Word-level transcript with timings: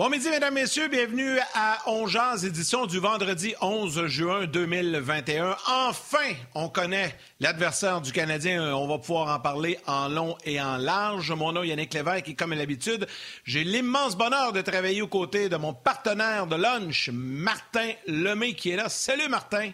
Bon 0.00 0.08
midi, 0.08 0.30
mesdames, 0.30 0.54
messieurs. 0.54 0.88
Bienvenue 0.88 1.38
à 1.52 1.82
Ongeance, 1.84 2.42
édition 2.42 2.86
du 2.86 2.98
vendredi 2.98 3.54
11 3.60 4.06
juin 4.06 4.46
2021. 4.46 5.54
Enfin, 5.68 6.32
on 6.54 6.70
connaît 6.70 7.14
l'adversaire 7.38 8.00
du 8.00 8.10
Canadien. 8.10 8.74
On 8.74 8.88
va 8.88 8.96
pouvoir 8.96 9.28
en 9.28 9.38
parler 9.38 9.78
en 9.86 10.08
long 10.08 10.38
et 10.46 10.58
en 10.58 10.78
large. 10.78 11.30
Mon 11.32 11.52
nom 11.52 11.62
est 11.62 11.68
Yannick 11.68 11.92
Lévesque 11.92 12.30
et 12.30 12.34
comme 12.34 12.52
à 12.52 12.54
l'habitude, 12.54 13.06
j'ai 13.44 13.62
l'immense 13.62 14.16
bonheur 14.16 14.54
de 14.54 14.62
travailler 14.62 15.02
aux 15.02 15.06
côtés 15.06 15.50
de 15.50 15.56
mon 15.56 15.74
partenaire 15.74 16.46
de 16.46 16.56
lunch, 16.56 17.10
Martin 17.12 17.90
Lemay, 18.06 18.54
qui 18.54 18.70
est 18.70 18.76
là. 18.76 18.88
Salut, 18.88 19.28
Martin. 19.28 19.70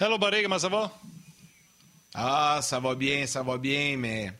Hello, 0.00 0.16
buddy. 0.16 0.42
Comment 0.42 0.58
ça 0.58 0.70
va? 0.70 0.90
Ah, 2.14 2.60
ça 2.62 2.80
va 2.80 2.94
bien, 2.94 3.26
ça 3.26 3.42
va 3.42 3.58
bien, 3.58 3.98
mais 3.98 4.32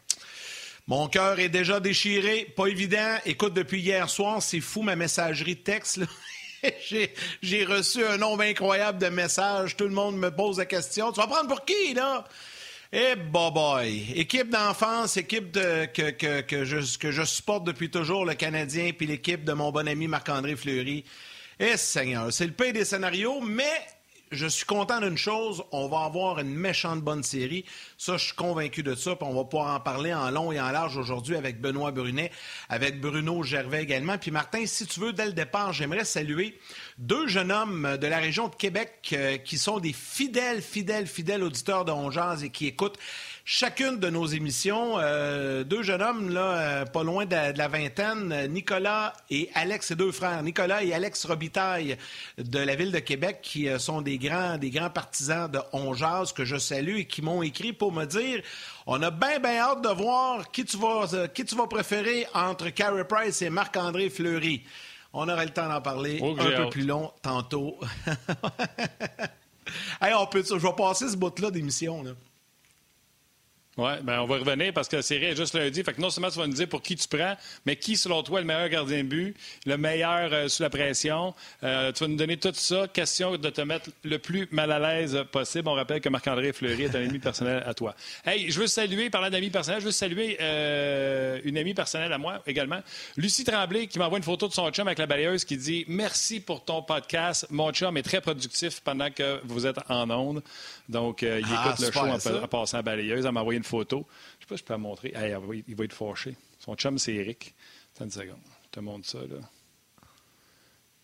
mon 0.87 1.09
cœur 1.09 1.39
est 1.39 1.49
déjà 1.49 1.81
déchiré, 1.81 2.53
pas 2.57 2.67
évident. 2.67 3.17
Écoute, 3.25 3.55
depuis 3.55 3.81
hier 3.81 4.11
soir, 4.11 4.43
c'est 4.43 4.61
fou 4.61 4.83
ma 4.83 4.97
messagerie 4.97 5.57
texte. 5.57 6.01
J'ai 7.43 7.65
reçu 7.65 8.05
un 8.05 8.19
nombre 8.19 8.43
incroyable 8.43 8.99
de 8.99 9.09
messages. 9.09 9.77
Tout 9.77 9.85
le 9.85 9.95
monde 9.95 10.17
me 10.17 10.31
pose 10.31 10.59
la 10.59 10.67
question. 10.67 11.13
Tu 11.13 11.21
vas 11.21 11.27
prendre 11.27 11.49
pour 11.49 11.65
qui, 11.65 11.95
là? 11.95 12.25
Eh, 12.93 13.17
boy, 13.17 13.51
boy. 13.51 14.13
Équipe 14.15 14.51
d'enfance, 14.51 15.17
équipe 15.17 15.51
de, 15.51 15.87
que, 15.87 16.11
que, 16.11 16.43
que, 16.43 16.65
je, 16.65 16.99
que 16.99 17.11
je 17.11 17.23
supporte 17.25 17.65
depuis 17.65 17.91
toujours, 17.91 18.25
le 18.25 18.35
Canadien, 18.35 18.93
puis 18.97 19.07
l'équipe 19.07 19.43
de 19.43 19.53
mon 19.53 19.73
bon 19.73 19.89
ami 19.89 20.07
Marc-André 20.07 20.55
Fleury. 20.55 21.05
Eh, 21.59 21.77
Seigneur, 21.77 22.33
c'est 22.33 22.47
le 22.47 22.53
pays 22.53 22.73
des 22.73 22.85
scénarios, 22.85 23.41
mais 23.41 23.81
je 24.35 24.47
suis 24.47 24.67
content 24.67 25.01
d'une 25.01 25.17
chose, 25.17 25.63
on 25.73 25.89
va 25.89 26.05
avoir 26.05 26.39
une 26.39 26.55
méchante 26.55 27.01
bonne 27.01 27.23
série. 27.23 27.65
Ça, 27.97 28.17
je 28.17 28.25
suis 28.27 28.35
convaincu 28.35 28.83
de 28.83 28.95
ça. 28.95 29.17
Puis 29.17 29.27
on 29.29 29.35
va 29.35 29.45
pouvoir 29.45 29.75
en 29.75 29.81
parler 29.81 30.13
en 30.13 30.31
long 30.31 30.53
et 30.53 30.61
en 30.61 30.71
large 30.71 30.97
aujourd'hui 30.97 31.37
avec 31.37 31.61
Benoît 31.61 31.91
Brunet, 31.91 32.31
avec 32.69 33.01
Bruno 33.01 33.43
Gervais 33.43 33.83
également. 33.83 34.19
Puis 34.19 34.31
Martin, 34.31 34.67
si 34.67 34.87
tu 34.87 35.01
veux, 35.01 35.13
dès 35.13 35.27
le 35.27 35.33
départ, 35.33 35.73
j'aimerais 35.73 36.05
saluer 36.05 36.59
deux 36.99 37.27
jeunes 37.27 37.53
hommes 37.53 37.97
de 38.01 38.07
la 38.07 38.19
région 38.19 38.49
de 38.49 38.55
Québec 38.55 39.11
euh, 39.13 39.39
qui 39.39 39.59
sont 39.59 39.81
des 39.81 39.93
fidèles, 39.93 40.63
fidèles, 40.63 41.07
fidèles 41.07 41.43
auditeurs 41.43 41.85
de 41.85 41.93
Ongeaz 41.93 42.45
et 42.45 42.51
qui 42.51 42.67
écoutent 42.67 42.99
chacune 43.45 43.99
de 43.99 44.09
nos 44.09 44.27
émissions. 44.27 44.99
Euh, 44.99 45.65
deux 45.65 45.83
jeunes 45.83 46.03
hommes, 46.03 46.31
là, 46.31 46.59
euh, 46.59 46.85
pas 46.87 47.03
loin 47.03 47.27
de, 47.27 47.57
la 47.57 47.69
vingtaine, 47.69 48.47
Nicolas 48.51 49.13
et 49.31 49.51
Alex, 49.55 49.89
ses 49.89 49.97
deux 49.97 50.13
frères, 50.13 50.43
Nicolas 50.43 50.83
et 50.83 50.95
Alex 50.95 51.27
Robitaille 51.27 51.99
de 52.39 52.59
la 52.59 52.75
ville 52.75 52.91
de 52.91 52.99
Québec, 52.99 53.41
qui 53.43 53.69
euh, 53.69 53.79
sont 53.79 54.01
des 54.01 54.19
grands, 54.19 54.57
des 54.57 54.71
grands 54.71 54.91
partisans 54.91 55.51
de 55.51 55.61
Ongeaz 55.73 56.33
que 56.35 56.45
je 56.45 56.57
salue 56.57 57.01
et 57.01 57.05
qui 57.05 57.21
m'ont 57.23 57.43
écrit 57.43 57.73
pour 57.73 57.93
me 57.93 58.07
dire 58.07 58.43
on 58.87 59.03
a 59.03 59.11
bien, 59.11 59.39
bien 59.39 59.59
hâte 59.59 59.83
de 59.83 59.89
voir 59.89 60.51
qui 60.51 60.65
tu 60.65 60.79
vas, 60.79 61.29
qui 61.29 61.45
tu 61.45 61.55
vas 61.55 61.67
préférer 61.67 62.27
entre 62.35 62.71
Carey 62.71 63.05
Price 63.07 63.43
et 63.43 63.51
Marc-André 63.51 64.11
Fleury. 64.11 64.63
On 65.13 65.29
aura 65.29 65.45
le 65.45 65.51
temps 65.51 65.69
d'en 65.69 65.81
parler 65.81 66.19
Oh, 66.21 66.35
un 66.39 66.45
peu 66.45 66.55
hâte. 66.57 66.71
plus 66.71 66.85
long 66.85 67.13
tantôt. 67.23 67.79
hey, 70.03 70.13
on 70.15 70.27
peut, 70.27 70.43
je 70.45 70.55
vais 70.55 70.73
passer 70.77 71.09
ce 71.09 71.17
bout-là 71.17 71.51
d'émission. 71.53 72.03
Là. 72.03 72.11
Oui, 73.77 73.91
ben 74.03 74.21
on 74.21 74.27
va 74.27 74.37
revenir 74.39 74.73
parce 74.73 74.87
que 74.89 74.97
la 74.97 75.03
série 75.03 75.27
est 75.27 75.37
juste 75.37 75.55
lundi. 75.55 75.83
Fait 75.83 75.93
que 75.93 76.01
non 76.01 76.11
seulement 76.11 76.31
tu 76.31 76.39
vas 76.39 76.47
nous 76.47 76.55
dire 76.55 76.69
pour 76.69 76.81
qui 76.81 76.95
tu 76.95 77.09
prends, 77.09 77.37
mais 77.67 77.75
qui, 77.75 77.97
selon 77.97 78.23
toi, 78.23 78.39
est 78.39 78.43
le 78.43 78.47
meilleur 78.47 78.69
gardien 78.69 78.99
de 78.99 79.09
but, 79.09 79.37
le 79.67 79.77
meilleur 79.77 80.33
euh, 80.33 80.49
sous 80.49 80.63
la 80.63 80.71
pression. 80.71 81.35
Euh, 81.65 81.91
tu 81.91 82.05
vas 82.05 82.09
nous 82.09 82.17
donner 82.17 82.37
tout 82.37 82.53
ça. 82.55 82.87
Question 82.87 83.37
de 83.37 83.51
te 83.51 83.61
mettre 83.63 83.91
le 84.05 84.19
plus 84.21 84.47
mal 84.53 84.71
à 84.71 84.79
l'aise 84.79 85.19
possible. 85.33 85.69
On 85.69 85.73
rappelle 85.75 86.01
que 86.01 86.09
Marc-André 86.09 86.53
Fleury 86.53 86.85
est 86.85 86.95
un 86.95 87.03
ami 87.09 87.19
personnel 87.19 87.65
à 87.67 87.75
toi. 87.75 87.97
Hey, 88.25 88.51
je 88.51 88.61
veux 88.61 88.69
saluer, 88.69 89.11
parlant 89.11 89.31
d'amis 89.31 89.51
personnels, 89.51 89.81
je 89.81 89.87
veux 89.87 89.93
saluer 89.93 90.37
euh, 90.41 91.41
une 91.45 91.59
amie 91.59 91.75
personnelle 91.75 92.13
à 92.13 92.19
moi 92.19 92.43
également, 92.47 92.81
Lucie 93.17 93.43
Tremblay, 93.45 93.89
qui 93.89 93.99
m'envoie 93.99 94.19
une 94.19 94.25
photo 94.25 94.47
de 94.47 94.53
son 94.53 94.71
chum 94.71 94.87
avec 94.87 94.99
la 94.99 95.07
balayeuse 95.07 95.45
qui 95.45 95.57
dit 95.57 95.85
Merci 95.89 96.39
pour 96.39 96.65
ton 96.65 96.83
podcast. 96.83 97.47
Mon 97.51 97.73
chum 97.73 97.97
est 97.97 98.03
très 98.03 98.21
productif 98.21 98.81
pendant 98.83 99.11
que 99.11 99.41
vous 99.45 99.67
êtes 99.67 99.79
en 99.89 100.09
onde. 100.11 100.43
Donc, 100.89 101.23
il 101.23 101.43
Ah, 101.57 101.67
écoute 101.71 101.87
le 101.87 101.93
show 101.93 102.01
en, 102.01 102.45
en 102.45 102.49
passant 102.49 102.77
à 102.77 102.79
la 102.79 102.83
balayeuse. 102.83 103.25
Elle 103.27 103.33
m'a 103.33 103.41
envoyé 103.41 103.59
une 103.59 103.64
photo. 103.65 104.07
Je 104.39 104.45
sais 104.45 104.49
pas 104.49 104.57
si 104.57 104.61
je 104.63 104.65
peux 104.67 104.75
la 104.75 104.79
montrer. 104.79 105.13
Hey, 105.15 105.33
va- 105.33 105.55
il 105.67 105.75
va 105.77 105.85
être 105.85 105.93
fâché. 105.95 106.37
Son 106.59 106.75
chum, 106.77 106.99
c'est 106.99 107.15
Eric. 107.15 107.55
Attends 107.95 108.05
une 108.07 108.11
seconde. 108.11 108.39
Je 108.65 108.69
te 108.71 108.81
montre 108.81 109.07
ça, 109.09 109.19
là. 109.19 109.37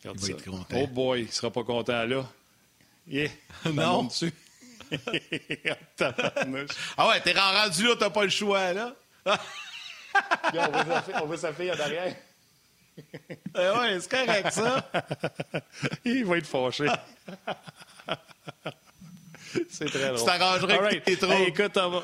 Regarde 0.03 0.19
Il 0.19 0.21
va 0.21 0.27
ça. 0.27 0.33
être 0.33 0.45
content. 0.51 0.77
Oh 0.81 0.87
boy, 0.87 1.21
il 1.23 1.31
sera 1.33 1.51
pas 1.51 1.63
content, 1.65 2.05
là. 2.07 2.27
Yeah. 3.07 3.29
Non. 3.73 4.05
dessus. 4.05 4.33
Tabarnouche. 5.97 6.71
Ah 6.97 7.09
ouais, 7.09 7.21
t'es 7.21 7.33
rendu 7.33 7.85
là, 7.87 7.95
t'as 7.99 8.11
pas 8.11 8.25
le 8.25 8.31
choix, 8.31 8.73
là. 8.73 8.95
On 9.27 10.51
voit 10.53 10.85
sa 10.85 11.03
fille- 11.03 11.15
on 11.23 11.27
voit 11.27 11.37
sa 11.39 11.53
fille 11.53 11.71
en 11.71 11.79
arrière. 11.79 12.17
Eh 12.99 13.79
ouais, 13.79 14.01
c'est 14.01 14.11
correct, 14.11 14.51
ça. 14.53 14.91
Il 16.05 16.25
va 16.25 16.39
être 16.39 16.47
fâché. 16.49 16.87
c'est 19.71 19.87
très 19.87 20.07
drôle. 20.09 20.19
Tu 20.19 20.25
t'arrangerais 20.25 20.79
All 20.79 20.87
avec 20.87 21.05
tes 21.05 21.17
troubles. 21.17 21.35
Hey, 21.35 21.49
écoute, 21.49 21.77
on 21.77 21.91
va... 21.91 22.03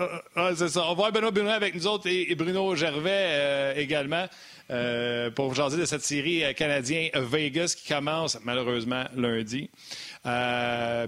euh, 0.00 0.54
c'est 0.56 0.68
ça. 0.68 0.82
On 0.84 0.88
va 0.90 0.94
voir 0.94 1.12
Benoît 1.12 1.30
Brunet 1.30 1.52
avec 1.52 1.74
nous 1.74 1.86
autres 1.86 2.08
et, 2.08 2.30
et 2.30 2.34
Bruno 2.34 2.74
Gervais 2.74 3.10
euh, 3.12 3.74
également 3.76 4.26
euh, 4.70 5.30
pour 5.30 5.54
jaser 5.54 5.76
de 5.78 5.84
cette 5.84 6.02
série 6.02 6.42
euh, 6.42 6.52
canadien 6.52 7.08
Vegas 7.14 7.74
qui 7.78 7.92
commence 7.92 8.38
malheureusement 8.44 9.04
lundi. 9.16 9.70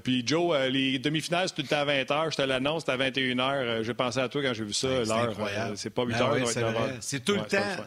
Puis 0.05 0.23
Joe, 0.27 0.69
les 0.71 0.99
demi-finales, 0.99 1.49
c'est 1.49 1.55
tout 1.55 1.63
le 1.63 1.69
temps 1.69 1.79
à 1.81 1.85
20h. 1.87 2.33
Je 2.33 2.37
te 2.37 2.43
l'annonce, 2.43 2.85
c'est 2.87 2.93
à 2.93 2.97
21h. 2.97 3.83
J'ai 3.83 3.95
pensé 3.95 4.21
à 4.21 4.29
toi 4.29 4.43
quand 4.43 4.55
j'ai 4.55 4.65
vu 4.65 4.73
ça. 4.73 4.89
C'est 5.05 5.09
L'heure, 5.09 5.31
incroyable. 5.31 5.77
c'est 5.77 5.91
pas 5.91 6.03
8h, 6.05 6.09
Ben 6.09 6.19
ça 6.19 6.33
oui, 6.33 6.41
doit 6.43 6.53
c'est 6.53 6.61
être 6.61 6.67
9 6.67 6.75
vrai. 6.75 6.83
heures. 6.91 6.97
C'est 7.01 7.25
tout 7.25 7.33
Ouais, 7.33 7.39
le 7.39 7.45
temps. 7.47 7.85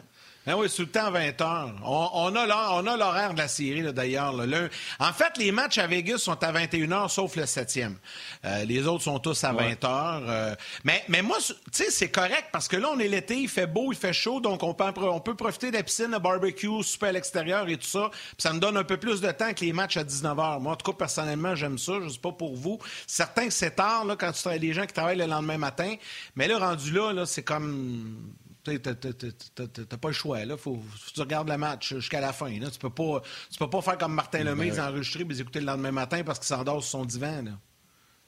Ben 0.50 0.56
oui, 0.56 0.68
c'est 0.68 0.78
tout 0.78 0.82
le 0.82 0.88
temps 0.88 1.06
à 1.06 1.12
20 1.12 1.42
heures. 1.42 1.76
On, 1.86 2.10
on 2.34 2.36
a 2.36 2.98
l'horaire 2.98 3.36
de 3.36 3.38
la 3.38 3.48
série, 3.48 3.84
là, 3.84 3.92
d'ailleurs. 3.92 4.34
En 5.00 5.14
fait, 5.14 5.38
les 5.38 5.52
matchs 5.52 5.78
à 5.78 5.86
Vegas 5.86 6.18
sont 6.18 6.44
à 6.44 6.52
21 6.52 6.92
heures, 6.92 7.12
sauf 7.12 7.36
le 7.36 7.46
septième. 7.46 8.00
Euh, 8.46 8.66
les 8.66 8.88
autres 8.88 9.04
sont 9.04 9.20
tous 9.20 9.44
à 9.44 9.54
20 9.54 9.84
heures. 9.84 10.24
euh. 10.28 10.56
mais, 10.84 11.04
mais 11.08 11.22
moi, 11.22 11.38
tu 11.40 11.54
sais, 11.72 11.92
c'est 11.92 12.10
correct 12.10 12.46
parce 12.52 12.68
que 12.68 12.78
là, 12.78 12.90
on 12.92 12.98
est 12.98 13.08
l'été, 13.08 13.36
il 13.36 13.48
fait 13.48 13.68
beau, 13.68 13.92
il 13.92 13.96
fait 13.96 14.12
chaud, 14.12 14.40
donc 14.40 14.64
on 14.64 14.74
peut, 14.74 14.86
on 14.98 15.20
peut 15.20 15.36
profiter 15.36 15.70
de 15.70 15.78
la 15.78 15.84
piscine, 15.84 16.10
le 16.10 16.18
barbecue, 16.18 16.82
souper 16.82 17.10
à 17.10 17.12
l'extérieur 17.12 17.70
et 17.70 17.78
tout 17.78 17.86
ça. 17.86 18.10
Puis 18.10 18.40
ça 18.40 18.52
nous 18.52 18.60
donne 18.60 18.78
un 18.78 18.84
peu 18.84 18.98
plus 18.98 19.22
de 19.22 19.30
temps 19.30 19.54
que 19.54 19.64
les 19.64 19.72
matchs 19.72 19.98
à 19.98 20.04
19 20.04 20.40
heures. 20.40 20.60
Moi, 20.60 20.74
en 20.74 20.76
tout 20.76 20.92
cas, 20.92 20.98
personnellement, 20.98 21.54
j'aime 21.54 21.78
ça. 21.78 21.94
Je 22.04 22.10
sais 22.10 22.18
pas 22.18 22.32
pour 22.32 22.56
vous. 22.56 22.80
Certain 23.06 23.46
que 23.46 23.54
c'est 23.54 23.76
tard, 23.76 24.04
là, 24.04 24.16
quand 24.16 24.32
tu 24.32 24.42
travailles 24.42 24.60
des 24.60 24.74
gens 24.74 24.88
qui 24.88 24.94
travaillent 24.94 25.20
le 25.20 25.28
lendemain 25.28 25.60
matin. 25.60 25.94
Mais 26.36 26.48
là, 26.48 26.58
rendu 26.58 26.90
là, 26.90 27.14
là 27.14 27.28
c'est 27.28 27.44
comme 27.44 28.34
tu 28.64 28.80
t'as 28.80 29.98
pas 29.98 30.08
le 30.10 30.14
choix. 30.14 30.44
Là. 30.46 30.58
Faut, 30.58 30.76
faut 30.76 31.10
que 31.10 31.14
tu 31.14 31.20
regardes 31.22 31.50
le 31.50 31.58
match 31.58 31.94
jusqu'à 31.96 32.22
la 32.22 32.34
fin. 32.34 32.50
Là. 32.60 32.70
Tu 32.72 32.80
peux 32.80 32.90
pas, 32.90 33.22
tu 33.52 33.58
peux 33.58 33.70
pas 33.70 33.82
faire 33.82 33.98
comme 33.98 34.14
Martin 34.14 34.44
Lemay, 34.44 34.66
les 34.66 34.80
enregistrer 34.80 35.26
et 35.30 35.40
écouter 35.40 35.60
le 35.60 35.66
lendemain 35.66 35.92
matin 35.92 36.24
parce 36.26 36.40
qu'il 36.40 36.48
s'endort 36.48 36.82
sur 36.84 36.92
son 37.00 37.06
divan. 37.06 37.42
Là. 37.44 37.52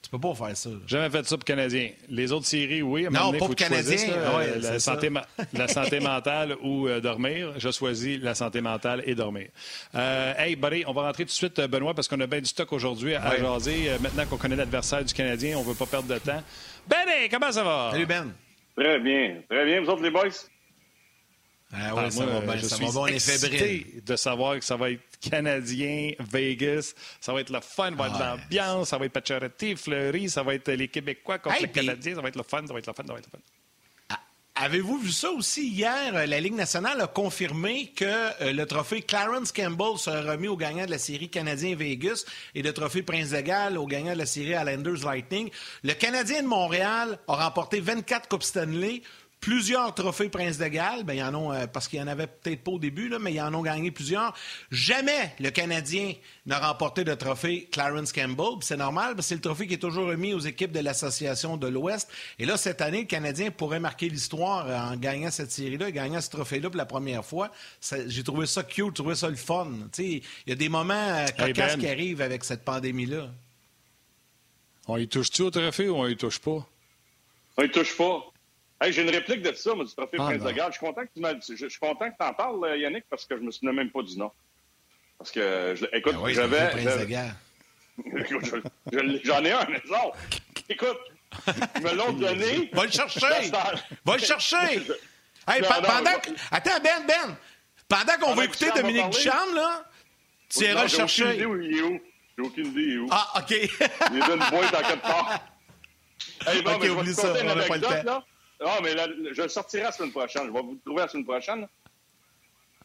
Tu 0.02 0.10
peux 0.10 0.20
pas 0.20 0.34
faire 0.34 0.58
ça. 0.58 0.70
là. 0.70 0.78
Jamais 0.88 1.12
fait 1.12 1.28
ça 1.28 1.38
pour 1.38 1.46
Canadien. 1.46 1.92
Les 2.10 2.32
autres 2.32 2.48
séries, 2.48 2.82
oui. 2.82 3.06
À 3.06 3.12
Non, 3.12 3.28
donné, 3.28 3.38
pas 3.38 3.46
pour 3.46 3.56
Canadien. 3.56 4.08
là, 4.08 4.14
Ah 4.34 4.38
ouais, 4.38 4.48
euh, 4.50 4.60
la, 4.60 4.80
santé 4.80 5.12
ma- 5.12 5.28
la 5.54 5.68
santé 5.68 6.00
mentale 6.00 6.56
ou 6.64 6.88
euh, 6.88 7.00
dormir. 7.02 7.54
Je 7.58 7.70
choisis 7.70 8.20
la 8.20 8.34
santé 8.34 8.62
mentale 8.62 9.04
et 9.06 9.14
dormir. 9.14 9.50
Euh, 9.94 10.34
hey, 10.40 10.56
buddy, 10.56 10.84
on 10.88 10.94
va 10.94 11.04
rentrer 11.04 11.24
tout 11.26 11.28
de 11.30 11.34
suite, 11.34 11.60
euh, 11.60 11.68
Benoît, 11.68 11.94
parce 11.94 12.08
qu'on 12.08 12.20
a 12.20 12.26
bien 12.26 12.40
du 12.40 12.48
stock 12.48 12.74
aujourd'hui 12.74 13.14
à 13.14 13.30
Ouais. 13.30 13.40
jaser. 13.42 13.92
Euh, 13.92 14.00
maintenant 14.00 14.26
qu'on 14.26 14.38
connaît 14.38 14.56
l'adversaire 14.56 15.06
du 15.06 15.14
Canadien, 15.14 15.60
on 15.60 15.62
veut 15.62 15.76
pas 15.76 15.86
perdre 15.86 16.12
de 16.12 16.18
temps. 16.18 16.42
Benny, 16.88 17.30
comment 17.30 17.52
ça 17.52 17.64
va? 17.64 17.90
Salut 17.92 18.08
Ben. 18.08 18.34
Très 18.78 19.00
bien. 19.00 19.42
Très 19.50 19.66
bien. 19.66 19.82
Vous 19.82 19.90
autres, 19.90 20.04
les 20.04 20.12
boys? 20.12 20.30
Ah 21.74 21.96
ouais, 21.96 22.02
Ah, 22.06 22.12
ça 22.12 22.26
moi, 22.26 22.34
va 22.34 22.40
bien. 22.42 22.56
je 22.58 22.66
Ça 22.68 22.76
suis 22.76 22.86
va 22.86 22.92
bien, 22.92 23.00
on 23.02 23.08
est 23.08 23.14
excité 23.14 23.48
fébrile. 23.58 24.04
de 24.04 24.16
savoir 24.18 24.60
que 24.60 24.66
ça 24.66 24.76
va 24.76 24.92
être 24.92 25.02
Canadien, 25.22 26.12
Vegas, 26.20 26.94
ça 27.22 27.32
va 27.32 27.40
être 27.42 27.50
le 27.50 27.62
fun, 27.62 27.92
ça 27.92 27.96
va 27.96 28.08
être 28.08 28.16
Ah, 28.20 28.36
l'ambiance, 28.38 28.90
ça 28.90 28.98
va 28.98 29.06
être 29.06 29.14
Pacioretty, 29.14 29.76
Fleury, 29.78 30.30
ça 30.30 30.44
va 30.44 30.54
être 30.56 30.70
les 30.72 30.90
Québécois 30.90 31.40
contre 31.40 31.56
Hey, 31.56 31.62
les 31.64 31.70
Canadiens, 31.72 32.16
ça 32.16 32.22
va 32.22 32.28
être 32.28 32.36
le 32.36 32.44
fun, 32.44 32.66
ça 32.68 32.74
va 32.74 32.80
être 32.80 32.88
le 32.88 32.94
fun, 32.94 33.04
ça 33.08 33.14
va 33.14 33.20
être 33.20 33.26
le 33.28 33.32
fun. 33.32 33.44
Avez-vous 34.64 35.00
vu 35.00 35.12
ça 35.12 35.32
aussi? 35.32 35.70
Hier? 35.70 36.14
euh, 36.14 36.28
La 36.28 36.40
Ligue 36.40 36.54
nationale 36.54 37.02
a 37.02 37.08
confirmé 37.08 37.92
que 37.96 38.06
euh, 38.06 38.54
le 38.54 38.68
trophée 38.68 39.02
Clarence 39.02 39.52
Campbell 39.52 39.98
sera 39.98 40.22
remis 40.22 40.50
au 40.50 40.56
gagnant 40.56 40.86
de 40.86 40.92
la 40.92 41.00
série 41.00 41.30
Canadien-Vegas 41.30 42.26
et 42.54 42.62
le 42.62 42.72
trophée 42.72 43.02
Prince 43.02 43.32
de 43.32 43.42
Galles 43.42 43.80
au 43.80 43.88
gagnant 43.88 44.14
de 44.14 44.20
la 44.20 44.28
série 44.28 44.52
Islanders 44.52 45.04
Lightning. 45.04 45.50
Le 45.84 45.94
Canadien 45.94 46.44
de 46.44 46.48
Montréal 46.48 47.18
a 47.28 47.44
remporté 47.44 47.80
24 47.80 48.30
Coupes 48.30 48.44
Stanley, 48.44 49.02
plusieurs 49.42 49.94
trophées 49.96 50.30
Prince 50.30 50.58
de 50.60 50.68
Galles. 50.68 51.04
Ben, 51.04 51.16
y 51.16 51.24
en 51.24 51.34
a, 51.52 51.56
euh, 51.56 51.68
parce 51.68 51.88
qu'il 51.88 52.00
y 52.00 52.02
en 52.02 52.08
avait 52.08 52.28
peut-être 52.28 52.64
pas 52.64 52.72
au 52.72 52.80
début, 52.80 53.10
là, 53.10 53.18
mais 53.20 53.34
ils 53.34 53.42
en 53.42 53.54
ont 53.54 53.64
gagné 53.64 53.90
plusieurs. 53.92 54.34
Jamais 54.70 55.34
le 55.40 55.50
Canadien 55.50 56.14
n'a 56.46 56.60
remporté 56.60 57.04
de 57.04 57.14
trophée 57.16 57.68
Clarence 57.72 58.14
Campbell. 58.14 58.62
C'est 58.62 58.78
normal, 58.78 59.16
parce 59.16 59.26
que 59.26 59.30
c'est 59.30 59.36
le 59.36 59.42
trophée 59.42 59.68
qui 59.68 59.74
est 59.74 59.78
toujours 59.80 60.08
remis 60.08 60.34
aux 60.34 60.40
équipes 60.40 60.72
de 60.72 60.80
l'Association 60.80 61.58
de 61.58 61.68
l'Ouest. 61.68 62.08
Et 62.40 62.46
là, 62.46 62.56
cette 62.56 62.82
année, 62.82 63.02
le 63.02 63.08
Canadien 63.08 63.52
pourrait 63.52 63.80
marquer 63.80 64.08
l'histoire 64.10 64.68
euh, 64.68 64.78
en 64.78 64.96
gagnant 64.96 65.32
cette 65.32 65.52
série-là, 65.52 65.92
gagnant 65.92 66.22
ce 66.22 66.30
trophée-là 66.30 66.70
pour 66.70 66.78
la 66.78 66.86
première 66.86 67.26
fois. 67.26 67.52
J'ai 68.08 68.24
trouvé 68.24 68.46
ça 68.46 68.64
cute, 68.64 68.86
j'ai 68.86 68.94
trouvé 68.94 69.16
ça 69.16 69.28
le 69.28 69.36
fun. 69.36 69.72
Il 69.98 70.22
y 70.46 70.52
a 70.52 70.56
des 70.56 70.70
moments 70.70 70.94
euh, 70.94 71.26
Hey, 71.26 71.48
cocasses 71.54 71.74
Ben. 71.74 71.80
qui 71.80 71.88
arrivent 71.88 72.22
avec 72.22 72.44
cette 72.44 72.64
pandémie-là. 72.64 73.28
On 74.88 74.98
y 74.98 75.08
touche-tu 75.08 75.42
au 75.42 75.50
trophée 75.52 75.90
ou 75.90 75.96
on 75.96 76.08
y 76.08 76.16
touche 76.16 76.40
pas? 76.40 76.68
On 77.58 77.64
ne 77.64 77.68
touche 77.68 77.98
pas. 77.98 78.31
J'ai 78.90 79.02
une 79.04 79.10
réplique 79.10 79.42
de 79.42 79.54
ça, 79.54 79.76
moi, 79.76 79.86
du 79.86 79.94
trophée 79.94 80.18
ah, 80.20 80.24
Prince 80.24 80.44
de 80.44 80.52
Galles. 80.52 80.72
Je 80.72 80.78
suis 80.78 80.86
content 80.86 81.02
que 81.02 81.46
tu 81.46 81.58
je, 81.58 81.68
suis 81.68 81.80
content 81.80 82.10
que 82.10 82.24
en 82.24 82.34
parles, 82.34 82.80
Yannick, 82.80 83.06
parce 83.10 83.26
que 83.26 83.38
je 83.38 83.42
me 83.42 83.52
souviens 83.52 83.74
même 83.74 83.92
pas 83.92 84.02
du 84.02 84.18
nom. 84.18 84.32
Parce 85.18 85.32
que, 85.32 85.76
écoute, 85.96 86.16
ah 86.18 86.34
j'avais. 86.34 86.72
J'en 89.24 89.46
ai 89.46 89.52
un, 89.52 89.66
mais 89.70 89.82
non. 89.88 90.12
Écoute, 90.68 90.98
ils 91.76 91.82
me 91.84 91.94
l'ont 91.94 92.14
donné. 92.14 92.72
Va 92.74 92.86
le 92.86 92.92
chercher! 92.92 93.52
Va 94.06 94.16
le 94.16 94.24
chercher! 94.24 94.82
Hey, 95.48 95.60
pendant 95.64 96.20
que... 96.20 96.30
Attends, 96.52 96.80
Ben, 96.84 97.04
Ben! 97.08 97.36
Pendant 97.88 98.14
qu'on 98.22 98.36
va 98.36 98.46
écouter 98.46 98.70
Dominique 98.76 99.10
Duchamp, 99.10 99.54
là, 99.56 99.84
tu 100.50 100.66
iras 100.66 100.84
le 100.84 100.88
chercher. 100.88 101.36
J'ai 101.36 101.46
aucune 101.46 101.64
idée 101.64 101.72
où 101.72 101.72
il 101.72 101.78
est 101.78 101.82
où. 101.82 102.02
J'ai 102.38 102.44
aucune 102.46 102.66
idée 102.68 102.80
où 102.80 102.84
il 102.84 102.94
est 102.94 102.98
où. 103.00 103.08
Ah, 103.10 103.40
OK. 103.40 103.52
il 103.52 104.20
donne 104.20 104.40
une 104.40 104.50
boîte 104.52 104.76
en 104.76 104.88
quelque 104.88 105.02
part. 105.02 105.40
Hey, 106.46 106.60
OK, 106.60 106.78
mais 106.80 106.90
oublie 106.90 107.14
ça, 107.16 107.34
on 107.42 107.44
n'a 107.44 107.64
pas 107.64 107.76
le 107.76 107.82
temps. 107.82 108.04
Là. 108.04 108.24
Non, 108.62 108.80
mais 108.84 108.94
là, 108.94 109.08
je 109.32 109.42
le 109.42 109.50
sortirai 109.50 109.84
la 109.84 109.92
semaine 109.92 110.12
prochaine. 110.12 110.44
Je 110.46 110.52
vais 110.52 110.62
vous 110.62 110.74
le 110.74 110.80
trouver 110.80 111.02
la 111.02 111.08
semaine 111.08 111.26
prochaine. 111.26 111.68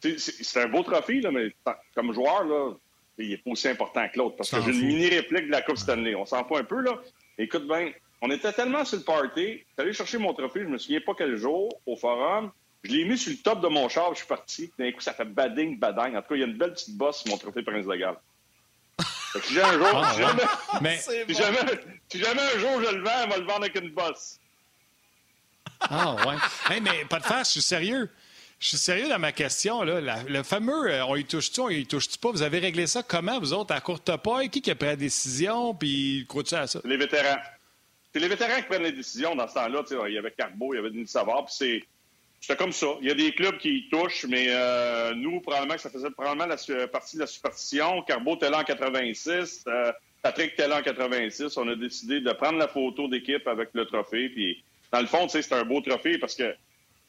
C'est 0.01 0.61
un 0.61 0.67
beau 0.67 0.83
trophée, 0.83 1.21
là, 1.21 1.31
mais 1.31 1.53
comme 1.95 2.13
joueur, 2.13 2.43
là, 2.45 2.73
il 3.17 3.29
n'est 3.29 3.37
pas 3.37 3.51
aussi 3.51 3.67
important 3.67 4.07
que 4.09 4.17
l'autre. 4.17 4.35
Parce 4.35 4.51
que 4.51 4.61
j'ai 4.61 4.71
une 4.71 4.87
mini-réplique 4.87 5.47
de 5.47 5.51
la 5.51 5.61
Coupe 5.61 5.77
Stanley. 5.77 6.15
On 6.15 6.25
s'en 6.25 6.45
fout 6.45 6.57
un 6.57 6.63
peu, 6.63 6.81
là. 6.81 6.99
Écoute 7.37 7.67
bien, 7.67 7.91
on 8.21 8.31
était 8.31 8.51
tellement 8.53 8.85
sur 8.85 8.97
le 8.97 9.03
party. 9.03 9.63
J'allais 9.77 9.93
chercher 9.93 10.17
mon 10.17 10.33
trophée, 10.33 10.61
je 10.61 10.67
me 10.67 10.77
souviens 10.77 11.01
pas 11.01 11.13
quel 11.15 11.35
jour, 11.37 11.69
au 11.85 11.95
forum. 11.95 12.51
Je 12.83 12.91
l'ai 12.91 13.05
mis 13.05 13.17
sur 13.17 13.31
le 13.31 13.37
top 13.37 13.61
de 13.61 13.67
mon 13.67 13.89
char, 13.89 14.13
je 14.13 14.19
suis 14.19 14.27
parti. 14.27 14.71
D'un 14.77 14.91
coup, 14.91 15.01
ça 15.01 15.13
fait 15.13 15.25
bading, 15.25 15.77
bading. 15.77 16.15
En 16.15 16.21
tout 16.21 16.29
cas, 16.29 16.35
il 16.35 16.39
y 16.39 16.43
a 16.43 16.47
une 16.47 16.57
belle 16.57 16.73
petite 16.73 16.95
bosse 16.95 17.21
sur 17.21 17.31
mon 17.31 17.37
trophée 17.37 17.63
Prince 17.63 17.85
de 17.85 17.95
Galles. 17.95 18.17
Si 19.43 19.53
jamais 19.53 19.67
un 19.67 19.73
jour, 19.73 19.87
ah, 19.93 20.13
si, 20.13 20.21
jamais, 20.21 20.43
mais... 20.81 20.97
si, 20.97 21.33
jamais, 21.33 21.57
si, 22.09 22.19
jamais, 22.19 22.41
un 22.41 22.59
jour 22.59 22.81
je 22.81 22.95
le 22.95 23.03
vends, 23.03 23.11
elle 23.23 23.29
va 23.29 23.37
le 23.37 23.43
vendre 23.43 23.63
avec 23.65 23.75
une 23.79 23.89
bosse. 23.91 24.39
Ah 25.81 26.15
ouais. 26.25 26.79
mais 26.81 27.05
pas 27.09 27.19
de 27.19 27.25
face, 27.25 27.49
je 27.49 27.51
suis 27.53 27.61
sérieux. 27.61 28.09
Je 28.59 28.69
suis 28.69 28.77
sérieux 28.77 29.07
dans 29.07 29.19
ma 29.19 29.31
question. 29.31 29.83
Là. 29.83 30.01
le 30.27 30.43
fameux 30.43 30.91
euh, 30.91 31.05
on 31.05 31.15
y 31.15 31.25
touche-tu, 31.25 31.59
on 31.59 31.69
y 31.69 31.85
touche-tu 31.85 32.17
pas, 32.17 32.31
vous 32.31 32.41
avez 32.41 32.57
réglé 32.59 32.87
ça 32.87 33.03
comment, 33.03 33.39
vous 33.39 33.53
autres, 33.53 33.73
à 33.73 33.81
courte 33.81 34.11
paille? 34.17 34.49
Qui, 34.49 34.61
qui 34.61 34.71
a 34.71 34.75
pris 34.75 34.87
la 34.87 34.95
décision, 34.95 35.75
puis 35.75 36.25
crois-tu 36.27 36.55
à 36.55 36.65
ça? 36.65 36.81
Les 36.83 36.97
vétérans. 36.97 37.37
C'est 38.11 38.19
les 38.19 38.27
vétérans 38.27 38.55
qui 38.57 38.63
prennent 38.63 38.83
les 38.83 38.91
décisions 38.91 39.35
dans 39.35 39.47
ce 39.47 39.53
temps-là. 39.53 39.83
Il 40.07 40.13
y 40.13 40.17
avait 40.17 40.31
Carbo, 40.31 40.73
il 40.73 40.77
y 40.77 40.79
avait 40.79 40.89
Denis 40.89 41.07
Savard, 41.07 41.45
puis 41.45 41.55
c'est. 41.57 41.83
C'était 42.39 42.55
comme 42.55 42.71
ça. 42.71 42.87
Il 43.01 43.07
y 43.07 43.11
a 43.11 43.15
des 43.15 43.31
clubs 43.31 43.57
qui 43.57 43.77
y 43.77 43.89
touchent, 43.89 44.25
mais 44.29 44.45
euh, 44.49 45.13
nous, 45.15 45.41
probablement 45.41 45.73
que 45.73 45.81
ça 45.81 45.89
faisait 45.89 46.11
probablement 46.11 46.45
la 46.45 46.87
partie 46.87 47.15
de 47.15 47.21
la 47.21 47.27
superstition. 47.27 48.03
Carbo 48.03 48.35
était 48.35 48.51
là 48.51 48.59
en 48.59 48.63
86, 48.63 49.63
euh, 49.67 49.91
Patrick 50.21 50.53
était 50.53 50.67
là 50.67 50.79
en 50.79 50.83
86. 50.83 51.57
On 51.57 51.67
a 51.67 51.75
décidé 51.75 52.21
de 52.21 52.31
prendre 52.33 52.59
la 52.59 52.67
photo 52.67 53.07
d'équipe 53.07 53.47
avec 53.47 53.69
le 53.73 53.85
trophée. 53.85 54.29
Puis, 54.29 54.63
dans 54.91 55.01
le 55.01 55.07
fond, 55.07 55.27
c'est 55.27 55.51
un 55.53 55.63
beau 55.63 55.81
trophée 55.81 56.17
parce 56.17 56.35
que 56.35 56.55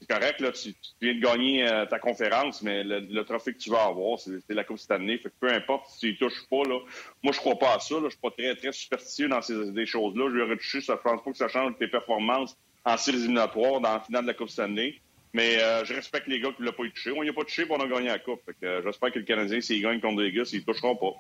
c'est 0.01 0.09
correct, 0.09 0.41
là, 0.41 0.53
tu, 0.53 0.75
viens 1.01 1.15
de 1.15 1.21
gagner 1.21 1.69
euh, 1.69 1.85
ta 1.87 1.99
conférence, 1.99 2.63
mais 2.63 2.85
le, 2.85 3.23
trophée 3.25 3.53
que 3.53 3.59
tu 3.59 3.71
vas 3.71 3.85
avoir, 3.85 4.19
c'est 4.21 4.43
la 4.51 4.63
Coupe 4.63 4.79
cette 4.79 4.93
année. 4.93 5.19
Fait 5.19 5.29
que 5.29 5.35
peu 5.41 5.53
importe 5.53 5.91
si 5.91 5.99
tu 5.99 6.09
y 6.11 6.17
touches 6.17 6.47
pas, 6.49 6.63
là, 6.69 6.79
moi, 7.23 7.33
je 7.33 7.39
crois 7.39 7.59
pas 7.59 7.75
à 7.75 7.81
ça. 7.81 7.95
Là, 7.97 8.05
je 8.05 8.11
suis 8.11 8.21
pas 8.21 8.31
très, 8.31 8.55
très 8.55 8.71
superstitieux 8.71 9.29
dans 9.29 9.43
ces 9.43 9.73
des 9.73 9.87
choses-là. 9.87 10.31
Je 10.31 10.37
vais 10.37 10.51
retoucher, 10.51 10.81
ça, 10.81 10.95
je 10.97 11.03
pense 11.03 11.23
pas 11.23 11.31
que 11.33 11.37
ça 11.37 11.49
change 11.49 11.77
tes 11.79 11.89
performances 11.89 12.57
en 12.85 12.97
séries 12.97 13.19
éliminatoires 13.19 13.81
dans 13.81 13.95
la 13.95 14.01
finale 14.01 14.23
de 14.23 14.29
la 14.29 14.35
Coupe 14.35 14.51
cette 14.51 14.61
année. 14.61 15.01
Mais 15.33 15.59
euh, 15.61 15.85
je 15.85 15.95
respecte 15.95 16.29
les 16.29 16.41
gars 16.41 16.53
qui 16.53 16.63
ne 16.63 16.67
l'ont 16.67 16.73
pas 16.73 16.85
eu 16.85 16.93
touché. 16.93 17.13
On 17.13 17.23
n'y 17.23 17.29
a 17.29 17.33
pas 17.33 17.45
touché, 17.45 17.67
pour 17.67 17.77
on 17.77 17.81
a 17.81 17.89
gagné 17.89 18.07
la 18.07 18.21
Coupe. 18.21 18.41
Fait 18.47 18.55
que, 18.55 18.67
euh, 18.67 18.83
j'espère 18.85 19.13
que 19.13 19.19
le 19.19 19.25
Canadien, 19.25 19.61
s'il 19.61 19.83
gagne 19.83 20.01
contre 20.01 20.23
des 20.23 20.33
gars, 20.33 20.45
ils 20.53 20.59
ne 20.61 20.65
toucheront 20.65 20.97
pas. 20.97 21.15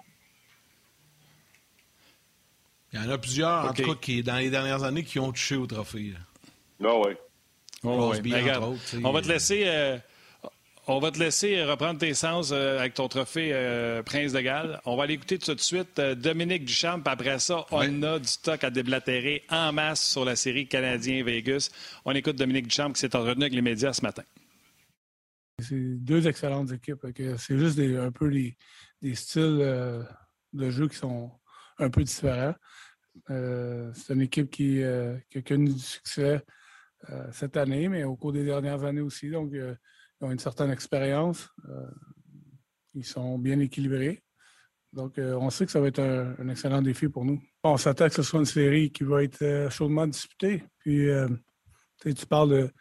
Il 2.93 3.01
y 3.01 3.03
en 3.03 3.11
a 3.11 3.19
plusieurs, 3.19 3.67
en 3.67 3.73
tout 3.75 3.83
cas, 3.83 3.95
qui, 4.01 4.23
dans 4.23 4.37
les 4.37 4.51
dernières 4.51 4.85
années, 4.85 5.03
qui 5.03 5.19
ont 5.19 5.33
touché 5.33 5.57
au 5.57 5.67
trophée. 5.67 6.15
Ah 6.85 6.95
oui. 6.97 7.15
Oh, 7.85 8.13
on 9.05 9.13
va 9.13 9.23
te 9.23 9.29
laisser. 9.29 9.65
Euh, 9.67 9.99
on 10.87 11.01
va 11.01 11.11
te 11.11 11.19
laisser 11.19 11.63
reprendre 11.65 11.99
tes 11.99 12.15
sens 12.15 12.51
euh, 12.51 12.79
avec 12.79 12.95
ton 12.95 13.09
trophée 13.09 13.51
euh, 13.53 14.03
Prince 14.03 14.33
de 14.33 14.41
Galles. 14.41 14.81
On 14.87 14.97
va 14.97 15.05
aller 15.05 15.15
écouter 15.15 15.39
tout 15.39 15.55
de 15.55 15.61
suite 15.61 16.01
Dominique 16.01 16.65
Duchamp. 16.65 17.03
Après 17.05 17.39
ça, 17.39 17.67
on 17.71 18.03
a 18.03 18.19
du 18.19 18.27
stock 18.27 18.65
à 18.65 18.71
déblatérer 18.71 19.45
en 19.51 19.73
masse 19.73 20.03
sur 20.03 20.25
la 20.25 20.35
série 20.35 20.67
Canadien-Vegas. 20.67 21.71
On 22.05 22.13
écoute 22.13 22.37
Dominique 22.37 22.69
Duchamp 22.69 22.93
qui 22.93 23.01
s'est 23.01 23.15
entretenu 23.15 23.43
avec 23.43 23.55
les 23.55 23.63
médias 23.63 23.93
ce 23.93 24.03
matin. 24.03 24.23
C'est 25.61 25.77
deux 25.77 26.27
excellentes 26.27 26.73
équipes. 26.73 27.05
C'est 27.37 27.59
juste 27.59 27.79
un 27.79 28.13
peu 28.13 28.31
des, 28.31 29.15
styles 29.15 30.07
de 30.53 30.71
jeu 30.71 30.89
qui 30.89 30.97
sont 30.97 31.31
un 31.79 31.91
peu 31.91 32.03
différents. 32.03 32.55
c'est 33.29 34.15
une 34.15 34.23
équipe 34.23 34.51
qui, 34.51 34.81
qui, 35.31 35.39
a 35.39 35.43
connu 35.43 35.75
du 35.75 35.81
succès 35.81 36.41
euh, 36.41 36.41
cette 37.33 37.57
année, 37.57 37.89
mais 37.89 38.05
au 38.05 38.17
cours 38.17 38.33
des 38.33 38.45
dernières 38.45 38.85
années 38.85 39.01
aussi. 39.01 39.31
Donc, 39.31 39.53
euh, 39.55 39.75
ils 40.21 40.25
ont 40.27 40.31
une 40.31 40.39
certaine 40.39 40.71
expérience. 40.71 41.49
Euh, 41.69 41.91
ils 42.95 43.05
sont 43.05 43.39
bien 43.39 43.59
équilibrés. 43.61 44.23
Donc, 44.93 45.19
on 45.19 45.51
sait 45.51 45.67
que 45.67 45.71
ça 45.71 45.81
va 45.81 45.89
être 45.89 46.01
un, 46.01 46.49
excellent 46.49 46.81
défi 46.81 47.09
pour 47.09 47.25
nous. 47.25 47.41
On 47.63 47.77
s'attend 47.77 48.09
que 48.09 48.15
ce 48.15 48.23
soit 48.23 48.41
une 48.41 48.47
série 48.47 48.91
qui 48.91 49.05
va 49.05 49.23
être 49.23 49.69
chaudement 49.71 50.07
disputée. 50.07 50.65
Puis, 50.79 51.07
tu 52.03 52.27
parles 52.27 52.73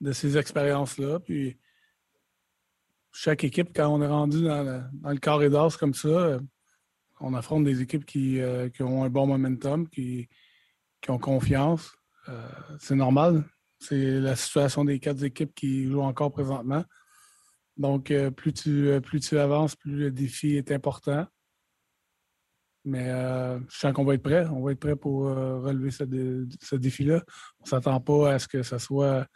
de, 0.00 0.12
ces 0.12 0.36
expériences-là. 0.36 1.20
Puis, 1.20 1.56
chaque 3.12 3.44
équipe, 3.44 3.68
quand 3.72 3.86
on 3.86 4.02
est 4.02 4.08
rendu 4.08 4.42
dans 4.42 4.90
le, 5.04 5.18
carré 5.18 5.48
d'as 5.48 5.76
comme 5.78 5.94
ça, 5.94 6.40
on 7.20 7.32
affronte 7.34 7.64
des 7.64 7.80
équipes 7.80 8.04
qui, 8.04 8.40
ont 8.80 9.04
un 9.04 9.08
bon 9.08 9.28
momentum, 9.28 9.88
qui 9.88 10.28
ont 11.08 11.18
confiance. 11.18 11.96
c'est 12.80 12.96
normal. 12.96 13.44
C'est 13.86 14.18
la 14.18 14.34
situation 14.34 14.82
des 14.82 14.98
quatre 14.98 15.22
équipes 15.24 15.54
qui 15.54 15.84
jouent 15.84 16.00
encore 16.00 16.32
présentement. 16.32 16.84
Donc, 17.76 18.10
euh, 18.10 18.30
plus, 18.30 18.54
tu, 18.54 18.88
euh, 18.88 19.00
plus 19.00 19.20
tu 19.20 19.38
avances, 19.38 19.76
plus 19.76 19.94
le 19.94 20.10
défi 20.10 20.56
est 20.56 20.72
important. 20.72 21.26
Mais 22.86 23.10
euh, 23.10 23.58
je 23.68 23.78
sens 23.78 23.92
qu'on 23.92 24.04
va 24.04 24.14
être 24.14 24.22
prêt. 24.22 24.46
On 24.46 24.62
va 24.62 24.72
être 24.72 24.80
prêt 24.80 24.96
pour 24.96 25.24
relever 25.24 25.90
ce, 25.90 26.74
défi-là. 26.74 27.22
On 27.60 27.64
ne 27.64 27.68
s'attend 27.68 28.00
pas 28.00 28.32
à 28.32 28.38
ce 28.38 28.48
que 28.48 28.62
ce 28.62 28.78
soit. 28.78 29.26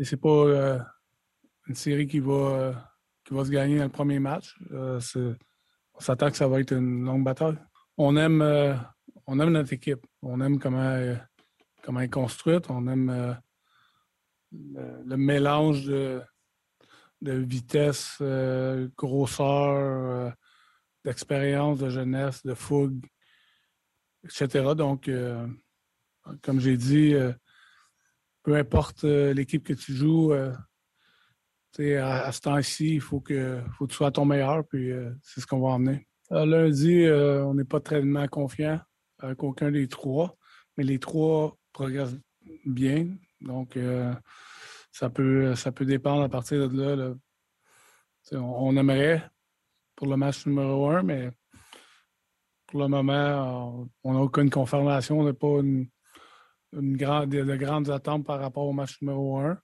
C'est 0.00 0.20
pas 0.20 0.78
une 1.66 1.74
série 1.74 2.06
qui 2.06 2.20
va, 2.20 2.92
qui 3.24 3.34
va 3.34 3.44
se 3.44 3.50
gagner 3.50 3.78
dans 3.78 3.84
le 3.84 3.90
premier 3.90 4.20
match. 4.20 4.56
on 4.72 5.00
s'attend 5.98 6.30
que 6.30 6.36
ça 6.36 6.48
va 6.48 6.60
être 6.60 6.72
une 6.72 7.04
longue 7.04 7.24
bataille. 7.24 7.58
On 7.96 8.16
aime, 8.16 8.42
on 9.26 9.38
aime 9.38 9.50
notre 9.50 9.72
équipe. 9.72 10.04
On 10.22 10.40
aime 10.40 10.58
comment, 10.58 11.16
comment 11.82 12.00
elle 12.00 12.06
est 12.06 12.10
construite. 12.10 12.70
On 12.70 12.88
aime 12.88 13.36
le, 14.52 15.16
mélange 15.16 15.86
de, 15.86 16.22
vitesse, 17.22 18.18
euh, 18.20 18.88
grosseur, 18.96 19.76
euh, 19.76 20.30
d'expérience, 21.04 21.78
de 21.78 21.88
jeunesse, 21.88 22.44
de 22.44 22.54
fougue, 22.54 23.04
etc. 24.24 24.74
Donc, 24.76 25.08
euh, 25.08 25.46
comme 26.42 26.60
j'ai 26.60 26.76
dit, 26.76 27.14
peu 28.42 28.56
importe 28.56 29.04
l'équipe 29.04 29.64
que 29.64 29.72
tu 29.72 29.94
joues, 29.94 30.32
à, 30.32 30.52
à, 31.78 32.32
ce 32.32 32.40
temps-ci, 32.40 32.94
il 32.94 33.00
faut 33.00 33.20
que, 33.20 33.62
faut 33.76 33.86
que 33.86 33.92
tu 33.92 33.96
sois 33.96 34.08
à 34.08 34.12
ton 34.12 34.24
meilleur, 34.24 34.66
puis 34.66 34.90
c'est 35.22 35.40
ce 35.40 35.46
qu'on 35.46 35.60
va 35.60 35.68
emmener. 35.68 36.06
lundi, 36.30 37.06
on 37.08 37.54
n'est 37.54 37.64
pas 37.64 37.80
très 37.80 38.02
confiant 38.30 38.80
avec 39.20 39.42
aucun 39.42 39.70
des 39.70 39.88
trois, 39.88 40.36
mais 40.76 40.84
les 40.84 40.98
trois 40.98 41.56
progressent 41.72 42.18
bien. 42.66 43.08
Donc, 43.40 43.76
euh, 43.76 44.12
ça, 44.90 45.10
peut, 45.10 45.54
ça 45.54 45.72
peut 45.72 45.84
dépendre 45.84 46.22
à 46.22 46.28
partir 46.28 46.68
de 46.68 46.82
là. 46.82 47.14
On, 48.32 48.76
aimerait 48.76 49.24
pour 49.96 50.06
le 50.06 50.16
match 50.16 50.46
numéro 50.46 50.90
un, 50.90 51.02
mais 51.02 51.30
pour 52.66 52.80
le 52.80 52.88
moment, 52.88 53.88
on 54.04 54.12
n'a 54.12 54.20
aucune 54.20 54.50
confirmation. 54.50 55.20
On 55.20 55.24
n'a 55.24 55.32
pas 55.32 55.60
une, 55.60 55.88
de, 56.72 57.56
grandes 57.56 57.88
attentes 57.88 58.26
par 58.26 58.40
rapport 58.40 58.66
au 58.66 58.72
match 58.72 59.00
numéro 59.00 59.38
un. 59.38 59.58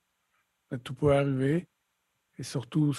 tout 0.83 0.95
peut 0.95 1.13
arriver. 1.13 1.69
Et 2.39 2.43
surtout, 2.43 2.93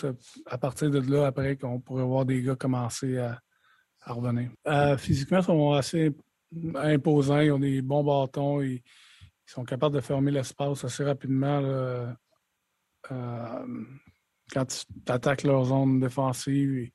à 0.45 0.57
partir 0.57 0.89
de 0.89 0.99
là, 1.11 1.27
après, 1.27 1.57
qu'on 1.57 1.79
pourrait 1.79 2.03
voir 2.03 2.25
des 2.25 2.41
gars 2.41 2.55
commencer 2.55 3.17
à, 3.17 3.41
revenir. 4.05 4.51
Euh, 4.67 4.97
physiquement, 4.97 5.39
ils 5.39 5.43
sont 5.43 5.71
assez 5.71 6.15
imposants. 6.75 7.39
Ils 7.39 7.51
ont 7.51 7.59
des 7.59 7.81
bons 7.81 8.03
bâtons. 8.03 8.61
Ils 9.47 9.51
sont 9.51 9.63
capables 9.63 9.95
de 9.95 10.01
fermer 10.01 10.31
l'espace 10.31 10.83
assez 10.83 11.03
rapidement 11.03 11.61
euh, 13.11 13.65
quand 14.51 14.65
tu 14.65 14.85
attaques 15.07 15.43
leur 15.43 15.65
zone 15.65 15.99
défensive. 15.99 16.89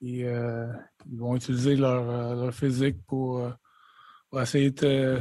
Et, 0.00 0.24
euh, 0.24 0.72
ils 1.06 1.18
vont 1.18 1.36
utiliser 1.36 1.76
leur, 1.76 2.10
euh, 2.10 2.50
physique 2.50 2.96
pour, 3.06 3.48
essayer 4.36 4.72
de 4.72 5.20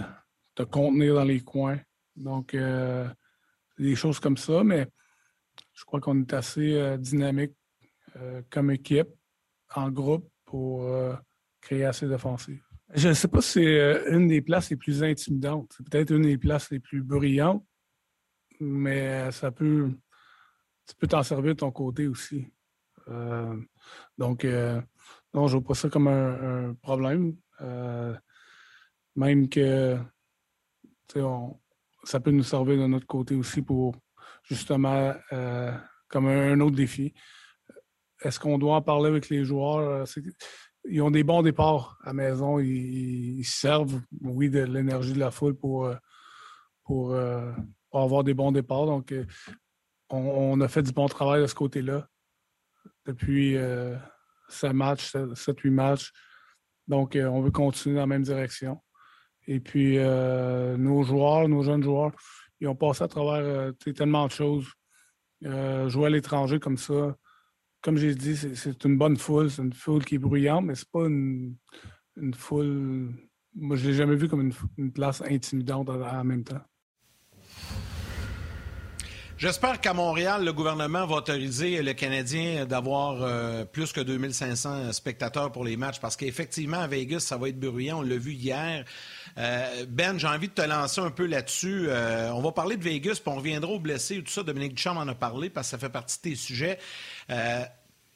te, 0.55 0.63
contenir 0.63 1.15
dans 1.15 1.23
les 1.23 1.41
coins. 1.41 1.79
Donc, 2.15 2.55
des 3.77 3.95
choses 3.95 4.19
comme 4.19 4.37
ça, 4.37 4.63
mais 4.63 4.87
je 5.73 5.85
crois 5.85 5.99
qu'on 5.99 6.21
est 6.21 6.33
assez 6.33 6.97
dynamique 6.97 7.53
comme 8.49 8.71
équipe, 8.71 9.09
en 9.75 9.89
groupe, 9.91 10.29
pour 10.45 10.87
créer 11.61 11.85
assez 11.85 12.07
d'offensives. 12.07 12.72
Je 12.95 13.07
ne 13.07 13.13
sais 13.13 13.27
pas 13.27 13.41
si 13.41 13.53
c'est 13.53 13.79
euh, 13.79 14.15
une 14.15 14.27
des 14.27 14.41
places 14.41 14.69
les 14.69 14.75
plus 14.75 15.01
intimidantes. 15.03 15.73
C'est 15.75 15.89
peut-être 15.89 16.11
une 16.11 16.23
des 16.23 16.37
places 16.37 16.69
les 16.69 16.79
plus 16.79 17.01
brillantes. 17.01 17.65
mais 18.59 19.31
ça 19.31 19.51
peut. 19.51 19.91
Tu 20.87 20.95
peux 20.95 21.07
t'en 21.07 21.23
servir 21.23 21.55
de 21.55 21.59
ton 21.59 21.71
côté 21.71 22.07
aussi. 22.07 22.45
donc, 24.17 24.45
non, 25.33 25.47
je 25.47 25.57
vois 25.57 25.63
pas 25.63 25.73
ça 25.73 25.89
comme 25.89 26.07
un, 26.07 26.75
problème. 26.81 27.35
même 29.15 29.49
que 29.49 29.97
ça 32.03 32.19
peut 32.19 32.31
nous 32.31 32.43
servir 32.43 32.77
de 32.77 32.87
notre 32.87 33.07
côté 33.07 33.33
aussi 33.35 33.61
pour 33.61 33.95
justement 34.43 35.13
comme 36.09 36.27
un, 36.27 36.59
autre 36.59 36.75
défi. 36.75 37.13
Est-ce 38.21 38.39
qu'on 38.39 38.57
doit 38.57 38.75
en 38.75 38.81
parler 38.81 39.07
avec 39.07 39.29
les 39.29 39.45
joueurs? 39.45 40.05
Ils 40.85 41.01
ont 41.01 41.11
des 41.11 41.23
bons 41.23 41.41
départs 41.41 41.97
à 42.03 42.13
maison. 42.13 42.59
Ils, 42.59 43.43
servent, 43.45 44.01
oui, 44.21 44.49
de 44.49 44.61
l'énergie 44.61 45.13
de 45.13 45.19
la 45.19 45.31
foule 45.31 45.55
pour, 45.55 45.85
euh, 45.85 45.95
euh, 46.89 47.51
pour, 47.89 48.01
avoir 48.01 48.23
des 48.23 48.33
bons 48.33 48.51
départs. 48.51 48.85
Donc, 48.85 49.11
euh, 49.11 49.25
on, 50.09 50.59
a 50.61 50.67
fait 50.67 50.83
du 50.83 50.91
bon 50.91 51.07
travail 51.07 51.41
de 51.41 51.47
ce 51.47 51.55
côté-là 51.55 52.07
depuis 53.05 53.55
euh, 53.57 53.95
7 54.49 54.73
matchs, 54.73 55.15
7-8 55.15 55.69
matchs. 55.69 56.11
Donc, 56.87 57.17
on 57.19 57.41
veut 57.41 57.51
continuer 57.51 57.95
dans 57.95 58.01
la 58.01 58.07
même 58.07 58.23
direction. 58.23 58.81
Et 59.47 59.59
puis, 59.59 59.97
nos 59.97 61.03
joueurs, 61.03 61.47
nos 61.47 61.63
jeunes 61.63 61.83
joueurs, 61.83 62.11
ils 62.59 62.67
ont 62.67 62.75
passé 62.75 63.03
à 63.03 63.07
travers 63.07 63.73
tellement 63.95 64.27
de 64.27 64.31
choses. 64.31 64.67
jouer 65.41 66.05
à 66.05 66.09
l'étranger 66.09 66.59
comme 66.59 66.77
ça, 66.77 67.15
comme 67.83 67.97
j'ai 67.97 68.15
dit, 68.15 68.37
c'est 68.37 68.85
une 68.85 68.97
bonne 68.97 69.17
foule. 69.17 69.51
C'est 69.51 69.61
une 69.61 69.73
foule 69.73 70.03
qui 70.05 70.15
est 70.15 70.19
bruyante, 70.19 70.65
mais 70.65 70.73
c'est 70.73 70.89
pas 70.89 71.05
une, 71.05 71.55
foule. 72.33 73.13
Moi, 73.53 73.75
je 73.75 73.89
l'ai 73.89 73.93
jamais 73.93 74.15
vu 74.15 74.27
comme 74.29 74.51
une, 74.77 74.91
place 74.91 75.21
intimidante 75.21 75.89
en, 75.89 76.23
même 76.23 76.45
temps. 76.45 76.61
J'espère 79.37 79.81
qu'à 79.81 79.93
Montréal, 79.93 80.45
le 80.45 80.53
gouvernement 80.53 81.05
va 81.05 81.17
autoriser 81.17 81.81
le 81.83 81.93
Canadien 81.93 82.65
d'avoir 82.65 83.21
euh, 83.21 83.65
plus 83.65 83.91
que 83.91 83.99
2500 83.99 84.93
spectateurs 84.93 85.51
pour 85.51 85.65
les 85.65 85.75
matchs 85.75 85.99
parce 85.99 86.15
qu'effectivement, 86.15 86.79
à 86.79 86.87
Vegas, 86.87 87.19
ça 87.19 87.35
va 87.35 87.49
être 87.49 87.59
bruyant. 87.59 87.99
On 87.99 88.03
l'a 88.03 88.15
vu 88.15 88.31
hier. 88.31 88.85
Euh, 89.37 89.85
ben, 89.87 90.17
j'ai 90.17 90.27
envie 90.27 90.47
de 90.47 90.53
te 90.53 90.61
lancer 90.61 91.01
un 91.01 91.11
peu 91.11 91.25
là-dessus. 91.25 91.85
Euh, 91.87 92.31
on 92.31 92.41
va 92.41 92.51
parler 92.51 92.77
de 92.77 92.83
Vegas, 92.83 93.19
puis 93.23 93.31
on 93.31 93.35
reviendra 93.35 93.71
aux 93.71 93.79
blessés 93.79 94.17
et 94.17 94.23
tout 94.23 94.31
ça. 94.31 94.43
Dominique 94.43 94.75
Duchamp 94.75 94.97
en 94.97 95.07
a 95.07 95.15
parlé 95.15 95.49
parce 95.49 95.67
que 95.67 95.71
ça 95.71 95.77
fait 95.77 95.89
partie 95.91 96.17
de 96.17 96.21
tes 96.21 96.35
sujets. 96.35 96.79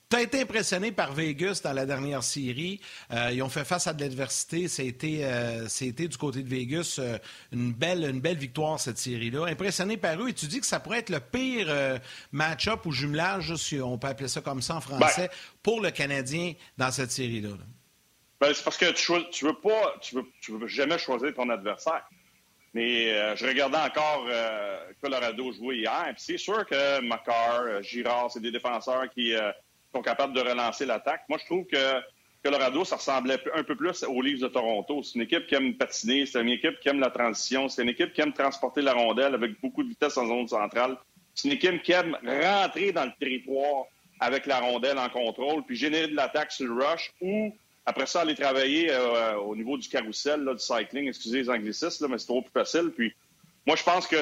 Tu 0.10 0.16
as 0.16 0.22
été 0.22 0.42
impressionné 0.42 0.94
par 0.94 1.12
Vegas 1.12 1.60
dans 1.62 1.74
la 1.74 1.86
dernière 1.86 2.24
série. 2.24 2.80
Euh, 3.12 3.30
ils 3.34 3.44
ont 3.44 3.50
fait 3.50 3.66
face 3.66 3.88
à 3.88 3.94
de 3.94 4.00
l'adversité. 4.02 4.70
C'était 4.70 5.20
euh, 5.24 5.68
du 5.68 6.18
côté 6.18 6.44
de 6.44 6.48
Vegas 6.48 6.96
euh, 7.00 7.18
une, 7.52 7.74
belle, 7.74 8.06
une 8.10 8.22
belle 8.22 8.38
victoire, 8.38 8.80
cette 8.80 9.00
série-là. 9.00 9.48
Impressionné 9.48 9.98
par 9.98 10.22
eux. 10.22 10.30
Et 10.30 10.34
tu 10.34 10.48
dis 10.48 10.62
que 10.62 10.66
ça 10.66 10.80
pourrait 10.80 11.00
être 11.00 11.10
le 11.10 11.20
pire 11.20 12.00
match-up 12.32 12.86
ou 12.86 12.92
jumelage, 12.94 13.54
si 13.56 13.82
on 13.82 13.98
peut 13.98 14.08
appeler 14.08 14.30
ça 14.30 14.40
comme 14.40 14.62
ça 14.62 14.76
en 14.76 14.82
français, 14.82 15.28
ben. 15.28 15.38
pour 15.62 15.82
le 15.82 15.92
Canadien 15.92 16.54
dans 16.78 16.92
cette 16.92 17.12
série-là. 17.12 17.50
Ben, 18.40 18.54
c'est 18.54 18.64
parce 18.64 18.78
que 18.78 18.92
tu, 18.92 19.14
tu 19.32 19.46
veux 19.46 19.54
pas, 19.54 19.96
tu 20.02 20.16
veux, 20.16 20.26
tu 20.42 20.54
jamais 20.68 20.98
choisir 20.98 21.34
ton 21.34 21.50
adversaire. 21.50 22.08
Mais 22.74 23.36
je 23.36 23.48
regardais 23.48 23.78
encore 23.78 24.28
Colorado 25.02 25.52
jouer 25.52 25.78
hier. 25.78 26.14
C'est 26.18 26.38
sûr 26.38 26.64
que 26.66 27.02
Macar, 27.02 27.82
Girard, 27.82 28.30
c'est 28.30 28.42
des 28.42 28.52
défenseurs 28.52 29.10
qui 29.10 29.34
sont 29.92 30.02
capables 30.04 30.34
de 30.34 30.42
relancer 30.42 30.86
l'attaque. 30.86 31.24
Moi, 31.30 31.40
je 31.40 31.46
trouve 31.46 31.66
que 31.66 32.02
Colorado, 32.44 32.86
ça 32.86 32.98
ressemblait 32.98 33.40
un 33.56 33.64
peu 33.64 33.76
plus 33.76 34.04
aux 34.04 34.22
Leafs 34.22 34.40
de 34.40 34.48
Toronto. 34.48 35.02
C'est 35.02 35.16
une 35.16 35.24
équipe 35.24 35.48
qui 35.48 35.56
aime 35.56 35.74
patiner, 35.76 36.26
c'est 36.26 36.40
une 36.40 36.50
équipe 36.50 36.80
qui 36.80 36.90
aime 36.90 37.00
la 37.00 37.10
transition, 37.10 37.68
c'est 37.68 37.82
une 37.82 37.90
équipe 37.90 38.14
qui 38.14 38.22
aime 38.22 38.34
transporter 38.34 38.82
la 38.82 38.94
rondelle 38.94 39.34
avec 39.34 39.60
beaucoup 39.60 39.84
de 39.84 39.90
vitesse 39.90 40.18
en 40.18 40.28
zone 40.28 40.48
centrale. 40.48 40.98
C'est 41.34 41.48
une 41.48 41.56
équipe 41.56 41.82
qui 41.82 41.94
aime 41.94 42.16
rentrer 42.24 42.92
dans 42.92 43.06
le 43.06 43.12
territoire 43.20 43.86
avec 44.20 44.46
la 44.46 44.60
rondelle 44.60 44.98
en 44.98 45.10
contrôle, 45.10 45.64
puis 45.66 45.76
générer 45.76 46.08
de 46.08 46.16
l'attaque 46.16 46.52
sur 46.52 46.68
le 46.68 46.86
rush 46.86 47.12
ou 47.22 47.56
après 47.88 48.06
ça, 48.06 48.20
aller 48.20 48.36
travailler 48.36 48.92
euh, 48.92 49.38
au 49.38 49.56
niveau 49.56 49.78
du 49.78 49.88
carrousel, 49.88 50.46
du 50.46 50.60
cycling, 50.60 51.08
excusez 51.08 51.38
les 51.38 51.50
anglicismes, 51.50 52.08
mais 52.10 52.18
c'est 52.18 52.28
trop 52.28 52.42
plus 52.42 52.52
facile. 52.52 52.92
Puis 52.94 53.16
moi, 53.66 53.78
je 53.78 53.84
pense 53.84 54.06
que 54.06 54.22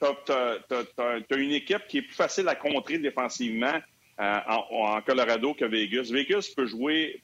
tu 0.00 0.32
as, 0.32 1.36
une 1.36 1.52
équipe 1.52 1.86
qui 1.86 1.98
est 1.98 2.02
plus 2.02 2.16
facile 2.16 2.48
à 2.48 2.56
contrer 2.56 2.98
défensivement 2.98 3.80
euh, 4.20 4.38
en, 4.48 5.00
Colorado 5.02 5.54
que 5.54 5.64
Vegas. 5.64 6.08
Vegas 6.10 6.52
peut 6.56 6.66
jouer 6.66 7.22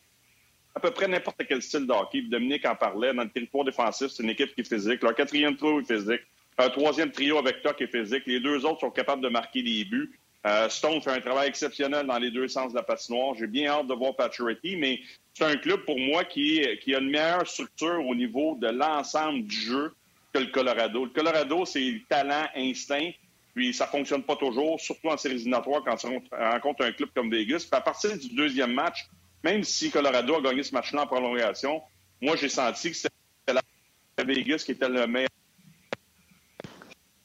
à 0.77 0.79
peu 0.79 0.93
près 0.93 1.09
n'importe 1.09 1.45
quel 1.49 1.61
style 1.61 1.85
de 1.85 1.93
hockey. 1.93 2.23
Dominique 2.23 2.65
en 2.65 2.77
parlait. 2.77 3.13
Dans 3.13 3.25
le 3.25 3.31
territoire 3.31 3.65
défensif, 3.65 4.07
c'est 4.13 4.23
une 4.23 4.31
équipe 4.31 4.55
qui 4.55 4.61
est 4.61 4.69
physique. 4.69 5.03
Leur 5.03 5.17
quatrième 5.17 5.57
trio 5.57 5.81
est 5.81 5.93
physique. 5.93 6.23
Un 6.59 6.71
troisième 6.71 7.11
trio 7.11 7.39
avec 7.39 7.61
Tuck 7.63 7.81
est 7.81 7.89
physique. 7.89 8.23
Les 8.27 8.39
deux 8.39 8.65
autres 8.65 8.81
sont 8.81 8.91
capables 8.93 9.23
de 9.23 9.29
marquer 9.29 9.65
des 9.65 9.85
buts. 9.85 10.17
Euh, 10.47 10.69
Stone 10.71 11.03
fait 11.03 11.11
un 11.11 11.21
travail 11.21 11.49
exceptionnel 11.49 12.07
dans 12.07 12.19
les 12.19 12.31
deux 12.31 12.49
sens 12.49 12.73
de 12.73 12.77
la 12.77 12.83
patinoire. 12.83 13.35
J'ai 13.39 13.47
bien 13.47 13.71
hâte 13.71 13.87
de 13.87 13.95
voir 13.95 14.17
Paturity, 14.17 14.77
mais 14.77 15.01
c'est 15.35 15.45
un 15.45 15.57
club 15.57 15.85
pour 15.85 15.99
moi 15.99 16.25
qui, 16.25 16.67
qui 16.83 16.95
a 16.95 16.99
une 16.99 17.11
meilleure 17.11 17.47
structure 17.47 18.05
au 18.07 18.15
niveau 18.15 18.57
de 18.59 18.69
l'ensemble 18.69 19.45
du 19.45 19.57
jeu 19.57 19.95
que 20.33 20.39
le 20.39 20.47
Colorado. 20.47 21.05
Le 21.05 21.11
Colorado, 21.11 21.65
c'est 21.67 22.03
talent, 22.09 22.47
instinct. 22.57 23.11
Puis 23.55 23.75
ça 23.75 23.87
fonctionne 23.87 24.23
pas 24.23 24.37
toujours, 24.37 24.81
surtout 24.81 25.09
en 25.09 25.17
séries 25.17 25.35
éliminatoires 25.35 25.83
quand 25.85 25.97
tu 25.97 26.07
rencontres 26.07 26.85
un 26.85 26.93
club 26.93 27.11
comme 27.15 27.31
Vegas. 27.31 27.67
Puis 27.69 27.77
à 27.77 27.81
partir 27.81 28.17
du 28.17 28.29
deuxième 28.35 28.73
match, 28.73 29.07
même 29.43 29.65
si 29.65 29.91
Colorado 29.91 30.37
a 30.37 30.41
gagné 30.41 30.63
ce 30.63 30.73
match-là 30.73 31.03
en 31.03 31.07
prolongation, 31.07 31.83
moi 32.21 32.37
j'ai 32.37 32.49
senti 32.49 32.91
que 32.91 32.97
c'était 32.97 33.13
la 33.53 34.25
Vegas 34.25 34.63
qui 34.65 34.73
était 34.73 34.89
le 34.89 35.07
meilleur 35.07 35.29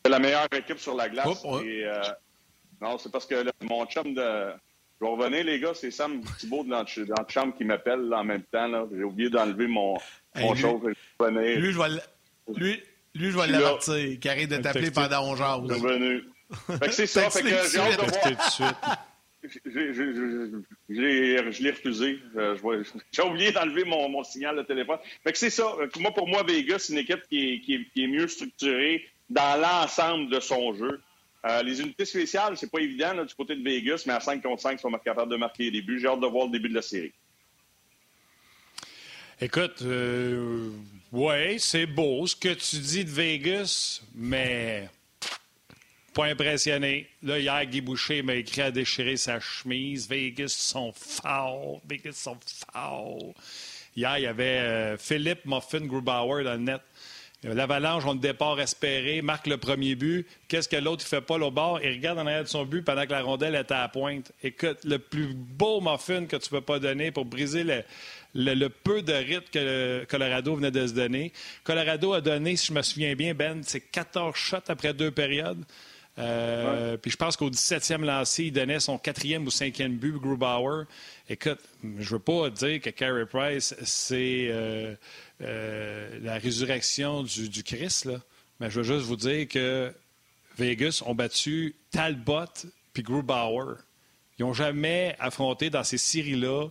la 0.07 0.19
meilleure 0.19 0.47
équipe 0.53 0.79
sur 0.79 0.95
la 0.95 1.09
glace. 1.09 1.43
Euh, 1.45 2.03
non, 2.81 2.97
c'est 2.97 3.11
parce 3.11 3.25
que 3.25 3.35
mon 3.61 3.85
chum 3.85 4.13
de. 4.13 4.51
Je 5.01 5.05
vais 5.05 5.11
revenir, 5.11 5.43
les 5.43 5.59
gars, 5.59 5.73
c'est 5.73 5.91
Sam 5.91 6.21
Thibault 6.39 6.63
dans, 6.63 6.83
dans 6.83 6.83
le 6.83 7.29
chambre 7.29 7.53
qui 7.57 7.65
m'appelle 7.65 8.13
en 8.13 8.23
même 8.23 8.43
temps. 8.43 8.87
J'ai 8.95 9.03
oublié 9.03 9.29
d'enlever 9.29 9.67
mon, 9.67 9.97
mon 10.35 10.55
hey, 10.55 10.63
lui, 10.63 11.55
Lui, 11.57 11.71
je 11.73 11.77
vais 11.77 12.01
lui, 12.55 12.83
lui, 13.13 13.31
je 13.31 13.37
vais 13.37 13.47
l'avertir, 13.47 14.19
qui 14.19 14.29
arrête 14.29 14.49
de 14.49 14.57
t'appeler 14.57 14.91
pendant 14.91 15.31
11 15.31 15.41
heures. 15.41 15.61
Revenu. 15.63 16.23
Fait 16.79 16.87
que 16.87 16.91
c'est 16.91 17.07
ça. 17.07 17.29
fait 17.29 17.41
que 17.41 17.49
j'ai 17.49 17.79
hâte 17.79 17.99
de 17.99 18.33
voir. 18.33 19.07
Je 20.89 21.63
l'ai 21.63 21.69
refusé. 21.69 22.19
Euh, 22.35 22.57
j'ai 23.11 23.21
oublié 23.21 23.51
d'enlever 23.51 23.83
mon, 23.83 24.09
mon, 24.09 24.23
signal 24.23 24.55
de 24.55 24.63
téléphone. 24.63 24.97
Fait 25.23 25.31
que 25.31 25.37
c'est 25.37 25.49
ça. 25.49 25.75
Moi, 25.99 26.11
pour 26.11 26.27
moi, 26.27 26.43
Vegas, 26.43 26.79
c'est 26.79 26.93
une 26.93 26.99
équipe 26.99 27.21
qui 27.29 27.53
est, 27.53 27.59
qui, 27.61 27.75
est, 27.75 27.85
qui 27.93 28.03
est, 28.03 28.07
mieux 28.07 28.27
structurée 28.27 29.07
dans 29.29 29.61
l'ensemble 29.61 30.31
de 30.31 30.39
son 30.39 30.73
jeu. 30.73 31.01
Euh, 31.45 31.61
les 31.61 31.79
unités 31.79 32.05
spéciales, 32.05 32.57
c'est 32.57 32.71
pas 32.71 32.79
évident 32.79 33.23
du 33.23 33.35
côté 33.35 33.55
de 33.55 33.63
Vegas, 33.63 34.03
mais 34.07 34.13
à 34.13 34.19
5 34.19 34.41
contre 34.41 34.61
5, 34.61 34.73
ils 34.73 34.79
sont 34.79 34.91
capables 34.91 35.31
de 35.31 35.37
marquer 35.37 35.69
les 35.69 35.81
buts. 35.81 35.99
J'ai 35.99 36.07
hâte 36.07 36.19
de 36.19 36.25
voir 36.25 36.45
le 36.45 36.51
début 36.51 36.69
de 36.69 36.75
la 36.75 36.81
série. 36.81 37.13
Écoute, 39.39 39.81
euh, 39.83 40.71
oui, 41.11 41.59
c'est 41.59 41.85
beau 41.85 42.25
ce 42.25 42.35
que 42.35 42.53
tu 42.53 42.77
dis 42.77 43.05
de 43.05 43.11
Vegas, 43.11 44.01
mais 44.15 44.89
pas 46.15 46.25
impressionné. 46.25 47.09
Là, 47.21 47.37
hier, 47.37 47.65
Guy 47.65 47.81
Boucher 47.81 48.23
m'a 48.23 48.35
écrit 48.35 48.61
à 48.61 48.71
déchirer 48.71 49.17
sa 49.17 49.39
chemise. 49.39 50.07
Vegas 50.07 50.55
sont 50.57 50.93
forts. 50.93 51.81
Vegas 51.87 52.13
sont 52.13 52.37
forts. 52.71 53.33
Hier, 53.95 54.17
il 54.17 54.23
y 54.23 54.27
avait 54.27 54.59
euh, 54.59 54.97
Philippe 54.97 55.45
Muffin 55.45 55.81
Grubauer 55.81 56.43
dans 56.43 56.53
le 56.53 56.59
net. 56.59 56.81
L'Avalanche 57.53 58.05
ont 58.05 58.13
le 58.13 58.19
départ 58.19 58.59
espéré, 58.59 59.21
marque 59.21 59.45
le 59.45 59.57
premier 59.57 59.95
but. 59.95 60.25
Qu'est-ce 60.47 60.67
que 60.67 60.77
l'autre 60.77 61.03
ne 61.03 61.07
fait 61.07 61.21
pas 61.21 61.35
au 61.35 61.51
bord? 61.51 61.79
Il 61.83 61.91
regarde 61.91 62.17
en 62.17 62.25
arrière 62.25 62.43
de 62.43 62.47
son 62.47 62.65
but 62.65 62.81
pendant 62.81 63.05
que 63.05 63.11
la 63.11 63.21
rondelle 63.21 63.53
est 63.53 63.71
à 63.71 63.81
la 63.81 63.87
pointe. 63.87 64.31
Écoute, 64.41 64.79
le 64.83 64.97
plus 64.97 65.33
beau 65.35 65.79
muffin 65.79 66.25
que 66.25 66.37
tu 66.37 66.49
peux 66.49 66.61
pas 66.61 66.79
donner 66.79 67.11
pour 67.11 67.25
briser 67.25 67.63
le, 67.63 67.83
le, 68.33 68.67
peu 68.69 69.03
de 69.03 69.13
rythme 69.13 69.45
que 69.51 70.05
Colorado 70.05 70.55
venait 70.55 70.71
de 70.71 70.87
se 70.87 70.93
donner. 70.93 71.31
Colorado 71.63 72.13
a 72.13 72.21
donné, 72.21 72.55
si 72.55 72.67
je 72.67 72.73
me 72.73 72.81
souviens 72.81 73.13
bien, 73.15 73.35
Ben, 73.35 73.61
c'est 73.63 73.81
14 73.81 74.35
shots 74.35 74.57
après 74.67 74.93
deux 74.93 75.11
périodes. 75.11 75.63
Euh, 76.17 76.95
puis 76.97 77.11
je 77.11 77.17
pense 77.17 77.35
qu'au 77.35 77.49
17e 77.49 78.03
lancé, 78.03 78.45
il 78.45 78.51
donnait 78.51 78.79
son 78.79 78.97
quatrième 78.97 79.45
ou 79.45 79.51
cinquième 79.51 79.97
but, 79.97 80.13
Grubauer. 80.13 80.85
Écoute, 81.29 81.59
je 81.83 82.09
veux 82.09 82.19
pas 82.19 82.49
dire 82.49 82.79
que 82.81 82.89
Carey 82.89 83.25
Price, 83.25 83.75
c'est 83.83 84.47
euh, 84.49 84.95
euh, 85.41 86.19
la 86.21 86.37
résurrection 86.37 87.23
du, 87.23 87.63
Christ, 87.63 88.09
mais 88.59 88.69
je 88.69 88.79
veux 88.79 88.83
juste 88.83 89.05
vous 89.05 89.15
dire 89.15 89.47
que 89.47 89.93
Vegas 90.57 91.03
ont 91.05 91.15
battu 91.15 91.75
Talbot 91.91 92.45
puis 92.93 93.03
Grubauer. 93.03 93.75
Ils 94.37 94.43
n'ont 94.45 94.53
jamais 94.53 95.15
affronté 95.19 95.69
dans 95.69 95.83
ces 95.83 95.97
séries-là 95.97 96.69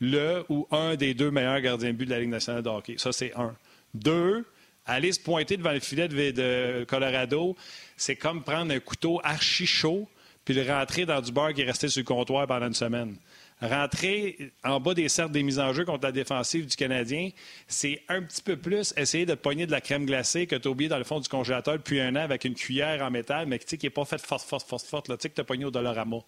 le 0.00 0.44
ou 0.48 0.66
un 0.70 0.96
des 0.96 1.14
deux 1.14 1.30
meilleurs 1.30 1.60
gardiens 1.60 1.90
de 1.90 1.96
but 1.96 2.06
de 2.06 2.10
la 2.10 2.20
Ligue 2.20 2.30
nationale 2.30 2.62
de 2.62 2.68
hockey. 2.68 2.94
Ça, 2.98 3.12
c'est 3.12 3.34
un. 3.36 3.54
Deux, 3.94 4.44
aller 4.86 5.12
se 5.12 5.20
pointer 5.20 5.56
devant 5.56 5.72
le 5.72 5.80
filet 5.80 6.08
de, 6.08 6.84
Colorado, 6.88 7.56
c'est 7.96 8.16
comme 8.16 8.42
prendre 8.42 8.72
un 8.72 8.80
couteau 8.80 9.20
archi 9.22 9.66
chaud 9.66 10.08
puis 10.44 10.54
le 10.54 10.62
rentrer 10.62 11.04
dans 11.06 11.20
du 11.20 11.32
beurre 11.32 11.52
qui 11.52 11.60
est 11.60 11.66
resté 11.66 11.88
sur 11.88 12.00
le 12.00 12.06
comptoir 12.06 12.46
pendant 12.46 12.66
une 12.66 12.74
semaine. 12.74 13.16
Rentrer 13.60 14.52
en 14.64 14.80
bas 14.80 14.94
des 14.94 15.08
cercles 15.08 15.32
des 15.32 15.42
mises 15.42 15.58
en 15.58 15.72
jeu 15.72 15.84
contre 15.84 16.04
la 16.04 16.12
défensive 16.12 16.66
du 16.66 16.76
Canadien, 16.76 17.30
c'est 17.68 18.02
un 18.08 18.22
petit 18.22 18.42
peu 18.42 18.56
plus 18.56 18.94
essayer 18.96 19.26
de 19.26 19.34
pogner 19.34 19.66
de 19.66 19.70
la 19.70 19.80
crème 19.80 20.06
glacée 20.06 20.46
que 20.46 20.56
tu 20.56 20.68
as 20.68 20.70
oublié 20.70 20.88
dans 20.88 20.98
le 20.98 21.04
fond 21.04 21.20
du 21.20 21.28
congélateur 21.28 21.74
depuis 21.74 22.00
un 22.00 22.16
an 22.16 22.20
avec 22.20 22.44
une 22.44 22.54
cuillère 22.54 23.02
en 23.02 23.10
métal, 23.10 23.46
mais 23.46 23.58
qui 23.58 23.78
n'est 23.82 23.90
pas 23.90 24.04
faite 24.04 24.24
forte, 24.24 24.46
forte, 24.46 24.66
forte, 24.66 24.86
forte, 24.86 25.08
là, 25.08 25.16
tu 25.16 25.22
sais, 25.22 25.28
que 25.30 25.34
tu 25.34 25.40
as 25.40 25.44
pogné 25.44 25.64
au 25.64 25.70
Dollarama. 25.70 26.18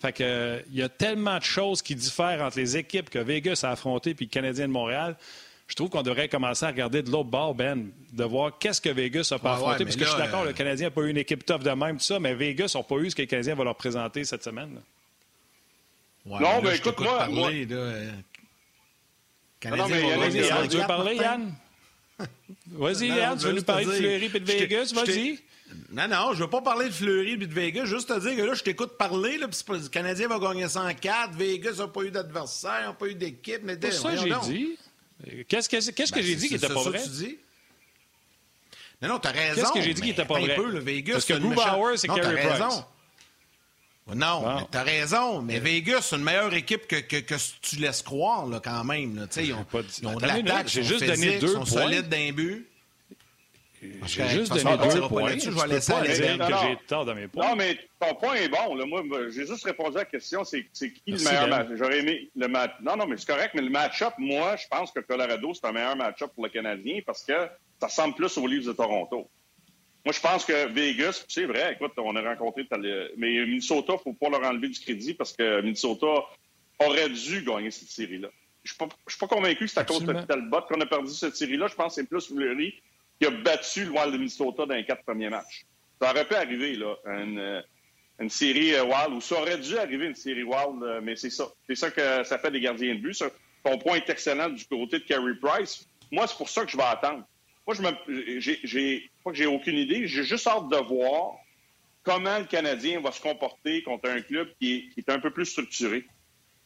Fait 0.00 0.12
que, 0.12 0.62
il 0.70 0.76
y 0.76 0.82
a 0.82 0.88
tellement 0.88 1.38
de 1.38 1.42
choses 1.42 1.82
qui 1.82 1.94
diffèrent 1.94 2.42
entre 2.42 2.58
les 2.58 2.76
équipes 2.76 3.10
que 3.10 3.18
Vegas 3.18 3.60
a 3.64 3.70
affrontées 3.70 4.14
puis 4.14 4.26
le 4.26 4.30
Canadien 4.30 4.68
de 4.68 4.72
Montréal. 4.72 5.16
Je 5.66 5.74
trouve 5.74 5.90
qu'on 5.90 6.02
devrait 6.02 6.28
commencer 6.28 6.64
à 6.64 6.68
regarder 6.68 7.02
de 7.02 7.10
l'autre 7.10 7.28
bord, 7.28 7.54
Ben, 7.54 7.88
de 8.12 8.24
voir 8.24 8.56
qu'est-ce 8.58 8.80
que 8.80 8.88
Vegas 8.88 9.28
n'a 9.32 9.38
pas 9.38 9.54
affronté. 9.54 9.84
parce 9.84 9.96
que 9.96 10.04
je 10.04 10.08
suis 10.08 10.18
d'accord, 10.18 10.44
le 10.44 10.52
Canadien 10.52 10.86
n'a 10.86 10.90
pas 10.90 11.02
eu 11.02 11.10
une 11.10 11.18
équipe 11.18 11.44
tough 11.44 11.62
de 11.62 11.70
même, 11.70 11.98
tout 11.98 12.04
ça, 12.04 12.18
mais 12.18 12.34
Vegas 12.34 12.72
n'a 12.74 12.82
pas 12.82 12.96
eu 12.96 13.10
ce 13.10 13.16
que 13.16 13.22
le 13.22 13.26
Canadien 13.26 13.54
va 13.54 13.64
leur 13.64 13.74
présenter 13.74 14.24
cette 14.24 14.44
semaine 14.44 14.80
non, 16.28 16.62
mais 16.62 16.76
écoute, 16.76 17.00
moi. 17.00 17.18
Parler, 17.18 17.34
moi... 17.34 17.50
Là, 17.50 18.12
Canadien 19.60 19.84
non, 19.84 20.28
mais 20.30 20.46
Yann, 20.46 20.68
tu 20.68 20.76
veux 20.76 20.86
parler, 20.86 21.16
Yann? 21.16 21.54
Vas-y, 22.66 23.08
Yann, 23.08 23.38
tu 23.38 23.46
veux 23.46 23.52
nous 23.52 23.62
parler 23.62 23.86
de 23.86 23.90
Fleury 23.90 24.30
et 24.32 24.40
de 24.40 24.44
Vegas? 24.44 24.92
Vas-y. 24.94 25.38
Non, 25.90 26.08
non, 26.08 26.32
je 26.32 26.42
veux 26.42 26.50
pas 26.50 26.62
parler 26.62 26.86
de 26.86 26.92
Fleury 26.92 27.32
et 27.32 27.36
de 27.36 27.52
Vegas, 27.52 27.84
juste 27.84 28.08
te 28.08 28.18
dire 28.20 28.36
que 28.36 28.42
là, 28.42 28.54
je 28.54 28.62
t'écoute 28.62 28.96
parler, 28.96 29.36
là, 29.36 29.48
puis 29.48 29.58
le 29.68 29.88
Canadien 29.88 30.28
va 30.28 30.38
gagner 30.38 30.66
104, 30.66 31.34
Vegas 31.34 31.74
n'a 31.78 31.88
pas 31.88 32.02
eu 32.02 32.10
d'adversaire, 32.10 32.86
n'a 32.86 32.92
pas 32.92 33.06
eu 33.06 33.14
d'équipe. 33.14 33.60
mais 33.62 33.76
C'est 33.80 33.92
ça 33.92 34.12
que 34.12 34.16
j'ai 34.18 34.34
dit. 34.44 34.78
Qu'est-ce 35.48 35.68
que, 35.68 35.90
qu'est-ce 35.90 36.12
que 36.12 36.18
ben, 36.20 36.24
j'ai 36.24 36.36
dit 36.36 36.48
qui 36.48 36.54
n'était 36.54 36.68
pas 36.68 36.82
vrai? 36.82 37.02
Non, 39.00 39.08
non, 39.08 39.18
t'as 39.18 39.30
raison. 39.30 39.60
Qu'est-ce 39.60 39.72
que 39.72 39.82
j'ai 39.82 39.94
dit 39.94 40.00
qui 40.00 40.08
n'était 40.08 40.24
pas 40.24 40.38
vrai? 40.38 40.54
Peu, 40.54 40.70
le 40.70 40.80
Vegas, 40.80 41.14
Parce 41.14 41.24
que 41.24 41.34
Grubauer, 41.34 41.96
c'est 41.96 42.08
Carey 42.08 42.46
Price. 42.46 42.84
Non, 44.14 44.66
t'as 44.70 44.82
raison, 44.82 45.42
mais 45.42 45.58
Vegas, 45.58 46.02
c'est 46.02 46.16
une 46.16 46.22
meilleure 46.22 46.54
équipe 46.54 46.86
que, 46.86 46.96
que, 46.96 47.16
que 47.16 47.34
tu 47.60 47.76
laisses 47.76 48.02
croire, 48.02 48.46
là, 48.46 48.60
quand 48.62 48.84
même. 48.84 49.16
Là. 49.16 49.26
Ils 49.36 49.52
ont, 49.52 49.64
pas 49.64 49.82
dit... 49.82 50.00
ils 50.00 50.06
ont 50.08 50.16
de 50.16 50.26
l'attaque, 50.26 50.68
j'ai 50.68 50.82
juste 50.82 51.04
donné 51.04 51.38
deux 51.38 51.48
sont 51.48 51.64
points. 51.64 51.82
solides 51.82 52.08
d'un 52.08 52.32
but. 52.32 52.66
J'ai 54.06 54.28
juste 54.28 54.52
donné 54.52 54.76
deux 54.76 55.00
points. 55.02 55.38
Je 55.38 55.50
vais 55.50 55.66
laisser 55.68 55.92
aller 55.92 56.14
dire 56.14 56.38
que 56.38 56.54
j'ai 56.62 56.76
tort 56.86 57.04
dans 57.04 57.14
mes 57.14 57.28
points. 57.28 57.50
Non, 57.50 57.56
mais 57.56 57.78
ton 58.00 58.14
point 58.14 58.34
est 58.34 58.48
bon. 58.48 58.74
Là. 58.74 58.84
Moi, 58.86 59.02
j'ai 59.30 59.46
juste 59.46 59.64
répondu 59.64 59.96
à 59.96 60.00
la 60.00 60.04
question, 60.04 60.42
c'est 60.42 60.64
qui 60.74 61.02
le 61.06 61.18
meilleur 61.18 61.48
match? 61.48 61.68
J'aurais 61.74 62.00
aimé 62.00 62.28
le 62.34 62.48
match. 62.48 62.72
Non, 62.82 62.96
non, 62.96 63.06
mais 63.06 63.16
c'est 63.16 63.28
correct, 63.28 63.52
mais 63.54 63.62
le 63.62 63.70
match-up, 63.70 64.14
moi, 64.18 64.56
je 64.56 64.66
pense 64.68 64.90
que 64.90 65.00
Colorado, 65.00 65.52
c'est 65.54 65.66
un 65.66 65.72
meilleur 65.72 65.96
match-up 65.96 66.32
pour 66.34 66.44
le 66.44 66.50
Canadien 66.50 67.00
parce 67.06 67.22
que 67.22 67.34
ça 67.80 67.86
ressemble 67.86 68.14
plus 68.14 68.36
aux 68.36 68.46
livres 68.46 68.66
de 68.66 68.72
Toronto. 68.72 69.28
Moi, 70.08 70.14
je 70.14 70.20
pense 70.20 70.46
que 70.46 70.72
Vegas, 70.72 71.26
c'est 71.28 71.44
vrai, 71.44 71.74
écoute, 71.74 71.92
on 71.98 72.16
a 72.16 72.22
rencontré, 72.22 72.66
mais 73.18 73.44
Minnesota, 73.44 73.92
il 73.92 73.96
ne 73.96 73.98
faut 73.98 74.12
pas 74.14 74.30
leur 74.30 74.42
enlever 74.42 74.70
du 74.70 74.80
crédit 74.80 75.12
parce 75.12 75.34
que 75.34 75.60
Minnesota 75.60 76.06
aurait 76.78 77.10
dû 77.10 77.42
gagner 77.42 77.70
cette 77.70 77.90
série-là. 77.90 78.28
Je 78.64 78.72
ne 78.80 78.88
suis, 79.06 79.18
pas 79.18 79.26
convaincu 79.26 79.66
que 79.66 79.70
c'est 79.70 79.80
à 79.80 79.84
cause 79.84 80.02
de 80.02 80.14
Talbot 80.14 80.62
qu'on 80.62 80.80
a 80.80 80.86
perdu 80.86 81.12
cette 81.12 81.36
série-là. 81.36 81.66
Je 81.68 81.74
pense 81.74 81.94
que 81.94 82.00
c'est 82.00 82.08
plus 82.08 82.26
Fleury 82.26 82.80
qui 83.20 83.26
a 83.26 83.30
battu 83.30 83.84
le 83.84 83.90
Wild 83.90 84.12
de 84.14 84.16
Minnesota 84.16 84.64
dans 84.64 84.74
les 84.74 84.86
quatre 84.86 85.02
premiers 85.02 85.28
matchs. 85.28 85.66
Ça 86.00 86.10
aurait 86.10 86.26
pu 86.26 86.36
arriver, 86.36 86.76
là, 86.76 86.94
une, 87.04 87.38
euh, 87.38 87.60
une 88.18 88.30
série 88.30 88.76
euh, 88.76 88.84
Wild, 88.84 89.12
ou 89.12 89.20
ça 89.20 89.38
aurait 89.42 89.58
dû 89.58 89.76
arriver 89.76 90.06
une 90.06 90.14
série 90.14 90.42
Wild, 90.42 90.82
euh, 90.84 91.00
mais 91.02 91.16
c'est 91.16 91.28
ça. 91.28 91.48
C'est 91.68 91.76
ça 91.76 91.90
que 91.90 92.24
ça 92.24 92.38
fait 92.38 92.50
des 92.50 92.60
gardiens 92.60 92.94
de 92.94 93.00
but. 93.00 93.22
Ton 93.62 93.76
point 93.76 93.96
est 93.96 94.08
excellent 94.08 94.48
du 94.48 94.64
côté 94.64 95.00
de 95.00 95.04
Carey 95.04 95.34
Price. 95.38 95.86
Moi, 96.10 96.26
c'est 96.26 96.38
pour 96.38 96.48
ça 96.48 96.64
que 96.64 96.70
je 96.70 96.78
vais 96.78 96.84
attendre. 96.84 97.24
Moi, 97.68 97.76
je 97.76 98.58
j'ai, 98.64 99.10
pas 99.22 99.30
que 99.30 99.36
j'ai 99.36 99.44
aucune 99.44 99.76
idée. 99.76 100.06
J'ai 100.06 100.24
juste 100.24 100.46
hâte 100.46 100.70
de 100.70 100.76
voir 100.76 101.34
comment 102.02 102.38
le 102.38 102.46
Canadien 102.46 102.98
va 103.00 103.12
se 103.12 103.20
comporter 103.20 103.82
contre 103.82 104.08
un 104.08 104.22
club 104.22 104.48
qui 104.58 104.90
est, 104.96 105.10
un 105.10 105.18
peu 105.18 105.30
plus 105.30 105.44
structuré. 105.44 106.06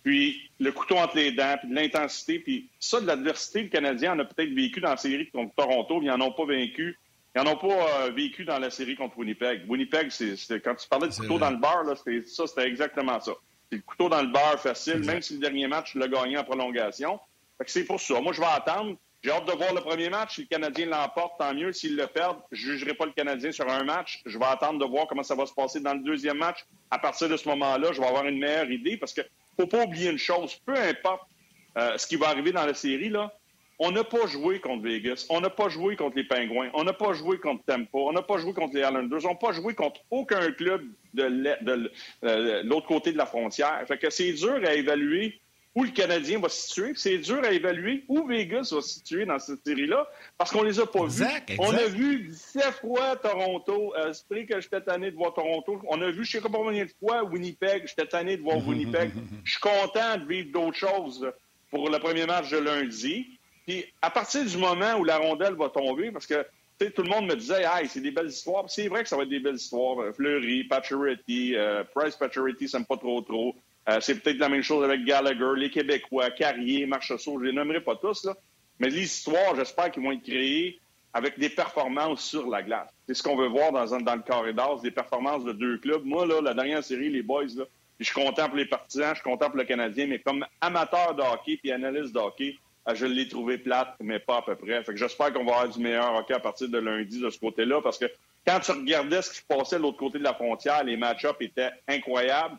Puis 0.05 0.49
le 0.61 0.71
couteau 0.71 0.97
entre 0.99 1.17
les 1.17 1.33
dents, 1.33 1.57
puis 1.59 1.71
de 1.71 1.75
l'intensité, 1.75 2.39
puis 2.39 2.69
ça, 2.79 3.01
de 3.01 3.07
l'adversité, 3.09 3.65
le 3.65 3.69
Canadien 3.69 4.13
en 4.13 4.21
a 4.21 4.25
peut-être 4.25 4.55
vécu 4.55 4.81
dans 4.81 4.91
la 4.91 4.97
série 4.97 5.29
contre 5.31 5.53
Toronto, 5.57 5.99
mais 5.99 6.07
ils 6.07 6.17
n'en 6.17 6.21
ont 6.21 6.33
pas 6.33 6.45
vaincu. 6.45 6.97
Ils 7.35 7.43
n'en 7.43 7.51
ont 7.51 7.57
pas 7.57 8.05
euh, 8.05 8.11
vécu 8.13 8.45
dans 8.45 8.61
la 8.61 8.71
série 8.71 8.95
contre 8.95 9.19
Winnipeg. 9.19 9.69
Winnipeg, 9.69 10.13
c'est, 10.13 10.37
quand 10.63 10.77
tu 10.77 10.89
parlais 10.89 11.09
du 11.09 11.17
couteau 11.19 11.41
dans 11.41 11.51
le 11.51 11.57
bar, 11.57 11.83
là, 11.83 11.97
c'était, 11.97 12.25
ça, 12.29 12.47
c'était 12.47 12.69
exactement 12.69 13.19
ça. 13.19 13.33
C'est 13.69 13.77
le 13.77 13.83
couteau 13.83 14.09
dans 14.09 14.23
le 14.23 14.29
bar 14.29 14.61
facile, 14.61 15.01
même 15.01 15.21
si 15.21 15.35
le 15.35 15.41
dernier 15.41 15.67
match, 15.67 15.97
l'a 15.97 16.07
gagné 16.07 16.39
en 16.39 16.45
prolongation. 16.45 17.19
Fait 17.59 17.65
que 17.65 17.71
c'est 17.73 17.85
pour 17.85 18.01
ça. 18.01 18.21
Moi, 18.21 18.33
je 18.33 18.41
vais 18.41 18.47
attendre. 18.47 18.97
J'ai 19.23 19.31
hâte 19.31 19.47
de 19.47 19.53
voir 19.53 19.73
le 19.73 19.81
premier 19.81 20.11
match. 20.11 20.35
Si 20.35 20.41
le 20.43 20.47
Canadien 20.49 20.87
l'emporte, 20.87 21.39
tant 21.39 21.55
mieux. 21.55 21.73
S'il 21.73 21.97
le 21.97 22.09
perd, 22.09 22.39
je 22.51 22.67
ne 22.67 22.73
jugerai 22.73 22.95
pas 22.95 23.07
le 23.07 23.13
Canadien 23.13 23.53
sur 23.53 23.69
un 23.69 23.85
match. 23.85 24.21
Je 24.27 24.37
vais 24.37 24.47
attendre 24.47 24.81
de 24.81 24.85
voir 24.85 25.07
comment 25.07 25.23
ça 25.23 25.37
va 25.37 25.47
se 25.47 25.55
passer 25.55 25.81
dans 25.81 25.95
le 25.95 26.01
deuxième 26.01 26.39
match. 26.39 26.65
À 26.91 26.99
partir 26.99 27.29
de 27.29 27.37
ce 27.37 27.49
moment-là, 27.49 27.93
je 27.93 28.01
vais 28.01 28.07
avoir 28.07 28.27
une 28.27 28.41
meilleure 28.41 28.71
idée 28.71 28.97
parce 28.97 29.13
que 29.13 29.23
faut 29.57 29.69
pas 29.69 29.85
oublier 29.85 30.11
une 30.11 30.19
chose. 30.19 30.57
Peu 30.67 30.75
importe 30.75 31.23
euh, 31.79 31.97
ce 31.99 32.07
qui 32.07 32.17
va 32.17 32.29
arriver 32.29 32.51
dans 32.51 32.67
la 32.67 32.75
série, 32.75 33.11
là, 33.11 33.33
on 33.79 33.93
n'a 33.93 34.03
pas 34.03 34.27
joué 34.27 34.61
contre 34.61 34.83
Vegas. 34.83 35.27
On 35.31 35.41
n'a 35.41 35.51
pas 35.51 35.69
joué 35.69 35.95
contre 35.95 36.17
les 36.17 36.25
Pingouins. 36.25 36.71
On 36.75 36.83
n'a 36.83 36.93
pas 36.93 37.13
joué 37.13 37.39
contre 37.39 37.65
Tempo. 37.65 38.09
On 38.09 38.13
n'a 38.13 38.23
pas 38.23 38.39
joué 38.39 38.53
contre 38.53 38.75
les 38.75 38.81
Islanders. 38.81 39.25
On 39.25 39.29
n'a 39.29 39.35
pas 39.35 39.53
joué 39.53 39.75
contre 39.75 40.01
aucun 40.11 40.51
club 40.53 40.83
de 41.15 41.89
euh, 42.25 42.63
l'autre 42.65 42.87
côté 42.87 43.13
de 43.13 43.19
la 43.19 43.27
frontière. 43.27 43.85
Fait 43.87 43.99
que 43.99 44.11
c'est 44.11 44.33
dur 44.33 44.61
à 44.67 44.75
évaluer 44.75 45.41
où 45.75 45.85
le 45.85 45.91
Canadien 45.91 46.39
va 46.39 46.49
se 46.49 46.69
situer. 46.69 46.93
C'est 46.97 47.19
dur 47.19 47.43
à 47.45 47.51
évaluer 47.51 48.05
où 48.09 48.27
Vegas 48.27 48.71
va 48.73 48.83
se 48.83 48.95
situer 48.95 49.25
dans 49.25 49.39
cette 49.39 49.65
série-là 49.67 50.07
parce 50.37 50.51
qu'on 50.51 50.63
les 50.63 50.79
a 50.79 50.87
pas 50.87 51.07
vus. 51.07 51.25
On 51.59 51.75
a 51.75 51.87
vu 51.87 52.29
17 52.29 52.65
fois 52.81 53.17
Toronto. 53.17 53.95
Euh, 53.97 54.13
c'est 54.13 54.45
que 54.45 54.61
j'étais 54.61 54.83
tanné 54.83 55.11
de 55.11 55.17
voir 55.17 55.33
Toronto. 55.33 55.81
On 55.89 56.01
a 56.03 56.11
vu 56.11 56.25
je 56.25 56.33
sais 56.33 56.41
pas 56.41 56.49
combien 56.51 56.85
de 56.85 56.91
fois 57.01 57.25
Winnipeg. 57.25 57.87
J'étais 57.87 58.07
tanné 58.07 58.37
de 58.37 58.43
voir 58.43 58.59
Winnipeg. 58.67 59.13
Je 59.45 59.53
suis 59.53 59.61
content 59.61 60.19
de 60.19 60.27
vivre 60.27 60.53
d'autres 60.53 60.77
choses 60.77 61.27
pour 61.71 61.89
le 61.89 61.99
premier 61.99 62.27
match 62.27 62.51
de 62.51 62.59
lundi. 62.59 63.39
Puis 63.67 63.85
à 64.03 64.11
partir 64.11 64.45
du 64.45 64.57
moment 64.59 64.97
où 64.99 65.05
la 65.05 65.19
rondelle 65.19 65.55
va 65.55 65.71
tomber, 65.71 66.11
parce 66.11 66.27
que 66.27 66.45
tout 66.91 67.03
le 67.03 67.09
monde 67.09 67.27
me 67.27 67.37
disait, 67.37 67.63
hey, 67.65 67.89
c'est 67.89 68.01
des 68.01 68.11
belles 68.11 68.29
histoires. 68.29 68.65
C'est 68.69 68.89
vrai 68.89 69.05
que 69.05 69.09
ça 69.09 69.17
va 69.17 69.23
être 69.23 69.29
des 69.29 69.41
belles 69.41 69.57
histoires. 69.57 70.13
Fleury, 70.15 70.65
Pacioretty, 70.65 71.55
euh, 71.55 71.85
Price 71.95 72.17
Pacioretty, 72.17 72.69
ça 72.69 72.79
me 72.79 72.85
pas 72.85 72.97
trop 72.97 73.21
trop. 73.23 73.55
Euh, 73.89 73.99
c'est 74.01 74.21
peut-être 74.21 74.39
la 74.39 74.49
même 74.49 74.63
chose 74.63 74.85
avec 74.85 75.05
Gallagher, 75.05 75.53
les 75.57 75.71
Québécois, 75.71 76.31
Carrier, 76.31 76.87
Marchessault, 76.87 77.41
je 77.41 77.47
les 77.47 77.53
nommerai 77.53 77.81
pas 77.81 77.97
tous, 77.97 78.25
là. 78.25 78.37
Mais 78.79 78.89
l'histoire, 78.89 79.55
j'espère 79.57 79.91
qu'ils 79.91 80.03
vont 80.03 80.13
être 80.13 80.23
créés 80.23 80.81
avec 81.13 81.39
des 81.39 81.51
performances 81.51 82.25
sur 82.25 82.49
la 82.49 82.63
glace. 82.63 82.89
C'est 83.07 83.15
ce 83.15 83.23
qu'on 83.23 83.37
veut 83.37 83.49
voir 83.49 83.71
dans, 83.73 83.87
dans 84.01 84.15
le 84.15 84.23
corridor, 84.23 84.81
des 84.81 84.91
performances 84.91 85.45
de 85.45 85.53
deux 85.53 85.79
clubs. 85.79 86.05
Moi, 86.05 86.27
là, 86.27 86.41
la 86.41 86.55
dernière 86.55 86.83
série, 86.83 87.11
les 87.11 87.23
boys, 87.23 87.45
là, 87.57 87.65
je 88.01 88.13
contemple 88.13 88.57
les 88.57 88.67
partisans, 88.67 89.15
je 89.15 89.23
contemple 89.23 89.59
le 89.59 89.65
Canadien, 89.65 90.07
mais 90.07 90.19
comme 90.19 90.45
amateur 90.61 91.15
de 91.15 91.23
hockey 91.23 91.59
puis 91.59 91.71
analyste 91.71 92.15
de 92.15 92.19
hockey, 92.19 92.57
euh, 92.89 92.95
je 92.95 93.07
l'ai 93.07 93.29
trouvé 93.29 93.59
plate, 93.59 93.95
mais 94.01 94.19
pas 94.19 94.39
à 94.39 94.43
peu 94.43 94.57
près. 94.57 94.83
Fait 94.83 94.93
que 94.93 94.99
j'espère 94.99 95.33
qu'on 95.33 95.45
va 95.45 95.53
avoir 95.53 95.69
du 95.69 95.79
meilleur 95.79 96.15
hockey 96.15 96.35
à 96.35 96.41
partir 96.41 96.69
de 96.69 96.79
lundi 96.79 97.21
de 97.21 97.31
ce 97.31 97.39
côté-là, 97.39 97.81
parce 97.83 97.99
que 97.99 98.07
quand 98.47 98.59
tu 98.61 98.73
regardais 98.73 99.23
ce 99.23 99.31
qui 99.31 99.37
se 99.37 99.45
passait 99.47 99.77
de 99.77 99.83
l'autre 99.83 99.99
côté 99.99 100.19
de 100.19 100.25
la 100.25 100.35
frontière, 100.35 100.83
les 100.83 100.97
match-ups 100.97 101.37
étaient 101.41 101.71
incroyables. 101.87 102.57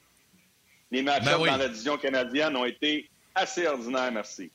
Les 0.93 1.01
matchs 1.01 1.25
ben 1.25 1.39
dans 1.39 1.57
la 1.57 1.69
division 1.69 1.97
canadienne 1.97 2.55
ont 2.55 2.65
été 2.65 3.09
assez 3.33 3.65
ordinaires, 3.65 4.11
merci. 4.11 4.51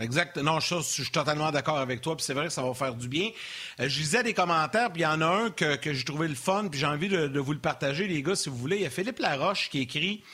Exact. 0.00 0.36
Non, 0.38 0.58
je, 0.58 0.80
suis 0.80 1.08
totalement 1.08 1.52
d'accord 1.52 1.78
avec 1.78 2.00
toi, 2.00 2.16
puis 2.16 2.24
c'est 2.24 2.34
vrai 2.34 2.46
que 2.46 2.52
ça 2.52 2.64
va 2.64 2.74
faire 2.74 2.96
du 2.96 3.06
bien. 3.06 3.30
Euh, 3.78 3.88
je 3.88 4.00
lisais 4.00 4.24
des 4.24 4.34
commentaires, 4.34 4.92
puis 4.92 5.02
il 5.02 5.04
y 5.04 5.06
en 5.06 5.20
a 5.20 5.26
un 5.26 5.50
que, 5.50 5.78
j'ai 5.84 6.02
trouvé 6.02 6.26
le 6.26 6.34
fun, 6.34 6.66
puis 6.68 6.80
j'ai 6.80 6.86
envie 6.86 7.08
de, 7.08 7.28
de, 7.28 7.38
vous 7.38 7.52
le 7.52 7.60
partager, 7.60 8.08
les 8.08 8.24
gars, 8.24 8.34
si 8.34 8.48
vous 8.48 8.56
voulez. 8.56 8.76
Il 8.76 8.82
y 8.82 8.86
a 8.86 8.90
Philippe 8.90 9.20
Laroche 9.20 9.70
qui 9.70 9.82
écrit 9.82 10.24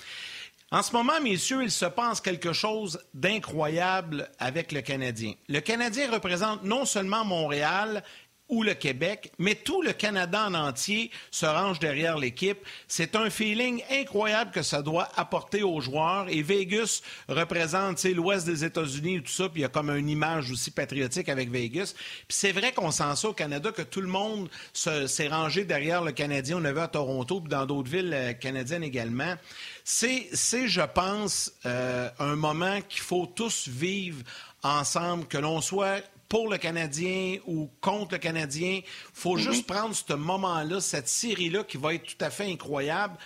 En 0.71 0.83
ce 0.83 0.93
moment, 0.93 1.21
messieurs, 1.23 1.63
il 1.63 1.71
se 1.71 1.85
passe 1.85 2.23
quelque 2.23 2.55
chose 2.55 3.01
d'incroyable 3.13 4.31
avec 4.39 4.73
le 4.73 4.81
Canadien. 4.81 5.35
Le 5.51 5.61
Canadien 5.61 6.11
représente 6.11 6.65
non 6.65 6.87
seulement 6.87 7.27
Montréal, 7.27 8.03
ou 8.49 8.63
le 8.63 8.75
Québec, 8.75 9.33
mais 9.39 9.55
tout 9.55 9.83
le 9.83 9.93
Canada 9.93 10.47
en 10.47 10.55
entier 10.55 11.11
se 11.31 11.47
range 11.47 11.79
derrière 11.79 12.19
l'équipe. 12.19 12.59
C'est 12.87 13.15
un 13.15 13.31
feeling 13.31 13.83
incroyable 13.91 14.51
que 14.51 14.63
ça 14.63 14.83
doit 14.83 15.09
apporter 15.17 15.63
aux 15.63 15.81
joueurs. 15.81 16.27
Et 16.29 16.43
Vegas 16.43 17.03
représente 17.29 18.03
l'ouest 18.05 18.47
des 18.47 18.65
États-Unis 18.65 19.17
et 19.17 19.23
tout 19.23 19.33
ça, 19.33 19.49
puis 19.49 19.61
il 19.61 19.63
y 19.63 19.67
a 19.67 19.69
comme 19.69 19.91
une 19.91 20.09
image 20.09 20.51
aussi 20.51 20.71
patriotique 20.71 21.29
avec 21.29 21.51
Vegas. 21.51 21.95
Puis 22.27 22.37
c'est 22.37 22.53
vrai 22.53 22.73
qu'on 22.73 22.91
sent 22.91 23.17
ça 23.17 23.29
au 23.29 23.33
Canada, 23.33 23.71
que 23.73 23.83
tout 23.83 24.01
le 24.01 24.09
monde 24.09 24.49
s'est 24.73 25.29
rangé 25.29 25.65
derrière 25.65 26.03
le 26.03 26.13
Canadien. 26.13 26.59
On 26.59 26.65
a 26.65 26.73
vu 26.73 26.81
à 26.81 26.89
Toronto, 26.89 27.41
puis 27.41 27.51
dans 27.51 27.67
d'autres 27.67 27.91
villes 27.91 28.13
euh, 28.15 28.33
canadiennes 28.33 28.85
également. 28.85 29.35
C'est, 29.85 30.29
je 30.33 30.81
pense, 30.81 31.53
euh, 31.67 32.09
un 32.19 32.37
moment 32.37 32.81
qu'il 32.89 33.01
faut 33.01 33.27
tous 33.27 33.69
vivre 33.69 34.23
ensemble, 34.63 35.27
que 35.27 35.39
l'on 35.39 35.61
soit 35.61 36.03
pour 36.29 36.49
le 36.49 36.59
Canadien 36.59 37.39
ou 37.47 37.71
contre 37.81 38.15
le 38.15 38.19
Canadien. 38.19 38.81
Il 38.83 38.85
faut 39.15 39.37
mhm. 39.37 39.43
juste 39.43 39.67
prendre 39.67 39.95
ce 39.95 40.13
moment-là, 40.13 40.81
cette 40.81 41.09
série-là 41.09 41.65
qui 41.65 41.77
va 41.77 41.95
être 41.95 42.05
tout 42.05 42.25
à 42.25 42.31
fait 42.31 42.51
incroyable. 42.51 43.17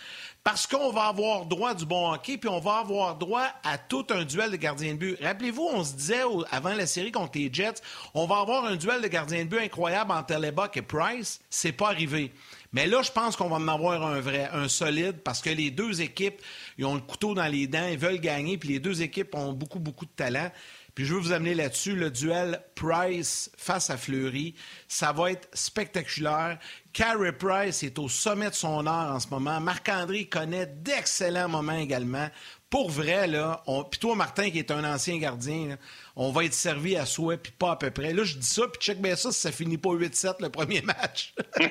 Parce 0.45 0.67
qu'on 0.67 0.91
va 0.91 1.05
avoir 1.05 1.47
droit 1.47 1.73
du 1.73 1.87
bon 1.87 2.13
hockey, 2.13 2.37
puis 2.37 2.49
on 2.49 2.59
va 2.59 2.79
avoir 2.79 3.17
droit 3.17 3.47
à 3.63 3.79
tout 3.79 4.05
un 4.11 4.25
duel 4.25 4.51
de 4.51 4.57
gardien 4.57 4.95
de 4.95 4.99
but. 4.99 5.19
Rappelez-vous, 5.23 5.69
on 5.73 5.85
se 5.85 5.95
disait 5.95 6.23
avant 6.51 6.75
la 6.75 6.87
série 6.87 7.13
contre 7.13 7.39
les 7.39 7.49
Jets, 7.53 7.75
on 8.13 8.27
va 8.27 8.41
avoir 8.41 8.65
un 8.65 8.75
duel 8.75 9.01
de 9.03 9.07
gardien 9.07 9.45
de 9.45 9.49
but 9.49 9.61
incroyable 9.61 10.11
entre 10.11 10.27
Telebuck 10.27 10.77
et 10.77 10.83
Price. 10.83 11.41
C'est 11.49 11.71
pas 11.71 11.91
arrivé. 11.91 12.33
Mais 12.73 12.89
là, 12.89 13.03
je 13.03 13.13
pense 13.13 13.37
qu'on 13.37 13.51
va 13.51 13.57
en 13.57 13.69
avoir 13.69 14.05
un 14.05 14.19
vrai, 14.21 14.49
un 14.53 14.67
solide, 14.67 15.19
parce 15.23 15.43
que 15.43 15.51
les 15.51 15.71
deux 15.71 16.01
équipes, 16.01 16.41
ils 16.77 16.87
ont 16.87 16.95
le 16.95 17.01
couteau 17.01 17.35
dans 17.35 17.47
les 17.47 17.69
dents, 17.69 17.87
ils 17.87 17.99
veulent 17.99 18.21
gagner, 18.21 18.59
puis 18.59 18.71
les 18.71 18.81
deux 18.81 19.03
équipes 19.03 19.35
ont 19.37 19.53
beaucoup, 19.53 19.79
beaucoup 19.79 20.07
de 20.07 20.11
talent. 20.11 20.51
Puis 20.95 21.07
je 21.07 21.15
veux 21.15 21.21
vous 21.21 21.33
amener 21.33 21.55
là-dessus, 21.55 21.97
le 21.97 22.11
duel 22.11 22.61
Price 22.75 23.51
face 23.57 23.89
à 23.89 23.97
Fleury. 23.97 24.55
Ça 24.89 25.13
va 25.13 25.33
être 25.33 25.49
spectaculaire. 25.55 26.59
Carey 26.93 27.33
Price 27.33 27.83
est 27.83 27.99
au 27.99 28.09
sommet 28.09 28.51
de 28.51 28.55
son 28.55 28.87
art 28.87 29.15
en 29.15 29.21
ce 29.21 29.29
moment. 29.29 29.59
Marc-André 29.61 30.27
connaît 30.27 30.67
d'excellents 30.67 31.49
moments 31.49 31.79
également. 31.79 32.29
Pour 32.69 32.91
vrai, 32.91 33.27
là, 33.27 33.63
on... 33.67 33.85
puis 33.85 34.01
toi, 34.01 34.15
Martin, 34.17 34.51
qui 34.51 34.59
est 34.59 34.71
un 34.71 34.85
ancien 34.85 35.19
gardien, 35.19 35.77
on 36.17 36.31
va 36.31 36.45
être 36.45 36.55
servi 36.55 36.97
à 36.97 37.07
souhait, 37.07 37.37
puis 37.37 37.53
pas 37.53 37.73
à 37.73 37.77
peu 37.77 37.91
près. 37.91 38.13
Là, 38.13 38.25
je 38.25 38.37
dis 38.37 38.47
ça, 38.47 38.63
puis 38.69 38.81
check 38.81 39.01
bien 39.01 39.17
ça 39.17 39.33
si 39.33 39.41
ça 39.41 39.53
finit 39.53 39.79
pas 39.79 39.91
8-7 39.91 40.37
le 40.41 40.49
premier 40.51 40.83
match. 40.83 41.35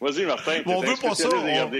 Vas-y, 0.00 0.26
Martin. 0.26 0.62
on 0.66 0.80
veut 0.82 0.96
pas 1.00 1.14
ça. 1.14 1.28
On... 1.32 1.70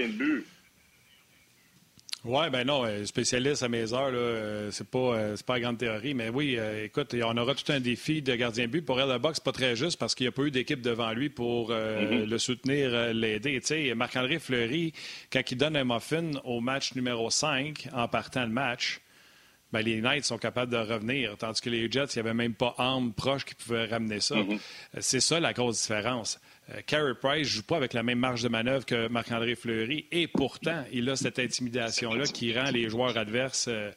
Oui, 2.27 2.49
ben 2.49 2.65
non, 2.65 2.83
euh, 2.85 3.05
spécialiste 3.05 3.61
à 3.61 3.69
mes 3.69 3.93
heures, 3.93 4.09
euh, 4.11 4.71
c'est 4.71 4.89
pas, 4.89 5.13
euh, 5.15 5.37
pas 5.45 5.53
la 5.53 5.59
grande 5.59 5.77
théorie. 5.77 6.15
Mais 6.15 6.29
oui, 6.29 6.57
écoute, 6.83 7.15
on 7.23 7.37
aura 7.37 7.53
tout 7.53 7.71
un 7.71 7.79
défi 7.79 8.23
de 8.23 8.35
gardien 8.35 8.67
but. 8.67 8.81
Pour 8.81 8.99
elle, 8.99 9.17
box, 9.19 9.35
c'est 9.35 9.43
pas 9.43 9.51
très 9.51 9.75
juste 9.75 9.99
parce 9.99 10.15
qu'il 10.15 10.25
n'y 10.25 10.29
a 10.29 10.31
pas 10.31 10.41
eu 10.41 10.51
d'équipe 10.51 10.81
devant 10.81 11.11
lui 11.11 11.29
pour 11.29 11.71
mm-hmm. 11.71 12.25
le 12.25 12.37
soutenir, 12.39 13.13
l'aider. 13.13 13.59
Tu 13.61 13.67
sais, 13.67 13.93
Marc-André 13.93 14.39
Fleury, 14.39 14.91
quand 15.31 15.41
il 15.51 15.57
donne 15.57 15.75
un 15.75 15.83
muffin 15.83 16.31
au 16.43 16.61
match 16.61 16.95
numéro 16.95 17.29
5 17.29 17.89
en 17.93 18.07
partant 18.07 18.43
le 18.43 18.51
match, 18.51 19.01
ben, 19.71 19.81
les 19.81 20.01
Knights 20.01 20.25
sont 20.25 20.37
capables 20.37 20.71
de 20.71 20.77
revenir, 20.77 21.37
tandis 21.37 21.61
que 21.61 21.69
les 21.69 21.91
Jets, 21.91 22.05
il 22.15 22.15
n'y 22.15 22.19
avait 22.21 22.33
même 22.33 22.53
pas 22.53 22.73
arme 22.77 23.13
proche 23.13 23.45
qui 23.45 23.53
pouvait 23.55 23.85
ramener 23.85 24.19
ça. 24.19 24.35
Mm-hmm. 24.35 24.59
C'est 24.99 25.19
ça 25.19 25.39
la 25.39 25.53
grosse 25.53 25.81
différence. 25.81 26.39
Euh, 26.71 26.81
Carey 26.85 27.13
Price 27.21 27.47
joue 27.47 27.63
pas 27.63 27.77
avec 27.77 27.93
la 27.93 28.03
même 28.03 28.19
marge 28.19 28.41
de 28.41 28.49
manœuvre 28.49 28.85
que 28.85 29.07
Marc-André 29.07 29.55
Fleury 29.55 30.07
et 30.11 30.27
pourtant, 30.27 30.83
il 30.91 31.09
a 31.09 31.15
cette 31.15 31.39
intimidation-là 31.39 32.25
qui 32.25 32.57
rend 32.57 32.71
les 32.71 32.89
joueurs 32.89 33.17
adverses 33.17 33.67
euh, 33.67 33.91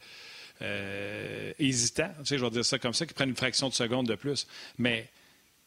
euh, 0.60 1.52
hésitants. 1.58 2.12
Tu 2.18 2.26
sais, 2.26 2.38
je 2.38 2.44
vais 2.44 2.50
dire 2.50 2.64
ça 2.64 2.78
comme 2.78 2.92
ça, 2.92 3.06
qui 3.06 3.14
prennent 3.14 3.30
une 3.30 3.36
fraction 3.36 3.68
de 3.68 3.74
seconde 3.74 4.06
de 4.06 4.16
plus. 4.16 4.46
Mais 4.76 5.08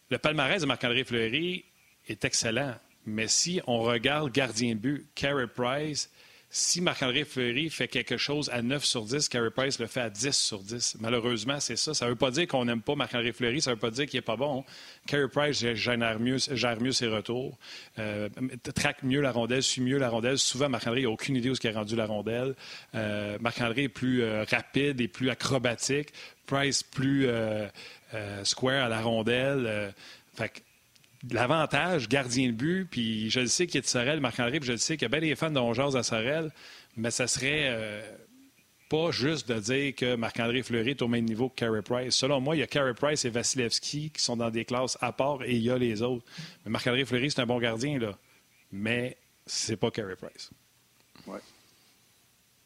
le 0.10 0.18
palmarès 0.18 0.62
de 0.62 0.68
Marc-André 0.68 1.04
Fleury 1.04 1.66
est 2.08 2.24
excellent. 2.24 2.76
Mais 3.06 3.28
si 3.28 3.62
on 3.66 3.80
regarde 3.80 4.32
gardien 4.32 4.76
de 4.76 4.80
but, 4.80 5.08
Carey 5.16 5.48
Price, 5.48 6.12
si 6.54 6.82
Marc-André 6.82 7.24
Fleury 7.24 7.70
fait 7.70 7.88
quelque 7.88 8.18
chose 8.18 8.50
à 8.50 8.62
9 8.62 8.84
sur 8.84 9.04
10, 9.04 9.30
Carey 9.30 9.50
Price 9.52 9.80
le 9.80 9.88
fait 9.88 10.02
à 10.02 10.10
10 10.10 10.36
sur 10.36 10.60
10. 10.60 10.98
Malheureusement, 11.00 11.62
c'est 11.62 11.78
ça. 11.78 11.94
Ça 11.94 12.06
ne 12.06 12.10
veut 12.12 12.18
pas 12.18 12.30
dire 12.30 12.46
qu'on 12.46 12.66
n'aime 12.66 12.82
pas 12.82 12.94
Marc-André 12.96 13.32
Fleury, 13.32 13.62
ça 13.62 13.72
ne 13.72 13.76
veut 13.76 13.80
pas 13.80 13.90
dire 13.90 14.06
qu'il 14.06 14.18
n'est 14.18 14.24
pas 14.24 14.36
bon. 14.36 14.66
Carey 15.08 15.30
Price 15.30 15.66
gère 15.74 16.20
mieux, 16.20 16.40
ses 16.92 17.08
retours, 17.08 17.58
euh, 18.00 18.28
traque 18.76 19.04
mieux 19.04 19.22
la 19.22 19.32
rondelle, 19.32 19.64
suit 19.64 19.82
mieux 19.82 19.98
la 19.98 20.10
rondelle. 20.10 20.38
Souvent, 20.38 20.68
Marc-André 20.68 21.04
n'a 21.04 21.10
aucune 21.10 21.38
idée 21.38 21.50
où 21.50 21.56
ce 21.56 21.62
qui 21.62 21.70
a 21.70 21.72
rendu 21.72 21.96
la 21.96 22.06
rondelle. 22.06 22.54
Euh, 22.96 23.38
Marc-André 23.40 23.84
est 23.84 23.90
plus 23.90 24.22
euh, 24.22 24.44
rapide 24.44 25.00
et 25.00 25.08
plus 25.08 25.30
acrobatique. 25.30 26.10
Price 26.48 26.84
plus 26.84 27.30
square 28.44 28.86
à 28.86 28.90
la 28.90 29.02
rondelle. 29.02 29.94
fait 30.36 30.62
l'avantage, 31.30 32.10
gardien 32.10 32.48
de 32.48 32.54
but, 32.54 32.88
puis 32.90 33.30
je 33.30 33.42
le 33.42 33.48
sais 33.48 33.68
qu'il 33.68 33.80
est 33.80 33.82
de 33.82 33.88
Sorel, 33.88 34.20
Marc-André, 34.20 34.60
puis 34.60 34.68
je 34.68 34.74
le 34.74 34.78
sais 34.78 34.96
qu'il 34.96 35.04
y 35.04 35.06
a 35.06 35.10
bien 35.10 35.22
des 35.22 35.36
fans 35.36 35.52
de 35.52 35.98
à 35.98 36.04
Sorel, 36.04 36.52
mais 36.98 37.12
ça 37.12 37.28
serait 37.28 37.68
euh, 37.70 38.02
pas 38.90 39.12
juste 39.12 39.48
de 39.48 39.60
dire 39.60 39.96
que 39.96 40.16
Marc-André 40.16 40.64
Fleury 40.64 40.92
est 40.92 41.02
au 41.02 41.08
même 41.08 41.26
niveau 41.26 41.50
que 41.50 41.56
Carey 41.56 41.82
Price. 41.82 42.16
Selon 42.16 42.42
moi, 42.42 42.56
il 42.56 42.60
y 42.60 42.64
a 42.64 42.68
Carey 42.68 42.94
Price 42.94 43.24
et 43.24 43.30
Vasilevski 43.30 44.10
qui 44.10 44.22
sont 44.22 44.36
dans 44.36 44.50
des 44.50 44.66
classes 44.66 44.98
à 45.02 45.12
part 45.12 45.44
et 45.44 45.56
il 45.56 45.64
y 45.64 45.70
a 45.70 45.78
les 45.78 46.02
autres. 46.02 46.26
Mais 46.66 46.72
Marc-André 46.72 47.06
Fleury, 47.06 47.32
c'est 47.32 47.42
un 47.42 47.46
bon 47.46 47.60
gardien, 47.60 48.00
là. 48.00 48.18
Mais 48.72 49.18
c'est 49.46 49.78
pas 49.78 49.92
Carey 49.92 50.16
Price. 50.16 50.50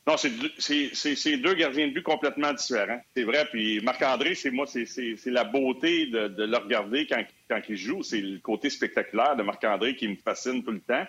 Non, 0.07 0.17
c'est 0.17 1.37
deux 1.37 1.53
gardiens 1.55 1.87
de 1.87 1.93
but 1.93 2.03
complètement 2.03 2.53
différents. 2.53 3.01
C'est 3.15 3.23
vrai. 3.23 3.45
Puis 3.51 3.81
Marc-André, 3.81 4.35
c'est 4.35 4.51
moi, 4.51 4.67
c'est 4.67 5.25
la 5.25 5.43
beauté 5.43 6.05
de, 6.05 6.27
de, 6.27 6.43
le 6.43 6.57
regarder 6.57 7.07
quand, 7.07 7.23
quand 7.49 7.59
il 7.67 7.75
joue. 7.75 8.03
C'est 8.03 8.21
le 8.21 8.37
côté 8.37 8.69
spectaculaire 8.69 9.35
de 9.35 9.41
Marc-André 9.41 9.95
qui 9.95 10.07
me 10.07 10.15
fascine 10.15 10.63
tout 10.63 10.71
le 10.71 10.81
temps. 10.81 11.05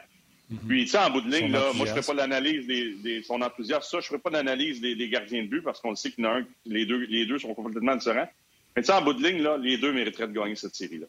Mm-hmm. 0.50 0.68
Puis, 0.68 0.84
tu 0.84 0.90
sais, 0.92 0.98
en 0.98 1.10
bout 1.10 1.20
de 1.20 1.30
ligne, 1.30 1.52
là, 1.52 1.72
moi, 1.74 1.84
je 1.86 1.92
ne 1.92 2.00
ferai 2.00 2.14
pas 2.14 2.22
l'analyse 2.22 2.66
des, 2.66 2.94
des, 2.94 3.22
son 3.22 3.42
enthousiasme. 3.42 3.82
Ça, 3.82 4.00
je 4.00 4.06
ne 4.06 4.08
ferai 4.08 4.18
pas 4.18 4.30
l'analyse 4.30 4.80
des, 4.80 4.94
des, 4.94 5.08
gardiens 5.08 5.42
de 5.42 5.48
but 5.48 5.60
parce 5.60 5.80
qu'on 5.80 5.90
le 5.90 5.96
sait 5.96 6.10
qu'il 6.10 6.24
y 6.24 6.26
en 6.26 6.30
a 6.30 6.38
un, 6.38 6.46
les 6.64 6.86
deux, 6.86 6.98
les 7.04 7.26
deux 7.26 7.38
sont 7.38 7.52
complètement 7.52 7.96
différents. 7.96 8.28
Mais 8.74 8.82
tu 8.82 8.86
sais, 8.86 8.92
en 8.92 9.02
bout 9.02 9.12
de 9.12 9.26
ligne, 9.26 9.42
là, 9.42 9.58
les 9.58 9.76
deux 9.76 9.92
mériteraient 9.92 10.28
de 10.28 10.32
gagner 10.32 10.54
cette 10.54 10.74
série-là. 10.74 11.06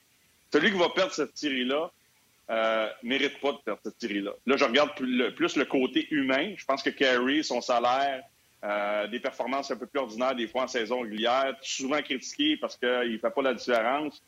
Celui 0.52 0.72
qui 0.72 0.78
va 0.78 0.90
perdre 0.90 1.14
cette 1.14 1.38
série-là, 1.38 1.92
euh, 2.50 2.90
mérite 3.04 3.40
pas 3.42 3.52
de 3.52 3.58
perdre 3.58 3.82
cette 3.84 4.00
série-là. 4.00 4.32
Là, 4.46 4.58
je 4.58 4.64
regarde 4.64 4.96
plus 4.96 5.56
le, 5.58 5.66
côté 5.66 6.08
humain. 6.12 6.54
Je 6.56 6.66
pense 6.66 6.82
que 6.82 6.90
Carey, 6.90 7.44
son 7.44 7.60
salaire, 7.60 8.24
euh, 8.64 9.08
des 9.08 9.20
performances 9.20 9.70
un 9.70 9.76
peu 9.76 9.86
plus 9.86 10.00
ordinaires 10.00 10.36
des 10.36 10.48
fois 10.48 10.64
en 10.64 10.68
saison 10.68 11.02
régulière, 11.02 11.56
souvent 11.62 12.02
critiqué 12.02 12.58
parce 12.58 12.78
qu'il 12.78 13.12
ne 13.12 13.18
fait 13.18 13.30
pas 13.30 13.42
la 13.42 13.54
différence. 13.54 14.16
Tu 14.16 14.22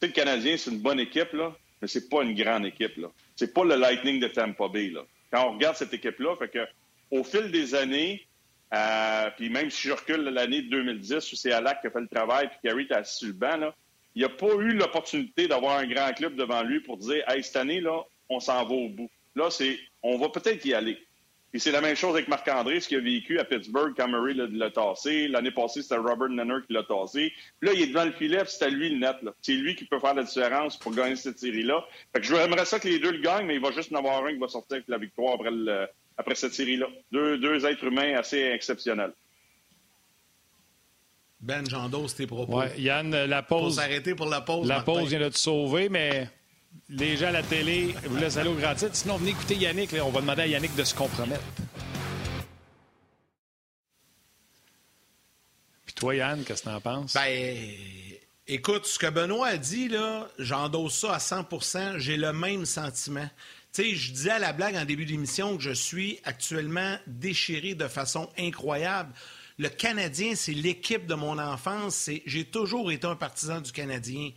sais, 0.00 0.06
le 0.08 0.12
Canadien, 0.12 0.56
c'est 0.56 0.70
une 0.70 0.80
bonne 0.80 1.00
équipe, 1.00 1.32
là, 1.32 1.56
mais 1.80 1.88
c'est 1.88 2.08
pas 2.08 2.22
une 2.22 2.34
grande 2.34 2.66
équipe. 2.66 2.96
Là. 2.98 3.08
C'est 3.34 3.52
pas 3.52 3.64
le 3.64 3.76
Lightning 3.76 4.20
de 4.20 4.28
Tampa 4.28 4.68
Bay. 4.68 4.90
Là. 4.90 5.00
Quand 5.32 5.48
on 5.48 5.54
regarde 5.54 5.76
cette 5.76 5.92
équipe-là, 5.92 6.36
fait 6.36 6.48
que 6.48 6.66
au 7.10 7.24
fil 7.24 7.50
des 7.50 7.74
années, 7.74 8.26
euh, 8.74 9.30
puis 9.36 9.48
même 9.48 9.70
si 9.70 9.88
je 9.88 9.92
recule 9.94 10.22
l'année 10.24 10.62
2010 10.62 11.32
où 11.32 11.36
c'est 11.36 11.52
Alak 11.52 11.80
qui 11.80 11.86
a 11.86 11.90
fait 11.90 12.00
le 12.00 12.08
travail, 12.08 12.48
puis 12.48 12.58
Carey 12.62 12.82
était 12.82 12.94
assis 12.94 13.18
sur 13.18 13.28
le 13.28 13.32
banc, 13.32 13.56
là, 13.56 13.74
il 14.14 14.22
n'a 14.22 14.28
pas 14.28 14.54
eu 14.54 14.72
l'opportunité 14.72 15.48
d'avoir 15.48 15.78
un 15.78 15.86
grand 15.86 16.12
club 16.12 16.34
devant 16.34 16.62
lui 16.62 16.80
pour 16.80 16.96
dire 16.96 17.22
Hey, 17.28 17.42
cette 17.42 17.56
année, 17.56 17.80
là, 17.80 18.02
on 18.28 18.40
s'en 18.40 18.64
va 18.64 18.74
au 18.74 18.88
bout. 18.88 19.10
Là, 19.34 19.50
c'est 19.50 19.78
on 20.02 20.18
va 20.18 20.28
peut-être 20.28 20.64
y 20.64 20.74
aller. 20.74 20.98
Et 21.54 21.58
c'est 21.58 21.70
la 21.70 21.80
même 21.80 21.96
chose 21.96 22.14
avec 22.14 22.28
Marc-André, 22.28 22.78
ce 22.78 22.88
qu'il 22.88 22.98
a 22.98 23.00
vécu 23.00 23.38
à 23.38 23.44
Pittsburgh 23.44 23.94
quand 23.96 24.06
Murray 24.06 24.34
l'a 24.34 24.70
tassé. 24.70 25.28
L'année 25.28 25.50
passée, 25.50 25.80
c'était 25.80 25.96
Robert 25.96 26.28
Nanner 26.28 26.58
qui 26.66 26.74
l'a 26.74 26.82
tassé. 26.82 27.32
Là, 27.62 27.72
il 27.72 27.80
est 27.80 27.86
devant 27.86 28.04
le 28.04 28.12
filet, 28.12 28.42
c'est 28.46 28.66
à 28.66 28.68
lui 28.68 28.90
le 28.90 28.98
net. 28.98 29.16
C'est 29.40 29.54
lui 29.54 29.74
qui 29.74 29.86
peut 29.86 29.98
faire 29.98 30.14
la 30.14 30.24
différence 30.24 30.78
pour 30.78 30.94
gagner 30.94 31.16
cette 31.16 31.38
série-là. 31.38 31.86
Fait 32.12 32.20
que 32.20 32.26
je 32.26 32.34
aimerais 32.34 32.66
ça 32.66 32.78
que 32.78 32.88
les 32.88 32.98
deux 32.98 33.12
le 33.12 33.20
gagnent, 33.20 33.46
mais 33.46 33.54
il 33.54 33.62
va 33.62 33.70
juste 33.72 33.90
en 33.92 33.96
avoir 33.96 34.26
un 34.26 34.32
qui 34.32 34.38
va 34.38 34.48
sortir 34.48 34.76
avec 34.76 34.88
la 34.88 34.98
victoire 34.98 35.34
après, 35.34 35.50
après 36.18 36.34
cette 36.34 36.52
série-là. 36.52 36.86
Deux, 37.12 37.38
deux 37.38 37.64
êtres 37.64 37.84
humains 37.84 38.18
assez 38.18 38.40
exceptionnels. 38.40 39.14
Ben 41.40 41.68
Jandot, 41.68 42.08
tes 42.08 42.26
propos. 42.26 42.58
Ouais, 42.58 42.80
Yann, 42.80 43.10
la 43.10 43.42
pause. 43.42 43.74
Faut 43.74 43.80
s'arrêter 43.80 44.14
pour 44.14 44.26
la 44.26 44.40
pause. 44.40 44.66
La 44.66 44.80
pause 44.80 45.08
vient 45.08 45.20
de 45.20 45.28
te 45.28 45.38
sauver, 45.38 45.88
mais 45.88 46.28
les 46.88 47.16
gens 47.16 47.28
à 47.28 47.32
la 47.32 47.42
télé 47.42 47.94
vous 48.04 48.16
laissent 48.16 48.36
aller 48.36 48.48
au 48.48 48.54
grand 48.54 48.74
titre. 48.74 48.94
Sinon, 48.94 49.16
venez 49.18 49.30
écouter 49.30 49.54
Yannick. 49.54 49.94
on 50.02 50.10
va 50.10 50.20
demander 50.20 50.42
à 50.42 50.46
Yannick 50.46 50.74
de 50.74 50.84
se 50.84 50.94
compromettre. 50.94 51.44
Puis 55.84 55.94
toi, 55.94 56.14
Yann, 56.16 56.42
qu'est-ce 56.44 56.62
que 56.62 56.68
tu 56.68 56.74
en 56.74 56.80
penses? 56.80 57.14
Ben, 57.14 57.56
écoute, 58.46 58.86
ce 58.86 58.98
que 58.98 59.06
Benoît 59.08 59.48
a 59.48 59.56
dit, 59.56 59.88
là, 59.88 60.28
j'endosse 60.38 60.98
ça 60.98 61.14
à 61.14 61.18
100% 61.18 61.98
J'ai 61.98 62.16
le 62.16 62.32
même 62.32 62.66
sentiment. 62.66 63.28
Tu 63.72 63.82
sais, 63.82 63.94
je 63.94 64.12
disais 64.12 64.30
à 64.30 64.38
la 64.38 64.52
blague 64.52 64.74
en 64.76 64.84
début 64.84 65.04
d'émission 65.04 65.56
que 65.56 65.62
je 65.62 65.70
suis 65.70 66.18
actuellement 66.24 66.96
déchiré 67.06 67.74
de 67.74 67.86
façon 67.86 68.28
incroyable. 68.38 69.12
Le 69.60 69.68
Canadien, 69.68 70.36
c'est 70.36 70.52
l'équipe 70.52 71.04
de 71.06 71.16
mon 71.16 71.36
enfance. 71.36 72.08
J'ai 72.26 72.44
toujours 72.44 72.92
été 72.92 73.08
un 73.08 73.16
partisan 73.16 73.60
du 73.60 73.72
Canadien. 73.72 74.30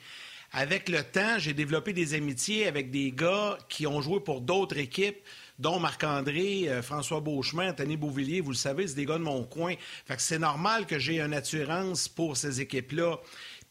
Avec 0.52 0.90
le 0.90 1.04
temps, 1.04 1.38
j'ai 1.38 1.54
développé 1.54 1.94
des 1.94 2.16
amitiés 2.16 2.66
avec 2.66 2.90
des 2.90 3.12
gars 3.12 3.56
qui 3.70 3.86
ont 3.86 4.02
joué 4.02 4.20
pour 4.20 4.42
d'autres 4.42 4.80
équipes, 4.80 5.20
dont 5.60 5.80
Marc-André, 5.80 6.68
euh, 6.70 6.82
François 6.82 7.20
Beauchemin, 7.20 7.70
Anthony 7.70 7.98
Beauvillier, 7.98 8.42
vous 8.42 8.50
le 8.50 8.56
savez, 8.58 8.88
c'est 8.88 8.96
des 8.96 9.06
gars 9.06 9.20
de 9.20 9.24
mon 9.24 9.44
coin. 9.44 9.76
C'est 10.18 10.40
normal 10.40 10.88
que 10.88 10.98
j'ai 10.98 11.22
une 11.22 11.36
assurance 11.36 12.08
pour 12.08 12.36
ces 12.36 12.60
équipes-là. 12.60 13.20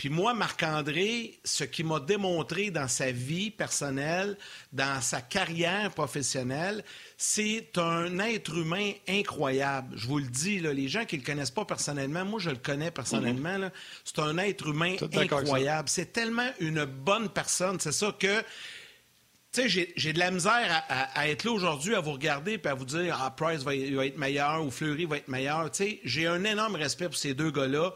Puis 0.01 0.09
moi, 0.09 0.33
Marc-André, 0.33 1.39
ce 1.45 1.63
qu'il 1.63 1.85
m'a 1.85 2.01
démontré 2.01 2.71
dans 2.71 2.89
sa 2.89 3.13
vie 3.13 3.51
personnelle, 3.51 4.39
dans 4.73 4.99
sa 5.03 5.21
carrière 5.21 5.91
professionnelle, 5.91 6.83
c'est 7.19 7.77
un 7.77 8.19
être 8.19 8.57
humain 8.57 8.93
incroyable. 9.07 9.95
Je 9.99 10.07
vous 10.07 10.17
le 10.17 10.27
dis, 10.27 10.59
là, 10.59 10.73
les 10.73 10.89
gens 10.89 11.05
qui 11.05 11.17
ne 11.17 11.21
le 11.21 11.27
connaissent 11.27 11.51
pas 11.51 11.67
personnellement, 11.67 12.25
moi 12.25 12.41
je 12.41 12.49
le 12.49 12.57
connais 12.57 12.91
personnellement, 12.91 13.71
c'est 14.03 14.21
un 14.21 14.39
être 14.39 14.69
humain 14.69 14.97
incroyable. 15.13 15.91
C'est 15.91 16.15
tellement 16.15 16.49
une 16.61 16.87
bonne 16.87 17.29
personne. 17.29 17.79
C'est 17.79 17.93
ça 17.93 18.17
que 18.19 18.43
tu 19.53 19.69
sais, 19.69 19.93
j'ai 19.97 20.13
de 20.15 20.19
la 20.19 20.31
misère 20.31 20.83
à, 20.89 21.29
être 21.29 21.45
là 21.45 21.51
aujourd'hui, 21.51 21.95
à 21.95 22.01
vous 22.01 22.13
regarder 22.13 22.53
et 22.53 22.67
à 22.67 22.73
vous 22.73 22.87
dire 22.87 23.19
Ah, 23.21 23.33
Price 23.33 23.65
va, 23.65 23.73
va, 23.73 24.07
être 24.07 24.17
meilleur 24.17 24.65
ou 24.65 24.71
Fleury 24.71 25.05
va 25.05 25.19
être 25.19 25.29
meilleur. 25.29 25.71
Tu 25.71 25.85
sais, 25.85 26.01
j'ai 26.05 26.27
un 26.27 26.45
énorme 26.45 26.77
respect 26.77 27.07
pour 27.07 27.19
ces 27.19 27.35
deux 27.35 27.51
gars-là. 27.51 27.93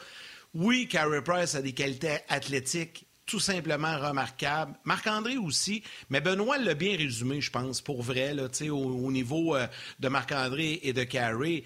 Oui, 0.55 0.87
Carey 0.89 1.23
Price 1.23 1.55
a 1.55 1.63
des 1.63 1.73
qualités 1.73 2.19
athlétiques 2.29 3.07
tout 3.27 3.41
simplement 3.41 3.99
remarquable. 3.99 4.75
Marc-André 4.85 5.37
aussi, 5.39 5.83
mais 6.11 6.21
Benoît 6.21 6.59
l'a 6.59 6.75
bien 6.75 6.97
résumé, 6.97 7.41
je 7.41 7.51
pense, 7.51 7.81
pour 7.81 8.03
vrai, 8.03 8.35
au, 8.69 8.75
au 8.75 9.11
niveau 9.11 9.57
euh, 9.57 9.67
de 9.99 10.09
Marc-André 10.09 10.81
et 10.83 10.93
de 10.93 11.05
Carey. 11.05 11.65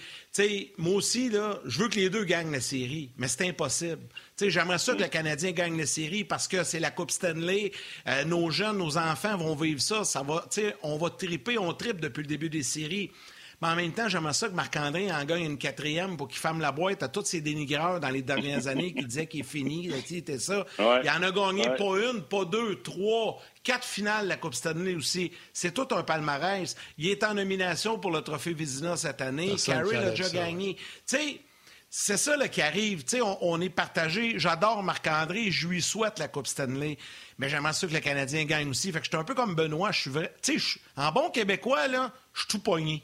moi 0.79 0.95
aussi, 0.95 1.31
je 1.65 1.79
veux 1.79 1.89
que 1.89 1.97
les 1.97 2.11
deux 2.11 2.25
gagnent 2.25 2.53
la 2.53 2.61
série, 2.61 3.11
mais 3.17 3.29
c'est 3.29 3.49
impossible. 3.49 4.03
J'aimerais 4.41 4.79
ça 4.79 4.95
que 4.95 5.03
le 5.03 5.09
Canadien 5.09 5.51
gagne 5.51 5.77
la 5.77 5.87
série 5.87 6.25
parce 6.25 6.47
que 6.47 6.63
c'est 6.63 6.81
la 6.81 6.93
Coupe 6.93 7.11
Stanley. 7.11 7.73
Euh, 8.07 8.25
nos 8.25 8.51
jeunes, 8.51 8.79
nos 8.79 8.97
enfants 8.97 9.37
vont 9.37 9.57
vivre 9.57 9.81
ça. 9.81 10.05
ça 10.05 10.23
va, 10.23 10.47
on 10.83 10.97
va 10.97 11.11
triper, 11.11 11.59
on 11.59 11.75
tripe 11.75 12.01
depuis 12.01 12.23
le 12.23 12.29
début 12.29 12.51
des 12.51 12.63
séries. 12.63 13.11
Mais 13.61 13.69
en 13.69 13.75
même 13.75 13.93
temps, 13.93 14.09
j'aimerais 14.09 14.35
ça 14.35 14.49
que 14.49 14.55
Marc-André 14.55 15.11
en 15.11 15.25
gagne 15.25 15.45
une 15.45 15.59
quatrième 15.59 16.17
pour 16.17 16.29
qu'il 16.29 16.39
ferme 16.39 16.61
la 16.61 16.71
boîte 16.71 17.03
à 17.03 17.09
tous 17.09 17.25
ces 17.25 17.41
dénigreurs 17.41 17.99
dans 17.99 18.11
les 18.11 18.23
dernières 18.23 18.67
années 18.69 18.95
qui 18.95 19.05
disaient 19.05 19.27
qu'il 19.27 19.41
est 19.41 19.45
fini. 19.45 19.91
Était 20.11 20.39
ça. 20.39 20.65
Il 20.79 21.11
en 21.11 21.23
a 21.23 21.31
gagné 21.33 21.65
pas 21.77 21.99
une, 21.99 22.23
pas 22.23 22.45
deux, 22.45 22.81
trois, 22.83 23.41
quatre 23.65 23.85
finales 23.87 24.29
la 24.29 24.37
Coupe 24.37 24.55
Stanley 24.55 24.95
aussi. 24.95 25.33
C'est 25.53 25.75
tout 25.75 25.89
un 25.91 26.05
palmarès. 26.05 26.77
Il 26.99 27.09
est 27.09 27.25
en 27.25 27.35
nomination 27.35 27.99
pour 27.99 28.13
le 28.13 28.23
Trophée 28.23 28.55
Vizina 28.55 28.97
cette 28.97 29.21
année. 29.21 29.57
Carey 29.57 29.93
l'a 29.93 30.11
déjà 30.11 30.31
gagné. 30.31 30.77
Tu 30.77 30.83
sais, 31.07 31.41
c'est 31.91 32.17
ça 32.17 32.37
là, 32.37 32.49
qui 32.49 32.63
arrive. 32.63 33.05
On, 33.23 33.39
on, 33.41 33.61
est 33.61 33.71
partagé. 33.71 34.39
J'adore 34.39 34.83
Marc-André 34.83 35.51
je 35.51 35.67
lui 35.67 35.83
souhaite 35.83 36.21
la 36.21 36.29
Coupe 36.29 36.47
Stanley. 36.47 36.97
Mais 37.39 37.49
j'aimerais 37.49 37.73
ça 37.73 37.87
que 37.89 37.93
le 37.93 38.01
Canadien 38.01 38.45
gagne 38.45 38.69
aussi. 38.69 38.93
Fait 38.93 38.99
que 39.01 39.05
j'étais 39.05 39.17
un 39.17 39.25
peu 39.25 39.35
comme 39.35 39.55
Benoît. 39.55 39.91
Je 39.91 40.01
suis 40.03 40.11
vrai. 40.11 40.33
en 40.97 41.11
bon 41.11 41.31
québécois, 41.31 41.89
là, 41.89 42.13
je 42.35 42.41
suis 42.41 42.49
tout 42.49 42.61
pogné. 42.61 43.03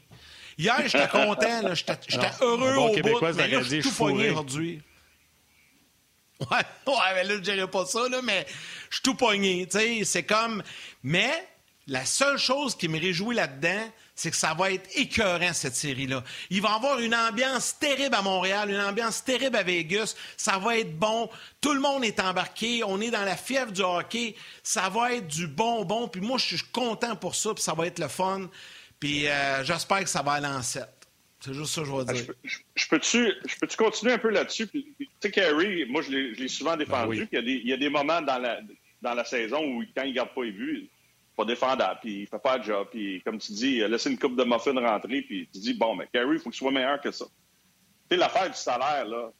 Hier, 0.57 0.87
j'étais 0.87 1.07
content, 1.07 1.73
j'étais 1.73 2.31
heureux 2.41 2.75
au 2.75 2.89
bout, 2.89 3.21
mais 3.35 3.47
là, 3.47 3.61
je 3.61 3.67
suis 3.67 3.81
tout 3.81 3.91
pogné 3.91 4.29
aujourd'hui. 4.29 4.81
Ouais, 6.39 6.47
ouais, 6.87 7.13
mais 7.15 7.23
là, 7.23 7.35
je 7.35 7.39
dirais 7.39 7.67
pas 7.67 7.85
ça, 7.85 8.07
là, 8.09 8.21
mais 8.23 8.45
je 8.89 8.95
suis 8.95 9.03
tout 9.03 9.15
pogné. 9.15 9.67
C'est 10.03 10.23
comme. 10.23 10.63
Mais 11.03 11.47
la 11.87 12.05
seule 12.05 12.37
chose 12.37 12.75
qui 12.75 12.87
me 12.87 12.99
réjouit 12.99 13.35
là-dedans, 13.35 13.89
c'est 14.15 14.31
que 14.31 14.37
ça 14.37 14.53
va 14.53 14.71
être 14.71 14.89
écœurant, 14.95 15.53
cette 15.53 15.75
série-là. 15.75 16.23
Il 16.49 16.61
va 16.61 16.69
y 16.69 16.73
avoir 16.73 16.99
une 16.99 17.13
ambiance 17.13 17.77
terrible 17.77 18.15
à 18.15 18.21
Montréal, 18.21 18.69
une 18.69 18.79
ambiance 18.79 19.23
terrible 19.23 19.57
à 19.57 19.63
Vegas. 19.63 20.15
Ça 20.37 20.57
va 20.57 20.77
être 20.77 20.97
bon. 20.97 21.29
Tout 21.59 21.73
le 21.73 21.81
monde 21.81 22.05
est 22.05 22.19
embarqué. 22.19 22.83
On 22.85 23.01
est 23.01 23.11
dans 23.11 23.25
la 23.25 23.35
fièvre 23.35 23.71
du 23.71 23.81
hockey. 23.81 24.35
Ça 24.63 24.89
va 24.89 25.13
être 25.13 25.27
du 25.27 25.47
bonbon. 25.47 26.07
Puis 26.07 26.21
moi, 26.21 26.37
je 26.37 26.55
suis 26.55 26.65
content 26.71 27.15
pour 27.17 27.35
ça. 27.35 27.53
Puis 27.53 27.63
ça 27.63 27.73
va 27.73 27.87
être 27.87 27.99
le 27.99 28.07
fun. 28.07 28.49
Puis 29.05 29.27
euh, 29.27 29.63
j'espère 29.63 29.99
que 29.99 30.09
ça 30.09 30.23
va 30.23 30.31
aller 30.31 30.47
en 30.47 30.63
7. 30.63 30.83
C'est 31.39 31.53
juste 31.53 31.75
ça 31.75 31.81
que 31.81 31.87
je 31.87 31.91
vais 31.91 32.05
ah, 32.07 32.13
dire. 32.13 32.33
je, 32.43 32.87
peux-tu 32.89 33.33
peux 33.61 33.67
continuer 33.77 34.13
un 34.13 34.17
peu 34.17 34.31
là-dessus? 34.31 34.67
Tu 34.67 34.95
sais, 35.19 35.29
Kerry, 35.29 35.85
moi, 35.85 36.01
je 36.01 36.09
l'ai 36.09 36.47
souvent 36.47 36.75
défendu. 36.75 37.27
Ben 37.31 37.43
il, 37.45 37.67
y 37.67 37.73
a 37.73 37.77
des, 37.77 37.89
moments 37.89 38.23
dans 38.23 38.39
la, 38.39 38.61
dans 39.03 39.13
la 39.13 39.23
saison 39.23 39.63
où, 39.63 39.83
quand 39.95 40.01
il 40.01 40.09
ne 40.09 40.15
garde 40.15 40.33
pas 40.33 40.43
les 40.43 40.53
buts, 40.53 40.89
pas 41.37 41.45
défendable, 41.45 41.99
puis 42.01 42.21
il 42.21 42.27
fait 42.27 42.39
pas 42.39 42.57
le 42.57 42.63
job. 42.63 42.87
Puis, 42.89 43.21
comme 43.23 43.37
tu 43.37 43.51
dis, 43.51 43.87
laisser 43.87 44.09
une 44.09 44.17
coupe 44.17 44.35
de 44.35 44.43
muffins 44.43 44.73
rentrer, 44.73 45.21
puis 45.21 45.47
tu 45.53 45.59
dis, 45.59 45.75
bon, 45.75 45.95
mais 45.95 46.07
Kerry, 46.11 46.37
il 46.37 46.39
faut 46.39 46.49
qu'il 46.49 46.57
soit 46.57 46.71
meilleur 46.71 46.99
que 46.99 47.11
ça. 47.11 47.25
Tu 47.25 48.15
sais, 48.15 48.17
l'affaire 48.17 48.49
du 48.49 48.57
salaire, 48.57 49.05
là, 49.05 49.31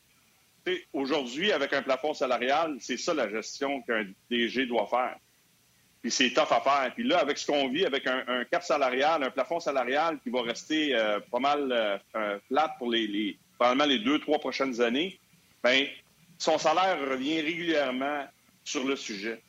aujourd'hui, 0.93 1.51
avec 1.51 1.73
un 1.73 1.81
plafond 1.81 2.13
salarial, 2.13 2.77
c'est 2.79 2.97
ça 2.97 3.15
la 3.15 3.27
gestion 3.31 3.81
qu'un 3.81 4.05
DG 4.29 4.67
doit 4.67 4.85
faire. 4.85 5.17
Puis 6.05 6.11
c'est 6.11 6.29
tough 6.29 6.51
à 6.51 6.61
faire. 6.61 6.91
Puis 6.93 7.03
là, 7.03 7.17
avec 7.17 7.35
ce 7.35 7.47
qu'on 7.47 7.67
vit, 7.67 7.83
avec 7.83 8.05
un, 8.05 8.45
cap 8.51 8.61
salarial, 8.61 9.23
un 9.23 9.31
plafond 9.31 9.59
salarial 9.59 10.19
qui 10.19 10.29
va 10.29 10.43
rester 10.43 10.95
euh, 10.95 11.19
pas 11.31 11.39
mal 11.39 11.71
euh, 11.71 12.37
flat 12.47 12.75
pour 12.77 12.91
les, 12.91 13.07
les, 13.07 13.39
probablement 13.57 13.85
les 13.85 13.97
deux, 13.97 14.19
trois 14.19 14.37
prochaines 14.37 14.79
années, 14.81 15.19
bien, 15.63 15.87
son 16.37 16.59
salaire 16.59 16.99
revient 17.09 17.41
régulièrement 17.41 18.23
sur 18.63 18.85
le 18.85 18.95
sujet. 18.95 19.41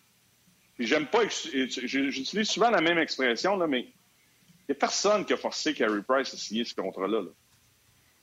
Puis 0.76 0.86
j'aime 0.86 1.04
pas, 1.08 1.24
j'utilise 1.28 2.48
souvent 2.48 2.70
la 2.70 2.80
même 2.80 2.96
expression, 2.96 3.58
là, 3.58 3.66
mais 3.66 3.80
il 3.80 4.70
n'y 4.70 4.72
a 4.72 4.74
personne 4.76 5.26
qui 5.26 5.34
a 5.34 5.36
forcé 5.36 5.74
Carey 5.74 6.00
Price 6.08 6.32
à 6.32 6.38
signer 6.38 6.64
ce 6.64 6.74
contrat-là. 6.74 7.20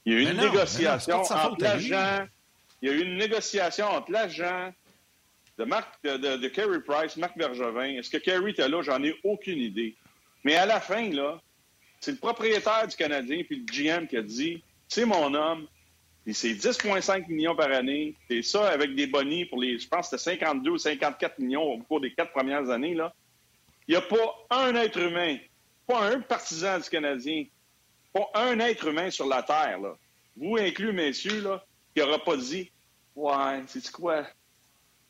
Il 0.06 0.14
y 0.14 0.16
a 0.16 0.20
eu 0.20 0.32
une 0.32 0.42
négociation 0.42 1.22
entre 1.22 1.62
l'agent, 1.62 2.28
il 2.82 2.90
y 2.90 2.92
a 2.92 2.96
eu 2.96 3.02
une 3.04 3.16
négociation 3.16 3.86
entre 3.86 4.12
l'agent, 4.12 4.74
de, 5.58 5.64
Marc, 5.64 6.04
de, 6.04 6.18
de, 6.18 6.48
Kerry 6.48 6.82
Price, 6.82 7.18
Marc 7.18 7.38
Bergevin. 7.38 7.98
Est-ce 7.98 8.10
que 8.10 8.18
Kerry 8.18 8.52
était 8.52 8.68
là? 8.68 8.82
J'en 8.82 9.04
ai 9.04 9.16
aucune 9.24 9.60
idée. 9.60 9.96
Mais 10.44 10.56
à 10.56 10.66
la 10.66 10.80
fin, 10.80 11.10
là, 11.10 11.42
c'est 12.00 12.12
le 12.12 12.18
propriétaire 12.18 12.88
du 12.88 12.96
Canadien 12.96 13.44
puis 13.44 13.64
le 13.66 13.66
GM 13.66 14.08
qui 14.08 14.18
a 14.18 14.22
dit 14.22 14.64
c'est 14.88 15.06
mon 15.06 15.34
homme, 15.34 15.68
puis 16.24 16.34
c'est 16.34 16.54
10,5 16.54 17.28
millions 17.28 17.56
par 17.56 17.72
année. 17.72 18.16
C'est 18.30 18.42
ça 18.42 18.70
avec 18.70 18.96
des 18.96 19.08
bonnies 19.08 19.46
pour 19.46 19.60
les, 19.60 19.80
je 19.80 19.88
pense 19.88 20.10
que 20.10 20.18
c'était 20.18 20.38
52 20.40 20.72
ou 20.72 20.78
54 20.78 21.40
millions 21.40 21.64
au 21.64 21.78
cours 21.80 22.02
des 22.02 22.14
quatre 22.14 22.32
premières 22.32 22.70
années. 22.70 22.94
Là. 22.94 23.14
Il 23.88 23.92
n'y 23.92 23.98
a 23.98 24.02
pas 24.02 24.48
un 24.50 24.76
être 24.76 25.00
humain, 25.00 25.38
pas 25.88 26.02
un 26.10 26.20
partisan 26.20 26.80
du 26.80 26.90
Canadien, 26.90 27.46
pas 28.14 28.30
un 28.36 28.60
être 28.60 28.88
humain 28.88 29.10
sur 29.10 29.28
la 29.28 29.44
Terre, 29.44 29.80
là, 29.80 29.96
vous 30.36 30.58
inclus, 30.58 30.94
messieurs, 30.94 31.42
là, 31.42 31.64
qui 31.94 32.02
n'aura 32.02 32.24
pas 32.24 32.38
dit 32.38 32.72
Ouais, 33.16 33.64
c'est 33.68 33.92
quoi? 33.92 34.26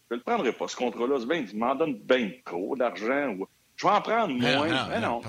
Je 0.10 0.16
ne 0.16 0.20
le 0.20 0.24
prendrai 0.24 0.52
pas, 0.52 0.68
ce 0.68 0.76
contrat-là. 0.76 1.18
il 1.20 1.58
m'en 1.58 1.76
donne 1.76 1.96
bien 1.96 2.32
trop 2.46 2.76
d'argent. 2.76 3.36
Je 3.76 3.88
vais 3.88 3.94
en 3.94 4.02
prendre 4.02 4.34
moins. 4.34 4.90
Mais 4.90 5.00
non. 5.00 5.22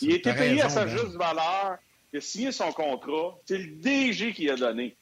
il 0.00 0.12
a 0.12 0.14
été 0.16 0.32
payé 0.32 0.62
à 0.62 0.68
sa 0.68 0.86
juste 0.86 1.14
valeur. 1.16 1.78
Il 2.12 2.18
a 2.18 2.20
signé 2.20 2.52
son 2.52 2.72
contrat. 2.72 3.38
C'est 3.46 3.58
le 3.58 3.66
DG 3.76 4.32
qui 4.32 4.50
a 4.50 4.56
donné. 4.56 4.96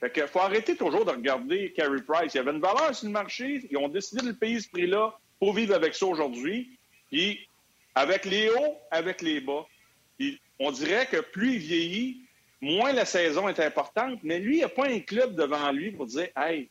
Fait 0.00 0.10
que 0.10 0.26
faut 0.26 0.40
arrêter 0.40 0.76
toujours 0.76 1.04
de 1.04 1.12
regarder 1.12 1.72
Carey 1.76 2.02
Price. 2.06 2.34
Il 2.34 2.38
y 2.38 2.40
avait 2.40 2.50
une 2.50 2.60
valeur 2.60 2.94
sur 2.94 3.06
le 3.06 3.12
marché. 3.12 3.66
Ils 3.70 3.76
ont 3.76 3.88
décidé 3.88 4.22
de 4.22 4.28
le 4.28 4.34
payer 4.34 4.58
ce 4.58 4.68
prix-là 4.68 5.16
pour 5.38 5.54
vivre 5.54 5.74
avec 5.74 5.94
ça 5.94 6.06
aujourd'hui. 6.06 6.76
Puis, 7.10 7.38
avec 7.94 8.24
les 8.24 8.50
hauts, 8.50 8.76
avec 8.90 9.22
les 9.22 9.40
bas. 9.40 9.64
Puis, 10.18 10.40
on 10.58 10.72
dirait 10.72 11.06
que 11.06 11.18
plus 11.18 11.54
il 11.54 11.58
vieillit, 11.58 12.20
moins 12.60 12.92
la 12.92 13.04
saison 13.04 13.48
est 13.48 13.60
importante. 13.60 14.18
Mais 14.24 14.40
lui, 14.40 14.56
il 14.56 14.58
n'y 14.58 14.64
a 14.64 14.68
pas 14.68 14.88
un 14.88 14.98
club 14.98 15.36
devant 15.36 15.70
lui 15.70 15.92
pour 15.92 16.06
dire 16.06 16.28
Hey, 16.36 16.68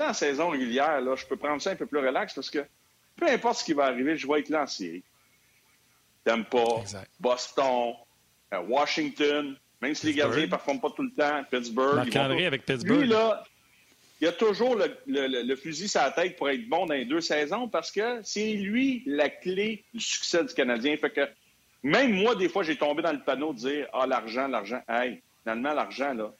en 0.00 0.12
saison 0.12 0.50
régulière, 0.50 1.00
là, 1.00 1.14
je 1.16 1.26
peux 1.26 1.36
prendre 1.36 1.62
ça 1.62 1.70
un 1.70 1.76
peu 1.76 1.86
plus 1.86 1.98
relax 1.98 2.34
parce 2.34 2.50
que 2.50 2.64
peu 3.16 3.28
importe 3.28 3.58
ce 3.58 3.64
qui 3.64 3.72
va 3.72 3.84
arriver, 3.84 4.16
je 4.16 4.26
vais 4.26 4.40
être 4.40 4.48
là 4.48 4.62
en 4.62 4.66
série. 4.66 5.02
Tampa, 6.24 6.64
Boston, 7.20 7.94
euh, 8.52 8.60
Washington, 8.60 9.56
même 9.80 9.94
si 9.94 10.06
les 10.06 10.14
gardiens 10.14 10.42
ne 10.42 10.46
performent 10.46 10.80
pas 10.80 10.90
tout 10.90 11.02
le 11.02 11.12
temps, 11.12 11.44
Pittsburgh. 11.50 12.16
Avec 12.16 12.64
Pittsburgh. 12.64 13.00
Lui, 13.00 13.08
là, 13.08 13.44
il 14.20 14.28
a 14.28 14.32
toujours 14.32 14.76
le, 14.76 15.56
fusil 15.56 15.88
sur 15.88 16.00
la 16.00 16.10
tête 16.10 16.36
pour 16.36 16.48
être 16.48 16.66
bon 16.68 16.86
dans 16.86 16.94
les 16.94 17.04
deux 17.04 17.20
saisons 17.20 17.68
parce 17.68 17.92
que 17.92 18.20
c'est 18.22 18.54
lui 18.54 19.02
la 19.06 19.28
clé 19.28 19.84
du 19.92 20.00
succès 20.00 20.42
du 20.42 20.54
Canadien. 20.54 20.96
Fait 20.96 21.10
que 21.10 21.28
même 21.82 22.12
moi, 22.12 22.34
des 22.34 22.48
fois, 22.48 22.62
j'ai 22.62 22.76
tombé 22.76 23.02
dans 23.02 23.12
le 23.12 23.22
panneau 23.22 23.52
de 23.52 23.58
dire 23.58 23.86
Ah, 23.92 24.06
l'argent, 24.06 24.48
l'argent. 24.48 24.80
Hey, 24.88 25.20
finalement, 25.42 25.74
l'argent, 25.74 26.14
là, 26.14 26.32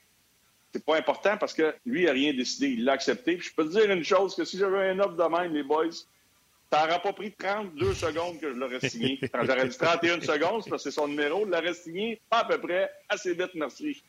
c'est 0.74 0.84
pas 0.84 0.96
important 0.96 1.36
parce 1.36 1.54
que 1.54 1.72
lui, 1.86 2.02
il 2.02 2.06
n'a 2.06 2.12
rien 2.12 2.34
décidé. 2.34 2.66
Il 2.66 2.84
l'a 2.84 2.94
accepté. 2.94 3.36
Puis 3.36 3.48
je 3.48 3.54
peux 3.54 3.64
te 3.64 3.70
dire 3.70 3.88
une 3.88 4.02
chose, 4.02 4.34
que 4.34 4.44
si 4.44 4.58
j'avais 4.58 4.90
un 4.90 4.98
offre 4.98 5.14
de 5.14 5.22
même, 5.22 5.54
les 5.54 5.62
boys, 5.62 5.84
ça 6.72 6.84
n'aurait 6.84 7.00
pas 7.00 7.12
pris 7.12 7.30
32 7.30 7.94
secondes 7.94 8.40
que 8.40 8.52
je 8.52 8.58
l'aurais 8.58 8.80
signé. 8.80 9.20
Quand 9.32 9.44
j'aurais 9.46 9.68
dit 9.68 9.78
31 9.78 10.20
secondes, 10.20 10.64
parce 10.68 10.82
que 10.82 10.90
c'est 10.90 10.90
son 10.90 11.06
numéro, 11.06 11.46
il 11.46 11.50
l'aurait 11.52 11.74
signé 11.74 12.20
pas 12.28 12.38
à 12.38 12.44
peu 12.44 12.58
près 12.58 12.90
assez 13.08 13.34
vite, 13.34 13.50
merci. 13.54 14.02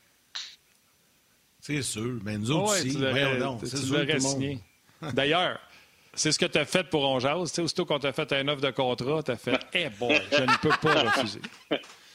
C'est 1.60 1.84
sûr. 1.84 2.19
Mais 2.23 2.39
nous 2.39 2.49
autres 2.49 2.73
aussi, 2.73 2.95
tu 2.95 4.19
signé. 4.19 4.60
D'ailleurs, 5.13 5.60
c'est 6.15 6.32
ce 6.32 6.39
que 6.39 6.47
tu 6.47 6.58
as 6.58 6.65
fait 6.65 6.89
pour 6.89 7.08
Onjaz. 7.08 7.49
Tu 7.49 7.56
sais, 7.56 7.62
aussitôt 7.62 7.86
qu'on 7.86 7.99
t'a 7.99 8.12
fait 8.12 8.34
un 8.34 8.47
offre 8.47 8.62
de 8.62 8.71
contrat, 8.71 9.21
tu 9.21 9.32
as 9.32 9.38
fait 9.38 9.60
«Eh 9.73 9.89
bon, 9.99 10.10
je 10.32 10.41
ne 10.41 10.58
peux 10.62 10.69
pas 10.82 11.04
refuser.» 11.04 11.41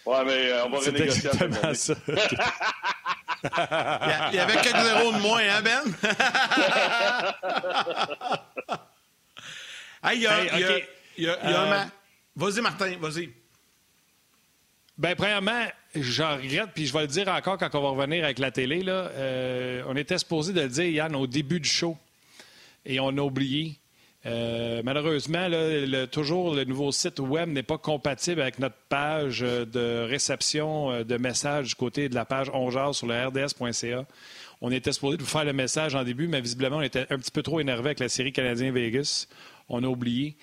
Ouais, 0.07 0.25
mais 0.25 0.51
euh, 0.51 0.65
on 0.65 0.71
va 0.71 0.79
renégocier. 0.79 1.31
C'est 1.75 1.75
ça. 1.75 1.95
Il 3.43 4.37
y 4.37 4.39
avait 4.39 4.61
quelques 4.61 4.85
zéros 4.85 5.13
de 5.13 5.19
moins, 5.19 5.43
hein, 5.43 5.63
Ben? 5.63 5.83
il 10.15 10.21
y 10.21 10.27
a, 10.27 10.45
il 11.17 11.25
y 11.25 11.29
a, 11.29 11.83
un... 11.83 11.91
Vas-y, 12.37 12.61
Martin, 12.61 12.97
vas-y. 13.01 13.31
Bien, 14.97 15.15
premièrement, 15.15 15.67
j'en 15.95 16.37
regrette, 16.37 16.71
puis 16.75 16.87
je 16.87 16.93
vais 16.93 17.01
le 17.01 17.07
dire 17.07 17.29
encore 17.29 17.57
quand 17.57 17.75
on 17.75 17.81
va 17.83 17.89
revenir 17.89 18.23
avec 18.25 18.39
la 18.39 18.51
télé. 18.51 18.83
Là, 18.83 18.93
euh, 18.93 19.83
on 19.87 19.97
était 19.97 20.19
supposé 20.19 20.53
de 20.53 20.61
le 20.61 20.69
dire, 20.69 20.85
Yann, 20.85 21.17
au 21.17 21.27
début 21.27 21.59
du 21.59 21.69
show, 21.69 21.97
et 22.85 23.01
on 23.01 23.09
a 23.09 23.23
oublié. 23.23 23.80
Euh, 24.27 24.83
malheureusement, 24.85 25.49
toujours 26.11 26.55
le 26.55 26.65
nouveau 26.65 26.93
site 26.93 27.21
web 27.21 27.49
n'est 27.49 27.63
pas 27.63 27.79
compatible 27.79 28.43
avec 28.43 28.59
notre 28.59 28.77
page 28.91 29.43
euh, 29.43 29.65
de 29.65 30.07
réception 30.07 30.91
euh, 30.91 31.05
de 31.05 31.17
messages 31.17 31.69
du 31.69 31.75
côté 31.75 32.11
de 32.11 32.15
la 32.15 32.27
page 32.27 32.51
Ongeard 32.53 32.95
sur 32.95 33.07
le 33.07 33.15
rds.ca. 33.15 34.05
On 34.61 34.71
était 34.71 34.93
supposé 34.93 35.17
vous 35.17 35.25
faire 35.25 35.45
le 35.45 35.55
message 35.55 35.95
en 35.95 36.05
début, 36.05 36.29
mais 36.29 36.43
visiblement, 36.43 36.79
on 36.79 36.83
était 36.83 37.07
un 37.09 37.17
petit 37.17 37.31
peu 37.31 37.43
trop 37.43 37.61
énervé 37.61 37.89
avec 37.89 38.01
la 38.01 38.11
série 38.11 38.31
Canadien 38.31 38.73
Vegas. 38.73 39.27
On 39.71 39.83
a 39.83 39.87
oublié. 39.87 40.37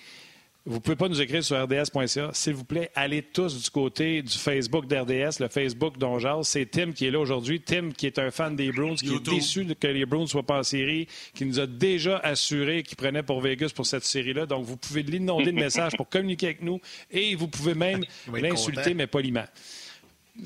Vous 0.66 0.74
ne 0.74 0.80
pouvez 0.80 0.96
pas 0.96 1.08
nous 1.08 1.20
écrire 1.20 1.42
sur 1.42 1.56
rds.ca. 1.56 2.30
S'il 2.34 2.52
vous 2.52 2.64
plaît, 2.64 2.90
allez 2.94 3.22
tous 3.22 3.62
du 3.62 3.70
côté 3.70 4.20
du 4.20 4.36
Facebook 4.36 4.86
d'RDS, 4.86 5.40
le 5.40 5.48
Facebook 5.48 5.96
d'Ongeal. 5.96 6.44
C'est 6.44 6.66
Tim 6.66 6.92
qui 6.92 7.06
est 7.06 7.10
là 7.10 7.20
aujourd'hui. 7.20 7.60
Tim, 7.60 7.90
qui 7.90 8.06
est 8.06 8.18
un 8.18 8.30
fan 8.30 8.54
des 8.54 8.70
Bruins, 8.70 8.96
qui 8.96 9.14
est 9.14 9.24
déçu 9.24 9.66
que 9.80 9.86
les 9.86 10.04
Bruins 10.04 10.22
ne 10.22 10.26
soient 10.26 10.42
pas 10.42 10.58
en 10.58 10.62
série, 10.62 11.08
qui 11.34 11.46
nous 11.46 11.58
a 11.58 11.66
déjà 11.66 12.18
assuré 12.18 12.82
qu'il 12.82 12.96
prenait 12.96 13.22
pour 13.22 13.40
Vegas 13.40 13.72
pour 13.74 13.86
cette 13.86 14.04
série-là. 14.04 14.44
Donc, 14.44 14.64
vous 14.66 14.76
pouvez 14.76 15.02
l'inonder 15.02 15.52
de 15.52 15.56
messages 15.58 15.96
pour 15.96 16.08
communiquer 16.08 16.46
avec 16.46 16.62
nous 16.62 16.80
et 17.10 17.34
vous 17.34 17.48
pouvez 17.48 17.74
même 17.74 18.04
l'insulter, 18.30 18.92
mais 18.92 19.06
poliment. 19.06 19.46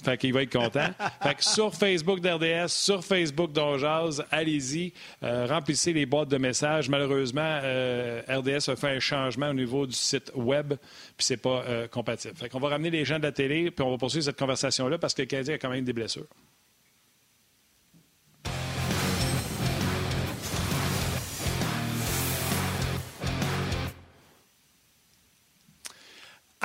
Fait 0.03 0.17
qu'il 0.17 0.33
va 0.33 0.43
être 0.43 0.53
content. 0.53 0.89
fait 1.23 1.35
que 1.35 1.45
sur 1.45 1.75
Facebook 1.75 2.21
d'RDS, 2.21 2.69
sur 2.69 3.05
Facebook 3.05 3.53
d'Onjaz, 3.53 4.25
allez-y, 4.31 4.93
euh, 5.23 5.47
remplissez 5.47 5.93
les 5.93 6.07
boîtes 6.07 6.29
de 6.29 6.39
messages. 6.39 6.89
Malheureusement, 6.89 7.61
euh, 7.63 8.23
RDS 8.29 8.71
a 8.71 8.77
fait 8.77 8.89
un 8.89 9.01
changement 9.01 9.51
au 9.51 9.55
niveau 9.55 9.87
du 9.87 9.95
site 9.95 10.33
web, 10.35 10.75
puis 11.17 11.27
c'est 11.27 11.37
pas 11.37 11.65
euh, 11.67 11.89
compatible. 11.89 12.35
Fait 12.37 12.49
qu'on 12.49 12.61
va 12.61 12.69
ramener 12.69 12.91
les 12.91 13.05
gens 13.05 13.19
de 13.19 13.25
la 13.25 13.33
télé, 13.33 13.71
puis 13.71 13.85
on 13.85 13.91
va 13.91 13.99
poursuivre 13.99 14.25
cette 14.25 14.39
conversation-là 14.39 14.99
parce 14.99 15.15
que 15.15 15.23
le 15.23 15.53
a 15.53 15.59
quand 15.59 15.71
même 15.71 15.85
des 15.85 15.93
blessures. 15.93 16.27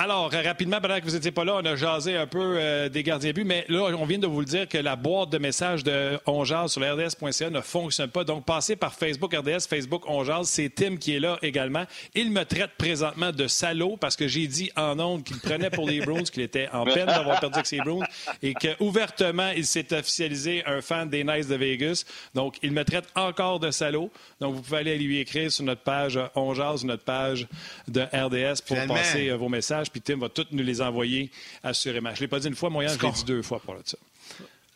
Alors, 0.00 0.30
rapidement, 0.30 0.80
pendant 0.80 1.00
que 1.00 1.04
vous 1.06 1.14
n'étiez 1.14 1.32
pas 1.32 1.44
là, 1.44 1.56
on 1.56 1.64
a 1.64 1.74
jasé 1.74 2.16
un 2.16 2.28
peu 2.28 2.38
euh, 2.56 2.88
des 2.88 3.02
gardiens 3.02 3.32
but, 3.32 3.42
mais 3.42 3.64
là, 3.68 3.86
on 3.98 4.04
vient 4.04 4.20
de 4.20 4.28
vous 4.28 4.38
le 4.38 4.46
dire 4.46 4.68
que 4.68 4.78
la 4.78 4.94
boîte 4.94 5.30
de 5.30 5.38
messages 5.38 5.82
de 5.82 6.20
On 6.24 6.44
sur 6.44 6.82
RDS.ca 6.82 7.50
ne 7.50 7.60
fonctionne 7.60 8.08
pas. 8.08 8.22
Donc, 8.22 8.44
passez 8.44 8.76
par 8.76 8.94
Facebook 8.94 9.34
RDS, 9.34 9.66
Facebook 9.68 10.04
On 10.06 10.44
C'est 10.44 10.72
Tim 10.72 10.98
qui 10.98 11.16
est 11.16 11.18
là 11.18 11.36
également. 11.42 11.82
Il 12.14 12.30
me 12.30 12.44
traite 12.44 12.70
présentement 12.78 13.32
de 13.32 13.48
salaud 13.48 13.96
parce 13.96 14.14
que 14.14 14.28
j'ai 14.28 14.46
dit 14.46 14.70
en 14.76 15.00
ondes 15.00 15.24
qu'il 15.24 15.40
prenait 15.40 15.68
pour 15.68 15.88
les 15.88 15.98
Bruins, 15.98 16.22
qu'il 16.22 16.44
était 16.44 16.68
en 16.72 16.84
peine 16.84 17.06
d'avoir 17.06 17.40
perdu 17.40 17.56
avec 17.56 17.66
ses 17.66 17.78
Bruins 17.78 18.06
et 18.40 18.54
qu'ouvertement, 18.54 19.50
il 19.56 19.66
s'est 19.66 19.92
officialisé 19.92 20.62
un 20.64 20.80
fan 20.80 21.08
des 21.08 21.24
Knights 21.24 21.48
de 21.48 21.56
Vegas. 21.56 22.04
Donc, 22.36 22.58
il 22.62 22.70
me 22.70 22.84
traite 22.84 23.06
encore 23.16 23.58
de 23.58 23.72
salaud. 23.72 24.12
Donc, 24.40 24.54
vous 24.54 24.62
pouvez 24.62 24.78
aller 24.78 24.96
lui 24.96 25.18
écrire 25.18 25.50
sur 25.50 25.64
notre 25.64 25.82
page 25.82 26.20
On 26.36 26.54
sur 26.54 26.86
notre 26.86 27.02
page 27.02 27.48
de 27.88 28.02
RDS 28.02 28.62
pour 28.64 28.76
passer 28.86 29.30
euh, 29.30 29.36
vos 29.36 29.48
messages 29.48 29.87
puis 29.90 30.00
Tim 30.00 30.18
va 30.18 30.28
tous 30.28 30.46
nous 30.52 30.62
les 30.62 30.80
envoyer 30.80 31.30
assurément. 31.62 32.10
Je 32.10 32.16
ne 32.16 32.20
l'ai 32.20 32.28
pas 32.28 32.40
dit 32.40 32.48
une 32.48 32.56
fois, 32.56 32.70
moi, 32.70 32.86
je 32.86 32.98
l'ai 32.98 33.10
dit 33.12 33.24
deux 33.24 33.42
fois 33.42 33.60
pour 33.60 33.76
ça. 33.84 33.98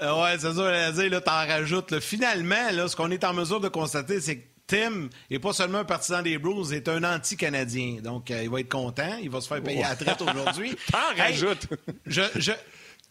Euh, 0.01 0.23
ouais, 0.23 0.37
c'est 0.39 0.53
ça, 0.53 0.93
dire, 0.93 1.11
là, 1.11 1.21
t'en 1.21 1.33
rajoutes. 1.33 2.01
Finalement, 2.01 2.71
là, 2.73 2.89
ce 2.89 2.97
qu'on 2.97 3.11
est 3.11 3.23
en 3.25 3.33
mesure 3.33 3.61
de 3.61 3.69
constater, 3.69 4.21
c'est 4.21 4.37
que 4.39 4.47
Tim 4.67 5.09
n'est 5.31 5.39
pas 5.39 5.53
seulement 5.53 5.79
un 5.79 5.85
partisan 5.85 6.23
des 6.23 6.39
Blues, 6.39 6.71
il 6.71 6.77
est 6.77 6.89
un 6.89 7.05
anti-Canadien. 7.05 8.01
Donc, 8.03 8.31
euh, 8.31 8.43
il 8.43 8.51
va 8.51 8.61
être 8.61 8.71
content. 8.71 9.19
Il 9.23 9.31
va 9.31 9.41
se 9.41 9.49
faire 9.49 9.63
payer 9.63 9.85
à 9.85 9.91
la 9.91 9.97
traite 9.97 10.23
aujourd'hui. 10.23 10.75
T'en 10.91 11.17
rajoutes! 11.17 11.67
je, 12.07 12.23
je, 12.37 12.53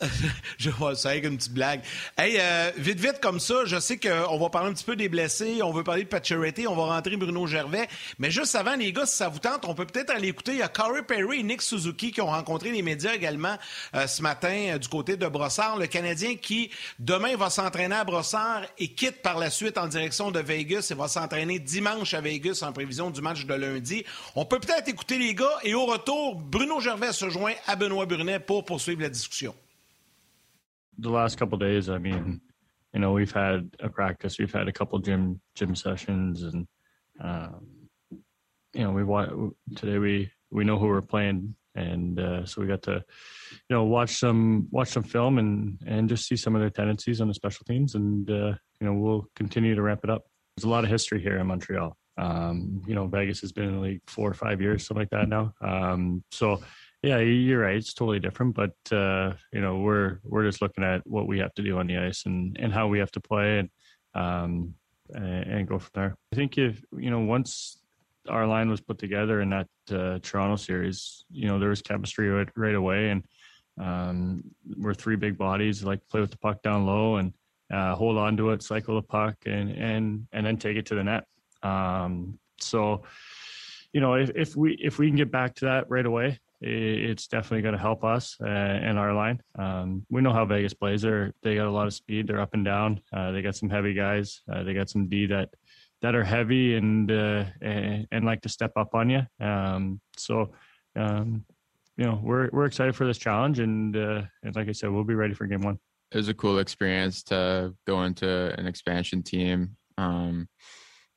je 0.58 0.70
vois 0.70 0.96
ça 0.96 1.10
avec 1.10 1.26
une 1.26 1.38
petite 1.38 1.54
blague. 1.54 1.82
Hey, 2.18 2.38
euh, 2.40 2.72
vite, 2.78 3.00
vite 3.00 3.20
comme 3.22 3.40
ça, 3.40 3.66
je 3.66 3.80
sais 3.80 3.98
qu'on 3.98 4.38
va 4.38 4.50
parler 4.50 4.70
un 4.70 4.74
petit 4.74 4.84
peu 4.84 4.96
des 4.96 5.10
blessés, 5.10 5.62
on 5.62 5.72
veut 5.72 5.84
parler 5.84 6.04
de 6.04 6.08
Pacioretty, 6.08 6.68
on 6.68 6.76
va 6.76 6.96
rentrer 6.96 7.18
Bruno 7.18 7.46
Gervais. 7.46 7.88
Mais 8.20 8.32
juste 8.32 8.56
avant, 8.56 8.76
les 8.76 8.92
gars, 8.94 9.06
si 9.06 9.18
ça 9.18 9.30
vous 9.30 9.40
tente, 9.40 9.66
on 9.66 9.76
peut 9.76 9.86
peut-être 9.86 10.10
aller 10.10 10.30
écouter. 10.30 10.54
Il 10.54 10.58
y 10.60 10.64
a 10.64 10.68
Corey 10.68 11.04
Perry 11.04 11.40
et 11.40 11.44
Nick 11.44 11.62
Suzuki 11.62 12.12
qui 12.12 12.22
ont 12.22 12.28
rencontré 12.28 12.72
les 12.72 12.82
médias 12.82 13.14
également 13.14 13.56
euh, 13.96 14.08
ce 14.08 14.22
matin 14.22 14.74
euh, 14.74 14.78
du 14.78 14.88
côté 14.88 15.18
de 15.18 15.28
Brossard. 15.28 15.78
Le 15.78 15.88
Canadien 15.88 16.36
qui, 16.36 16.72
demain, 17.00 17.36
va 17.36 17.50
s'entraîner 17.50 17.96
à 17.96 18.04
Brossard 18.04 18.64
et 18.78 18.90
quitte 18.90 19.22
par 19.22 19.38
la 19.38 19.50
suite 19.50 19.78
en 19.78 19.88
direction 19.88 20.32
de 20.32 20.40
Vegas 20.40 20.88
et 20.92 20.96
va 20.96 21.08
s'entraîner 21.08 21.60
dimanche 21.60 22.14
à 22.14 22.22
Vegas 22.22 22.64
en 22.64 22.74
prévision 22.74 23.12
du 23.12 23.22
match 23.22 23.46
de 23.46 23.54
lundi. 23.54 24.04
On 24.36 24.46
peut 24.46 24.60
peut-être 24.60 24.88
écouter 24.88 25.18
les 25.18 25.36
gars 25.36 25.60
et 25.64 25.74
au 25.74 25.86
retour, 25.86 26.36
Bruno 26.36 26.80
Gervais 26.80 27.14
se 27.14 27.30
joint 27.30 27.54
à 27.68 27.76
Benoît 27.76 28.06
Brunet 28.06 28.40
pour 28.40 28.66
poursuivre 28.66 29.02
la 29.02 29.10
discussion. 29.10 29.54
The 31.02 31.10
last 31.10 31.38
couple 31.38 31.58
days, 31.58 31.90
I 31.90 31.98
mean, 31.98 32.40
you 32.94 33.00
know, 33.00 33.12
we've 33.12 33.32
had 33.32 33.76
a 33.80 33.90
practice, 33.90 34.38
we've 34.38 34.54
had 34.54 34.68
a 34.68 34.72
couple 34.72 35.00
gym 35.00 35.42
gym 35.56 35.76
sessions, 35.76 36.44
and 36.44 36.68
um, 37.20 37.66
you 38.74 38.84
know, 38.84 38.92
we 38.92 39.04
want 39.04 39.56
today 39.76 39.98
we 39.98 40.32
we 40.52 40.64
know 40.64 40.78
who 40.78 40.88
we're 40.88 41.02
playing, 41.02 41.56
and 41.76 42.20
uh, 42.20 42.46
so 42.46 42.62
we 42.62 42.68
got 42.68 42.84
to, 42.84 43.04
you 43.70 43.76
know, 43.76 43.84
watch 43.84 44.18
some 44.18 44.68
watch 44.72 44.90
some 44.90 45.04
film 45.04 45.40
and 45.40 45.80
and 45.88 46.08
just 46.08 46.28
see 46.28 46.36
some 46.36 46.56
of 46.56 46.62
their 46.62 46.70
tendencies 46.70 47.20
on 47.20 47.28
the 47.28 47.34
special 47.34 47.66
teams, 47.66 47.96
and 47.96 48.30
uh, 48.30 48.54
you 48.80 48.88
know, 48.88 48.94
we'll 48.94 49.26
continue 49.36 49.76
to 49.76 49.82
ramp 49.82 50.02
it 50.04 50.10
up. 50.10 50.24
There's 50.56 50.66
a 50.66 50.70
lot 50.70 50.84
of 50.84 50.90
history 50.90 51.22
here 51.22 51.38
in 51.38 51.48
Montreal. 51.48 51.98
Um, 52.18 52.82
you 52.86 52.94
know, 52.94 53.08
Vegas 53.08 53.42
has 53.42 53.52
been 53.52 53.66
in 53.66 53.76
the 53.76 53.82
league 53.82 54.02
four 54.08 54.30
or 54.30 54.34
five 54.34 54.62
years, 54.62 54.86
something 54.86 55.02
like 55.02 55.10
that 55.12 55.30
now. 55.30 55.54
Um, 55.62 56.24
so 56.32 56.62
yeah, 57.04 57.18
you're 57.18 57.62
right. 57.62 57.78
It's 57.78 57.94
totally 57.94 58.20
different, 58.20 58.56
but 58.56 58.76
uh, 58.92 59.34
you 59.52 59.62
know, 59.62 59.80
we're 59.80 60.20
we're 60.24 60.44
just 60.44 60.62
looking 60.62 60.84
at 60.84 61.06
what 61.06 61.28
we 61.28 61.40
have 61.40 61.54
to 61.56 61.64
do 61.64 61.78
on 61.80 61.88
the 61.88 61.98
ice 61.98 62.26
and 62.26 62.58
and 62.60 62.72
how 62.72 62.88
we 62.88 63.00
have 63.00 63.12
to 63.12 63.20
play 63.20 63.60
and 63.60 63.70
um 64.14 64.76
and, 65.14 65.68
go 65.68 65.80
from 65.80 65.92
there. 65.94 66.16
I 66.32 66.36
think 66.36 66.58
if 66.58 66.84
you 66.98 67.10
know 67.10 67.20
once 67.20 67.78
our 68.30 68.46
line 68.46 68.70
was 68.70 68.82
put 68.82 68.98
together 68.98 69.42
in 69.42 69.50
that 69.50 69.68
uh, 69.92 70.20
Toronto 70.22 70.56
series, 70.56 71.26
you 71.32 71.48
know, 71.48 71.60
there 71.60 71.70
was 71.70 71.82
chemistry 71.82 72.30
right, 72.30 72.48
right 72.56 72.76
away, 72.76 73.10
and 73.10 73.26
um, 73.80 74.44
we're 74.78 74.94
three 74.94 75.16
big 75.16 75.38
bodies 75.38 75.84
like 75.84 76.08
play 76.10 76.22
with 76.22 76.32
the 76.32 76.38
puck 76.38 76.62
down 76.62 76.86
low 76.86 77.16
and 77.16 77.34
uh, 77.72 77.96
hold 77.96 78.18
on 78.18 78.38
to 78.38 78.52
it, 78.52 78.62
cycle 78.62 78.96
the 78.96 79.02
puck, 79.02 79.36
and 79.46 79.72
and 79.72 80.28
and 80.32 80.46
then 80.46 80.58
take 80.58 80.78
it 80.78 80.86
to 80.88 80.96
the 80.96 81.04
net. 81.04 81.26
Um, 81.64 82.38
so, 82.60 83.04
you 83.94 84.02
know, 84.02 84.16
if, 84.16 84.30
if 84.36 84.56
we 84.56 84.74
if 84.74 85.00
we 85.00 85.08
can 85.08 85.16
get 85.16 85.32
back 85.32 85.56
to 85.56 85.66
that 85.66 85.90
right 85.90 86.06
away, 86.06 86.40
it's 86.62 87.28
definitely 87.28 87.64
going 87.64 87.74
to 87.74 87.82
help 87.82 88.04
us 88.04 88.38
uh, 88.40 88.48
in 88.48 88.98
our 88.98 89.14
line. 89.14 89.42
Um, 89.58 90.06
we 90.10 90.22
know 90.22 90.32
how 90.32 90.46
Vegas 90.46 90.74
plays. 90.74 91.02
They're, 91.02 91.34
they 91.42 91.56
got 91.56 91.66
a 91.66 91.72
lot 91.72 91.88
of 91.88 91.94
speed. 91.94 92.28
They're 92.28 92.40
up 92.40 92.54
and 92.54 92.64
down. 92.64 93.02
Uh, 93.12 93.32
they 93.32 93.42
got 93.42 93.56
some 93.56 93.70
heavy 93.70 93.94
guys. 93.94 94.42
Uh, 94.52 94.64
they 94.64 94.74
got 94.74 94.90
some 94.90 95.08
D 95.08 95.26
that 95.28 95.50
that 96.02 96.16
are 96.16 96.24
heavy 96.24 96.76
and 96.76 97.12
uh, 97.12 97.46
and, 97.62 98.08
and, 98.12 98.26
like 98.26 98.42
to 98.42 98.50
step 98.50 98.72
up 98.76 98.96
on 98.96 99.10
you. 99.10 99.22
Um, 99.40 100.02
so, 100.18 100.52
um, 100.96 101.46
you 101.98 102.06
know, 102.06 102.20
we're 102.24 102.50
we're 102.52 102.66
excited 102.66 102.96
for 102.96 103.06
this 103.06 103.18
challenge, 103.18 103.60
and 103.60 103.96
uh, 103.96 104.24
and 104.44 104.56
like 104.56 104.68
I 104.68 104.72
said, 104.72 104.92
we'll 104.92 105.04
be 105.04 105.14
ready 105.14 105.34
for 105.34 105.46
game 105.46 105.62
one. 105.62 105.80
It 106.12 106.18
was 106.18 106.28
a 106.28 106.34
cool 106.34 106.60
experience 106.60 107.24
to 107.24 107.74
go 107.88 108.04
into 108.04 108.54
an 108.60 108.68
expansion 108.68 109.24
team, 109.24 109.78
um, 109.98 110.50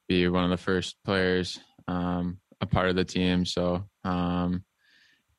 be 0.09 0.29
one 0.29 0.45
of 0.45 0.51
the 0.51 0.57
first 0.57 0.97
players, 1.05 1.59
um, 1.89 2.39
a 2.61 2.67
part 2.67 2.91
of 2.91 2.97
the 2.97 3.05
team. 3.05 3.45
So 3.45 3.89
um, 4.05 4.65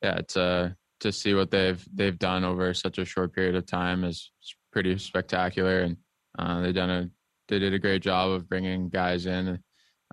yeah, 0.06 0.18
it's 0.18 0.36
uh 0.36 0.70
to 1.00 1.12
see 1.12 1.34
what 1.34 1.50
they've 1.50 1.84
they've 1.92 2.18
done 2.18 2.44
over 2.44 2.72
such 2.72 2.98
a 2.98 3.04
short 3.04 3.34
period 3.34 3.56
of 3.56 3.66
time 3.66 4.04
is 4.04 4.30
pretty 4.72 4.96
spectacular, 4.98 5.80
and 5.80 5.96
uh, 6.38 6.60
they've 6.60 6.74
done 6.74 6.90
a 6.90 7.10
they 7.48 7.58
did 7.58 7.74
a 7.74 7.78
great 7.78 8.02
job 8.02 8.30
of 8.30 8.48
bringing 8.48 8.88
guys 8.88 9.26
in 9.26 9.58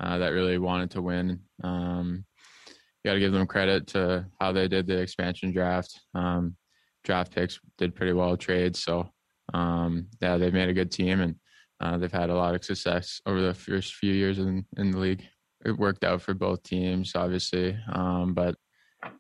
uh, 0.01 0.17
that 0.17 0.29
really 0.33 0.57
wanted 0.57 0.91
to 0.91 1.01
win. 1.01 1.39
Um, 1.63 2.25
you 2.67 3.09
got 3.09 3.13
to 3.13 3.19
give 3.19 3.33
them 3.33 3.47
credit 3.47 3.87
to 3.87 4.25
how 4.39 4.51
they 4.51 4.67
did 4.67 4.87
the 4.87 4.97
expansion 4.97 5.51
draft. 5.51 5.99
Um, 6.15 6.55
draft 7.03 7.33
picks 7.35 7.59
did 7.77 7.95
pretty 7.95 8.13
well 8.13 8.35
trades, 8.35 8.83
so 8.83 9.09
um, 9.53 10.07
yeah, 10.21 10.37
they've 10.37 10.53
made 10.53 10.69
a 10.69 10.73
good 10.73 10.91
team 10.91 11.19
and 11.19 11.35
uh, 11.81 11.97
they've 11.97 12.11
had 12.11 12.29
a 12.29 12.35
lot 12.35 12.55
of 12.55 12.63
success 12.63 13.21
over 13.25 13.41
the 13.41 13.53
first 13.53 13.95
few 13.95 14.13
years 14.13 14.39
in, 14.39 14.65
in 14.77 14.91
the 14.91 14.97
league. 14.97 15.23
It 15.65 15.77
worked 15.77 16.03
out 16.03 16.21
for 16.21 16.33
both 16.33 16.63
teams, 16.63 17.13
obviously, 17.15 17.77
um, 17.91 18.33
but 18.33 18.55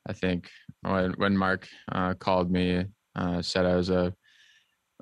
I 0.07 0.13
think 0.13 0.49
when 0.81 1.13
when 1.13 1.37
Mark 1.37 1.67
uh, 1.91 2.13
called 2.13 2.51
me, 2.51 2.85
uh, 3.15 3.41
said 3.41 3.65
I 3.65 3.75
was 3.75 3.89
a 3.89 4.13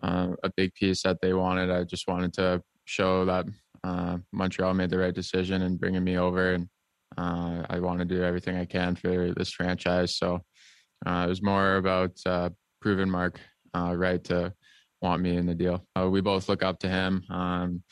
uh, 0.04 0.30
a 0.44 0.52
big 0.56 0.74
piece 0.74 1.04
that 1.04 1.22
they 1.22 1.34
wanted. 1.34 1.70
I 1.70 1.84
just 1.84 2.08
wanted 2.08 2.34
to 2.34 2.62
show 2.86 3.26
that 3.26 3.46
uh, 3.84 4.18
Montreal 4.32 4.74
made 4.74 4.90
the 4.90 4.98
right 4.98 5.14
decision 5.14 5.62
in 5.62 5.78
bringing 5.78 6.04
me 6.04 6.18
over, 6.18 6.54
and 6.54 6.68
uh, 7.18 7.66
I 7.70 7.80
want 7.80 8.00
to 8.00 8.06
do 8.06 8.24
everything 8.24 8.58
I 8.58 8.66
can 8.66 8.96
for 8.96 9.34
this 9.36 9.52
franchise. 9.52 10.18
So 10.18 10.40
uh, 11.06 11.24
it 11.26 11.30
was 11.30 11.44
more 11.44 11.76
about 11.76 12.18
proving 12.82 13.10
Mark 13.10 13.40
right 13.76 14.24
to 14.26 14.54
want 15.02 15.22
me 15.22 15.36
in 15.36 15.46
the 15.46 15.56
deal. 15.56 15.84
we 16.10 16.22
both 16.22 16.48
look 16.48 16.64
up 16.64 16.80
to 16.80 16.90
him. 16.90 17.24
Um, 17.30 17.84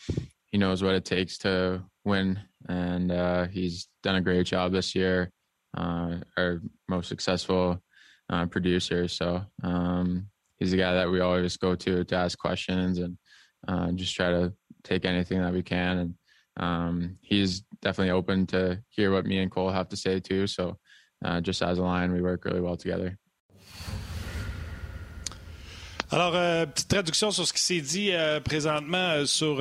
he 0.51 0.57
knows 0.57 0.83
what 0.83 0.95
it 0.95 1.05
takes 1.05 1.37
to 1.39 1.83
win, 2.05 2.39
and 2.67 3.51
he's 3.51 3.87
done 4.03 4.15
a 4.15 4.21
great 4.21 4.45
job 4.45 4.71
this 4.71 4.95
year 4.95 5.31
uh, 5.77 6.17
our 6.37 6.61
most 6.87 7.09
successful 7.09 7.81
uh, 8.29 8.45
producer. 8.45 9.07
So 9.07 9.41
um, 9.63 10.27
he's 10.57 10.71
the 10.71 10.77
guy 10.77 10.93
that 10.93 11.09
we 11.09 11.19
always 11.19 11.57
go 11.57 11.75
to 11.75 12.03
to 12.03 12.15
ask 12.15 12.37
questions 12.37 12.99
and 12.99 13.17
uh, 13.67 13.91
just 13.91 14.15
try 14.15 14.29
to 14.29 14.53
take 14.83 15.05
anything 15.05 15.41
that 15.41 15.53
we 15.53 15.63
can. 15.63 15.97
And 15.97 16.13
um, 16.57 17.17
he's 17.21 17.61
definitely 17.81 18.11
open 18.11 18.45
to 18.47 18.81
hear 18.89 19.11
what 19.11 19.25
me 19.25 19.39
and 19.39 19.51
Cole 19.51 19.69
have 19.69 19.89
to 19.89 19.97
say 19.97 20.19
too. 20.19 20.47
So 20.47 20.77
uh, 21.23 21.41
just 21.41 21.61
as 21.61 21.79
a 21.79 21.83
line, 21.83 22.11
we 22.11 22.21
work 22.21 22.45
really 22.45 22.61
well 22.61 22.77
together. 22.77 23.17
Alors, 26.11 26.31
euh, 26.33 26.65
petite 26.65 26.87
traduction 26.87 27.29
sur 27.29 27.47
ce 27.47 27.53
qui 27.53 27.61
s'est 27.61 27.81
dit 27.81 28.09
euh, 28.13 28.39
présentement 28.39 28.97
euh, 28.97 29.25
sur 29.27 29.57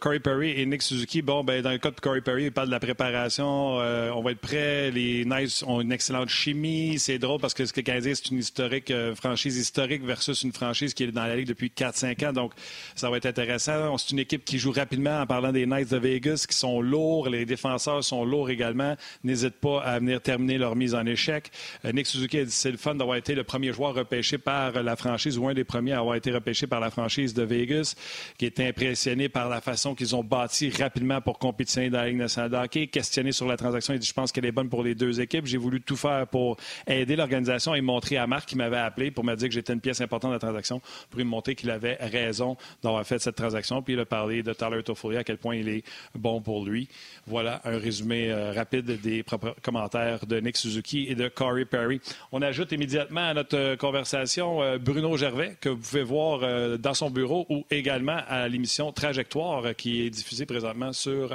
Corey 0.00 0.18
Perry 0.18 0.50
et 0.60 0.66
Nick 0.66 0.82
Suzuki. 0.82 1.22
Bon, 1.22 1.44
ben, 1.44 1.62
dans 1.62 1.70
le 1.70 1.78
cas 1.78 1.92
de 1.92 2.00
Corey 2.00 2.20
Perry, 2.20 2.46
il 2.46 2.52
parle 2.52 2.66
de 2.66 2.72
la 2.72 2.80
préparation. 2.80 3.76
on 3.76 4.22
va 4.22 4.32
être 4.32 4.40
prêt. 4.40 4.90
Les 4.90 5.24
Knights 5.24 5.62
ont 5.68 5.80
une 5.80 5.92
excellente 5.92 6.30
chimie. 6.30 6.98
C'est 6.98 7.20
drôle 7.20 7.40
parce 7.40 7.54
que 7.54 7.64
ce 7.64 7.72
que 7.72 7.80
Canadien, 7.80 8.14
c'est 8.16 8.30
une 8.30 8.38
historique, 8.38 8.92
franchise 9.14 9.56
historique 9.56 10.02
versus 10.04 10.42
une 10.42 10.52
franchise 10.52 10.94
qui 10.94 11.04
est 11.04 11.12
dans 11.12 11.24
la 11.24 11.36
Ligue 11.36 11.46
depuis 11.46 11.68
4-5 11.68 12.26
ans. 12.26 12.32
Donc, 12.32 12.52
ça 12.96 13.08
va 13.08 13.16
être 13.18 13.26
intéressant. 13.26 13.96
C'est 13.98 14.10
une 14.10 14.18
équipe 14.18 14.44
qui 14.44 14.58
joue 14.58 14.72
rapidement 14.72 15.20
en 15.20 15.26
parlant 15.26 15.52
des 15.52 15.64
Knights 15.64 15.92
de 15.92 15.98
Vegas 15.98 16.46
qui 16.48 16.56
sont 16.56 16.80
lourds. 16.80 17.28
Les 17.28 17.46
défenseurs 17.46 18.02
sont 18.02 18.24
lourds 18.24 18.50
également. 18.50 18.96
N'hésite 19.22 19.54
pas 19.54 19.80
à 19.82 20.00
venir 20.00 20.20
terminer 20.20 20.58
leur 20.58 20.74
mise 20.74 20.96
en 20.96 21.06
échec. 21.06 21.52
Nick 21.84 22.06
Suzuki 22.08 22.38
a 22.38 22.44
dit 22.44 22.50
c'est 22.50 22.72
le 22.72 22.78
fun 22.78 22.96
d'avoir 22.96 23.16
été 23.16 23.36
le 23.36 23.44
premier 23.44 23.72
joueur 23.72 23.94
repêché 23.94 24.38
par 24.38 24.82
la 24.82 24.96
franchise 24.96 25.35
ou 25.38 25.48
un 25.48 25.54
des 25.54 25.64
premiers 25.64 25.92
à 25.92 26.00
avoir 26.00 26.16
été 26.16 26.30
repêché 26.30 26.66
par 26.66 26.80
la 26.80 26.90
franchise 26.90 27.34
de 27.34 27.42
Vegas, 27.42 27.94
qui 28.38 28.46
est 28.46 28.60
impressionné 28.60 29.28
par 29.28 29.48
la 29.48 29.60
façon 29.60 29.94
qu'ils 29.94 30.14
ont 30.16 30.24
bâti 30.24 30.70
rapidement 30.70 31.20
pour 31.20 31.38
compétitionner 31.38 31.90
dans 31.90 31.98
la 31.98 32.08
Ligue 32.08 32.18
nationale 32.18 32.50
de 32.50 32.56
hockey. 32.56 32.86
Questionné 32.86 33.32
sur 33.32 33.46
la 33.46 33.56
transaction, 33.56 33.94
il 33.94 34.00
dit 34.00 34.06
Je 34.06 34.12
pense 34.12 34.32
qu'elle 34.32 34.46
est 34.46 34.52
bonne 34.52 34.68
pour 34.68 34.82
les 34.82 34.94
deux 34.94 35.20
équipes. 35.20 35.46
J'ai 35.46 35.58
voulu 35.58 35.80
tout 35.80 35.96
faire 35.96 36.26
pour 36.26 36.56
aider 36.86 37.16
l'organisation 37.16 37.74
et 37.74 37.80
montrer 37.80 38.16
à 38.16 38.26
Marc 38.26 38.48
qui 38.48 38.56
m'avait 38.56 38.76
appelé 38.76 39.10
pour 39.10 39.24
me 39.24 39.34
dire 39.34 39.48
que 39.48 39.54
j'étais 39.54 39.72
une 39.72 39.80
pièce 39.80 40.00
importante 40.00 40.30
de 40.30 40.36
la 40.36 40.40
transaction, 40.40 40.80
pour 41.10 41.18
lui 41.18 41.24
montrer 41.24 41.54
qu'il 41.54 41.70
avait 41.70 41.96
raison 42.00 42.56
d'avoir 42.82 43.06
fait 43.06 43.18
cette 43.18 43.36
transaction. 43.36 43.82
Puis 43.82 43.94
il 43.94 44.00
a 44.00 44.06
parlé 44.06 44.42
de 44.42 44.52
Tyler 44.52 44.82
Toffoli, 44.82 45.16
à 45.16 45.24
quel 45.24 45.38
point 45.38 45.56
il 45.56 45.68
est 45.68 45.84
bon 46.14 46.40
pour 46.40 46.64
lui. 46.64 46.88
Voilà 47.26 47.60
un 47.64 47.78
résumé 47.78 48.30
euh, 48.30 48.52
rapide 48.52 49.00
des 49.00 49.24
commentaires 49.62 50.26
de 50.26 50.40
Nick 50.40 50.56
Suzuki 50.56 51.06
et 51.08 51.14
de 51.14 51.28
Corey 51.28 51.64
Perry. 51.64 52.00
On 52.32 52.42
ajoute 52.42 52.72
immédiatement 52.72 53.28
à 53.28 53.34
notre 53.34 53.56
euh, 53.56 53.76
conversation 53.76 54.62
euh, 54.62 54.78
Bruno 54.78 55.16
Gervais, 55.16 55.25
que 55.60 55.68
vous 55.68 55.76
pouvez 55.78 56.02
voir 56.02 56.40
euh, 56.42 56.76
dans 56.76 56.94
son 56.94 57.10
bureau 57.10 57.46
ou 57.48 57.64
également 57.70 58.20
à 58.28 58.48
l'émission 58.48 58.92
Trajectoire 58.92 59.74
qui 59.76 60.02
est 60.06 60.10
diffusée 60.10 60.46
présentement 60.46 60.92
sur 60.92 61.32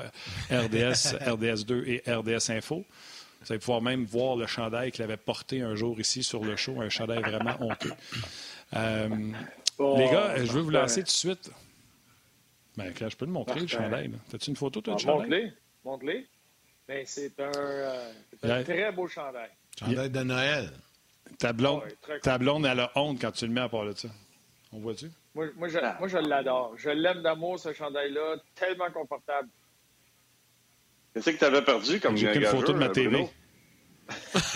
RDS, 0.49 1.17
RDS2 1.25 1.83
et 1.87 2.11
RDS 2.11 2.51
Info. 2.51 2.83
Vous 3.41 3.51
allez 3.51 3.59
pouvoir 3.59 3.81
même 3.81 4.05
voir 4.05 4.35
le 4.35 4.45
chandail 4.45 4.91
qu'il 4.91 5.03
avait 5.03 5.17
porté 5.17 5.61
un 5.61 5.75
jour 5.75 5.99
ici 5.99 6.23
sur 6.23 6.43
le 6.43 6.55
show, 6.55 6.79
un 6.79 6.89
chandail 6.89 7.21
vraiment 7.21 7.55
honteux. 7.59 7.93
Euh, 8.75 9.09
les 9.79 10.09
gars, 10.11 10.35
je 10.37 10.51
veux 10.51 10.61
vous 10.61 10.69
lancer 10.69 11.01
tout 11.01 11.07
de 11.07 11.09
suite. 11.09 11.51
Ben, 12.77 12.93
je 12.95 13.15
peux 13.15 13.25
le 13.25 13.31
montrer, 13.31 13.59
le 13.59 13.67
chandail. 13.67 14.11
As-tu 14.33 14.49
une 14.51 14.55
photo, 14.55 14.81
toi, 14.81 14.95
de 14.95 14.99
chandail? 14.99 15.17
Montre-les. 15.17 15.53
Montre-les. 15.83 16.27
Ben, 16.87 17.03
c'est 17.05 17.39
un, 17.39 17.51
euh, 17.55 18.11
un 18.43 18.63
très 18.63 18.91
beau 18.91 19.07
chandail. 19.07 19.49
Chandail 19.79 20.09
de 20.09 20.23
Noël. 20.23 20.69
Ta 21.41 21.53
blonde, 21.53 21.81
ta 22.21 22.37
blonde, 22.37 22.67
elle 22.67 22.81
a 22.81 22.91
honte 22.93 23.19
quand 23.19 23.31
tu 23.31 23.47
le 23.47 23.51
mets 23.51 23.61
à 23.61 23.69
part 23.69 23.85
de 23.85 23.93
ça. 23.93 24.09
On 24.71 24.79
voit-tu? 24.79 25.07
Moi, 25.33 25.47
moi, 25.55 25.69
je, 25.69 25.79
moi, 25.97 26.07
je 26.07 26.19
l'adore. 26.19 26.75
Je 26.77 26.91
l'aime 26.91 27.23
d'amour, 27.23 27.57
ce 27.57 27.73
chandail-là. 27.73 28.35
Tellement 28.53 28.91
confortable. 28.91 29.49
Qu'est-ce 31.15 31.31
que 31.31 31.37
tu 31.37 31.43
avais 31.43 31.63
perdu 31.63 31.99
comme 31.99 32.15
J'ai 32.15 32.31
une 32.31 32.45
photo 32.45 32.73
de 32.73 32.77
ma 32.77 32.89
TV. 32.89 33.27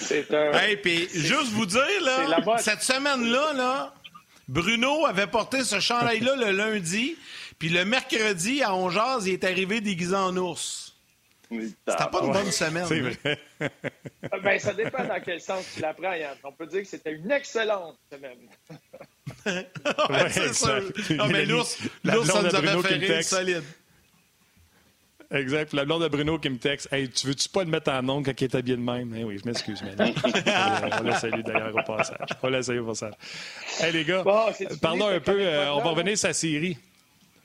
C'est 0.00 0.34
un. 0.34 0.50
Hey, 0.52 0.78
puis 0.78 1.08
juste 1.12 1.52
vous 1.52 1.66
dire, 1.66 1.80
là, 2.02 2.58
cette 2.58 2.82
semaine-là, 2.82 3.52
là, 3.52 3.94
Bruno 4.48 5.06
avait 5.06 5.28
porté 5.28 5.62
ce 5.62 5.78
chandail-là 5.78 6.34
le 6.34 6.50
lundi, 6.50 7.16
puis 7.60 7.68
le 7.68 7.84
mercredi, 7.84 8.64
à 8.64 8.74
Ongeaz, 8.74 9.26
il 9.26 9.34
est 9.34 9.44
arrivé 9.44 9.80
déguisé 9.80 10.16
en 10.16 10.36
ours. 10.36 10.83
C'était 11.60 12.10
pas 12.10 12.20
une 12.22 12.32
bonne 12.32 12.50
semaine. 12.52 12.86
C'est 12.86 13.00
vrai. 13.00 13.38
Ah, 14.30 14.38
ben, 14.42 14.58
ça 14.58 14.72
dépend 14.72 15.04
dans 15.04 15.20
quel 15.24 15.40
sens 15.40 15.64
tu 15.74 15.80
l'apprends, 15.80 16.12
Yann. 16.12 16.36
On 16.44 16.52
peut 16.52 16.66
dire 16.66 16.82
que 16.82 16.88
c'était 16.88 17.12
une 17.12 17.30
excellente 17.30 17.98
semaine. 18.12 18.38
ouais, 20.10 20.28
c'est. 20.30 21.14
Non, 21.16 21.26
mais 21.28 21.44
l'ours, 21.44 21.78
ça 22.04 22.42
nous 22.42 22.54
avait 22.54 22.82
fait 22.82 22.94
rire 22.94 23.24
solide. 23.24 23.62
Exact. 25.30 25.72
la 25.72 25.84
blonde 25.84 26.02
de 26.02 26.08
Bruno 26.08 26.38
qui 26.38 26.48
me 26.48 26.58
texte 26.58 26.92
Hey, 26.92 27.08
tu 27.08 27.26
veux-tu 27.26 27.48
pas 27.48 27.64
le 27.64 27.70
mettre 27.70 27.90
en 27.90 28.08
ongle 28.08 28.26
quand 28.26 28.40
il 28.40 28.44
est 28.44 28.54
habillé 28.54 28.76
de 28.76 28.82
même? 28.82 29.12
Hey, 29.14 29.24
Oui, 29.24 29.38
je 29.42 29.48
m'excuse, 29.48 29.82
mais 29.82 29.94
on 31.00 31.02
la 31.02 31.18
salue 31.18 31.40
d'ailleurs 31.40 31.74
au 31.74 31.82
passage. 31.82 32.28
On 32.42 32.48
la 32.48 32.62
salue 32.62 32.80
au 32.80 32.86
passage. 32.86 33.14
Hey, 33.80 33.92
les 33.92 34.04
gars, 34.04 34.22
parlons 34.80 35.08
un 35.08 35.20
peu. 35.20 35.36
Euh, 35.40 35.72
on 35.72 35.82
va 35.82 35.90
revenir 35.90 36.16
sur 36.16 36.28
la 36.28 36.34
série. 36.34 36.76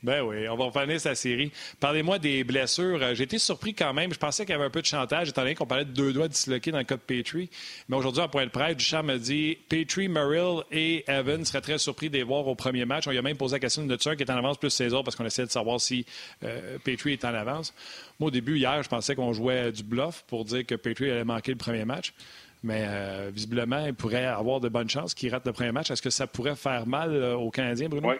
Ben 0.02 0.22
oui, 0.22 0.48
on 0.48 0.56
va 0.56 0.64
revenir 0.64 0.98
sa 0.98 1.14
série. 1.14 1.52
Parlez-moi 1.78 2.18
des 2.18 2.42
blessures. 2.42 3.02
Euh, 3.02 3.14
j'ai 3.14 3.24
été 3.24 3.38
surpris 3.38 3.74
quand 3.74 3.92
même. 3.92 4.14
Je 4.14 4.18
pensais 4.18 4.46
qu'il 4.46 4.52
y 4.52 4.56
avait 4.56 4.64
un 4.64 4.70
peu 4.70 4.80
de 4.80 4.86
chantage, 4.86 5.28
étant 5.28 5.42
donné 5.42 5.54
qu'on 5.54 5.66
parlait 5.66 5.84
de 5.84 5.92
deux 5.92 6.14
doigts 6.14 6.28
disloqués 6.28 6.70
dans 6.70 6.78
le 6.78 6.84
cas 6.84 6.96
de 6.96 7.02
Petrie. 7.02 7.50
Mais 7.88 7.96
aujourd'hui, 7.96 8.22
en 8.22 8.28
point 8.28 8.46
de 8.46 8.50
presse, 8.50 8.76
Duchamp 8.76 9.02
me 9.02 9.18
dit 9.18 9.58
Petrie, 9.68 10.08
Merrill 10.08 10.62
et 10.72 11.04
Evan 11.06 11.44
seraient 11.44 11.60
très 11.60 11.76
surpris 11.76 12.08
de 12.08 12.22
voir 12.22 12.46
au 12.46 12.54
premier 12.54 12.86
match. 12.86 13.06
On 13.08 13.10
lui 13.10 13.18
a 13.18 13.22
même 13.22 13.36
posé 13.36 13.56
la 13.56 13.60
question 13.60 13.84
de 13.84 13.94
Tucker 13.94 14.16
qui 14.16 14.22
est 14.22 14.30
en 14.30 14.38
avance 14.38 14.56
plus 14.56 14.70
César 14.70 15.04
parce 15.04 15.16
qu'on 15.16 15.26
essaie 15.26 15.44
de 15.44 15.50
savoir 15.50 15.78
si 15.80 16.06
euh, 16.44 16.78
Petrie 16.82 17.12
est 17.12 17.24
en 17.26 17.34
avance. 17.34 17.74
Moi, 18.18 18.28
au 18.28 18.30
début, 18.30 18.56
hier, 18.56 18.82
je 18.82 18.88
pensais 18.88 19.14
qu'on 19.14 19.34
jouait 19.34 19.70
du 19.70 19.82
bluff 19.82 20.24
pour 20.28 20.46
dire 20.46 20.64
que 20.64 20.76
Petrie 20.76 21.10
allait 21.10 21.24
manquer 21.24 21.52
le 21.52 21.58
premier 21.58 21.84
match. 21.84 22.14
Mais 22.62 22.84
euh, 22.86 23.30
visiblement, 23.32 23.84
il 23.84 23.94
pourrait 23.94 24.24
avoir 24.24 24.60
de 24.60 24.70
bonnes 24.70 24.88
chances 24.88 25.12
qu'il 25.12 25.30
rate 25.30 25.46
le 25.46 25.52
premier 25.52 25.72
match. 25.72 25.90
Est-ce 25.90 26.02
que 26.02 26.10
ça 26.10 26.26
pourrait 26.26 26.56
faire 26.56 26.86
mal 26.86 27.22
aux 27.34 27.50
Canadiens, 27.50 27.88
Bruno? 27.88 28.08
Oui. 28.08 28.16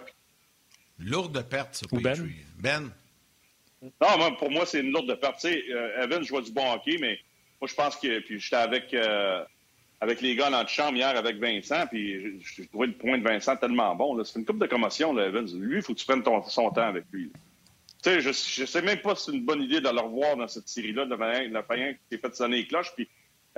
Lourde 1.00 1.42
perte, 1.48 1.74
ça, 1.74 1.86
Ben? 1.92 2.30
Ben? 2.58 2.90
Non, 3.82 4.34
pour 4.38 4.50
moi, 4.50 4.66
c'est 4.66 4.80
une 4.80 4.92
lourde 4.92 5.14
perte. 5.18 5.40
Tu 5.40 5.48
sais, 5.48 5.64
euh, 5.70 6.02
Evan, 6.02 6.22
je 6.22 6.28
vois 6.28 6.42
du 6.42 6.52
bon 6.52 6.70
hockey, 6.72 6.98
mais 7.00 7.18
moi, 7.60 7.68
je 7.68 7.74
pense 7.74 7.96
que. 7.96 8.20
Puis 8.20 8.38
j'étais 8.38 8.56
avec, 8.56 8.92
euh, 8.92 9.42
avec 10.00 10.20
les 10.20 10.36
gars 10.36 10.50
dans 10.50 10.58
la 10.58 10.66
chambre 10.66 10.96
hier 10.96 11.16
avec 11.16 11.36
Vincent, 11.36 11.86
puis 11.86 12.40
j'ai 12.56 12.66
trouvé 12.66 12.88
le 12.88 12.92
point 12.92 13.16
de 13.16 13.24
Vincent 13.24 13.56
tellement 13.56 13.94
bon. 13.94 14.22
C'est 14.24 14.38
une 14.38 14.44
coupe 14.44 14.58
de 14.58 14.66
commotion, 14.66 15.14
là, 15.14 15.28
Evans. 15.28 15.48
Lui, 15.58 15.76
il 15.76 15.82
faut 15.82 15.94
que 15.94 15.98
tu 15.98 16.04
prennes 16.04 16.22
ton, 16.22 16.42
son 16.42 16.70
temps 16.70 16.88
avec 16.88 17.04
lui. 17.10 17.32
Tu 18.02 18.10
sais, 18.10 18.20
je, 18.20 18.30
je 18.30 18.64
sais 18.66 18.82
même 18.82 19.00
pas 19.00 19.14
si 19.14 19.26
c'est 19.26 19.32
une 19.32 19.44
bonne 19.44 19.62
idée 19.62 19.80
de 19.80 19.88
le 19.88 20.00
revoir 20.00 20.36
dans 20.36 20.48
cette 20.48 20.68
série-là, 20.68 21.06
de 21.06 21.14
la 21.14 21.62
façon 21.62 21.92
qui 21.92 22.16
s'est 22.16 22.20
fait 22.20 22.34
sonner 22.34 22.56
les 22.58 22.66
cloches. 22.66 22.92
Puis 22.94 23.08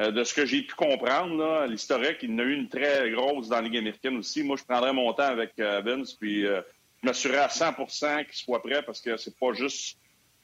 euh, 0.01 0.13
de 0.13 0.23
ce 0.23 0.35
que 0.35 0.47
j'ai 0.47 0.63
pu 0.63 0.75
comprendre, 0.75 1.67
l'historique, 1.67 2.19
il 2.23 2.31
y 2.31 2.35
en 2.35 2.39
a 2.39 2.43
eu 2.43 2.55
une 2.55 2.69
très 2.69 3.11
grosse 3.11 3.49
dans 3.49 3.57
la 3.57 3.63
Ligue 3.63 3.79
américaine 3.79 4.17
aussi. 4.17 4.45
Moi, 4.45 4.57
je 4.57 4.65
prendrais 4.65 4.93
mon 4.93 5.13
temps 5.13 5.25
avec 5.25 5.53
Evans, 5.59 6.05
puis 6.21 6.45
m'assurer 7.03 7.39
à 7.39 7.49
100% 7.49 8.27
qu'il 8.27 8.35
soit 8.35 8.63
prêt 8.63 8.83
parce 8.83 9.01
que 9.01 9.17
c'est 9.17 9.37
pas 9.39 9.53
juste 9.53 9.99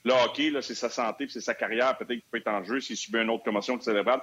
le 0.04 0.12
hockey, 0.12 0.52
c'est 0.62 0.74
sa 0.74 0.88
santé 0.88 1.26
c'est 1.28 1.40
sa 1.40 1.54
carrière 1.54 1.96
peut-être 1.98 2.20
qui 2.20 2.26
peut 2.30 2.38
être 2.38 2.48
en 2.48 2.64
jeu 2.64 2.80
s'il 2.80 2.96
subit 2.96 3.18
une 3.18 3.30
autre 3.30 3.44
commotion 3.44 3.80
cérébrale. 3.80 4.20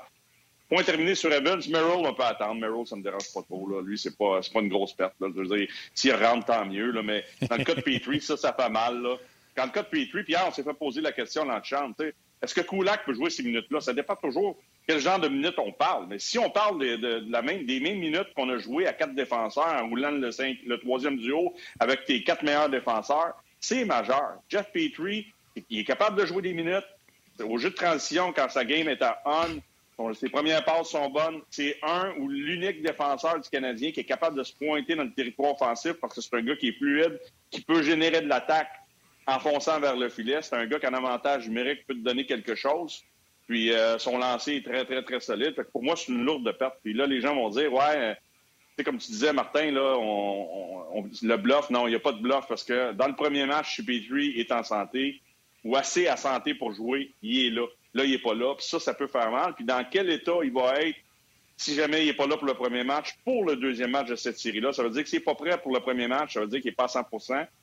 Point 0.67 0.83
terminé 0.83 1.13
sur 1.13 1.31
Evans. 1.31 1.61
Merrill, 1.69 2.05
on 2.05 2.13
peut 2.13 2.23
attendre. 2.23 2.59
Merrill, 2.59 2.87
ça 2.87 2.95
me 2.95 3.03
dérange 3.03 3.31
pas 3.33 3.43
trop. 3.43 3.69
Là. 3.69 3.83
Lui, 3.83 3.99
c'est 3.99 4.17
pas, 4.17 4.39
pas 4.51 4.61
une 4.61 4.69
grosse 4.69 4.93
perte. 4.93 5.13
Là. 5.19 5.27
Je 5.35 5.41
veux 5.41 5.57
dire, 5.57 5.67
s'il 5.93 6.15
rentre, 6.15 6.47
tant 6.47 6.65
mieux. 6.65 6.89
Là. 6.89 7.03
Mais 7.03 7.23
dans 7.47 7.57
le 7.57 7.63
cas 7.63 7.75
de 7.75 7.81
Petrie, 7.81 8.19
ça, 8.19 8.35
ça 8.35 8.51
fait 8.51 8.69
mal. 8.69 8.99
Là. 8.99 9.15
Dans 9.55 9.65
le 9.65 9.69
cas 9.69 9.83
de 9.83 9.89
Petrie, 9.89 10.23
puis 10.23 10.35
on 10.35 10.51
s'est 10.51 10.63
fait 10.63 10.73
poser 10.73 11.01
la 11.01 11.11
question 11.11 11.45
dans 11.45 11.57
le 11.57 11.63
champ. 11.63 11.91
Est-ce 12.45 12.53
que 12.53 12.61
Kulak 12.61 13.05
peut 13.05 13.13
jouer 13.15 13.31
ces 13.31 13.41
minutes-là? 13.41 13.81
Ça 13.81 13.91
dépend 13.91 14.15
toujours 14.15 14.55
quel 14.87 14.99
genre 14.99 15.19
de 15.19 15.27
minutes 15.27 15.57
on 15.57 15.71
parle. 15.71 16.05
Mais 16.07 16.19
si 16.19 16.37
on 16.37 16.51
parle 16.51 16.79
des 16.79 17.79
mêmes 17.79 17.99
minutes 17.99 18.27
qu'on 18.35 18.47
a 18.51 18.59
joué 18.59 18.85
à 18.85 18.93
quatre 18.93 19.15
défenseurs 19.15 19.65
en 19.65 19.89
roulant 19.89 20.11
le, 20.11 20.29
le 20.67 20.77
troisième 20.77 21.17
duo 21.17 21.55
avec 21.79 22.05
tes 22.05 22.23
quatre 22.23 22.43
meilleurs 22.43 22.69
défenseurs, 22.69 23.33
c'est 23.59 23.83
majeur. 23.83 24.35
Jeff 24.47 24.71
Petrie, 24.71 25.25
il 25.71 25.79
est 25.79 25.83
capable 25.83 26.21
de 26.21 26.27
jouer 26.27 26.43
des 26.43 26.53
minutes. 26.53 26.85
Au 27.43 27.57
jeu 27.57 27.71
de 27.71 27.75
transition, 27.75 28.31
quand 28.31 28.49
sa 28.51 28.63
game 28.63 28.87
est 28.89 29.01
à 29.01 29.23
on, 29.97 30.13
ses 30.13 30.29
premières 30.29 30.63
passes 30.63 30.89
sont 30.89 31.09
bonnes. 31.09 31.41
C'est 31.49 31.79
un 31.81 32.13
ou 32.19 32.27
l'unique 32.27 32.83
défenseur 32.83 33.39
du 33.39 33.49
Canadien 33.49 33.91
qui 33.91 34.01
est 34.01 34.05
capable 34.05 34.37
de 34.37 34.43
se 34.43 34.53
pointer 34.53 34.93
dans 34.93 35.03
le 35.03 35.13
territoire 35.13 35.53
offensif 35.53 35.93
parce 35.93 36.13
que 36.13 36.21
c'est 36.21 36.35
un 36.35 36.43
gars 36.43 36.55
qui 36.55 36.67
est 36.67 36.77
fluide, 36.77 37.19
qui 37.49 37.61
peut 37.61 37.81
générer 37.81 38.21
de 38.21 38.27
l'attaque 38.27 38.69
en 39.27 39.39
fonçant 39.39 39.79
vers 39.79 39.95
le 39.95 40.09
filet. 40.09 40.41
C'est 40.41 40.55
un 40.55 40.65
gars 40.65 40.79
qui 40.79 40.85
a 40.85 40.89
un 40.89 40.93
avantage 40.93 41.47
numérique, 41.47 41.85
peut 41.87 41.95
te 41.95 41.99
donner 41.99 42.25
quelque 42.25 42.55
chose. 42.55 43.03
Puis 43.47 43.71
euh, 43.71 43.97
son 43.97 44.17
lancer 44.17 44.55
est 44.55 44.65
très, 44.65 44.85
très, 44.85 45.03
très 45.03 45.19
solide. 45.19 45.55
pour 45.71 45.83
moi, 45.83 45.95
c'est 45.95 46.11
une 46.11 46.23
lourde 46.23 46.51
perte. 46.57 46.75
Puis 46.83 46.93
là, 46.93 47.05
les 47.05 47.21
gens 47.21 47.35
vont 47.35 47.49
dire, 47.49 47.71
ouais, 47.71 48.17
c'est 48.77 48.83
comme 48.83 48.97
tu 48.97 49.11
disais, 49.11 49.33
Martin, 49.33 49.71
là, 49.71 49.95
on, 49.97 51.09
le 51.21 51.37
bluff, 51.37 51.69
non, 51.69 51.87
il 51.87 51.91
n'y 51.91 51.95
a 51.95 51.99
pas 51.99 52.11
de 52.11 52.21
bluff 52.21 52.45
parce 52.47 52.63
que 52.63 52.93
dans 52.93 53.07
le 53.07 53.15
premier 53.15 53.45
match, 53.45 53.81
Petrie 53.85 54.39
est 54.39 54.51
en 54.51 54.63
santé 54.63 55.21
ou 55.63 55.75
assez 55.75 56.07
à 56.07 56.17
santé 56.17 56.53
pour 56.53 56.73
jouer, 56.73 57.11
il 57.21 57.47
est 57.47 57.49
là. 57.49 57.65
Là, 57.93 58.03
il 58.03 58.11
n'est 58.11 58.19
pas 58.19 58.33
là. 58.33 58.53
Puis 58.55 58.65
ça, 58.65 58.79
ça 58.79 58.93
peut 58.93 59.07
faire 59.07 59.31
mal. 59.31 59.53
Puis 59.55 59.63
dans 59.63 59.83
quel 59.89 60.09
état 60.09 60.33
il 60.43 60.51
va 60.51 60.81
être 60.81 60.97
si 61.57 61.73
jamais 61.75 62.03
il 62.03 62.07
n'est 62.07 62.13
pas 62.13 62.27
là 62.27 62.37
pour 62.37 62.47
le 62.47 62.53
premier 62.53 62.83
match, 62.83 63.15
pour 63.23 63.45
le 63.45 63.55
deuxième 63.55 63.91
match 63.91 64.09
de 64.09 64.15
cette 64.15 64.37
série-là? 64.37 64.73
Ça 64.73 64.83
veut 64.83 64.89
dire 64.89 65.03
que 65.03 65.09
s'il 65.09 65.19
n'est 65.19 65.25
pas 65.25 65.35
prêt 65.35 65.57
pour 65.61 65.73
le 65.73 65.79
premier 65.79 66.07
match, 66.07 66.33
ça 66.33 66.41
veut 66.41 66.47
dire 66.47 66.61
qu'il 66.61 66.71
n'est 66.71 66.75
pas 66.75 66.85
à 66.85 66.89
100 66.89 67.07
Vous 67.11 67.19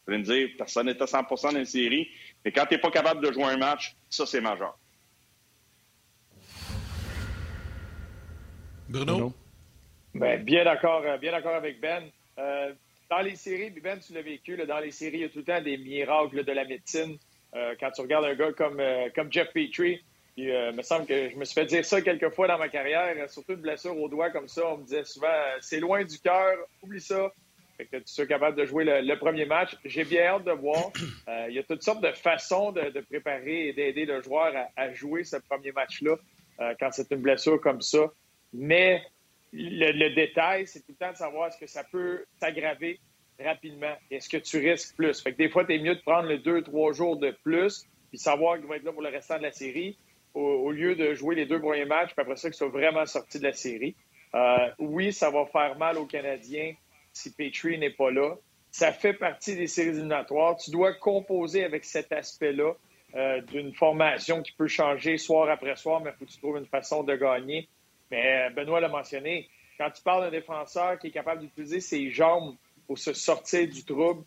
allez 0.08 0.18
me 0.18 0.24
dire, 0.24 0.48
personne 0.56 0.86
n'est 0.86 1.00
à 1.00 1.04
100% 1.04 1.52
dans 1.52 1.58
une 1.58 1.64
série. 1.64 2.08
Mais 2.44 2.52
quand 2.52 2.64
tu 2.66 2.74
n'es 2.74 2.80
pas 2.80 2.90
capable 2.90 3.24
de 3.24 3.32
jouer 3.32 3.44
un 3.44 3.58
match, 3.58 3.94
ça, 4.08 4.24
c'est 4.24 4.40
majeur. 4.40 4.76
Bruno? 8.88 9.32
Ben, 10.14 10.42
bien 10.42 10.64
d'accord 10.64 11.02
euh, 11.06 11.16
bien 11.16 11.32
d'accord 11.32 11.54
avec 11.54 11.80
Ben. 11.80 12.04
Euh, 12.38 12.72
dans 13.10 13.20
les 13.20 13.36
séries, 13.36 13.70
Ben, 13.70 13.98
tu 13.98 14.12
l'as 14.12 14.22
vécu, 14.22 14.56
dans 14.56 14.80
les 14.80 14.90
séries, 14.90 15.18
il 15.18 15.22
y 15.22 15.24
a 15.24 15.28
tout 15.28 15.38
le 15.38 15.44
temps 15.44 15.60
des 15.60 15.76
miracles 15.78 16.44
de 16.44 16.52
la 16.52 16.64
médecine. 16.64 17.16
Euh, 17.54 17.74
quand 17.78 17.90
tu 17.90 18.00
regardes 18.02 18.24
un 18.24 18.34
gars 18.34 18.52
comme, 18.52 18.82
comme 19.14 19.30
Jeff 19.30 19.52
Petrie, 19.52 20.02
Puis, 20.34 20.46
il 20.46 20.72
me 20.74 20.82
semble 20.82 21.06
que 21.06 21.30
je 21.30 21.36
me 21.36 21.44
suis 21.44 21.54
fait 21.54 21.66
dire 21.66 21.84
ça 21.84 22.00
quelques 22.00 22.30
fois 22.30 22.48
dans 22.48 22.58
ma 22.58 22.68
carrière, 22.68 23.14
surtout 23.28 23.52
une 23.52 23.60
blessure 23.60 23.96
au 23.98 24.08
doigt 24.08 24.30
comme 24.30 24.48
ça. 24.48 24.66
On 24.66 24.78
me 24.78 24.84
disait 24.84 25.04
souvent, 25.04 25.28
c'est 25.60 25.80
loin 25.80 26.04
du 26.04 26.18
cœur, 26.18 26.56
oublie 26.82 27.00
ça. 27.00 27.30
Fait 27.76 27.86
que 27.86 27.96
tu 27.96 28.12
sois 28.12 28.26
capable 28.26 28.56
de 28.56 28.64
jouer 28.64 28.84
le, 28.84 29.14
premier 29.18 29.44
match. 29.44 29.76
J'ai 29.84 30.04
bien 30.04 30.24
hâte 30.24 30.44
de 30.44 30.52
voir. 30.52 30.90
il 31.48 31.54
y 31.54 31.58
a 31.58 31.62
toutes 31.62 31.82
sortes 31.82 32.02
de 32.02 32.12
façons 32.12 32.72
de, 32.72 33.00
préparer 33.00 33.68
et 33.68 33.72
d'aider 33.72 34.06
le 34.06 34.22
joueur 34.22 34.52
à, 34.76 34.92
jouer 34.92 35.24
ce 35.24 35.36
premier 35.36 35.72
match-là 35.72 36.16
quand 36.78 36.92
c'est 36.92 37.10
une 37.10 37.20
blessure 37.20 37.60
comme 37.60 37.82
ça. 37.82 38.10
Mais 38.52 39.02
le, 39.52 40.14
détail, 40.14 40.66
c'est 40.66 40.80
tout 40.80 40.92
le 40.92 40.94
temps 40.96 41.12
de 41.12 41.16
savoir 41.16 41.48
est-ce 41.48 41.58
que 41.58 41.66
ça 41.66 41.84
peut 41.84 42.24
s'aggraver 42.40 43.00
rapidement. 43.38 43.94
Est-ce 44.10 44.28
que 44.28 44.36
tu 44.36 44.58
risques 44.58 44.96
plus? 44.96 45.20
Fait 45.20 45.32
que 45.32 45.38
des 45.38 45.48
fois, 45.48 45.64
tu 45.64 45.74
es 45.74 45.78
mieux 45.78 45.94
de 45.94 46.00
prendre 46.00 46.28
les 46.28 46.38
deux, 46.38 46.62
trois 46.62 46.92
jours 46.92 47.16
de 47.16 47.30
plus, 47.42 47.86
puis 48.10 48.18
savoir 48.18 48.58
qu'il 48.58 48.66
va 48.66 48.76
être 48.76 48.84
là 48.84 48.92
pour 48.92 49.02
le 49.02 49.08
restant 49.08 49.38
de 49.38 49.42
la 49.42 49.52
série, 49.52 49.96
au, 50.34 50.70
lieu 50.70 50.94
de 50.94 51.14
jouer 51.14 51.34
les 51.34 51.46
deux 51.46 51.60
premiers 51.60 51.84
matchs, 51.84 52.12
puis 52.14 52.22
après 52.22 52.36
ça, 52.36 52.48
qu'ils 52.48 52.56
soient 52.56 52.68
vraiment 52.68 53.06
sortis 53.06 53.38
de 53.38 53.44
la 53.44 53.52
série. 53.52 53.94
Euh, 54.34 54.70
oui, 54.78 55.12
ça 55.12 55.30
va 55.30 55.44
faire 55.46 55.76
mal 55.76 55.98
aux 55.98 56.06
Canadiens 56.06 56.74
si 57.12 57.32
Petrie 57.34 57.78
n'est 57.78 57.90
pas 57.90 58.10
là. 58.10 58.34
Ça 58.70 58.92
fait 58.92 59.12
partie 59.12 59.54
des 59.54 59.66
séries 59.66 59.90
éliminatoires. 59.90 60.56
Tu 60.56 60.70
dois 60.70 60.94
composer 60.94 61.64
avec 61.64 61.84
cet 61.84 62.12
aspect-là 62.12 62.72
euh, 63.14 63.42
d'une 63.42 63.74
formation 63.74 64.40
qui 64.40 64.52
peut 64.52 64.68
changer 64.68 65.18
soir 65.18 65.50
après 65.50 65.76
soir, 65.76 66.00
mais 66.00 66.10
il 66.10 66.18
faut 66.18 66.24
que 66.24 66.30
tu 66.30 66.38
trouves 66.38 66.56
une 66.56 66.66
façon 66.66 67.02
de 67.02 67.14
gagner. 67.14 67.68
Mais 68.10 68.46
euh, 68.46 68.50
Benoît 68.50 68.80
l'a 68.80 68.88
mentionné, 68.88 69.50
quand 69.76 69.90
tu 69.90 70.02
parles 70.02 70.24
d'un 70.24 70.30
défenseur 70.30 70.98
qui 70.98 71.08
est 71.08 71.10
capable 71.10 71.42
d'utiliser 71.42 71.80
ses 71.80 72.10
jambes 72.10 72.56
pour 72.86 72.98
se 72.98 73.12
sortir 73.12 73.68
du 73.68 73.84
trouble, 73.84 74.24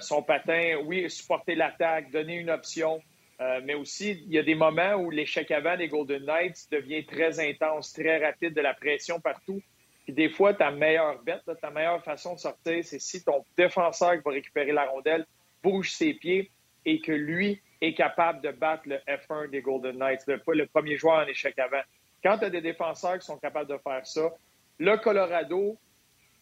son 0.00 0.22
patin, 0.22 0.76
oui, 0.86 1.08
supporter 1.08 1.54
l'attaque, 1.54 2.10
donner 2.10 2.34
une 2.34 2.50
option, 2.50 3.00
euh, 3.40 3.60
mais 3.64 3.74
aussi, 3.74 4.22
il 4.26 4.32
y 4.32 4.38
a 4.38 4.42
des 4.42 4.56
moments 4.56 4.94
où 4.94 5.10
l'échec 5.10 5.50
avant 5.50 5.76
des 5.76 5.88
Golden 5.88 6.24
Knights 6.24 6.66
devient 6.72 7.04
très 7.06 7.38
intense, 7.38 7.92
très 7.92 8.24
rapide, 8.24 8.54
de 8.54 8.60
la 8.60 8.74
pression 8.74 9.20
partout. 9.20 9.62
Puis 10.04 10.12
des 10.12 10.28
fois, 10.28 10.54
ta 10.54 10.70
meilleure 10.70 11.22
bête, 11.22 11.42
ta 11.60 11.70
meilleure 11.70 12.02
façon 12.02 12.34
de 12.34 12.40
sortir, 12.40 12.84
c'est 12.84 12.98
si 12.98 13.22
ton 13.22 13.44
défenseur 13.56 14.14
qui 14.14 14.22
va 14.24 14.30
récupérer 14.32 14.72
la 14.72 14.86
rondelle 14.86 15.26
bouge 15.62 15.92
ses 15.92 16.14
pieds 16.14 16.50
et 16.84 17.00
que 17.00 17.12
lui 17.12 17.60
est 17.80 17.94
capable 17.94 18.40
de 18.40 18.50
battre 18.50 18.84
le 18.86 18.96
F1 19.06 19.50
des 19.50 19.60
Golden 19.60 19.98
Knights, 19.98 20.22
le, 20.26 20.40
le 20.54 20.66
premier 20.66 20.96
joueur 20.96 21.24
en 21.24 21.26
échec 21.26 21.58
avant. 21.58 21.82
Quand 22.24 22.38
tu 22.38 22.46
as 22.46 22.50
des 22.50 22.60
défenseurs 22.60 23.18
qui 23.18 23.26
sont 23.26 23.36
capables 23.36 23.70
de 23.70 23.78
faire 23.78 24.04
ça, 24.04 24.30
le 24.78 24.96
Colorado 24.96 25.76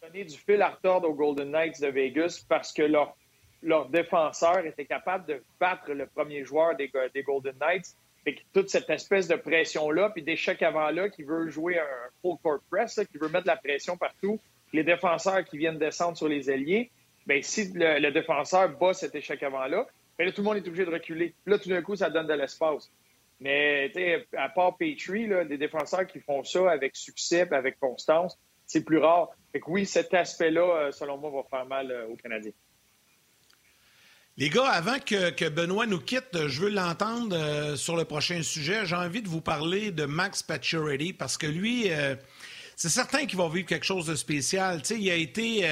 a 0.01 0.09
du 0.09 0.29
fil 0.29 0.61
à 0.61 0.69
retordre 0.69 1.09
aux 1.09 1.13
Golden 1.13 1.51
Knights 1.51 1.81
de 1.81 1.87
Vegas 1.87 2.45
parce 2.47 2.71
que 2.71 2.83
leur, 2.83 3.15
leur 3.63 3.89
défenseur 3.89 4.65
était 4.65 4.85
capable 4.85 5.25
de 5.27 5.43
battre 5.59 5.91
le 5.91 6.05
premier 6.05 6.43
joueur 6.43 6.75
des, 6.75 6.89
Golden 7.23 7.55
Knights. 7.59 7.95
Et 8.25 8.35
toute 8.53 8.69
cette 8.69 8.89
espèce 8.89 9.27
de 9.27 9.35
pression-là, 9.35 10.09
puis 10.09 10.21
d'échec 10.21 10.61
avant-là, 10.61 11.09
qui 11.09 11.23
veut 11.23 11.49
jouer 11.49 11.79
un 11.79 12.09
full 12.21 12.37
court 12.43 12.59
press, 12.69 12.99
qui 13.09 13.17
veut 13.17 13.29
mettre 13.29 13.47
la 13.47 13.55
pression 13.55 13.95
partout, 13.95 14.39
les 14.73 14.83
défenseurs 14.83 15.45
qui 15.45 15.57
viennent 15.57 15.79
descendre 15.79 16.17
sur 16.17 16.27
les 16.27 16.51
ailiers, 16.51 16.91
bien, 17.25 17.41
si 17.41 17.71
le, 17.73 18.09
défenseur 18.11 18.69
bat 18.77 18.93
cet 18.93 19.15
échec 19.15 19.41
avant-là, 19.43 19.87
bien, 20.17 20.25
là, 20.25 20.33
tout 20.33 20.41
le 20.41 20.45
monde 20.45 20.57
est 20.57 20.67
obligé 20.67 20.85
de 20.85 20.91
reculer. 20.91 21.33
Là, 21.45 21.57
tout 21.57 21.69
d'un 21.69 21.81
coup, 21.81 21.95
ça 21.95 22.09
donne 22.09 22.27
de 22.27 22.33
l'espace. 22.33 22.91
Mais 23.39 23.91
à 24.35 24.49
part 24.49 24.75
Petrie, 24.77 25.27
là, 25.27 25.45
des 25.45 25.57
défenseurs 25.57 26.07
qui 26.07 26.19
font 26.19 26.43
ça 26.43 26.69
avec 26.71 26.95
succès, 26.95 27.47
avec 27.53 27.79
constance, 27.79 28.37
c'est 28.65 28.83
plus 28.83 28.97
rare. 28.97 29.29
Fait 29.51 29.59
que 29.59 29.69
oui, 29.69 29.85
cet 29.85 30.13
aspect-là, 30.13 30.61
euh, 30.61 30.91
selon 30.91 31.17
moi, 31.17 31.29
va 31.29 31.43
faire 31.43 31.65
mal 31.65 31.91
euh, 31.91 32.07
aux 32.07 32.15
Canadiens. 32.15 32.51
Les 34.37 34.49
gars, 34.49 34.69
avant 34.69 34.99
que, 34.99 35.49
Benoît 35.49 35.87
nous 35.87 35.99
quitte, 35.99 36.47
je 36.47 36.61
veux 36.61 36.69
l'entendre 36.69 37.35
euh, 37.35 37.75
sur 37.75 37.95
le 37.95 38.05
prochain 38.05 38.43
sujet. 38.43 38.85
J'ai 38.85 38.95
envie 38.95 39.23
de 39.23 39.27
vous 39.27 39.41
parler 39.41 39.91
de 39.91 40.05
Max 40.05 40.43
Pacioretty 40.43 41.13
parce 41.13 41.37
que 41.37 41.47
lui, 41.47 41.89
c'est 42.75 42.89
certain 42.89 43.25
qu'il 43.25 43.39
va 43.39 43.49
vivre 43.49 43.67
quelque 43.67 43.85
chose 43.85 44.05
de 44.05 44.15
spécial. 44.15 44.81
il 44.91 45.09
a 45.09 45.15
été 45.15 45.65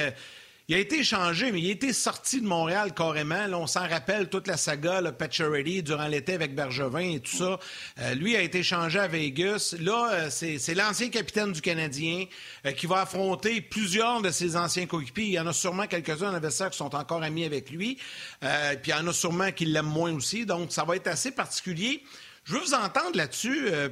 il 0.68 0.74
a 0.74 0.78
été 0.78 0.98
échangé, 0.98 1.52
mais 1.52 1.60
il 1.60 1.68
a 1.68 1.72
été 1.72 1.92
sorti 1.92 2.40
de 2.40 2.46
Montréal 2.46 2.92
carrément. 2.92 3.46
Là, 3.46 3.56
on 3.56 3.68
s'en 3.68 3.86
rappelle 3.86 4.28
toute 4.28 4.48
la 4.48 4.56
saga, 4.56 5.00
le 5.00 5.12
Pacioretty, 5.12 5.84
durant 5.84 6.08
l'été 6.08 6.34
avec 6.34 6.56
Bergevin 6.56 7.12
et 7.12 7.20
tout 7.20 7.36
ça. 7.36 7.60
Euh, 8.00 8.14
lui 8.14 8.34
a 8.34 8.42
été 8.42 8.58
échangé 8.58 8.98
à 8.98 9.06
Vegas. 9.06 9.76
Là, 9.78 10.10
euh, 10.10 10.28
c'est 10.28 10.74
l'ancien 10.74 11.08
capitaine 11.08 11.52
du 11.52 11.60
Canadien 11.60 12.24
euh, 12.66 12.72
qui 12.72 12.86
va 12.86 13.02
affronter 13.02 13.60
plusieurs 13.60 14.22
de 14.22 14.30
ses 14.32 14.56
anciens 14.56 14.86
coéquipiers. 14.86 15.26
Il 15.26 15.32
y 15.34 15.38
en 15.38 15.46
a 15.46 15.52
sûrement 15.52 15.86
quelques-uns 15.86 16.34
en 16.34 16.40
qui 16.40 16.76
sont 16.76 16.96
encore 16.96 17.22
amis 17.22 17.44
avec 17.44 17.70
lui. 17.70 17.98
puis 18.40 18.50
il 18.86 18.90
y 18.90 18.94
en 18.94 19.06
a 19.06 19.12
sûrement 19.12 19.52
qui 19.52 19.66
l'aiment 19.66 19.86
moins 19.86 20.12
aussi. 20.12 20.46
Donc, 20.46 20.72
ça 20.72 20.82
va 20.82 20.96
être 20.96 21.06
assez 21.06 21.30
particulier. 21.30 22.02
Je 22.46 22.52
veux 22.52 22.60
vous 22.60 22.74
entendre 22.74 23.16
là-dessus. 23.16 23.66
Euh, 23.72 23.88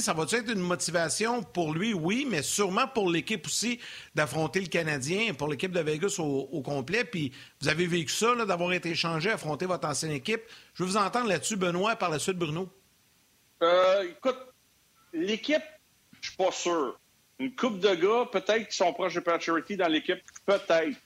ça 0.00 0.14
va 0.14 0.24
être 0.24 0.50
une 0.50 0.58
motivation 0.58 1.44
pour 1.44 1.72
lui, 1.72 1.94
oui, 1.94 2.26
mais 2.28 2.42
sûrement 2.42 2.88
pour 2.88 3.08
l'équipe 3.08 3.46
aussi 3.46 3.78
d'affronter 4.16 4.60
le 4.60 4.66
Canadien, 4.66 5.32
pour 5.32 5.46
l'équipe 5.46 5.70
de 5.70 5.78
Vegas 5.78 6.16
au, 6.18 6.60
complet. 6.60 7.04
Puis 7.04 7.32
vous 7.60 7.68
avez 7.68 7.86
vécu 7.86 8.12
ça, 8.12 8.34
d'avoir 8.46 8.72
été 8.72 8.90
échangé, 8.90 9.30
affronter 9.30 9.66
votre 9.66 9.86
ancienne 9.86 10.10
équipe. 10.10 10.42
Je 10.74 10.82
veux 10.82 10.88
vous 10.88 10.96
entendre 10.96 11.28
là-dessus, 11.28 11.54
Benoît, 11.54 11.94
par 11.94 12.10
la 12.10 12.18
suite, 12.18 12.36
Bruno. 12.36 12.68
Euh, 13.62 14.10
écoute, 14.10 14.40
l'équipe, 15.12 15.62
je 16.20 16.30
suis 16.30 16.36
pas 16.36 16.50
sûr. 16.50 16.98
Une 17.38 17.54
coupe 17.54 17.78
de 17.78 17.94
gars, 17.94 18.28
peut-être 18.32 18.70
qui 18.70 18.76
sont 18.76 18.92
proches 18.92 19.14
de 19.14 19.20
Pacioretty 19.20 19.76
dans 19.76 19.88
l'équipe, 19.88 20.20
peut-être. 20.46 20.98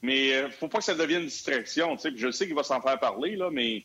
Mais 0.00 0.32
euh, 0.34 0.48
faut 0.48 0.68
pas 0.68 0.78
que 0.78 0.84
ça 0.84 0.94
devienne 0.94 1.22
une 1.22 1.26
distraction. 1.28 1.96
Je 2.14 2.30
sais 2.30 2.46
qu'il 2.46 2.54
va 2.54 2.62
s'en 2.62 2.80
faire 2.80 3.00
parler, 3.00 3.34
là, 3.34 3.50
mais 3.50 3.84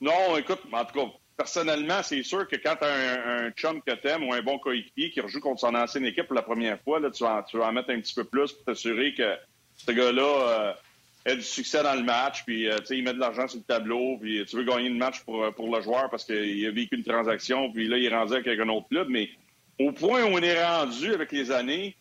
non, 0.00 0.38
écoute, 0.38 0.60
en 0.72 0.84
tout 0.86 0.94
cas, 0.94 1.12
personnellement, 1.38 2.02
c'est 2.02 2.22
sûr 2.22 2.46
que 2.46 2.56
quand 2.56 2.76
tu 2.76 2.84
as 2.84 3.44
un, 3.46 3.50
chum 3.52 3.80
que 3.80 3.94
t'aimes 3.94 4.24
ou 4.24 4.34
un 4.34 4.42
bon 4.42 4.58
coéquipier 4.58 5.10
qui 5.10 5.20
rejoue 5.20 5.40
contre 5.40 5.60
son 5.60 5.74
ancienne 5.74 6.04
équipe 6.04 6.26
pour 6.26 6.34
la 6.34 6.42
première 6.42 6.78
fois, 6.80 7.00
là, 7.00 7.10
tu, 7.10 7.22
vas, 7.22 7.44
en 7.62 7.72
mettre 7.72 7.90
un 7.90 8.00
petit 8.00 8.12
peu 8.12 8.24
plus 8.24 8.52
pour 8.52 8.64
t'assurer 8.64 9.14
que 9.14 9.36
ce 9.76 9.92
gars-là 9.92 10.22
euh, 10.22 10.72
ait 11.24 11.36
du 11.36 11.42
succès 11.42 11.82
dans 11.82 11.94
le 11.94 12.02
match, 12.02 12.44
puis 12.44 12.68
euh, 12.68 12.76
il 12.90 13.04
met 13.04 13.14
de 13.14 13.20
l'argent 13.20 13.46
sur 13.46 13.58
le 13.58 13.64
tableau, 13.64 14.18
puis 14.20 14.44
tu 14.46 14.56
veux 14.56 14.64
gagner 14.64 14.88
le 14.88 14.96
match 14.96 15.20
pour, 15.20 15.54
pour 15.54 15.74
le 15.74 15.80
joueur 15.80 16.10
parce 16.10 16.24
qu'il 16.24 16.66
a 16.66 16.70
vécu 16.72 16.96
une 16.96 17.04
transaction, 17.04 17.70
puis 17.72 17.86
là, 17.86 17.96
il 17.96 18.04
est 18.04 18.14
rendu 18.14 18.34
avec 18.34 18.46
un 18.46 18.68
autre 18.68 18.88
club. 18.88 19.08
Mais 19.08 19.30
au 19.78 19.92
point 19.92 20.24
où 20.24 20.34
on 20.34 20.42
est 20.42 20.62
rendu 20.62 21.14
avec 21.14 21.30
les 21.30 21.52
années, 21.52 21.96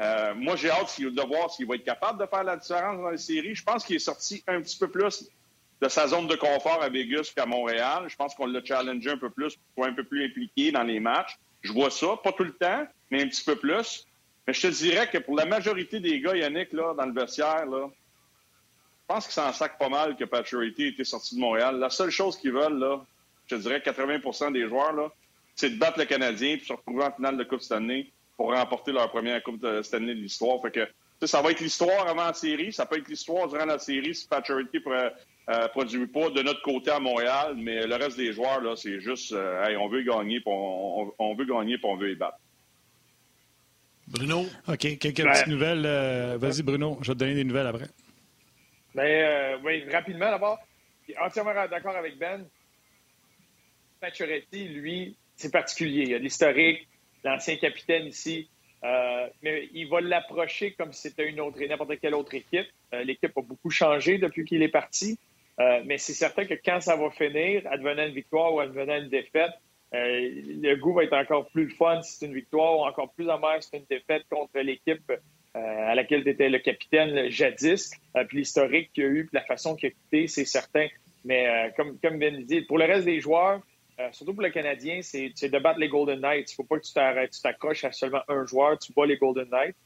euh, 0.00 0.34
moi, 0.34 0.56
j'ai 0.56 0.70
hâte 0.70 1.00
de 1.00 1.26
voir 1.26 1.50
s'il 1.50 1.66
va 1.66 1.76
être 1.76 1.84
capable 1.84 2.20
de 2.20 2.26
faire 2.26 2.42
la 2.42 2.56
différence 2.56 3.00
dans 3.00 3.10
les 3.10 3.18
séries. 3.18 3.54
Je 3.54 3.62
pense 3.62 3.84
qu'il 3.84 3.96
est 3.96 4.00
sorti 4.00 4.42
un 4.48 4.60
petit 4.60 4.78
peu 4.78 4.88
plus 4.88 5.30
de 5.80 5.88
sa 5.88 6.06
zone 6.06 6.26
de 6.26 6.36
confort 6.36 6.82
à 6.82 6.88
Vegas 6.88 7.32
qu'à 7.34 7.46
Montréal. 7.46 8.04
Je 8.08 8.16
pense 8.16 8.34
qu'on 8.34 8.46
l'a 8.46 8.64
challengé 8.64 9.10
un 9.10 9.16
peu 9.16 9.30
plus 9.30 9.58
pour 9.74 9.86
un 9.86 9.92
peu 9.92 10.04
plus 10.04 10.24
impliqué 10.24 10.72
dans 10.72 10.82
les 10.82 11.00
matchs. 11.00 11.38
Je 11.62 11.72
vois 11.72 11.90
ça, 11.90 12.18
pas 12.22 12.32
tout 12.32 12.44
le 12.44 12.52
temps, 12.52 12.86
mais 13.10 13.22
un 13.22 13.28
petit 13.28 13.44
peu 13.44 13.56
plus. 13.56 14.06
Mais 14.46 14.52
je 14.52 14.62
te 14.62 14.66
dirais 14.68 15.08
que 15.08 15.18
pour 15.18 15.36
la 15.36 15.46
majorité 15.46 16.00
des 16.00 16.20
gars, 16.20 16.36
Yannick, 16.36 16.72
là, 16.72 16.94
dans 16.94 17.06
le 17.06 17.12
vestiaire, 17.12 17.66
là, 17.66 17.88
je 17.88 19.14
pense 19.14 19.24
qu'ils 19.24 19.34
s'en 19.34 19.52
sac 19.52 19.78
pas 19.78 19.88
mal 19.88 20.16
que 20.16 20.24
Paturity 20.24 20.88
était 20.88 21.04
sorti 21.04 21.34
de 21.34 21.40
Montréal. 21.40 21.78
La 21.78 21.90
seule 21.90 22.10
chose 22.10 22.36
qu'ils 22.36 22.52
veulent, 22.52 22.78
là, 22.78 23.04
je 23.46 23.56
te 23.56 23.60
dirais 23.60 23.78
80% 23.78 24.52
des 24.52 24.68
joueurs, 24.68 24.92
là, 24.92 25.10
c'est 25.56 25.70
de 25.70 25.78
battre 25.78 25.98
le 25.98 26.04
Canadien 26.04 26.54
et 26.54 26.60
se 26.60 26.72
retrouver 26.72 27.04
en 27.04 27.12
finale 27.12 27.36
de 27.36 27.44
Coupe 27.44 27.60
Stanley 27.60 28.10
pour 28.36 28.54
remporter 28.54 28.92
leur 28.92 29.10
première 29.10 29.42
Coupe 29.42 29.60
de 29.60 29.82
Stanley 29.82 30.14
de 30.14 30.20
l'histoire. 30.20 30.62
Fait 30.62 30.70
que 30.70 31.26
ça 31.26 31.42
va 31.42 31.50
être 31.50 31.60
l'histoire 31.60 32.08
avant 32.08 32.24
la 32.24 32.32
série, 32.32 32.72
ça 32.72 32.86
peut 32.86 32.98
être 32.98 33.08
l'histoire 33.08 33.48
durant 33.48 33.66
la 33.66 33.78
série 33.78 34.14
si 34.14 34.26
Paturity 34.26 34.80
pourrait 34.80 35.12
euh, 35.48 35.66
produit 35.68 36.06
pas 36.06 36.30
de 36.30 36.42
notre 36.42 36.62
côté 36.62 36.90
à 36.90 37.00
Montréal, 37.00 37.54
mais 37.56 37.86
le 37.86 37.96
reste 37.96 38.16
des 38.16 38.32
joueurs, 38.32 38.60
là, 38.60 38.76
c'est 38.76 39.00
juste, 39.00 39.32
euh, 39.32 39.76
on 39.80 39.88
veut 39.88 40.02
gagner, 40.02 40.40
on, 40.46 41.12
on, 41.18 41.34
veut 41.34 41.44
gagner, 41.44 41.76
puis 41.76 41.86
on 41.86 41.96
veut 41.96 42.12
y 42.12 42.14
battre. 42.14 42.38
Bruno? 44.06 44.44
OK, 44.68 44.98
quelques 44.98 45.24
petites 45.24 45.46
nouvelles. 45.46 45.84
Euh, 45.86 46.36
vas-y, 46.38 46.62
Bruno, 46.62 46.98
je 47.02 47.08
vais 47.08 47.14
te 47.14 47.18
donner 47.18 47.34
des 47.34 47.44
nouvelles 47.44 47.66
après. 47.66 47.86
Ben, 48.94 49.60
oui, 49.64 49.84
rapidement, 49.90 50.30
d'abord, 50.30 50.58
entièrement 51.20 51.54
d'accord 51.68 51.96
avec 51.96 52.18
Ben. 52.18 52.44
Pacioretty, 54.00 54.68
lui, 54.68 55.16
c'est 55.36 55.52
particulier. 55.52 56.02
Il 56.02 56.10
y 56.10 56.14
a 56.14 56.18
l'historique, 56.18 56.86
l'ancien 57.24 57.56
capitaine 57.56 58.06
ici. 58.06 58.48
mais 59.42 59.68
il 59.72 59.88
va 59.88 60.00
l'approcher 60.00 60.72
comme 60.72 60.92
si 60.92 61.02
c'était 61.02 61.28
une 61.28 61.40
autre, 61.40 61.58
n'importe 61.60 61.98
quelle 62.00 62.14
autre 62.14 62.34
équipe. 62.34 62.68
L'équipe 62.92 63.36
a 63.36 63.42
beaucoup 63.42 63.70
changé 63.70 64.18
depuis 64.18 64.44
qu'il 64.44 64.62
est 64.62 64.68
parti. 64.68 65.18
Euh, 65.60 65.82
mais 65.84 65.98
c'est 65.98 66.14
certain 66.14 66.46
que 66.46 66.54
quand 66.54 66.80
ça 66.80 66.96
va 66.96 67.10
finir, 67.10 67.62
advenant 67.70 68.06
une 68.06 68.14
victoire 68.14 68.54
ou 68.54 68.60
advenant 68.60 68.96
une 68.96 69.10
défaite, 69.10 69.52
euh, 69.94 70.30
le 70.62 70.74
goût 70.76 70.94
va 70.94 71.04
être 71.04 71.12
encore 71.12 71.48
plus 71.50 71.68
fun 71.70 72.00
si 72.02 72.16
c'est 72.16 72.26
une 72.26 72.34
victoire 72.34 72.78
ou 72.78 72.84
encore 72.84 73.12
plus 73.12 73.28
amer 73.28 73.62
si 73.62 73.70
c'est 73.70 73.78
une 73.78 73.86
défaite 73.90 74.22
contre 74.30 74.58
l'équipe 74.60 75.10
euh, 75.10 75.20
à 75.54 75.94
laquelle 75.94 76.22
tu 76.22 76.30
étais 76.30 76.48
le 76.48 76.60
capitaine 76.60 77.28
jadis. 77.28 77.90
puis 78.28 78.38
l'historique 78.38 78.90
qu'il 78.94 79.04
y 79.04 79.06
a 79.06 79.10
eu, 79.10 79.26
puis 79.26 79.34
la 79.34 79.44
façon 79.44 79.74
qu'il 79.74 79.88
a 79.88 79.90
quitté, 79.90 80.28
c'est 80.28 80.44
certain. 80.44 80.86
Mais 81.24 81.70
comme, 81.76 81.98
comme 81.98 82.18
Ben 82.18 82.42
dit, 82.44 82.62
pour 82.62 82.78
le 82.78 82.86
reste 82.86 83.04
des 83.04 83.20
joueurs, 83.20 83.60
surtout 84.12 84.32
pour 84.32 84.42
le 84.42 84.48
Canadien, 84.48 85.00
c'est 85.02 85.28
de 85.28 85.58
battre 85.58 85.78
les 85.78 85.90
Golden 85.90 86.20
Knights. 86.20 86.50
Il 86.50 86.52
ne 86.52 86.56
faut 86.56 86.64
pas 86.64 86.78
que 86.78 86.86
tu 86.86 87.40
t'accroches 87.42 87.84
à 87.84 87.92
seulement 87.92 88.22
un 88.28 88.46
joueur, 88.46 88.78
tu 88.78 88.94
bats 88.94 89.04
les 89.04 89.18
Golden 89.18 89.50
Knights. 89.50 89.76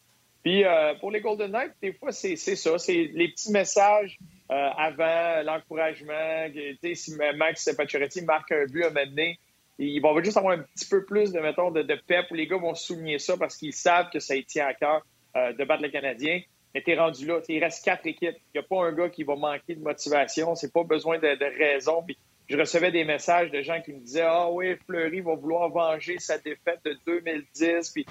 Puis 0.44 0.62
pour 1.00 1.10
les 1.10 1.20
Golden 1.20 1.50
Knights, 1.50 1.74
des 1.82 1.92
fois, 1.92 2.12
c'est 2.12 2.36
ça. 2.36 2.78
C'est 2.78 3.10
les 3.12 3.28
petits 3.30 3.50
messages 3.50 4.16
euh, 4.50 4.70
avant 4.76 5.42
l'encouragement. 5.42 6.48
Si 6.94 7.14
Max 7.36 7.70
Pacioretty 7.76 8.22
marque 8.22 8.52
un 8.52 8.66
but 8.66 8.84
à 8.84 8.90
mener, 8.90 9.38
il 9.78 10.00
va 10.00 10.10
juste 10.22 10.36
avoir 10.36 10.54
un 10.54 10.62
petit 10.62 10.86
peu 10.86 11.04
plus 11.04 11.32
de, 11.32 11.40
mettons, 11.40 11.70
de, 11.70 11.82
de 11.82 11.94
pep 12.06 12.26
où 12.30 12.34
les 12.34 12.46
gars 12.46 12.58
vont 12.58 12.74
souligner 12.74 13.18
ça 13.18 13.36
parce 13.36 13.56
qu'ils 13.56 13.72
savent 13.72 14.10
que 14.10 14.20
ça 14.20 14.34
tient 14.46 14.66
à 14.66 14.74
cœur 14.74 15.04
euh, 15.36 15.52
de 15.52 15.64
battre 15.64 15.82
le 15.82 15.88
Canadien. 15.88 16.40
Mais 16.74 16.82
t'es 16.82 16.96
rendu 16.96 17.26
là. 17.26 17.40
Il 17.48 17.62
reste 17.62 17.84
quatre 17.84 18.06
équipes. 18.06 18.36
Il 18.54 18.58
n'y 18.58 18.60
a 18.60 18.62
pas 18.62 18.84
un 18.84 18.92
gars 18.92 19.08
qui 19.08 19.24
va 19.24 19.36
manquer 19.36 19.74
de 19.74 19.82
motivation. 19.82 20.54
C'est 20.54 20.72
pas 20.72 20.84
besoin 20.84 21.18
de, 21.18 21.36
de 21.36 21.58
raison. 21.58 22.02
Puis 22.02 22.16
je 22.48 22.56
recevais 22.56 22.90
des 22.90 23.04
messages 23.04 23.50
de 23.50 23.62
gens 23.62 23.80
qui 23.80 23.92
me 23.92 24.00
disaient 24.00 24.26
Ah 24.26 24.50
oui, 24.50 24.76
Fleury 24.86 25.20
va 25.20 25.34
vouloir 25.34 25.70
venger 25.70 26.18
sa 26.18 26.38
défaite 26.38 26.80
de 26.84 26.96
2010. 27.06 27.90
Puis 27.90 28.06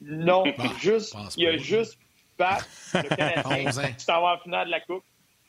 non, 0.00 0.44
juste, 0.80 1.14
il 1.36 1.46
a 1.46 1.56
juste 1.56 1.98
battre 2.38 2.66
le 2.94 3.08
Canadien. 3.16 3.92
tu 3.98 4.06
t'en 4.06 4.22
vas 4.22 4.36
en 4.36 4.38
finale 4.38 4.66
de 4.66 4.70
la 4.70 4.80
Coupe. 4.80 5.04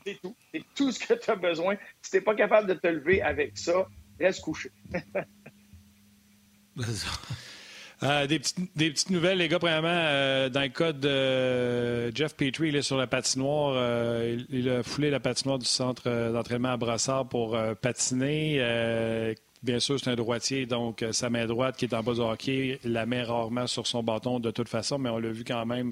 C'est 0.05 0.19
tout. 0.21 0.35
C'est 0.53 0.63
tout 0.75 0.91
ce 0.91 0.99
que 0.99 1.13
tu 1.13 1.29
as 1.29 1.35
besoin. 1.35 1.75
Si 2.01 2.11
t'es 2.11 2.21
pas 2.21 2.35
capable 2.35 2.67
de 2.67 2.73
te 2.73 2.87
lever 2.87 3.21
avec 3.21 3.57
ça, 3.57 3.87
reste 4.19 4.41
couché. 4.41 4.71
Euh, 8.01 8.27
des, 8.27 8.39
petites, 8.39 9.09
nouvelles, 9.09 9.39
les 9.39 9.49
gars. 9.49 9.59
Premièrement, 9.59 9.89
euh, 9.89 10.47
dans 10.47 10.61
le 10.61 10.69
cas 10.69 10.93
de 10.93 11.07
euh, 11.09 12.11
Jeff 12.15 12.33
Petrie, 12.33 12.69
il 12.69 12.75
est 12.77 12.81
sur 12.81 12.95
la 12.95 13.07
patinoire. 13.07 13.75
Il, 14.23 14.45
il, 14.51 14.69
a 14.69 14.83
foulé 14.83 15.09
la 15.09 15.19
patinoire 15.19 15.59
du 15.59 15.65
centre 15.65 16.31
d'entraînement 16.31 16.69
à 16.69 16.77
Brassard 16.77 17.27
pour 17.27 17.57
patiner. 17.81 19.35
bien 19.63 19.79
sûr, 19.79 19.99
c'est 19.99 20.09
un 20.09 20.15
droitier, 20.15 20.65
donc 20.65 21.03
sa 21.11 21.29
main 21.29 21.45
droite 21.45 21.75
qui 21.75 21.85
est 21.85 21.93
en 21.93 22.01
bas 22.01 22.13
du 22.13 22.21
hockey, 22.21 22.79
la 22.85 23.05
met 23.05 23.23
rarement 23.23 23.67
sur 23.67 23.85
son 23.85 24.01
bâton 24.01 24.39
de 24.39 24.51
toute 24.51 24.69
façon, 24.69 24.97
mais 24.97 25.09
on 25.09 25.19
l'a 25.19 25.31
vu 25.31 25.43
quand 25.43 25.65
même 25.65 25.91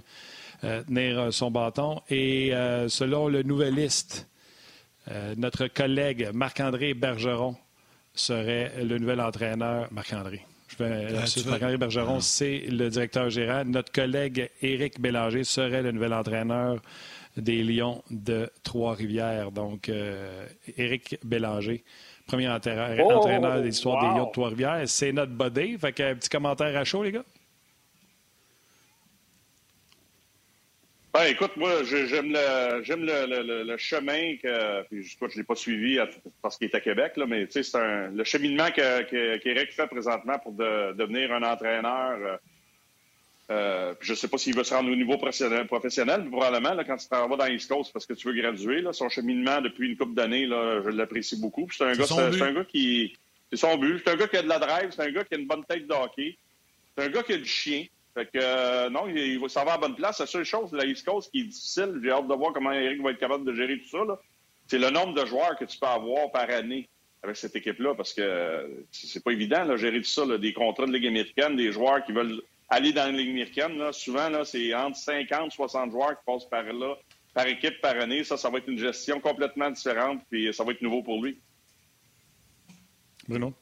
tenir 0.62 1.34
son 1.34 1.52
bâton. 1.52 2.02
Et 2.10 2.52
selon 2.88 3.28
le 3.28 3.44
nouveliste, 3.44 4.28
notre 5.38 5.68
collègue 5.68 6.30
Marc-André 6.34 6.94
Bergeron 6.94 7.56
serait 8.14 8.72
le 8.84 8.98
nouvel 8.98 9.22
entraîneur. 9.22 9.88
Marc-André. 9.92 10.46
Marc-André 10.80 11.78
Bergeron, 11.78 12.20
c'est 12.20 12.60
le 12.70 12.90
directeur 12.90 13.30
gérant. 13.30 13.64
Notre 13.66 13.92
collègue 13.92 14.50
Éric 14.62 15.00
Bélanger 15.00 15.44
serait 15.44 15.82
le 15.82 15.92
nouvel 15.92 16.14
entraîneur 16.14 16.82
des 17.38 17.64
Lions 17.64 18.04
de 18.10 18.50
Trois-Rivières. 18.64 19.52
Donc, 19.52 19.90
euh, 19.90 20.46
Éric 20.76 21.20
Bélanger, 21.24 21.84
premier 22.26 22.50
entraîneur, 22.50 22.98
oh, 23.00 23.12
entraîneur 23.12 23.62
des 23.62 23.70
histoires 23.70 24.02
des 24.02 24.20
Lions 24.20 24.28
de 24.28 24.32
Trois-Rivières. 24.32 24.82
C'est 24.86 25.12
notre 25.12 25.32
body. 25.32 25.78
Fait 25.78 25.94
qu'un 25.94 26.16
petit 26.16 26.30
commentaire 26.30 26.76
à 26.76 26.84
chaud, 26.84 27.04
les 27.04 27.12
gars? 27.12 27.26
Ben, 31.18 31.32
écoute, 31.32 31.58
moi, 31.58 31.84
j'aime 31.84 32.32
le, 32.32 32.84
j'aime 32.84 33.04
le, 33.04 33.26
le, 33.26 33.64
le, 33.64 33.78
chemin 33.78 34.36
que, 34.38 34.84
puis, 34.84 35.02
je 35.02 35.18
ne 35.20 35.38
l'ai 35.38 35.44
pas 35.44 35.56
suivi 35.56 35.98
parce 36.44 36.60
qu'il 36.60 36.68
est 36.68 36.76
à 36.76 36.80
Québec, 36.80 37.14
là, 37.18 37.26
mais 37.26 37.48
c'est 37.50 37.74
un, 37.74 38.10
le 38.10 38.24
cheminement 38.24 38.70
qu'Éric 38.70 39.72
fait 39.72 39.88
présentement 39.88 40.38
pour 40.38 40.52
de, 40.52 40.94
devenir 40.94 41.34
un 41.34 41.42
entraîneur. 41.42 42.20
Euh, 42.22 42.38
euh 43.50 43.94
je 44.00 44.12
ne 44.12 44.16
sais 44.16 44.28
pas 44.28 44.38
s'il 44.38 44.56
veut 44.56 44.64
se 44.64 44.76
rendre 44.76 44.92
au 44.92 44.96
niveau 44.96 45.18
professionnel, 45.18 45.66
professionnel 45.66 46.30
probablement, 46.30 46.76
là, 46.76 46.84
quand 46.84 46.98
tu 46.98 47.08
t'en 47.08 47.28
vas 47.28 47.36
dans 47.36 47.48
East 47.48 47.68
Coast 47.68 47.92
parce 47.92 48.06
que 48.06 48.14
tu 48.14 48.28
veux 48.28 48.40
graduer. 48.40 48.82
Là, 48.82 48.94
son 48.94 49.10
cheminement 49.10 49.60
depuis 49.60 49.90
une 49.90 49.98
couple 49.98 50.14
d'années, 50.14 50.46
là, 50.46 50.84
je 50.86 50.90
l'apprécie 50.90 51.42
beaucoup. 51.42 51.68
C'est 51.76 51.84
un, 51.84 51.94
gars, 51.94 52.06
c'est, 52.06 52.44
un 52.44 52.54
gars 52.54 52.66
qui. 52.66 53.18
C'est 53.50 53.58
son 53.58 53.76
but. 53.78 54.04
C'est 54.06 54.12
un 54.12 54.18
gars 54.18 54.28
qui 54.28 54.38
a 54.38 54.44
de 54.44 54.50
la 54.50 54.60
drive, 54.60 54.92
c'est 54.92 55.02
un 55.02 55.12
gars 55.12 55.24
qui 55.24 55.34
a 55.34 55.40
une 55.40 55.48
bonne 55.48 55.66
tête 55.66 55.88
de 55.88 55.94
hockey. 55.94 56.38
C'est 56.96 57.06
un 57.06 57.10
gars 57.10 57.24
qui 57.24 57.34
a 57.34 57.38
du 57.38 57.46
chien. 57.46 57.88
Fait 58.18 58.26
que 58.26 58.40
euh, 58.42 58.90
non, 58.90 59.08
il, 59.08 59.38
va 59.40 59.64
va 59.64 59.74
à 59.74 59.78
bonne 59.78 59.94
place. 59.94 60.20
La 60.20 60.26
seule 60.26 60.44
chose, 60.44 60.72
la 60.72 60.86
East 60.86 61.06
Coast 61.06 61.30
qui 61.30 61.42
est 61.42 61.44
difficile, 61.44 62.00
j'ai 62.04 62.10
hâte 62.10 62.28
de 62.28 62.34
voir 62.34 62.52
comment 62.52 62.72
Eric 62.72 63.00
va 63.04 63.12
être 63.12 63.20
capable 63.20 63.46
de 63.46 63.54
gérer 63.54 63.80
tout 63.80 63.90
ça, 63.90 64.00
c'est 64.66 64.80
le 64.80 64.90
nombre 64.90 65.14
de 65.14 65.24
joueurs 65.24 65.56
que 65.56 65.66
tu 65.66 65.78
peux 65.78 65.86
avoir 65.86 66.32
par 66.32 66.50
année 66.50 66.90
avec 67.22 67.36
cette 67.38 67.56
équipe-là, 67.56 67.94
parce 67.94 68.16
que 68.16 68.86
c'est 68.92 69.24
pas 69.24 69.30
évident, 69.30 69.68
de 69.68 69.78
gérer 69.78 70.00
tout 70.02 70.10
ça, 70.10 70.26
des 70.40 70.52
contrats 70.52 70.88
de 70.88 70.94
Ligue 70.94 71.06
américaine, 71.06 71.56
des 71.56 71.72
joueurs 71.72 72.04
qui 72.04 72.12
veulent 72.12 72.42
aller 72.70 72.92
dans 72.92 73.06
la 73.06 73.12
Ligue 73.12 73.30
américaine. 73.30 73.78
Là, 73.78 73.94
souvent, 73.94 74.30
là, 74.30 74.44
c'est 74.46 74.74
entre 74.74 74.98
50 74.98 75.52
60 75.52 75.92
joueurs 75.92 76.18
qui 76.18 76.26
passent 76.26 76.50
par 76.50 76.64
là, 76.64 76.96
par 77.36 77.46
équipe 77.46 77.80
par 77.82 78.00
année. 78.00 78.24
Ça, 78.24 78.36
ça 78.36 78.50
va 78.50 78.58
être 78.58 78.68
une 78.68 78.80
gestion 78.80 79.20
complètement 79.20 79.70
différente, 79.70 80.22
puis 80.28 80.52
ça 80.56 80.64
va 80.64 80.72
être 80.72 80.82
nouveau 80.82 81.04
pour 81.04 81.24
lui. 81.24 81.38
Bruno? 83.28 83.54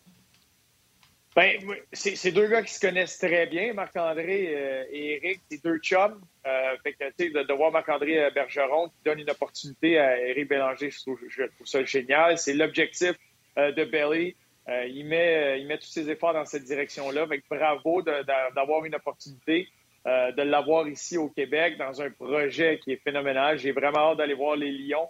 Ben, 1.36 1.60
c'est 1.92 2.32
deux 2.32 2.48
gars 2.48 2.64
qui 2.64 2.74
se 2.74 2.80
connaissent 2.80 3.18
très 3.18 3.46
bien, 3.48 3.74
Marc-André 3.74 4.56
euh, 4.56 4.86
et 4.90 5.16
Eric, 5.18 5.42
c'est 5.52 5.62
deux 5.62 5.80
chums. 5.80 6.22
Euh, 6.48 6.78
fait 6.82 6.94
que, 6.94 7.04
de, 7.04 7.44
de 7.44 7.54
voir 7.54 7.74
Marc-André 7.74 8.24
euh, 8.24 8.30
Bergeron 8.30 8.88
qui 8.88 8.96
donne 9.04 9.20
une 9.20 9.30
opportunité 9.30 10.00
à 10.00 10.18
Eric 10.18 10.48
Bélanger, 10.48 10.90
je 10.92 11.02
trouve, 11.02 11.20
je 11.28 11.44
trouve 11.44 11.68
ça 11.68 11.84
génial. 11.84 12.38
C'est 12.38 12.54
l'objectif 12.54 13.16
de 13.58 13.84
Belly. 13.84 14.36
Il, 14.68 15.06
met, 15.06 15.60
il 15.60 15.68
met 15.68 15.78
tous 15.78 15.88
ses 15.88 16.10
efforts 16.10 16.34
dans 16.34 16.46
cette 16.46 16.64
direction-là. 16.64 17.28
Bravo 17.50 18.02
d'avoir 18.02 18.86
une 18.86 18.96
opportunité, 18.96 19.68
de 20.06 20.42
l'avoir 20.42 20.88
ici 20.88 21.18
au 21.18 21.30
Québec 21.30 21.78
dans 21.78 22.02
un 22.02 22.10
projet 22.10 22.80
qui 22.84 22.94
est 22.94 23.02
phénoménal. 23.04 23.58
J'ai 23.58 23.72
vraiment 23.72 24.12
hâte 24.12 24.18
d'aller 24.18 24.34
voir 24.34 24.56
les 24.56 24.72
Lions 24.72 25.08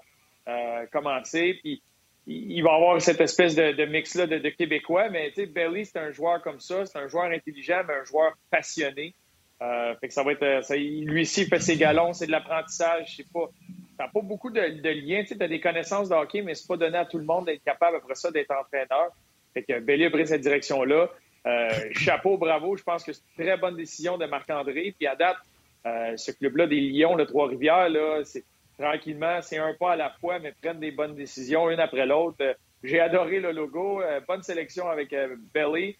commencer. 0.91 1.57
Puis, 1.61 1.81
il 2.27 2.61
va 2.63 2.73
avoir 2.73 3.01
cette 3.01 3.21
espèce 3.21 3.55
de, 3.55 3.85
mix-là 3.85 4.25
de, 4.25 4.49
Québécois, 4.49 5.09
mais 5.09 5.29
tu 5.29 5.41
sais, 5.41 5.45
Belly, 5.45 5.85
c'est 5.85 5.99
un 5.99 6.11
joueur 6.11 6.41
comme 6.41 6.59
ça, 6.59 6.85
c'est 6.85 6.97
un 6.97 7.07
joueur 7.07 7.25
intelligent, 7.25 7.81
mais 7.87 7.93
un 7.93 8.05
joueur 8.05 8.33
passionné. 8.49 9.13
Euh, 9.61 9.95
fait 10.01 10.07
que 10.07 10.13
ça 10.13 10.23
va 10.23 10.33
être, 10.33 10.63
ça, 10.63 10.75
lui 10.75 11.21
aussi, 11.21 11.43
il 11.43 11.47
fait 11.47 11.59
ses 11.59 11.77
galons, 11.77 12.13
c'est 12.13 12.25
de 12.25 12.31
l'apprentissage, 12.31 13.15
c'est 13.15 13.31
pas, 13.31 13.49
t'as 13.97 14.07
pas 14.07 14.21
beaucoup 14.21 14.49
de, 14.49 14.59
liens, 14.59 15.21
tu 15.21 15.35
sais, 15.35 15.43
as 15.43 15.47
des 15.47 15.59
connaissances 15.61 16.09
de 16.09 16.15
hockey, 16.15 16.41
mais 16.41 16.55
c'est 16.55 16.67
pas 16.67 16.77
donné 16.77 16.97
à 16.97 17.05
tout 17.05 17.19
le 17.19 17.25
monde 17.25 17.45
d'être 17.45 17.63
capable 17.63 17.97
après 17.97 18.15
ça 18.15 18.31
d'être 18.31 18.51
entraîneur. 18.51 19.11
Fait 19.53 19.63
que 19.63 19.79
Belly 19.79 20.05
a 20.05 20.09
pris 20.09 20.27
cette 20.27 20.41
direction-là. 20.41 21.09
Euh, 21.45 21.69
chapeau, 21.91 22.37
bravo, 22.37 22.75
je 22.75 22.83
pense 22.83 23.03
que 23.03 23.13
c'est 23.13 23.21
une 23.37 23.45
très 23.45 23.57
bonne 23.57 23.77
décision 23.77 24.17
de 24.17 24.25
Marc-André. 24.25 24.93
Puis 24.97 25.07
à 25.07 25.15
date, 25.15 25.37
euh, 25.85 26.17
ce 26.17 26.31
club-là 26.31 26.67
des 26.67 26.81
Lions 26.81 27.15
de 27.15 27.23
Trois-Rivières, 27.23 27.89
là, 27.89 28.21
c'est 28.23 28.43
tranquillement, 28.77 29.41
c'est 29.41 29.57
un 29.57 29.73
pas 29.73 29.93
à 29.93 29.95
la 29.95 30.09
fois, 30.09 30.39
mais 30.39 30.53
prennent 30.61 30.79
des 30.79 30.91
bonnes 30.91 31.15
décisions 31.15 31.69
une 31.69 31.79
après 31.79 32.05
l'autre. 32.05 32.37
Euh, 32.41 32.53
j'ai 32.83 32.99
adoré 32.99 33.39
le 33.39 33.51
logo, 33.51 34.01
euh, 34.01 34.19
bonne 34.27 34.43
sélection 34.43 34.89
avec 34.89 35.11
euh, 35.13 35.35
Belly. 35.53 35.97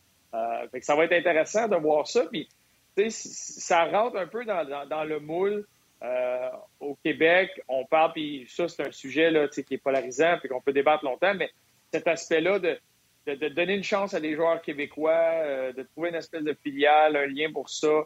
fait 0.72 0.80
que 0.80 0.86
ça 0.86 0.96
va 0.96 1.06
être 1.06 1.14
intéressant 1.14 1.68
de 1.68 1.76
voir 1.76 2.08
ça. 2.08 2.26
Puis, 2.26 2.50
ça 3.10 3.86
rentre 3.86 4.18
un 4.18 4.28
peu 4.28 4.46
dans, 4.46 4.66
dans, 4.88 5.04
le 5.04 5.20
moule. 5.20 5.66
au 6.80 6.96
Québec, 7.04 7.50
on 7.68 7.86
parle, 7.86 8.14
puis 8.14 8.46
ça, 8.48 8.68
c'est 8.68 8.88
un 8.88 8.92
sujet 8.92 9.32
là, 9.32 9.48
qui 9.48 9.74
est 9.74 9.78
polarisant, 9.78 10.38
puis 10.40 10.50
qu'on 10.50 10.62
peut 10.62 10.74
débattre 10.74 11.04
longtemps, 11.04 11.34
mais 11.34 11.50
cet 11.92 12.08
aspect-là 12.08 12.60
de, 12.60 12.78
de, 13.26 13.48
donner 13.50 13.76
une 13.76 13.84
chance 13.84 14.14
à 14.14 14.20
des 14.20 14.36
joueurs 14.36 14.62
québécois, 14.62 15.72
de 15.76 15.84
trouver 15.84 16.10
une 16.10 16.16
espèce 16.16 16.44
de 16.44 16.56
filiale, 16.64 17.16
un 17.16 17.28
lien 17.28 17.52
pour 17.52 17.70
ça, 17.70 18.06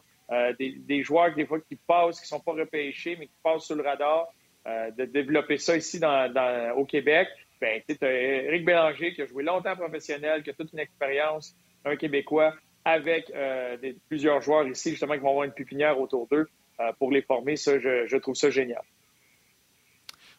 des, 0.57 0.75
des, 0.77 1.03
joueurs 1.03 1.35
des 1.35 1.45
fois 1.45 1.59
qui 1.59 1.75
passent, 1.75 2.19
qui 2.21 2.27
sont 2.27 2.39
pas 2.39 2.53
repêchés, 2.53 3.15
mais 3.19 3.27
qui 3.27 3.37
passent 3.43 3.65
sous 3.65 3.75
le 3.75 3.83
radar. 3.83 4.29
Euh, 4.69 4.91
de 4.91 5.05
développer 5.05 5.57
ça 5.57 5.75
ici 5.77 5.99
dans, 5.99 6.73
au 6.75 6.85
Québec. 6.85 7.27
Ben, 7.59 7.81
tu 7.87 7.95
Eric 8.01 8.65
Bélanger 8.65 9.13
qui 9.13 9.21
a 9.21 9.25
joué 9.25 9.43
longtemps 9.43 9.75
professionnel, 9.75 10.43
qui 10.43 10.51
a 10.51 10.53
toute 10.53 10.71
une 10.73 10.79
expérience, 10.79 11.55
un 11.85 11.95
Québécois, 11.95 12.53
avec 12.85 13.31
euh, 13.35 13.77
plusieurs 14.07 14.41
joueurs 14.41 14.67
ici, 14.67 14.91
justement, 14.91 15.15
qui 15.15 15.21
vont 15.21 15.29
avoir 15.29 15.45
une 15.45 15.53
pépinière 15.53 15.99
autour 15.99 16.27
d'eux 16.27 16.47
euh, 16.79 16.91
pour 16.99 17.11
les 17.11 17.21
former. 17.21 17.55
Ça, 17.55 17.79
je 17.79 18.17
trouve 18.17 18.35
ça 18.35 18.49
génial. 18.49 18.83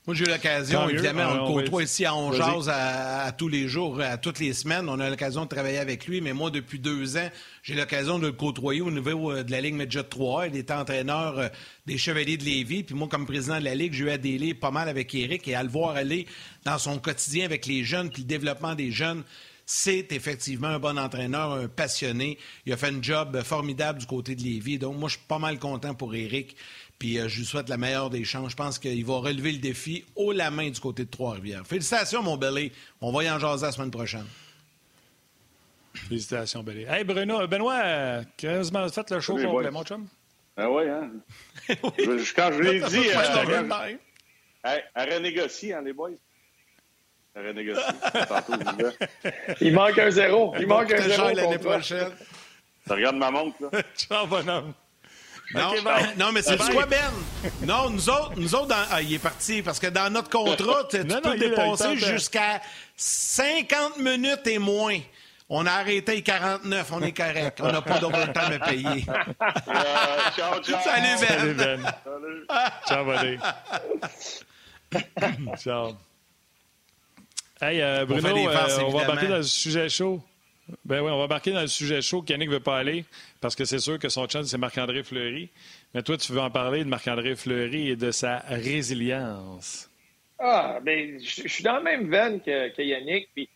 Moi, 0.06 0.16
j'ai 0.16 0.24
eu 0.24 0.28
l'occasion, 0.28 0.88
évidemment, 0.88 1.28
on 1.32 1.56
le 1.56 1.62
côtoie 1.62 1.82
ici 1.82 2.06
à 2.06 2.14
Ongeaz 2.14 2.70
à, 2.70 3.30
tous 3.32 3.48
les 3.48 3.68
jours, 3.68 4.00
à 4.00 4.16
toutes 4.16 4.38
les 4.38 4.54
semaines. 4.54 4.88
On 4.88 4.98
a 4.98 5.10
l'occasion 5.10 5.44
de 5.44 5.48
travailler 5.48 5.76
avec 5.76 6.06
lui, 6.06 6.22
mais 6.22 6.32
moi, 6.32 6.50
depuis 6.50 6.78
deux 6.78 7.18
ans, 7.18 7.28
j'ai 7.62 7.74
l'occasion 7.74 8.18
de 8.18 8.26
le 8.26 8.32
côtoyer 8.32 8.80
au 8.80 8.90
niveau 8.90 9.30
euh, 9.30 9.42
de 9.42 9.50
la 9.50 9.60
Ligue 9.60 9.74
Medjet 9.74 10.02
3. 10.02 10.48
Il 10.48 10.56
était 10.56 10.72
entraîneur 10.72 11.38
euh, 11.38 11.48
des 11.84 11.98
Chevaliers 11.98 12.38
de 12.38 12.44
Lévis. 12.44 12.82
Puis 12.82 12.94
moi, 12.94 13.08
comme 13.08 13.26
président 13.26 13.58
de 13.58 13.64
la 13.64 13.74
Ligue, 13.74 13.92
j'ai 13.92 14.04
eu 14.04 14.10
à 14.10 14.16
délai 14.16 14.54
pas 14.54 14.70
mal 14.70 14.88
avec 14.88 15.14
Eric 15.14 15.46
et 15.46 15.54
à 15.54 15.62
le 15.62 15.68
voir 15.68 15.96
aller 15.96 16.26
dans 16.64 16.78
son 16.78 16.98
quotidien 16.98 17.44
avec 17.44 17.66
les 17.66 17.84
jeunes, 17.84 18.08
puis 18.08 18.22
le 18.22 18.28
développement 18.28 18.74
des 18.74 18.90
jeunes 18.90 19.22
c'est 19.72 20.10
effectivement 20.10 20.66
un 20.66 20.80
bon 20.80 20.98
entraîneur, 20.98 21.52
un 21.52 21.68
passionné. 21.68 22.38
Il 22.66 22.72
a 22.72 22.76
fait 22.76 22.88
un 22.88 23.00
job 23.00 23.40
formidable 23.44 24.00
du 24.00 24.06
côté 24.06 24.34
de 24.34 24.42
Lévis. 24.42 24.80
Donc, 24.80 24.96
moi, 24.96 25.08
je 25.08 25.16
suis 25.16 25.26
pas 25.28 25.38
mal 25.38 25.60
content 25.60 25.94
pour 25.94 26.12
Eric. 26.12 26.56
Puis 27.00 27.18
euh, 27.18 27.28
je 27.28 27.38
lui 27.38 27.46
souhaite 27.46 27.70
la 27.70 27.78
meilleure 27.78 28.10
des 28.10 28.24
chances. 28.24 28.50
Je 28.50 28.56
pense 28.56 28.78
qu'il 28.78 29.04
va 29.06 29.14
relever 29.14 29.52
le 29.52 29.58
défi 29.58 30.04
haut 30.14 30.32
la 30.32 30.50
main 30.50 30.68
du 30.68 30.78
côté 30.78 31.06
de 31.06 31.10
Trois-Rivières. 31.10 31.66
Félicitations, 31.66 32.22
mon 32.22 32.36
Belé. 32.36 32.72
On 33.00 33.10
va 33.10 33.24
y 33.24 33.30
en 33.30 33.38
jaser 33.38 33.66
la 33.66 33.72
semaine 33.72 33.90
prochaine. 33.90 34.26
Félicitations, 35.94 36.62
Belé. 36.62 36.86
Hey, 36.86 37.02
Bruno, 37.02 37.40
euh, 37.40 37.46
Benoît, 37.46 38.22
quasiment 38.36 38.86
fait 38.90 39.10
le 39.10 39.20
show 39.20 39.36
complet, 39.36 39.70
mon 39.70 39.82
chum? 39.82 40.06
Ah 40.58 40.70
oui, 40.70 40.82
hein? 40.90 41.10
oui. 41.70 42.30
quand 42.36 42.52
je 42.52 42.60
l'ai 42.60 42.80
dit, 42.80 43.08
euh, 43.08 43.96
hey, 44.62 44.82
à 44.94 45.04
renégocier, 45.06 45.72
hein, 45.72 45.80
les 45.82 45.94
boys? 45.94 46.10
À 47.34 47.40
renégocier. 47.40 47.82
Il 49.62 49.72
manque 49.72 49.98
un 49.98 50.10
zéro. 50.10 50.54
Il 50.60 50.66
manque 50.66 50.92
un 50.92 51.00
zéro. 51.00 51.34
l'année 51.34 51.58
prochaine. 51.58 52.12
Tu 52.84 52.92
regardes 52.92 53.16
ma 53.16 53.30
montre, 53.30 53.56
là? 53.62 53.82
Ciao, 53.96 54.26
bonhomme. 54.26 54.74
Non, 55.54 55.72
non 56.16 56.32
mais 56.32 56.42
c'est 56.42 56.56
quoi, 56.56 56.86
Ben? 56.86 56.98
Non, 57.62 57.90
nous 57.90 58.08
autres, 58.08 58.32
nous 58.36 58.54
autres 58.54 58.74
ah, 58.90 59.02
il 59.02 59.14
est 59.14 59.18
parti 59.18 59.62
parce 59.62 59.78
que 59.78 59.88
dans 59.88 60.10
notre 60.10 60.30
contrat, 60.30 60.84
tu 60.90 61.04
peux 61.04 61.36
dépasser 61.36 61.96
jusqu'à 61.96 62.60
50 62.96 63.98
minutes 63.98 64.46
et 64.46 64.58
moins. 64.58 64.98
On 65.52 65.66
a 65.66 65.72
arrêté 65.72 66.14
les 66.14 66.22
49, 66.22 66.92
on 66.92 67.02
est 67.02 67.12
correct. 67.12 67.60
On 67.60 67.72
n'a 67.72 67.82
pas 67.82 67.98
d'overtime 67.98 68.60
à 68.60 68.66
payer. 68.66 69.04
Euh, 69.08 69.82
ciao, 70.36 70.60
ciao. 70.62 70.78
Salut, 70.84 71.16
Ben. 71.20 71.26
Salut, 71.26 71.54
Ben. 71.54 71.92
Salut. 72.04 72.46
Ciao, 72.86 73.04
buddy. 73.04 73.38
Ciao. 75.58 75.96
Hey, 77.60 77.82
euh, 77.82 78.06
Bruno, 78.06 78.28
euh, 78.28 78.78
on 78.86 78.90
va 78.90 79.02
embarquer 79.02 79.26
dans 79.26 79.38
le 79.38 79.42
sujet 79.42 79.88
chaud. 79.88 80.22
Ben 80.84 81.00
oui, 81.02 81.10
on 81.10 81.18
va 81.18 81.24
embarquer 81.24 81.52
dans 81.52 81.60
le 81.60 81.66
sujet 81.66 82.00
chaud 82.02 82.22
qu'Yannick 82.22 82.48
ne 82.48 82.54
veut 82.54 82.60
pas 82.60 82.78
aller 82.78 83.04
parce 83.40 83.54
que 83.56 83.64
c'est 83.64 83.78
sûr 83.78 83.98
que 83.98 84.08
son 84.08 84.28
chance, 84.28 84.46
c'est 84.46 84.58
Marc-André 84.58 85.02
Fleury. 85.02 85.48
Mais 85.94 86.02
toi, 86.02 86.16
tu 86.16 86.32
veux 86.32 86.40
en 86.40 86.50
parler 86.50 86.84
de 86.84 86.88
Marc-André 86.88 87.34
Fleury 87.36 87.88
et 87.90 87.96
de 87.96 88.10
sa 88.10 88.38
résilience. 88.38 89.88
Ah, 90.38 90.78
ben, 90.82 91.18
je 91.22 91.48
suis 91.48 91.62
dans 91.64 91.74
la 91.74 91.80
même 91.80 92.10
veine 92.10 92.40
que, 92.40 92.80
Yannick. 92.82 93.28
Puis, 93.34 93.48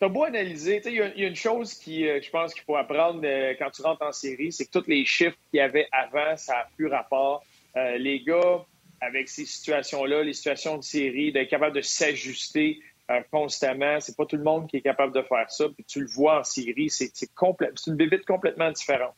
t'as 0.00 0.08
beau 0.08 0.24
analyser, 0.24 0.80
il 0.86 0.92
y 0.94 1.00
a- 1.00 1.14
une 1.14 1.36
chose 1.36 1.74
qui, 1.74 2.08
euh, 2.08 2.20
je 2.22 2.30
pense 2.30 2.54
qu'il 2.54 2.62
faut 2.62 2.76
apprendre 2.76 3.20
euh, 3.24 3.54
quand 3.58 3.70
tu 3.70 3.82
rentres 3.82 4.02
en 4.02 4.12
série, 4.12 4.52
c'est 4.52 4.66
que 4.66 4.78
tous 4.78 4.88
les 4.88 5.04
chiffres 5.04 5.36
qu'il 5.50 5.58
y 5.58 5.60
avait 5.60 5.88
avant, 5.92 6.36
ça 6.36 6.54
n'a 6.54 6.68
plus 6.76 6.86
rapport. 6.86 7.44
Euh, 7.76 7.98
les 7.98 8.20
gars, 8.20 8.64
avec 9.00 9.28
ces 9.28 9.44
situations-là, 9.44 10.22
les 10.22 10.32
situations 10.32 10.78
de 10.78 10.82
série, 10.82 11.32
d'être 11.32 11.50
capable 11.50 11.76
de 11.76 11.82
s'ajuster 11.82 12.80
constamment, 13.30 14.00
c'est 14.00 14.16
pas 14.16 14.26
tout 14.26 14.36
le 14.36 14.42
monde 14.42 14.68
qui 14.68 14.76
est 14.78 14.82
capable 14.82 15.14
de 15.14 15.22
faire 15.22 15.50
ça. 15.50 15.68
Puis 15.68 15.84
tu 15.84 16.00
le 16.00 16.06
vois 16.06 16.40
en 16.40 16.44
série, 16.44 16.90
c'est 16.90 17.12
une 17.86 17.96
bébite 17.96 18.24
complètement 18.24 18.70
différente. 18.70 19.14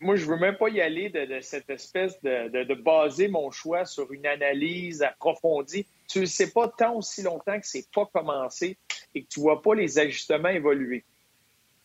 Moi, 0.00 0.16
je 0.16 0.24
veux 0.26 0.36
même 0.36 0.56
pas 0.56 0.68
y 0.68 0.80
aller 0.80 1.08
de, 1.08 1.24
de 1.24 1.40
cette 1.40 1.68
espèce 1.70 2.20
de, 2.22 2.48
de- 2.48 2.64
de 2.64 2.74
baser 2.74 3.28
mon 3.28 3.50
choix 3.50 3.84
sur 3.84 4.12
une 4.12 4.26
analyse 4.26 5.02
approfondie. 5.02 5.86
Tu 6.08 6.20
ne 6.20 6.24
sais 6.26 6.50
pas 6.50 6.68
tant 6.68 6.96
aussi 6.96 7.22
longtemps 7.22 7.58
que 7.58 7.66
c'est 7.66 7.90
pas 7.90 8.06
commencé 8.06 8.76
et 9.14 9.22
que 9.22 9.28
tu 9.28 9.40
vois 9.40 9.62
pas 9.62 9.74
les 9.74 9.98
ajustements 9.98 10.48
évoluer. 10.48 11.04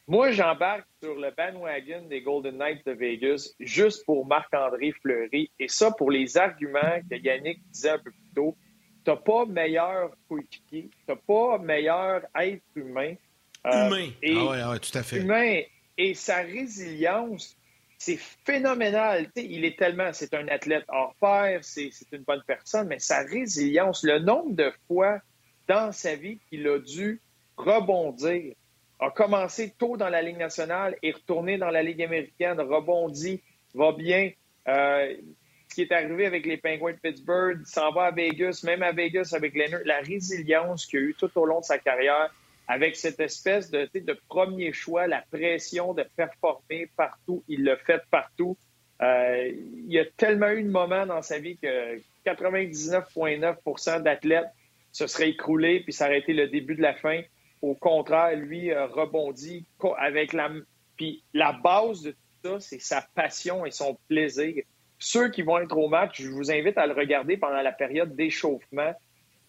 Moi, 0.08 0.32
j'embarque 0.32 0.88
sur 1.04 1.16
le 1.16 1.30
bandwagon 1.32 2.02
des 2.10 2.22
Golden 2.22 2.58
Knights 2.58 2.86
de 2.86 2.94
Vegas 2.94 3.54
juste 3.60 4.06
pour 4.06 4.26
Marc-André 4.26 4.92
Fleury. 5.02 5.52
Et 5.60 5.68
ça, 5.68 5.92
pour 5.92 6.10
les 6.10 6.36
arguments 6.38 7.00
que 7.10 7.16
Yannick 7.16 7.60
disait 7.72 7.92
un 7.92 8.00
peu 8.00 8.10
plus 8.12 8.34
tôt. 8.36 8.56
T'as 9.04 9.16
pas 9.16 9.45
meilleur 9.45 10.12
coéquipier, 10.28 10.89
t'as 11.08 11.16
pas 11.16 11.58
meilleur 11.58 12.22
être 12.39 12.62
humain. 12.76 13.16
Euh, 13.66 13.88
Humain. 13.88 14.10
et- 14.22 14.36
Ah 14.38 14.45
ouais, 14.50 14.60
ah 14.64 14.70
ouais, 14.72 14.80
tout 14.80 14.97
à 14.97 15.04
fait. 15.04 15.18
humain 15.22 15.62
et 15.97 16.14
sa 16.14 16.38
résilience, 16.38 17.58
c'est 17.97 18.18
phénoménal. 18.45 19.26
Tu 19.36 19.41
sais, 19.41 19.47
il 19.50 19.66
est 19.66 19.78
tellement, 19.78 20.12
c'est 20.14 20.34
un 20.34 20.47
athlète 20.47 20.86
hors 20.89 21.14
pair, 21.20 21.60
c'est 21.64 21.89
c'est 21.91 22.12
une 22.16 22.24
bonne 22.24 22.43
personne, 22.47 22.88
mais 22.88 23.00
sa 23.00 23.20
résilience, 23.24 24.04
le 24.04 24.20
nombre 24.20 24.56
de 24.56 24.72
fois 24.88 25.20
dans 25.68 25.91
sa 25.91 26.16
vie 26.16 26.39
qu'il 26.50 26.68
a 26.68 26.80
dû 26.80 27.22
rebondir, 27.58 28.54
a 29.00 29.12
commencé 29.12 29.74
tôt 29.78 29.97
dans 29.97 30.10
la 30.10 30.22
Ligue 30.22 30.38
nationale 30.38 30.95
et 31.02 31.12
retourné 31.12 31.58
dans 31.58 31.70
la 31.70 31.84
Ligue 31.84 32.02
américaine, 32.02 32.60
rebondit, 32.60 33.41
va 33.74 33.91
bien. 33.93 34.32
Euh, 34.68 35.16
ce 35.70 35.76
qui 35.76 35.82
est 35.84 35.92
arrivé 35.92 36.26
avec 36.26 36.46
les 36.46 36.58
Penguins 36.58 36.94
de 36.94 36.98
Pittsburgh, 36.98 37.62
s'en 37.66 37.92
va 37.92 38.06
à 38.06 38.12
Vegas, 38.12 38.62
même 38.64 38.82
à 38.82 38.92
Vegas 38.92 39.34
avec 39.36 39.54
Leonard, 39.54 39.82
la 39.86 40.00
résilience 40.00 40.86
qu'il 40.86 41.00
a 41.00 41.02
eue 41.04 41.16
tout 41.18 41.30
au 41.36 41.46
long 41.46 41.60
de 41.60 41.66
sa 41.66 41.78
carrière, 41.78 42.34
avec 42.68 42.96
cette 42.96 43.20
espèce 43.20 43.70
de, 43.72 43.90
premier 44.28 44.74
choix, 44.74 45.08
la 45.08 45.24
pression 45.32 45.94
de 45.94 46.04
performer 46.16 46.90
partout, 46.96 47.44
il 47.48 47.64
l'a 47.64 47.78
fait 47.78 48.02
partout. 48.12 48.58
Euh, 49.02 49.48
il 49.48 49.92
y 49.92 50.00
a 50.00 50.06
tellement 50.06 50.50
eu 50.50 50.64
de 50.64 50.70
moments 50.70 51.06
dans 51.06 51.22
sa 51.22 51.40
vie 51.40 51.58
que 51.58 52.00
99,9% 52.26 54.04
d'athlètes 54.04 54.50
se 54.92 55.08
seraient 55.08 55.30
écroulés 55.30 55.82
puis 55.82 55.94
ça 55.94 56.06
aurait 56.08 56.20
été 56.20 56.34
le 56.34 56.48
début 56.48 56.76
de 56.76 56.82
la 56.82 56.94
fin. 56.94 57.22
Au 57.62 57.76
contraire, 57.76 58.36
lui 58.36 58.72
a 58.72 58.88
rebondi 58.88 59.66
co- 59.78 59.96
avec 59.98 60.34
la. 60.34 60.50
Puis 60.98 61.24
la 61.34 61.54
base 61.54 62.02
de 62.04 62.12
tout 62.12 62.18
ça, 62.44 62.60
c'est 62.60 62.80
sa 62.80 63.02
passion 63.16 63.66
et 63.66 63.72
son 63.72 63.98
plaisir. 64.08 64.64
Ceux 65.00 65.30
qui 65.30 65.41
vont 65.41 65.58
être 65.58 65.78
au 65.78 65.88
match, 65.88 66.22
je 66.22 66.30
vous 66.30 66.52
invite 66.52 66.78
à 66.78 66.86
le 66.86 66.93
regarder 66.93 67.38
pendant 67.38 67.62
la 67.62 67.72
période 67.72 68.16
d'échauffement. 68.16 68.93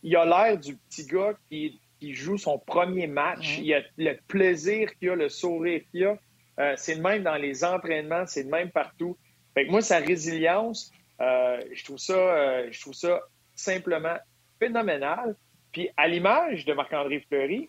Il 0.05 0.17
a 0.17 0.25
l'air 0.25 0.57
du 0.57 0.77
petit 0.77 1.05
gars 1.07 1.35
qui, 1.51 1.81
qui 1.99 2.15
joue 2.15 2.39
son 2.39 2.59
premier 2.59 3.09
match. 3.09 3.59
Il 3.59 3.75
a 3.75 3.83
le 3.99 4.15
plaisir 4.29 4.95
qu'il 4.97 5.11
a, 5.11 5.17
le 5.17 5.29
sourire 5.29 5.83
qu'il 5.91 6.07
a. 6.07 6.17
Euh, 6.61 6.75
c'est 6.77 6.95
le 6.95 7.03
même 7.03 7.25
dans 7.25 7.37
les 7.37 7.65
entraînements, 7.65 8.27
c'est 8.27 8.45
le 8.45 8.49
même 8.49 8.71
partout. 8.71 9.17
Fait 9.55 9.67
que 9.67 9.71
moi, 9.71 9.83
sa 9.83 9.99
résilience, 9.99 10.93
euh, 11.21 11.61
je 11.73 11.85
trouve 11.85 11.99
ça, 11.99 12.15
euh, 12.15 12.69
je 12.71 12.81
trouve 12.81 12.95
ça 12.95 13.21
simplement 13.57 14.17
phénoménal. 14.59 15.35
Puis 15.73 15.91
à 15.97 16.07
l'image 16.07 16.65
de 16.65 16.73
Marc-André 16.75 17.25
Fleury, 17.29 17.69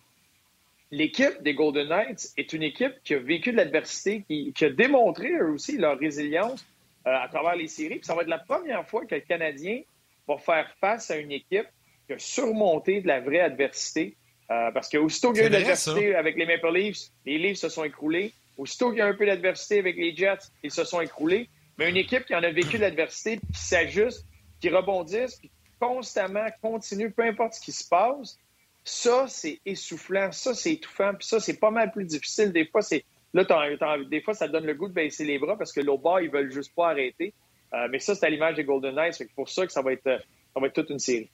l'équipe 0.90 1.42
des 1.42 1.54
Golden 1.54 1.88
Knights 1.88 2.32
est 2.36 2.52
une 2.52 2.62
équipe 2.62 2.94
qui 3.02 3.14
a 3.14 3.18
vécu 3.18 3.50
de 3.50 3.56
l'adversité, 3.56 4.24
qui, 4.28 4.52
qui 4.52 4.64
a 4.66 4.70
démontré 4.70 5.32
eux 5.32 5.50
aussi 5.50 5.78
leur 5.78 5.98
résilience 5.98 6.64
à 7.04 7.28
travers 7.28 7.56
les 7.56 7.68
séries. 7.68 7.96
Puis 7.96 8.06
ça 8.06 8.14
va 8.14 8.22
être 8.22 8.28
la 8.28 8.38
première 8.38 8.86
fois 8.86 9.04
que 9.04 9.14
le 9.14 9.20
Canadien 9.20 9.80
va 10.28 10.38
faire 10.38 10.70
face 10.80 11.10
à 11.10 11.16
une 11.16 11.32
équipe 11.32 11.66
qui 12.06 12.14
a 12.14 12.18
surmonté 12.18 13.00
de 13.00 13.08
la 13.08 13.20
vraie 13.20 13.40
adversité. 13.40 14.16
Euh, 14.50 14.70
parce 14.72 14.88
que 14.88 14.98
aussitôt 14.98 15.32
qu'il 15.32 15.42
y 15.42 15.44
a 15.44 15.46
eu 15.46 15.50
de 15.50 15.54
l'adversité 15.54 16.14
avec 16.14 16.36
les 16.36 16.46
Maple 16.46 16.72
Leafs, 16.72 17.10
les 17.24 17.38
Leafs 17.38 17.58
se 17.58 17.68
sont 17.68 17.84
écroulés. 17.84 18.32
Aussitôt 18.58 18.90
qu'il 18.90 18.98
y 18.98 19.02
a 19.02 19.06
un 19.06 19.14
peu 19.14 19.26
d'adversité 19.26 19.78
avec 19.78 19.96
les 19.96 20.14
Jets, 20.14 20.50
ils 20.62 20.70
se 20.70 20.84
sont 20.84 21.00
écroulés. 21.00 21.48
Mais 21.78 21.88
une 21.88 21.96
équipe 21.96 22.26
qui 22.26 22.34
en 22.34 22.42
a 22.42 22.50
vécu 22.50 22.76
de 22.76 22.82
l'adversité, 22.82 23.38
puis 23.38 23.46
qui 23.52 23.60
s'ajuste, 23.60 24.26
qui 24.60 24.68
rebondisse, 24.68 25.36
puis 25.36 25.50
constamment 25.80 26.46
continue, 26.60 27.10
peu 27.10 27.22
importe 27.22 27.54
ce 27.54 27.60
qui 27.60 27.72
se 27.72 27.88
passe, 27.88 28.38
ça, 28.84 29.26
c'est 29.28 29.60
essoufflant, 29.64 30.32
ça, 30.32 30.54
c'est 30.54 30.72
étouffant, 30.72 31.14
puis 31.14 31.26
ça, 31.26 31.40
c'est 31.40 31.58
pas 31.58 31.70
mal 31.70 31.90
plus 31.92 32.04
difficile. 32.04 32.52
Des 32.52 32.66
fois, 32.66 32.82
c'est 32.82 33.04
là, 33.34 33.98
des 34.08 34.20
fois, 34.20 34.34
ça 34.34 34.48
donne 34.48 34.66
le 34.66 34.74
goût 34.74 34.88
de 34.88 34.94
baisser 34.94 35.24
les 35.24 35.38
bras 35.38 35.56
parce 35.56 35.72
que 35.72 35.80
bord, 35.80 36.20
ils 36.20 36.30
veulent 36.30 36.52
juste 36.52 36.74
pas 36.74 36.90
arrêter. 36.90 37.34
Euh, 37.74 37.88
mais 37.90 37.98
ça, 37.98 38.14
c'est 38.14 38.26
à 38.26 38.30
l'image 38.30 38.56
des 38.56 38.64
Golden 38.64 38.94
Knights. 38.94 39.18
Que 39.18 39.34
pour 39.34 39.48
ça 39.48 39.66
que 39.66 39.72
ça 39.72 39.82
va 39.82 39.92
être, 39.92 40.04
ça 40.04 40.60
va 40.60 40.66
être 40.66 40.74
toute 40.74 40.90
une 40.90 40.98
série. 40.98 41.30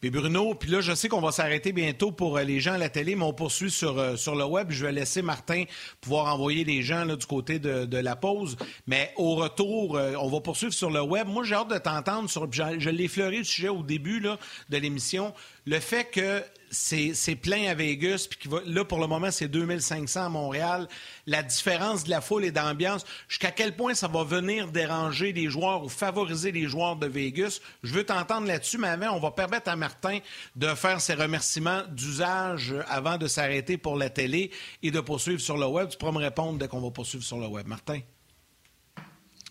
Puis 0.00 0.10
Bruno, 0.10 0.54
puis 0.54 0.70
là, 0.70 0.80
je 0.80 0.94
sais 0.94 1.08
qu'on 1.08 1.20
va 1.20 1.32
s'arrêter 1.32 1.72
bientôt 1.72 2.12
pour 2.12 2.38
euh, 2.38 2.44
les 2.44 2.60
gens 2.60 2.74
à 2.74 2.78
la 2.78 2.88
télé, 2.88 3.16
mais 3.16 3.24
on 3.24 3.32
poursuit 3.32 3.70
sur, 3.70 3.98
euh, 3.98 4.16
sur 4.16 4.34
le 4.34 4.44
web. 4.44 4.70
Je 4.70 4.86
vais 4.86 4.92
laisser 4.92 5.20
Martin 5.20 5.64
pouvoir 6.00 6.32
envoyer 6.32 6.64
les 6.64 6.82
gens 6.82 7.04
du 7.04 7.26
côté 7.26 7.58
de, 7.58 7.84
de 7.84 7.98
la 7.98 8.16
pause. 8.16 8.56
Mais 8.86 9.12
au 9.16 9.34
retour, 9.34 10.00
on 10.18 10.28
va 10.28 10.40
poursuivre 10.40 10.72
sur 10.72 10.90
le 10.90 11.02
web. 11.02 11.26
Moi, 11.26 11.44
j'ai 11.44 11.56
hâte 11.56 11.70
de 11.70 11.78
t'entendre 11.78 12.30
sur. 12.30 12.50
Je, 12.50 12.90
l'ai 12.90 13.08
fleuré 13.08 13.38
le 13.38 13.44
sujet 13.44 13.68
au 13.68 13.82
début 13.82 14.20
de 14.20 14.76
l'émission. 14.76 15.34
Le 15.66 15.78
fait 15.78 16.04
que 16.04 16.42
c'est 16.70 17.34
plein 17.34 17.68
à 17.68 17.74
Vegas, 17.74 18.28
puis 18.30 18.48
là, 18.66 18.84
pour 18.84 19.00
le 19.00 19.08
moment, 19.08 19.30
c'est 19.30 19.48
2500 19.48 20.26
à 20.26 20.28
Montréal. 20.28 20.88
La 21.26 21.42
différence 21.42 22.04
de 22.04 22.10
la 22.10 22.20
foule 22.20 22.44
et 22.44 22.52
d'ambiance, 22.52 23.04
jusqu'à 23.28 23.50
quel 23.50 23.74
point 23.74 23.94
ça 23.94 24.06
va 24.06 24.22
venir 24.22 24.70
déranger 24.70 25.32
les 25.32 25.50
joueurs 25.50 25.82
ou 25.82 25.88
favoriser 25.88 26.52
les 26.52 26.66
joueurs 26.68 26.96
de 26.96 27.06
Vegas? 27.06 27.60
Je 27.82 27.92
veux 27.92 28.04
t'entendre 28.04 28.46
là-dessus, 28.46 28.78
mais 28.78 28.88
avant, 28.88 29.16
on 29.16 29.20
va 29.20 29.32
permettre 29.32 29.68
à 29.68 29.76
Martin 29.76 30.20
de 30.54 30.68
faire 30.68 31.00
ses 31.00 31.14
remerciements 31.14 31.82
d'usage 31.88 32.74
avant 32.88 33.18
de 33.18 33.26
s'arrêter 33.26 33.76
pour 33.76 33.96
la 33.96 34.08
télé 34.08 34.52
et 34.82 34.92
de 34.92 35.00
poursuivre 35.00 35.40
sur 35.40 35.56
le 35.56 35.66
web. 35.66 35.88
Tu 35.88 35.98
pourras 35.98 36.12
me 36.12 36.18
répondre 36.18 36.58
dès 36.58 36.68
qu'on 36.68 36.80
va 36.80 36.90
poursuivre 36.90 37.24
sur 37.24 37.38
le 37.38 37.48
web. 37.48 37.66
Martin? 37.66 38.00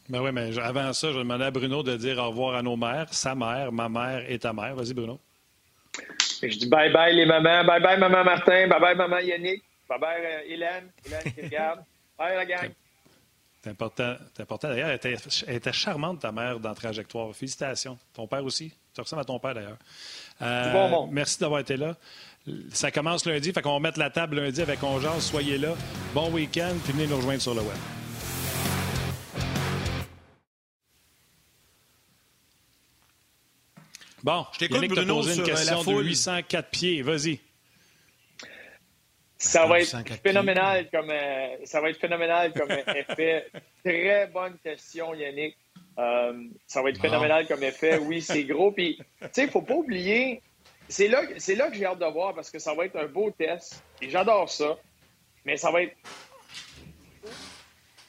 Ben 0.08 0.22
oui, 0.22 0.32
mais 0.32 0.58
avant 0.58 0.92
ça, 0.94 1.10
je 1.10 1.18
vais 1.18 1.20
demander 1.20 1.44
à 1.44 1.52
Bruno 1.52 1.84
de 1.84 1.96
dire 1.98 2.18
au 2.18 2.30
revoir 2.30 2.56
à 2.56 2.64
nos 2.64 2.78
mères, 2.78 3.14
sa 3.14 3.36
mère, 3.36 3.72
ma 3.72 3.90
mère 3.90 4.24
et 4.28 4.40
ta 4.40 4.54
mère. 4.54 4.76
Vas-y, 4.76 4.94
Bruno. 4.94 5.20
Je 6.42 6.58
dis 6.58 6.68
bye 6.68 6.92
bye 6.92 7.14
les 7.14 7.26
mamans, 7.26 7.64
bye 7.66 7.82
bye 7.82 7.98
maman 7.98 8.24
Martin, 8.24 8.68
bye 8.68 8.80
bye 8.80 8.96
maman 8.96 9.20
Yannick, 9.20 9.64
bye 9.90 10.00
bye 10.00 10.24
euh, 10.24 10.42
Hélène, 10.48 10.92
Hélène 11.06 11.34
qui 11.34 11.42
regarde. 11.42 11.84
Bye 12.18 12.36
la 12.36 12.46
gang. 12.46 12.72
C'est 13.62 13.72
important. 13.72 14.16
Important. 14.40 14.70
D'ailleurs, 14.70 14.90
elle 14.90 14.96
était, 14.96 15.16
elle 15.48 15.56
était 15.56 15.74
charmante, 15.74 16.22
ta 16.22 16.32
mère, 16.32 16.60
dans 16.60 16.74
Trajectoire. 16.74 17.36
Félicitations. 17.36 17.98
Ton 18.14 18.26
père 18.26 18.44
aussi. 18.44 18.74
Tu 18.94 19.02
ressembles 19.02 19.22
à 19.22 19.26
ton 19.26 19.40
père, 19.40 19.54
d'ailleurs. 19.54 19.78
Euh, 20.42 20.72
bon 20.72 20.88
monde. 20.88 21.10
Merci 21.12 21.40
d'avoir 21.40 21.60
été 21.60 21.76
là. 21.76 21.96
Ça 22.72 22.90
commence 22.90 23.26
lundi, 23.26 23.52
fait 23.52 23.62
qu'on 23.62 23.74
va 23.74 23.80
mettre 23.80 24.00
la 24.00 24.10
table 24.10 24.40
lundi 24.40 24.62
avec 24.62 24.82
Ongeance. 24.82 25.30
Soyez 25.30 25.58
là. 25.58 25.76
Bon 26.14 26.32
week-end, 26.32 26.74
puis 26.84 26.94
venez 26.94 27.08
nous 27.08 27.18
rejoindre 27.18 27.42
sur 27.42 27.54
le 27.54 27.62
web. 27.62 27.78
Bon, 34.24 34.46
Je 34.54 34.60
t'écoute, 34.60 34.88
Bruno, 34.88 35.24
une 35.24 35.34
sur, 35.34 35.44
euh, 35.44 35.48
la 35.48 35.54
question 35.54 35.80
de 35.80 35.84
foule. 35.84 36.06
804 36.06 36.70
pieds. 36.70 37.02
Vas-y. 37.02 37.40
Ça 39.38 39.66
va 39.66 39.80
être 39.80 39.88
104 39.88 40.22
phénoménal 40.22 40.90
comme 40.92 41.10
euh, 41.10 41.56
ça 41.64 41.80
va 41.80 41.90
être 41.90 42.00
phénoménal 42.00 42.52
comme 42.54 42.70
effet. 42.96 43.48
Très 43.86 44.28
bonne 44.28 44.58
question, 44.62 45.14
Yannick. 45.14 45.56
Euh, 45.98 46.44
ça 46.68 46.82
va 46.82 46.90
être 46.90 46.98
Bon. 46.98 47.02
phénoménal 47.04 47.48
comme 47.48 47.64
effet. 47.64 47.98
Oui, 48.00 48.22
c'est 48.22 48.44
gros. 48.44 48.72
Puis, 48.72 48.98
tu 49.22 49.28
sais, 49.32 49.44
il 49.46 49.50
faut 49.50 49.62
pas 49.62 49.76
oublier. 49.76 50.42
C'est 50.90 51.08
là, 51.08 51.22
c'est 51.38 51.56
là 51.56 51.70
que 51.70 51.76
j'ai 51.78 51.86
hâte 51.86 52.00
de 52.00 52.06
voir 52.12 52.34
parce 52.34 52.50
que 52.52 52.60
ça 52.60 52.74
va 52.74 52.86
être 52.86 52.98
un 52.98 53.06
beau 53.08 53.32
test. 53.32 53.82
Et 54.02 54.10
j'adore 54.10 54.50
ça. 54.50 54.78
Mais 55.46 55.56
ça 55.56 55.72
va 55.72 55.84
être 55.84 55.96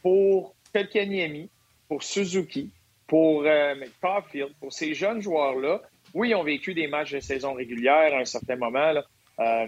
pour 0.03 0.55
Kotkaniemi, 0.75 1.49
pour 1.89 2.03
Suzuki, 2.03 2.71
pour 3.07 3.45
euh, 3.45 3.75
Caulfield, 4.01 4.53
pour 4.61 4.73
ces 4.73 4.95
jeunes 4.95 5.21
joueurs-là. 5.21 5.83
Oui, 6.15 6.31
ils 6.31 6.35
ont 6.35 6.43
vécu 6.43 6.75
des 6.75 6.87
matchs 6.87 7.13
de 7.13 7.21
saison 7.21 7.55
régulière 7.55 8.15
à 8.15 8.19
un 8.19 8.25
certain 8.25 8.57
moment. 8.57 8.95
Euh, 9.39 9.67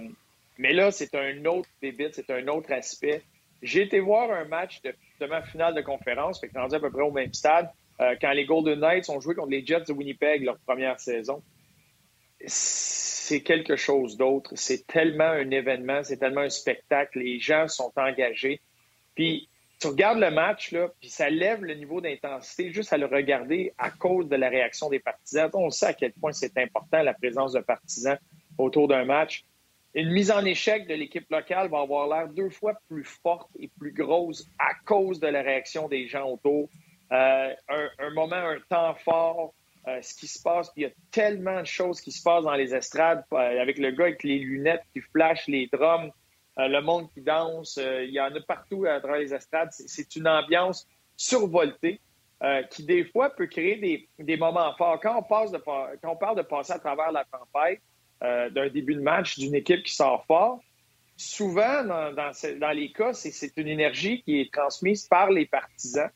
Mais 0.59 0.73
là, 0.73 0.91
c'est 0.91 1.15
un 1.15 1.45
autre 1.45 1.69
débit, 1.81 2.09
c'est 2.13 2.31
un 2.31 2.47
autre 2.49 2.73
aspect. 2.73 3.23
J'ai 3.63 3.83
été 3.83 4.01
voir 4.01 4.31
un 4.31 4.45
match 4.45 4.83
de 4.83 4.95
justement 5.11 5.43
finale 5.43 5.75
de 5.75 5.83
conférence, 5.83 6.41
fait 6.41 6.49
que 6.49 6.59
à 6.59 6.81
peu 6.81 6.91
près 6.91 7.03
au 7.03 7.13
même 7.13 7.33
stade, 7.33 7.71
euh, 8.01 8.17
quand 8.21 8.33
les 8.33 8.45
Golden 8.45 8.81
Knights 8.81 9.09
ont 9.09 9.21
joué 9.21 9.35
contre 9.35 9.51
les 9.51 9.65
Jets 9.65 9.85
de 9.87 9.93
Winnipeg 9.93 10.43
leur 10.43 10.59
première 10.59 10.99
saison. 10.99 11.43
C'est 12.45 13.43
quelque 13.43 13.77
chose 13.77 14.17
d'autre. 14.17 14.53
C'est 14.57 14.85
tellement 14.87 15.25
un 15.25 15.51
événement, 15.51 16.03
c'est 16.03 16.17
tellement 16.17 16.41
un 16.41 16.51
spectacle. 16.51 17.21
Les 17.21 17.39
gens 17.39 17.69
sont 17.69 17.93
engagés. 17.95 18.61
Puis 19.15 19.49
tu 19.83 19.89
regardes 19.89 20.21
le 20.21 20.31
match, 20.31 20.71
là, 20.71 20.89
puis 21.01 21.09
ça 21.09 21.29
lève 21.29 21.65
le 21.65 21.75
niveau 21.75 22.01
d'intensité 22.01 22.73
juste 22.73 22.93
à 22.93 22.99
le 22.99 23.07
regarder 23.07 23.75
à 23.79 23.91
cause 23.91 24.29
de 24.29 24.37
la 24.37 24.49
réaction 24.49 24.89
des 24.89 25.01
partisans. 25.01 25.51
On 25.55 25.71
sait 25.71 25.87
à 25.87 25.93
quel 25.93 26.13
point 26.13 26.31
c'est 26.31 26.57
important 26.57 27.03
la 27.03 27.15
présence 27.15 27.55
de 27.55 27.59
partisans 27.59 28.17
autour 28.59 28.87
d'un 28.87 29.05
match. 29.05 29.45
Une 29.95 30.13
mise 30.13 30.31
en 30.31 30.45
échec 30.45 30.87
de 30.87 30.95
l'équipe 30.95 31.29
locale 31.31 31.69
va 31.69 31.81
avoir 31.81 32.07
l'air 32.07 32.29
deux 32.29 32.49
fois 32.49 32.75
plus 32.89 33.03
forte 33.03 33.51
et 33.59 33.69
plus 33.77 33.93
grosse 33.93 34.47
à 34.61 34.73
cause 34.87 35.19
de 35.19 35.27
la 35.27 35.43
réaction 35.43 35.89
des 35.89 36.07
gens 36.07 36.31
autour. 36.31 36.69
Euh, 37.11 37.53
un, 37.99 38.11
moment, 38.15 38.37
un 38.37 38.59
temps 38.69 38.95
fort, 38.95 39.53
euh, 39.89 40.01
ce 40.01 40.15
qui 40.15 40.29
se 40.29 40.41
passe, 40.41 40.71
il 40.77 40.85
y 40.85 40.87
a 40.87 40.91
tellement 41.11 41.61
de 41.61 41.67
choses 41.67 42.01
qui 42.01 42.13
se 42.13 42.23
passent 42.23 42.45
dans 42.45 42.55
les 42.55 42.73
estrades 42.73 43.25
euh, 43.33 43.61
avec 43.61 43.79
le 43.79 43.91
gars 43.91 44.05
avec 44.05 44.23
les 44.23 44.39
lunettes 44.39 44.85
qui 44.95 45.01
flash 45.01 45.49
les 45.49 45.69
drums, 45.73 46.13
le 46.57 46.81
monde 46.81 47.11
qui 47.13 47.21
danse, 47.21 47.79
il 47.79 48.11
y 48.11 48.21
en 48.21 48.35
a 48.35 48.41
partout 48.41 48.85
à 48.85 49.01
travers 49.01 49.21
les 49.21 49.33
estrades. 49.35 49.71
C'est 49.73 50.17
une 50.17 50.29
ambiance 50.29 50.87
survoltée 51.17 52.01
qui, 52.71 52.85
des 52.85 53.05
fois, 53.05 53.31
peut 53.31 53.47
créer 53.47 53.77
des, 53.77 54.09
des 54.19 54.37
moments 54.37 54.75
forts. 54.77 55.01
Quand 55.01 55.17
on, 55.19 55.23
parle 55.23 56.37
de 56.37 56.43
passer 56.43 56.73
à 56.73 56.79
travers 56.79 57.13
la 57.13 57.25
tempête, 57.25 57.81
euh, 58.23 58.51
d'un 58.51 58.69
début 58.69 58.95
de 58.95 59.01
match 59.01 59.37
d'une 59.37 59.57
équipe 59.57 59.83
qui 59.83 59.93
sort 59.93 60.25
fort. 60.27 60.61
Souvent, 61.17 61.83
dans, 61.83 62.71
les 62.73 62.93
cas, 62.93 63.13
c'est 63.15 63.57
une 63.57 63.67
énergie 63.67 64.23
qui 64.23 64.41
est 64.41 64.53
transmise 64.53 65.09
par 65.09 65.29
les 65.29 65.45
partisans. 65.45 66.09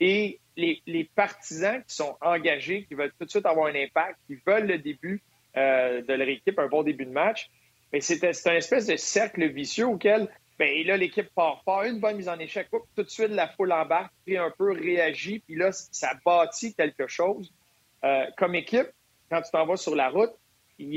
Et 0.00 0.40
les, 0.56 1.08
partisans 1.14 1.80
qui 1.86 1.94
sont 1.94 2.16
engagés, 2.20 2.84
qui 2.86 2.94
veulent 2.94 3.12
tout 3.16 3.26
de 3.26 3.30
suite 3.30 3.46
avoir 3.46 3.68
un 3.68 3.76
impact, 3.76 4.18
qui 4.26 4.36
veulent 4.44 4.66
le 4.66 4.78
début 4.78 5.22
euh, 5.56 6.02
de 6.02 6.12
leur 6.12 6.28
équipe, 6.28 6.58
un 6.58 6.66
bon 6.66 6.82
début 6.82 7.06
de 7.06 7.12
match, 7.12 7.48
mais 7.92 8.00
c'est 8.00 8.24
un 8.24 8.54
espèce 8.54 8.86
de 8.86 8.96
cercle 8.96 9.46
vicieux 9.48 9.86
auquel 9.86 10.28
ben, 10.58 10.86
là, 10.86 10.96
l'équipe 10.96 11.28
part 11.34 11.60
fort, 11.64 11.82
une 11.82 11.98
bonne 11.98 12.16
mise 12.16 12.28
en 12.28 12.38
échec, 12.38 12.68
tout 12.70 13.02
de 13.02 13.08
suite, 13.08 13.30
la 13.30 13.48
foule 13.48 13.72
embarque, 13.72 14.12
puis 14.24 14.36
un 14.36 14.52
peu 14.56 14.72
réagit, 14.72 15.40
puis 15.40 15.56
là, 15.56 15.72
ça 15.72 16.12
bâtit 16.24 16.74
quelque 16.74 17.06
chose. 17.08 17.52
Euh, 18.04 18.26
comme 18.36 18.54
équipe, 18.54 18.88
quand 19.28 19.42
tu 19.42 19.50
t'en 19.50 19.66
vas 19.66 19.76
sur 19.76 19.96
la 19.96 20.08
route, 20.08 20.32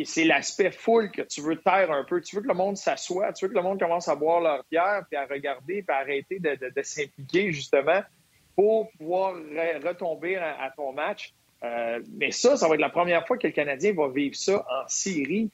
c'est 0.06 0.24
l'aspect 0.24 0.72
full 0.72 1.12
que 1.12 1.22
tu 1.22 1.42
veux 1.42 1.58
taire 1.58 1.92
un 1.92 2.04
peu. 2.04 2.22
Tu 2.22 2.36
veux 2.36 2.42
que 2.42 2.48
le 2.48 2.54
monde 2.54 2.78
s'assoie, 2.78 3.34
tu 3.34 3.46
veux 3.46 3.50
que 3.50 3.58
le 3.58 3.64
monde 3.64 3.80
commence 3.80 4.08
à 4.08 4.16
boire 4.16 4.42
leur 4.42 4.64
bière, 4.70 5.04
puis 5.10 5.18
à 5.18 5.26
regarder, 5.26 5.84
puis 5.84 5.96
à 5.96 5.98
arrêter 5.98 6.40
de, 6.40 6.82
s'impliquer, 6.82 7.52
justement, 7.52 8.02
pour 8.56 8.92
pouvoir 8.92 9.34
retomber 9.84 10.36
à, 10.38 10.72
ton 10.76 10.92
match. 10.92 11.34
Euh, 11.64 12.02
mais 12.14 12.32
ça, 12.32 12.58
ça 12.58 12.68
va 12.68 12.76
être 12.76 12.82
la 12.82 12.90
première 12.90 13.26
fois 13.26 13.38
que 13.38 13.48
le 13.48 13.54
Canadien 13.54 13.94
va 13.94 14.10
vivre 14.10 14.36
ça 14.36 14.66
en 14.70 14.88
série 14.88 15.50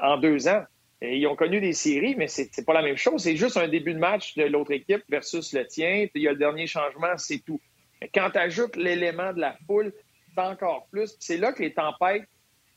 en 0.00 0.16
deux 0.16 0.48
ans. 0.48 0.64
Ils 1.02 1.26
ont 1.26 1.36
connu 1.36 1.60
des 1.60 1.72
séries, 1.72 2.14
mais 2.16 2.28
c'est 2.28 2.64
pas 2.64 2.74
la 2.74 2.82
même 2.82 2.96
chose. 2.96 3.22
C'est 3.22 3.36
juste 3.36 3.56
un 3.56 3.68
début 3.68 3.94
de 3.94 3.98
match 3.98 4.36
de 4.36 4.44
l'autre 4.44 4.72
équipe 4.72 5.02
versus 5.08 5.52
le 5.52 5.66
tien. 5.66 6.06
Il 6.14 6.22
y 6.22 6.28
a 6.28 6.32
le 6.32 6.38
dernier 6.38 6.66
changement, 6.66 7.16
c'est 7.16 7.38
tout. 7.38 7.60
Mais 8.00 8.10
quand 8.14 8.30
tu 8.30 8.38
ajoutes 8.38 8.76
l'élément 8.76 9.32
de 9.32 9.40
la 9.40 9.56
foule, 9.66 9.92
c'est 10.34 10.40
encore 10.40 10.86
plus. 10.90 11.16
C'est 11.18 11.38
là 11.38 11.52
que 11.52 11.62
les 11.62 11.74
tempêtes 11.74 12.24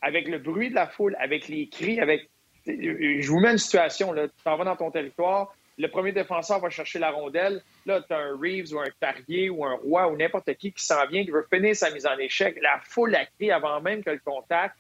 avec 0.02 0.28
le 0.28 0.40
bruit 0.40 0.70
de 0.70 0.76
la 0.76 0.88
foule, 0.88 1.16
avec 1.20 1.48
les 1.48 1.68
cris, 1.68 2.00
avec. 2.00 2.30
Je 2.66 3.28
vous 3.28 3.40
mets 3.40 3.52
une 3.52 3.58
situation. 3.58 4.14
Tu 4.14 4.44
t'en 4.44 4.58
vas 4.58 4.66
dans 4.66 4.76
ton 4.76 4.92
territoire, 4.92 5.54
le 5.78 5.90
premier 5.90 6.14
défenseur 6.14 6.60
va 6.60 6.70
chercher 6.70 7.00
la 7.00 7.12
rondelle. 7.12 7.62
Là, 7.86 8.02
tu 8.02 8.14
as 8.14 8.18
un 8.18 8.38
Reeves 8.38 8.74
ou 8.74 8.80
un 8.80 8.90
Tarier 9.00 9.50
ou 9.50 9.66
un 9.66 9.76
Roi 9.76 10.08
ou 10.08 10.16
n'importe 10.16 10.54
qui 10.56 10.72
qui 10.72 10.84
s'en 10.84 11.06
vient, 11.08 11.24
qui 11.24 11.32
veut 11.32 11.46
finir 11.52 11.76
sa 11.76 11.92
mise 11.92 12.08
en 12.08 12.18
échec. 12.18 12.58
La 12.62 12.80
foule 12.84 13.14
a 13.16 13.26
crié 13.26 13.52
avant 13.52 13.82
même 13.82 14.04
que 14.04 14.10
le 14.10 14.22
contact. 14.24 14.76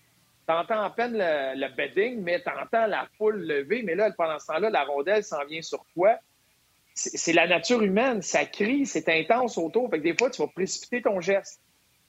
Tu 0.48 0.54
entends 0.54 0.82
à 0.82 0.89
peine 0.89 1.18
le, 1.18 1.76
bedding, 1.76 2.22
mais 2.22 2.41
tu 2.41 2.50
entends 2.50 2.86
la 2.86 3.08
foule 3.18 3.41
lever. 3.41 3.82
Mais 3.84 3.96
là, 3.96 4.12
pendant 4.12 4.39
ce 4.39 4.48
temps-là, 4.48 4.70
la 4.70 4.84
rondelle 4.84 5.24
s'en 5.24 5.43
vient 5.46 5.62
sur 5.62 5.84
toi. 5.93 6.18
C'est 6.93 7.34
la 7.34 7.48
nature 7.48 7.82
humaine. 7.82 8.22
Ça 8.22 8.46
crie, 8.46 8.86
c'est 8.86 9.10
intense 9.10 9.58
autour. 9.58 9.89
Fait 9.89 9.98
que 9.98 10.04
des 10.04 10.16
fois, 10.16 10.30
tu 10.30 10.41
vas 10.41 10.48
précipiter 10.48 11.02
ton 11.02 11.20
geste. 11.20 11.60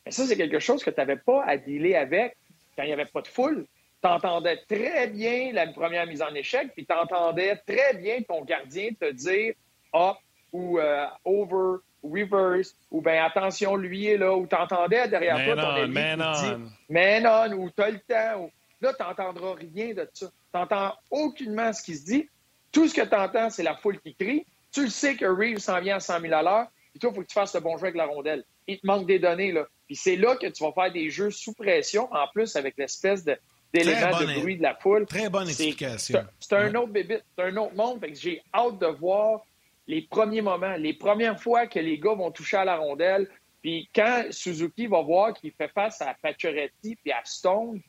Mais 0.04 0.12
ça, 0.12 0.26
c'est 0.26 0.36
quelque 0.36 0.60
chose 0.60 0.84
que 0.84 0.90
tu 0.90 1.00
n'avais 1.00 1.16
pas 1.16 1.42
à 1.44 1.56
dealer 1.56 1.96
avec 1.96 2.36
quand 2.76 2.82
il 2.82 2.86
n'y 2.86 2.92
avait 2.92 3.06
pas 3.06 3.22
de 3.22 3.28
foule, 3.28 3.66
tu 4.02 4.08
entendais 4.08 4.58
très 4.68 5.08
bien 5.08 5.52
la 5.52 5.66
première 5.68 6.06
mise 6.06 6.22
en 6.22 6.34
échec, 6.34 6.70
puis 6.74 6.86
tu 6.86 6.94
entendais 6.94 7.56
très 7.66 7.94
bien 7.94 8.20
ton 8.22 8.44
gardien 8.44 8.90
te 9.00 9.10
dire 9.10 9.54
up 9.94 10.16
ou 10.52 10.78
euh, 10.78 11.06
over, 11.24 11.78
reverse, 12.10 12.74
ou 12.90 13.00
bien 13.00 13.24
attention, 13.24 13.76
lui 13.76 14.06
est 14.06 14.16
là, 14.16 14.34
ou 14.34 14.46
tu 14.46 14.54
entendais 14.54 15.08
derrière 15.08 15.44
toi 15.44 15.62
ton 15.62 15.70
ami 15.82 15.92
man 15.92 16.32
dit 16.34 16.92
man 16.92 17.26
on, 17.26 17.52
ou 17.54 17.70
tu 17.70 17.82
as 17.82 17.90
le 17.90 17.98
temps. 18.00 18.50
Là, 18.80 18.92
tu 18.92 19.02
n'entendras 19.02 19.54
rien 19.54 19.94
de 19.94 20.08
ça. 20.12 20.26
Tu 20.26 20.58
n'entends 20.58 20.94
aucunement 21.10 21.72
ce 21.72 21.82
qui 21.82 21.96
se 21.96 22.04
dit. 22.04 22.28
Tout 22.72 22.88
ce 22.88 22.94
que 22.94 23.06
tu 23.06 23.14
entends, 23.14 23.48
c'est 23.48 23.62
la 23.62 23.74
foule 23.74 23.98
qui 24.00 24.14
crie. 24.14 24.44
Tu 24.70 24.84
le 24.84 24.90
sais 24.90 25.16
que 25.16 25.24
Reeves 25.24 25.58
s'en 25.58 25.80
vient 25.80 25.96
à 25.96 26.00
100 26.00 26.20
000 26.20 26.34
à 26.34 26.42
l'heure, 26.42 26.66
et 26.94 26.98
toi, 26.98 27.10
il 27.10 27.16
faut 27.16 27.22
que 27.22 27.26
tu 27.26 27.34
fasses 27.34 27.54
le 27.54 27.60
bon 27.60 27.78
jeu 27.78 27.84
avec 27.84 27.96
la 27.96 28.06
rondelle. 28.06 28.44
Il 28.66 28.78
te 28.78 28.86
manque 28.86 29.06
des 29.06 29.18
données, 29.18 29.52
là. 29.52 29.66
Puis 29.86 29.96
c'est 29.96 30.16
là 30.16 30.36
que 30.36 30.46
tu 30.48 30.64
vas 30.64 30.72
faire 30.72 30.92
des 30.92 31.08
jeux 31.08 31.30
sous 31.30 31.54
pression, 31.54 32.12
en 32.12 32.26
plus 32.28 32.56
avec 32.56 32.76
l'espèce 32.76 33.24
de 33.24 33.38
d'éléments 33.72 34.18
de 34.18 34.40
bruit 34.40 34.56
de 34.56 34.62
la 34.62 34.74
foule. 34.74 35.06
Très 35.06 35.28
bonne 35.28 35.48
explication. 35.48 36.24
C'est 36.40 36.56
un, 36.56 36.74
autre 36.74 36.92
bébé, 36.92 37.20
c'est 37.36 37.44
un 37.44 37.56
autre 37.56 37.74
monde. 37.74 38.00
Fait 38.00 38.12
que 38.12 38.18
j'ai 38.18 38.42
hâte 38.54 38.78
de 38.78 38.86
voir 38.86 39.44
les 39.86 40.02
premiers 40.02 40.42
moments, 40.42 40.76
les 40.76 40.94
premières 40.94 41.40
fois 41.40 41.66
que 41.66 41.78
les 41.78 41.98
gars 41.98 42.14
vont 42.14 42.30
toucher 42.30 42.56
à 42.56 42.64
la 42.64 42.76
rondelle. 42.76 43.28
Puis 43.62 43.88
quand 43.94 44.24
Suzuki 44.30 44.86
va 44.86 45.02
voir 45.02 45.34
qu'il 45.34 45.52
fait 45.52 45.68
face 45.68 46.00
à 46.02 46.14
Pacioretty 46.20 46.96
puis 47.02 47.12
à 47.12 47.22
Stone, 47.24 47.80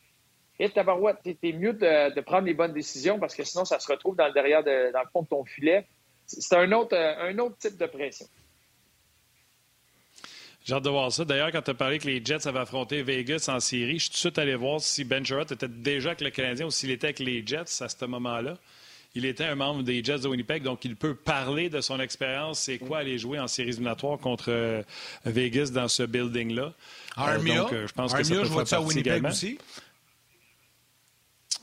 et 0.60 0.66
eh, 0.66 0.70
tabarouette, 0.70 1.18
t'es 1.24 1.52
mieux 1.52 1.74
de, 1.74 2.20
prendre 2.22 2.48
les 2.48 2.56
bonnes 2.56 2.74
décisions 2.74 3.20
parce 3.20 3.36
que 3.36 3.44
sinon, 3.44 3.64
ça 3.64 3.80
se 3.80 3.92
retrouve 3.92 4.16
dans 4.16 4.26
le 4.26 4.34
derrière, 4.34 4.64
de, 4.64 4.92
fond 5.14 5.22
de 5.22 5.28
ton 5.28 5.46
filet. 5.46 5.88
C'est 6.26 6.56
un 6.56 6.72
autre, 6.72 6.98
un 6.98 7.38
autre 7.38 7.58
type 7.60 7.78
de 7.78 7.86
pression. 7.86 8.26
J'ai 10.66 10.74
hâte 10.74 10.84
de 10.84 10.90
voir 10.90 11.12
ça. 11.12 11.24
D'ailleurs, 11.24 11.52
quand 11.52 11.62
tu 11.62 11.72
as 11.72 11.76
parlé 11.76 12.00
que 12.00 12.08
les 12.08 12.26
Jets 12.26 12.48
avaient 12.48 12.60
affronté 12.60 13.04
Vegas 13.04 13.46
en 13.50 13.60
série, 13.60 14.00
je 14.00 14.06
suis 14.06 14.10
tout 14.10 14.16
de 14.16 14.20
suite 14.20 14.40
allé 14.40 14.56
voir 14.56 14.82
si 14.82 15.06
Ben 15.06 15.24
était 15.24 15.68
déjà 15.68 16.10
avec 16.10 16.22
le 16.22 16.32
Canadien 16.32 16.66
ou 16.66 16.72
s'il 16.72 16.90
était 16.92 17.08
avec 17.08 17.20
les 17.20 17.46
Jets 17.46 17.82
à 17.82 17.88
ce 17.88 18.06
moment-là. 18.06 18.58
Il 19.18 19.26
était 19.26 19.46
un 19.46 19.56
membre 19.56 19.82
des 19.82 20.04
Jets 20.04 20.20
de 20.20 20.28
Winnipeg, 20.28 20.62
donc 20.62 20.86
il 20.86 20.96
peut 20.96 21.16
parler 21.16 21.70
de 21.70 21.82
son 21.82 22.00
expérience. 22.00 22.60
C'est 22.60 22.78
quoi 22.78 23.00
aller 23.00 23.18
jouer 23.18 23.40
en 23.40 23.48
série 23.48 23.70
éliminatoire 23.70 24.20
contre 24.20 24.52
euh, 24.52 24.84
Vegas 25.26 25.72
dans 25.74 25.88
ce 25.88 26.04
building-là. 26.04 26.74
Armia, 27.16 27.56
euh, 27.56 27.58
donc, 27.64 27.74
euh, 27.74 27.88
je 27.88 27.94
pense 27.94 28.14
que 28.14 28.22
ça 28.22 28.36
peut 28.36 28.44
je 28.44 28.50
vois 28.50 28.68
ça 28.68 28.78
à 28.78 28.82
Winnipeg 28.82 29.26
aussi? 29.26 29.58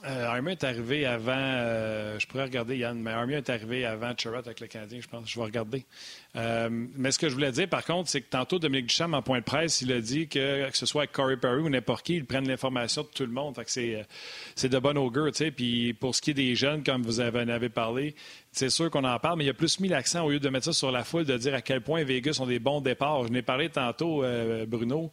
Euh, 0.06 0.26
Armia 0.26 0.52
est 0.52 0.64
arrivé 0.64 1.06
avant. 1.06 1.32
Euh, 1.34 2.18
je 2.18 2.26
pourrais 2.26 2.44
regarder, 2.44 2.76
Yann, 2.76 3.00
mais 3.00 3.10
Armia 3.10 3.38
est 3.38 3.48
arrivé 3.48 3.86
avant 3.86 4.12
Chirot 4.14 4.36
avec 4.36 4.60
le 4.60 4.66
Canadien, 4.66 5.00
je 5.00 5.08
pense. 5.08 5.30
Je 5.30 5.38
vais 5.38 5.44
regarder. 5.44 5.84
Euh, 6.36 6.68
mais 6.70 7.10
ce 7.10 7.18
que 7.18 7.30
je 7.30 7.34
voulais 7.34 7.52
dire, 7.52 7.68
par 7.68 7.84
contre, 7.84 8.10
c'est 8.10 8.20
que 8.20 8.28
tantôt, 8.28 8.58
Dominique 8.58 8.86
Duchamp, 8.86 9.14
en 9.14 9.22
point 9.22 9.38
de 9.38 9.44
presse, 9.44 9.80
il 9.80 9.90
a 9.92 10.00
dit 10.00 10.28
que, 10.28 10.68
que 10.68 10.76
ce 10.76 10.84
soit 10.84 11.02
avec 11.02 11.12
Corey 11.12 11.38
Perry 11.38 11.62
ou 11.62 11.70
n'importe 11.70 12.04
qui, 12.04 12.16
ils 12.16 12.26
prennent 12.26 12.46
l'information 12.46 13.02
de 13.02 13.08
tout 13.08 13.24
le 13.24 13.32
monde. 13.32 13.54
Que 13.54 13.70
c'est, 13.70 14.68
de 14.68 14.78
bon 14.78 14.98
augure, 14.98 15.32
tu 15.32 15.38
sais. 15.38 15.50
Puis 15.50 15.94
pour 15.94 16.14
ce 16.14 16.20
qui 16.20 16.32
est 16.32 16.34
des 16.34 16.54
jeunes, 16.54 16.84
comme 16.84 17.02
vous 17.02 17.20
en 17.20 17.48
avez 17.48 17.70
parlé, 17.70 18.14
c'est 18.52 18.70
sûr 18.70 18.90
qu'on 18.90 19.04
en 19.04 19.18
parle, 19.18 19.38
mais 19.38 19.44
il 19.44 19.50
a 19.50 19.54
plus 19.54 19.80
mis 19.80 19.88
l'accent 19.88 20.26
au 20.26 20.30
lieu 20.30 20.38
de 20.38 20.48
mettre 20.50 20.66
ça 20.66 20.72
sur 20.74 20.92
la 20.92 21.04
foule, 21.04 21.24
de 21.24 21.36
dire 21.38 21.54
à 21.54 21.62
quel 21.62 21.80
point 21.80 22.04
Vegas 22.04 22.38
ont 22.40 22.46
des 22.46 22.58
bons 22.58 22.82
départs. 22.82 23.26
Je 23.26 23.32
n'ai 23.32 23.42
parlé 23.42 23.70
tantôt, 23.70 24.22
Bruno. 24.66 25.10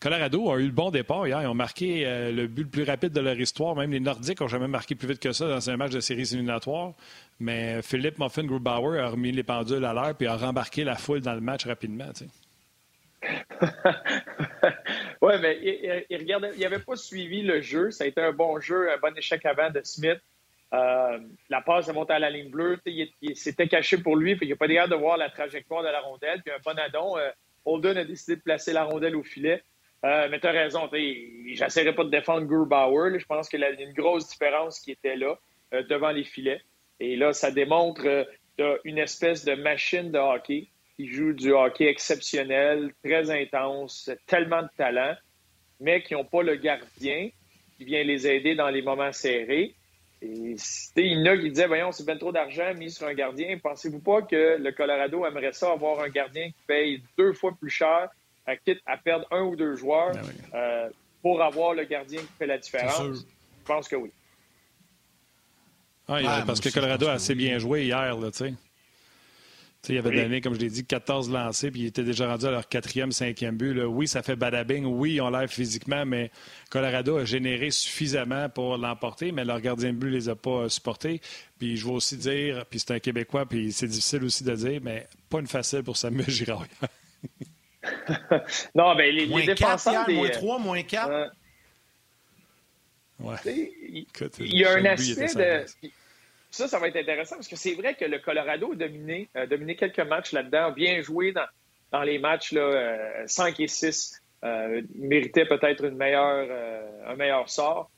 Colorado 0.00 0.50
a 0.50 0.58
eu 0.58 0.66
le 0.66 0.72
bon 0.72 0.90
départ 0.90 1.26
hier. 1.26 1.42
Ils 1.42 1.46
ont 1.46 1.54
marqué 1.54 2.06
euh, 2.06 2.30
le 2.30 2.46
but 2.46 2.64
le 2.64 2.68
plus 2.68 2.82
rapide 2.84 3.12
de 3.12 3.20
leur 3.20 3.38
histoire. 3.38 3.74
Même 3.76 3.90
les 3.90 4.00
Nordiques 4.00 4.40
n'ont 4.40 4.48
jamais 4.48 4.68
marqué 4.68 4.94
plus 4.94 5.08
vite 5.08 5.20
que 5.20 5.32
ça 5.32 5.48
dans 5.48 5.70
un 5.70 5.76
match 5.76 5.92
de 5.92 6.00
séries 6.00 6.28
éliminatoires. 6.32 6.92
Mais 7.40 7.82
Philippe 7.82 8.18
Muffin 8.18 8.44
Grubauer 8.44 8.98
a 8.98 9.08
remis 9.08 9.32
les 9.32 9.42
pendules 9.42 9.84
à 9.84 9.92
l'heure 9.92 10.14
et 10.18 10.26
a 10.26 10.36
rembarqué 10.36 10.84
la 10.84 10.96
foule 10.96 11.20
dans 11.20 11.34
le 11.34 11.40
match 11.40 11.66
rapidement. 11.66 12.10
oui, 15.22 15.32
mais 15.40 15.58
il 16.10 16.26
n'avait 16.60 16.78
pas 16.78 16.96
suivi 16.96 17.42
le 17.42 17.60
jeu. 17.60 17.90
Ça 17.90 18.04
a 18.04 18.06
été 18.06 18.20
un 18.20 18.32
bon 18.32 18.60
jeu, 18.60 18.90
un 18.92 18.98
bon 18.98 19.16
échec 19.16 19.44
avant 19.46 19.70
de 19.70 19.80
Smith. 19.82 20.18
Euh, 20.74 21.18
la 21.48 21.62
passe 21.62 21.88
est 21.88 21.92
montée 21.92 22.12
à 22.12 22.18
la 22.18 22.30
ligne 22.30 22.50
bleue. 22.50 22.78
Il, 22.86 23.36
s'était 23.36 23.68
caché 23.68 23.98
pour 23.98 24.16
lui. 24.16 24.36
il 24.40 24.48
n'a 24.48 24.56
pas 24.56 24.66
l'air 24.66 24.88
de 24.88 24.94
voir 24.94 25.16
la 25.16 25.30
trajectoire 25.30 25.82
de 25.82 25.88
la 25.88 26.00
rondelle. 26.00 26.42
Puis 26.42 26.52
un 26.52 26.60
bon 26.64 26.78
addon. 26.78 27.18
Euh, 27.18 27.30
Holden 27.64 27.98
a 27.98 28.04
décidé 28.04 28.36
de 28.36 28.42
placer 28.42 28.72
la 28.72 28.84
rondelle 28.84 29.16
au 29.16 29.22
filet. 29.22 29.62
Euh, 30.04 30.28
mais 30.30 30.38
tu 30.38 30.46
as 30.46 30.52
raison, 30.52 30.88
j'essaierai 30.92 31.94
pas 31.94 32.04
de 32.04 32.10
défendre 32.10 32.46
Grubauer. 32.46 33.18
Je 33.18 33.26
pense 33.26 33.48
qu'il 33.48 33.60
y 33.60 33.64
a 33.64 33.70
une 33.70 33.92
grosse 33.92 34.28
différence 34.28 34.78
qui 34.78 34.92
était 34.92 35.16
là, 35.16 35.36
euh, 35.74 35.82
devant 35.84 36.10
les 36.10 36.24
filets. 36.24 36.60
Et 37.00 37.16
là, 37.16 37.32
ça 37.32 37.50
démontre 37.50 38.26
euh, 38.60 38.78
une 38.84 38.98
espèce 38.98 39.44
de 39.44 39.54
machine 39.54 40.10
de 40.10 40.18
hockey 40.18 40.68
qui 40.96 41.08
joue 41.08 41.32
du 41.32 41.52
hockey 41.52 41.86
exceptionnel, 41.86 42.92
très 43.04 43.30
intense, 43.30 44.10
tellement 44.26 44.62
de 44.62 44.68
talent, 44.76 45.14
mais 45.80 46.02
qui 46.02 46.14
n'ont 46.14 46.24
pas 46.24 46.42
le 46.42 46.56
gardien 46.56 47.30
qui 47.76 47.84
vient 47.84 48.02
les 48.02 48.26
aider 48.26 48.56
dans 48.56 48.68
les 48.68 48.82
moments 48.82 49.12
serrés. 49.12 49.74
Et, 50.20 50.56
il 50.96 51.06
y 51.06 51.16
en 51.16 51.26
a 51.26 51.38
qui 51.38 51.50
disaient, 51.50 51.68
voyons, 51.68 51.92
c'est 51.92 52.04
bien 52.04 52.16
trop 52.16 52.32
d'argent 52.32 52.74
mis 52.74 52.90
sur 52.90 53.06
un 53.06 53.14
gardien. 53.14 53.56
Pensez-vous 53.58 54.00
pas 54.00 54.22
que 54.22 54.56
le 54.58 54.72
Colorado 54.72 55.24
aimerait 55.24 55.52
ça 55.52 55.70
avoir 55.70 56.00
un 56.00 56.08
gardien 56.08 56.48
qui 56.48 56.62
paye 56.66 57.02
deux 57.16 57.32
fois 57.32 57.52
plus 57.58 57.70
cher, 57.70 58.10
quitte 58.56 58.80
à 58.86 58.96
perdre 58.96 59.26
un 59.30 59.42
ou 59.42 59.56
deux 59.56 59.76
joueurs 59.76 60.12
Ben 60.14 60.22
euh, 60.54 60.88
pour 61.22 61.42
avoir 61.42 61.74
le 61.74 61.84
gardien 61.84 62.20
qui 62.20 62.32
fait 62.38 62.46
la 62.46 62.58
différence? 62.58 63.18
Je 63.18 63.64
pense 63.66 63.88
que 63.88 63.96
oui. 63.96 64.10
Ah, 66.08 66.42
parce 66.46 66.60
que 66.60 66.70
Colorado 66.70 67.06
a 67.08 67.12
assez 67.12 67.34
bien 67.34 67.58
joué 67.58 67.84
hier, 67.84 68.16
là, 68.16 68.30
tu 68.30 68.38
sais. 68.38 68.54
Tu 69.82 69.88
sais, 69.88 69.92
il 69.94 69.98
avait 69.98 70.08
Oui. 70.08 70.16
donné, 70.16 70.40
comme 70.40 70.54
je 70.54 70.58
l'ai 70.58 70.70
dit, 70.70 70.84
14 70.84 71.30
lancés, 71.30 71.70
puis 71.70 71.82
il 71.82 71.86
était 71.86 72.02
déjà 72.02 72.26
rendu 72.28 72.46
à 72.46 72.50
leur 72.50 72.66
quatrième, 72.68 73.12
cinquième 73.12 73.56
but. 73.56 73.74
là. 73.74 73.86
Oui, 73.86 74.08
ça 74.08 74.22
fait 74.22 74.34
badabing. 74.34 74.86
Oui, 74.86 75.14
ils 75.14 75.20
ont 75.20 75.30
l'air 75.30 75.48
physiquement, 75.48 76.04
mais 76.06 76.30
Colorado 76.70 77.18
a 77.18 77.24
généré 77.24 77.70
suffisamment 77.70 78.48
pour 78.48 78.76
l'emporter, 78.78 79.30
mais 79.30 79.44
leur 79.44 79.60
gardien 79.60 79.92
de 79.92 79.98
but 79.98 80.08
ne 80.08 80.12
les 80.14 80.28
a 80.30 80.34
pas 80.34 80.62
euh, 80.62 80.68
supportés. 80.68 81.20
Puis 81.58 81.76
je 81.76 81.84
veux 81.86 81.92
aussi 81.92 82.16
dire, 82.16 82.64
puis 82.66 82.80
c'est 82.80 82.92
un 82.92 82.98
Québécois, 83.00 83.46
puis 83.46 83.70
c'est 83.70 83.86
difficile 83.86 84.24
aussi 84.24 84.42
de 84.42 84.54
dire, 84.56 84.80
mais 84.82 85.06
pas 85.28 85.38
une 85.40 85.46
facile 85.46 85.82
pour 85.84 85.96
Samuel 85.96 86.28
Girard. 86.30 86.66
Non, 88.74 88.94
ben 88.94 89.14
les, 89.14 89.26
Moins 89.26 89.40
les 89.40 89.46
4 89.46 89.56
défenseurs 89.58 89.92
hier, 89.92 90.06
des... 90.06 90.14
moins 90.14 90.28
3, 90.30 90.58
moins 90.58 90.82
4. 90.82 91.08
euh, 91.10 91.26
Ouais. 93.20 93.34
il- 93.46 94.06
y 94.56 94.64
a 94.64 94.74
un 94.74 94.84
aspect 94.84 95.34
de... 95.34 95.90
Ça, 96.50 96.68
ça 96.68 96.78
va 96.78 96.88
être 96.88 96.96
intéressant 96.96 97.34
parce 97.36 97.48
que 97.48 97.56
c'est 97.56 97.74
vrai 97.74 97.94
que 97.94 98.04
le 98.04 98.20
Colorado 98.20 98.72
a 98.72 98.76
dominé, 98.76 99.28
a 99.34 99.46
dominé 99.46 99.74
quelques 99.76 99.98
matchs 100.00 100.32
là-dedans, 100.32 100.70
bien 100.70 101.02
joué 101.02 101.32
dans, 101.32 101.46
dans 101.90 102.02
les 102.02 102.18
matchs 102.18 102.52
là, 102.52 102.60
euh, 102.62 103.22
5 103.26 103.58
et 103.60 103.68
6, 103.68 104.22
euh, 104.44 104.80
méritait 104.94 105.44
peut-être 105.46 105.84
une 105.84 105.96
meilleure, 105.96 106.46
euh, 106.48 107.08
un 107.08 107.16
meilleur 107.16 107.50
sort. 107.50 107.90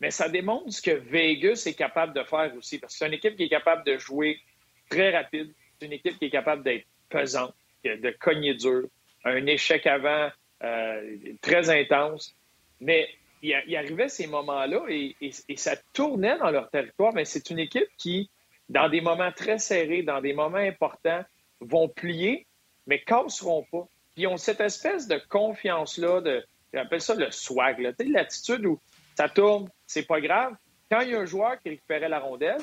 Mais 0.00 0.10
ça 0.10 0.28
démontre 0.28 0.70
ce 0.72 0.82
que 0.82 0.90
Vegas 0.90 1.62
est 1.66 1.74
capable 1.74 2.12
de 2.12 2.22
faire 2.24 2.52
aussi. 2.58 2.78
Parce 2.78 2.92
que 2.92 2.98
c'est 2.98 3.06
une 3.06 3.14
équipe 3.14 3.36
qui 3.36 3.44
est 3.44 3.48
capable 3.48 3.82
de 3.84 3.96
jouer 3.96 4.40
très 4.90 5.16
rapide. 5.16 5.54
C'est 5.78 5.86
une 5.86 5.92
équipe 5.92 6.18
qui 6.18 6.26
est 6.26 6.30
capable 6.30 6.62
d'être 6.64 6.84
pesante, 7.08 7.54
de 7.84 8.10
cogner 8.20 8.54
dur. 8.54 8.82
Un 9.26 9.46
échec 9.46 9.86
avant 9.86 10.30
euh, 10.62 11.16
très 11.42 11.68
intense. 11.68 12.34
Mais 12.80 13.08
il, 13.42 13.76
arrivait 13.76 14.08
ces 14.08 14.26
moments-là 14.26 14.84
et, 14.88 15.14
ça 15.56 15.76
tournait 15.92 16.38
dans 16.38 16.50
leur 16.50 16.70
territoire. 16.70 17.12
Mais 17.12 17.24
c'est 17.24 17.50
une 17.50 17.58
équipe 17.58 17.88
qui, 17.98 18.30
dans 18.68 18.88
des 18.88 19.00
moments 19.00 19.32
très 19.32 19.58
serrés, 19.58 20.02
dans 20.02 20.20
des 20.20 20.32
moments 20.32 20.56
importants, 20.56 21.24
vont 21.60 21.88
plier, 21.88 22.46
mais 22.86 23.00
casseront 23.00 23.66
pas. 23.70 23.86
Puis 24.14 24.24
ils 24.24 24.26
ont 24.26 24.36
cette 24.36 24.60
espèce 24.60 25.08
de 25.08 25.20
confiance-là, 25.28 26.20
de, 26.20 26.44
j'appelle 26.72 27.00
ça 27.00 27.14
le 27.14 27.30
swag, 27.30 27.80
l'attitude 27.98 28.64
où 28.66 28.80
ça 29.16 29.28
tourne, 29.28 29.68
c'est 29.86 30.06
pas 30.06 30.20
grave. 30.20 30.54
Quand 30.90 31.00
il 31.00 31.10
y 31.10 31.14
a 31.14 31.20
un 31.20 31.26
joueur 31.26 31.60
qui 31.60 31.70
récupérait 31.70 32.08
la 32.08 32.20
rondelle, 32.20 32.60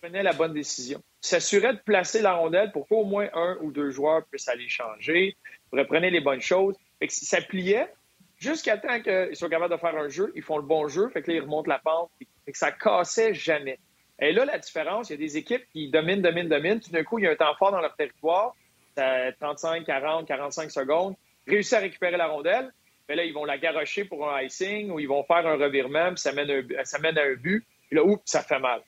prenait 0.00 0.22
la 0.22 0.32
bonne 0.32 0.52
décision. 0.52 1.02
S'assurait 1.20 1.74
de 1.74 1.80
placer 1.80 2.22
la 2.22 2.34
rondelle 2.34 2.72
pour 2.72 2.86
qu'au 2.88 3.04
moins 3.04 3.28
un 3.34 3.56
ou 3.60 3.72
deux 3.72 3.90
joueurs 3.90 4.24
puissent 4.26 4.48
aller 4.48 4.68
changer, 4.68 5.36
reprenez 5.72 6.10
les 6.10 6.20
bonnes 6.20 6.40
choses. 6.40 6.76
Fait 6.98 7.06
que 7.06 7.12
ça 7.12 7.40
pliait, 7.40 7.92
jusqu'à 8.36 8.78
temps 8.78 9.00
qu'ils 9.00 9.34
soient 9.36 9.48
capables 9.48 9.72
de 9.72 9.78
faire 9.78 9.96
un 9.96 10.08
jeu, 10.08 10.32
ils 10.34 10.42
font 10.42 10.56
le 10.56 10.64
bon 10.64 10.88
jeu, 10.88 11.08
fait 11.10 11.22
que 11.22 11.30
là, 11.30 11.36
ils 11.38 11.40
remontent 11.40 11.68
la 11.68 11.78
pente, 11.78 12.10
fait 12.44 12.52
que 12.52 12.58
ça 12.58 12.72
cassait 12.72 13.34
jamais. 13.34 13.78
Et 14.20 14.32
là, 14.32 14.44
la 14.44 14.58
différence, 14.58 15.10
il 15.10 15.12
y 15.12 15.14
a 15.14 15.18
des 15.18 15.36
équipes 15.36 15.64
qui 15.72 15.90
dominent, 15.90 16.22
dominent, 16.22 16.48
dominent. 16.48 16.80
Tout 16.80 16.90
d'un 16.90 17.04
coup, 17.04 17.18
il 17.18 17.24
y 17.24 17.28
a 17.28 17.30
un 17.30 17.36
temps 17.36 17.54
fort 17.56 17.70
dans 17.70 17.80
leur 17.80 17.94
territoire, 17.94 18.54
ça- 18.96 19.32
35, 19.38 19.84
40, 19.84 20.26
45 20.26 20.70
secondes, 20.72 21.14
réussissent 21.46 21.74
à 21.74 21.78
récupérer 21.78 22.16
la 22.16 22.26
rondelle. 22.26 22.72
Mais 23.08 23.14
là, 23.14 23.24
ils 23.24 23.32
vont 23.32 23.44
la 23.44 23.58
garrocher 23.58 24.04
pour 24.04 24.28
un 24.28 24.42
icing 24.42 24.90
ou 24.90 24.98
ils 24.98 25.06
vont 25.08 25.22
faire 25.22 25.46
un 25.46 25.56
revirement, 25.56 26.08
puis 26.08 26.18
ça 26.18 26.32
mène 26.32 26.50
à 27.18 27.22
un 27.22 27.34
but. 27.34 27.64
Puis 27.88 27.96
là, 27.96 28.04
oups, 28.04 28.20
ça 28.26 28.42
fait 28.42 28.58
mal. 28.58 28.82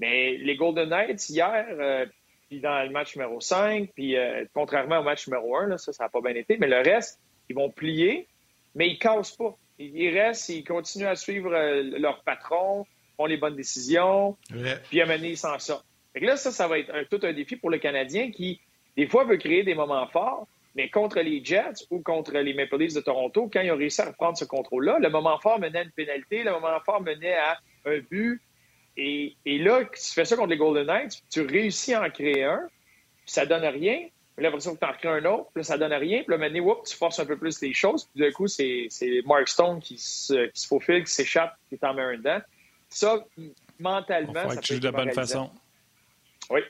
Mais 0.00 0.36
les 0.38 0.56
Golden 0.56 0.88
Knights, 0.88 1.28
hier, 1.28 1.66
euh, 1.70 2.06
puis 2.48 2.60
dans 2.60 2.82
le 2.82 2.90
match 2.90 3.14
numéro 3.16 3.40
5, 3.40 3.90
puis 3.94 4.16
euh, 4.16 4.44
contrairement 4.54 4.98
au 5.00 5.02
match 5.02 5.26
numéro 5.28 5.56
1, 5.56 5.66
là, 5.68 5.78
ça, 5.78 5.92
ça 5.92 6.04
n'a 6.04 6.08
pas 6.10 6.20
bien 6.20 6.34
été, 6.34 6.56
mais 6.58 6.66
le 6.66 6.78
reste, 6.80 7.20
ils 7.48 7.54
vont 7.54 7.70
plier, 7.70 8.26
mais 8.74 8.88
ils 8.88 8.98
cassent 8.98 9.36
pas. 9.36 9.54
Ils 9.78 10.10
restent, 10.18 10.48
ils 10.48 10.64
continuent 10.64 11.06
à 11.06 11.16
suivre 11.16 11.52
euh, 11.54 11.82
leur 11.98 12.22
patron, 12.22 12.86
font 13.16 13.26
les 13.26 13.36
bonnes 13.36 13.56
décisions, 13.56 14.36
Ouais. 14.54 14.76
puis 14.88 15.00
à 15.00 15.06
donné, 15.06 15.30
ils 15.30 15.36
s'en 15.38 15.58
sortent. 15.58 15.86
Fait 16.12 16.20
que 16.20 16.26
là, 16.26 16.36
ça, 16.36 16.50
ça 16.50 16.66
va 16.66 16.78
être 16.78 16.92
un- 16.94 17.04
tout 17.04 17.20
un 17.22 17.32
défi 17.32 17.56
pour 17.56 17.70
le 17.70 17.78
Canadien 17.78 18.30
qui, 18.30 18.60
des 18.96 19.06
fois, 19.06 19.24
veut 19.24 19.36
créer 19.36 19.62
des 19.62 19.74
moments 19.74 20.06
forts, 20.08 20.46
mais 20.74 20.88
contre 20.88 21.20
les 21.20 21.44
Jets 21.44 21.84
ou 21.90 22.00
contre 22.00 22.32
les 22.32 22.54
Maple 22.54 22.78
Leafs 22.78 22.94
de 22.94 23.00
Toronto, 23.00 23.48
quand 23.52 23.60
ils 23.60 23.70
ont 23.72 23.76
réussi 23.76 24.00
à 24.02 24.06
reprendre 24.06 24.36
ce 24.36 24.44
contrôle-là, 24.44 24.98
le 25.00 25.08
moment 25.08 25.38
fort 25.38 25.58
menait 25.60 25.78
à 25.80 25.82
une 25.82 25.90
pénalité, 25.92 26.42
le 26.42 26.52
moment 26.52 26.78
fort 26.84 27.00
menait 27.02 27.34
à 27.36 27.58
un 27.86 27.98
but. 28.10 28.40
Et, 28.96 29.36
et 29.46 29.58
là, 29.58 29.84
tu 29.84 30.12
fais 30.12 30.24
ça 30.24 30.36
contre 30.36 30.50
les 30.50 30.56
Golden 30.56 30.86
Knights, 30.86 31.22
tu 31.30 31.42
réussis 31.42 31.94
à 31.94 32.02
en 32.02 32.10
créer 32.10 32.44
un, 32.44 32.68
puis 33.24 33.32
ça 33.32 33.46
donne 33.46 33.64
rien. 33.64 34.08
Puis 34.36 34.42
là, 34.44 34.48
après 34.48 34.60
ça, 34.60 34.70
tu 34.74 34.86
en 34.86 34.92
crées 34.92 35.08
un 35.08 35.24
autre, 35.26 35.50
puis 35.52 35.60
là, 35.60 35.64
ça 35.64 35.78
donne 35.78 35.92
rien. 35.92 36.22
Puis 36.22 36.30
là, 36.30 36.38
maintenant, 36.38 36.60
whoop, 36.60 36.86
tu 36.86 36.96
forces 36.96 37.18
un 37.18 37.26
peu 37.26 37.36
plus 37.36 37.60
les 37.60 37.74
choses. 37.74 38.06
Puis 38.06 38.22
d'un 38.22 38.30
coup, 38.30 38.46
c'est 38.46 38.86
c'est 38.88 39.20
Mark 39.26 39.48
Stone 39.48 39.80
qui 39.80 39.98
se, 39.98 40.46
qui 40.46 40.60
se 40.60 40.66
faufile, 40.66 41.04
qui 41.04 41.12
s'échappe, 41.12 41.56
qui 41.68 41.78
t'en 41.78 41.94
met 41.94 42.02
un 42.02 42.16
dedans. 42.16 42.40
Ça, 42.88 43.24
mentalement, 43.78 44.34
ça 44.34 44.48
que 44.48 44.54
peut 44.54 44.60
tu 44.62 44.72
joues 44.72 44.76
être 44.78 44.82
de 44.82 44.88
la 44.88 45.04
bonne 45.04 45.12
façon. 45.12 45.50
Oui. 46.48 46.60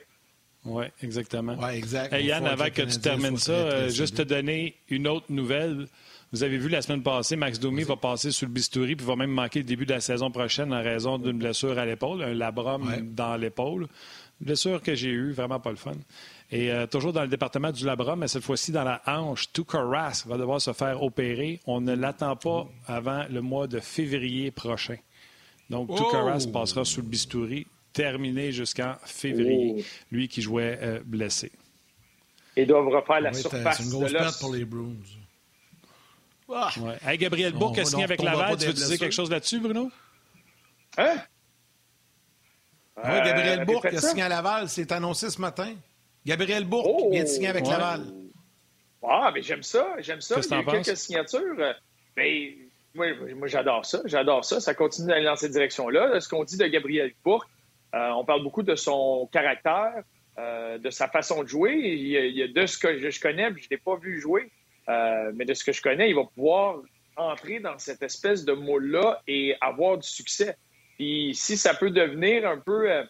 Oui, 0.65 0.85
exactement. 1.01 1.55
Ouais, 1.55 1.77
exact. 1.77 2.13
Hey, 2.13 2.25
Yann, 2.25 2.45
avant 2.45 2.69
que 2.69 2.81
tu 2.83 2.99
termines 2.99 3.37
ça, 3.37 3.53
euh, 3.53 3.89
juste 3.89 4.17
te 4.17 4.21
donner 4.21 4.75
une 4.89 5.07
autre 5.07 5.25
nouvelle. 5.29 5.87
Vous 6.33 6.43
avez 6.43 6.57
vu 6.57 6.69
la 6.69 6.81
semaine 6.81 7.03
passée, 7.03 7.35
Max 7.35 7.59
Domi 7.59 7.83
va 7.83 7.97
passer 7.97 8.31
sous 8.31 8.45
le 8.45 8.51
bistouri 8.51 8.95
puis 8.95 9.05
va 9.05 9.17
même 9.17 9.31
manquer 9.31 9.59
le 9.59 9.65
début 9.65 9.85
de 9.85 9.91
la 9.93 9.99
saison 9.99 10.31
prochaine 10.31 10.73
en 10.73 10.81
raison 10.81 11.17
d'une 11.17 11.37
blessure 11.37 11.77
à 11.77 11.85
l'épaule, 11.85 12.23
un 12.23 12.33
labrum 12.33 12.87
Ouais. 12.87 13.01
dans 13.01 13.35
l'épaule. 13.35 13.81
Une 14.39 14.45
blessure 14.45 14.81
que 14.81 14.95
j'ai 14.95 15.09
eue, 15.09 15.31
vraiment 15.33 15.59
pas 15.59 15.71
le 15.71 15.75
fun. 15.75 15.91
Et 16.49 16.71
euh, 16.71 16.87
toujours 16.87 17.11
dans 17.11 17.21
le 17.23 17.27
département 17.27 17.71
du 17.71 17.85
labrum, 17.85 18.19
mais 18.19 18.29
cette 18.29 18.43
fois-ci 18.43 18.71
dans 18.71 18.85
la 18.85 19.01
hanche, 19.07 19.51
Tuukka 19.51 19.83
Rask 19.83 20.25
va 20.27 20.37
devoir 20.37 20.61
se 20.61 20.71
faire 20.71 21.03
opérer. 21.03 21.59
On 21.67 21.81
ne 21.81 21.93
l'attend 21.95 22.35
pas 22.37 22.67
avant 22.87 23.25
le 23.29 23.41
mois 23.41 23.67
de 23.67 23.79
février 23.81 24.51
prochain. 24.51 24.95
Donc, 25.69 25.89
Oh! 25.91 26.49
Passera 26.53 26.85
sous 26.85 27.01
le 27.01 27.07
bistouri, 27.07 27.67
terminé 27.91 28.51
jusqu'en 28.53 28.95
février. 29.03 29.75
Oh. 29.79 29.81
Lui 30.11 30.27
qui 30.29 30.41
jouait 30.41 30.79
euh, 30.81 30.99
blessé. 31.05 31.51
Ils 32.55 32.67
doivent 32.67 32.87
refaire 32.87 33.19
la 33.21 33.33
surface 33.33 33.77
C'est 33.77 33.83
une 33.83 33.89
de 33.89 33.95
grosse 33.95 34.11
l'os. 34.13 34.21
perte 34.21 34.39
pour 34.39 34.53
les 34.53 34.65
Bruins. 34.65 34.95
Ah! 36.53 36.69
Ouais. 36.79 36.97
Hey, 37.05 37.17
Gabriel 37.17 37.53
Bourque 37.53 37.77
a 37.79 37.85
signé 37.85 38.03
avec 38.03 38.21
Laval? 38.21 38.57
Tu 38.57 38.67
veux 38.67 38.73
dire 38.73 38.97
quelque 38.99 39.11
chose 39.13 39.29
là-dessus, 39.29 39.59
Bruno? 39.59 39.89
Hein? 40.97 41.15
Oui, 42.97 43.03
Gabriel 43.25 43.59
Euh, 43.61 43.65
Bourque 43.65 43.85
a 43.85 43.97
signé 44.01 44.23
à 44.23 44.29
Laval. 44.29 44.69
C'est 44.69 44.91
annoncé 44.91 45.29
ce 45.29 45.39
matin. 45.41 45.73
Gabriel 46.25 46.65
Bourque 46.65 46.87
Oh! 46.89 47.09
vient 47.11 47.23
de 47.23 47.27
signer 47.27 47.47
avec 47.47 47.65
Ouais. 47.65 47.71
Laval. 47.71 48.05
Ah, 49.03 49.31
mais 49.33 49.41
j'aime 49.41 49.63
ça, 49.63 49.95
j'aime 49.99 50.21
ça. 50.21 50.35
Il 50.39 50.49
y 50.51 50.53
a 50.53 50.61
eu 50.61 50.65
quelques 50.65 50.97
signatures. 50.97 51.55
euh, 51.59 51.73
Mais 52.17 52.55
moi, 52.93 53.07
moi, 53.35 53.47
j'adore 53.47 53.85
ça, 53.85 54.01
j'adore 54.05 54.45
ça. 54.45 54.59
Ça 54.59 54.75
continue 54.75 55.07
d'aller 55.07 55.25
dans 55.25 55.35
cette 55.35 55.51
direction-là. 55.53 56.19
Ce 56.19 56.29
qu'on 56.29 56.43
dit 56.43 56.57
de 56.57 56.67
Gabriel 56.67 57.11
Bourque, 57.23 57.49
euh, 57.95 58.09
on 58.11 58.23
parle 58.25 58.43
beaucoup 58.43 58.61
de 58.61 58.75
son 58.75 59.27
caractère, 59.31 60.03
euh, 60.37 60.77
de 60.77 60.89
sa 60.91 61.07
façon 61.07 61.41
de 61.43 61.47
jouer. 61.47 61.73
Il 61.73 62.07
y 62.07 62.17
a, 62.17 62.25
il 62.25 62.35
y 62.35 62.43
a 62.43 62.47
de 62.47 62.65
ce 62.67 62.77
que 62.77 62.99
je, 62.99 63.09
je 63.09 63.19
connais, 63.19 63.49
puis 63.51 63.63
je 63.63 63.67
ne 63.67 63.75
l'ai 63.77 63.81
pas 63.81 63.95
vu 63.95 64.19
jouer, 64.21 64.51
euh, 64.89 65.31
mais 65.35 65.45
de 65.45 65.53
ce 65.53 65.63
que 65.63 65.71
je 65.71 65.81
connais, 65.81 66.09
il 66.09 66.15
va 66.15 66.23
pouvoir 66.23 66.81
entrer 67.15 67.59
dans 67.59 67.77
cette 67.77 68.01
espèce 68.01 68.45
de 68.45 68.53
moule-là 68.53 69.21
et 69.27 69.55
avoir 69.61 69.97
du 69.97 70.07
succès. 70.07 70.55
Puis 70.97 71.33
si 71.33 71.57
ça 71.57 71.73
peut 71.73 71.89
devenir 71.89 72.47
un 72.47 72.57
peu 72.57 72.91
euh, 72.91 73.03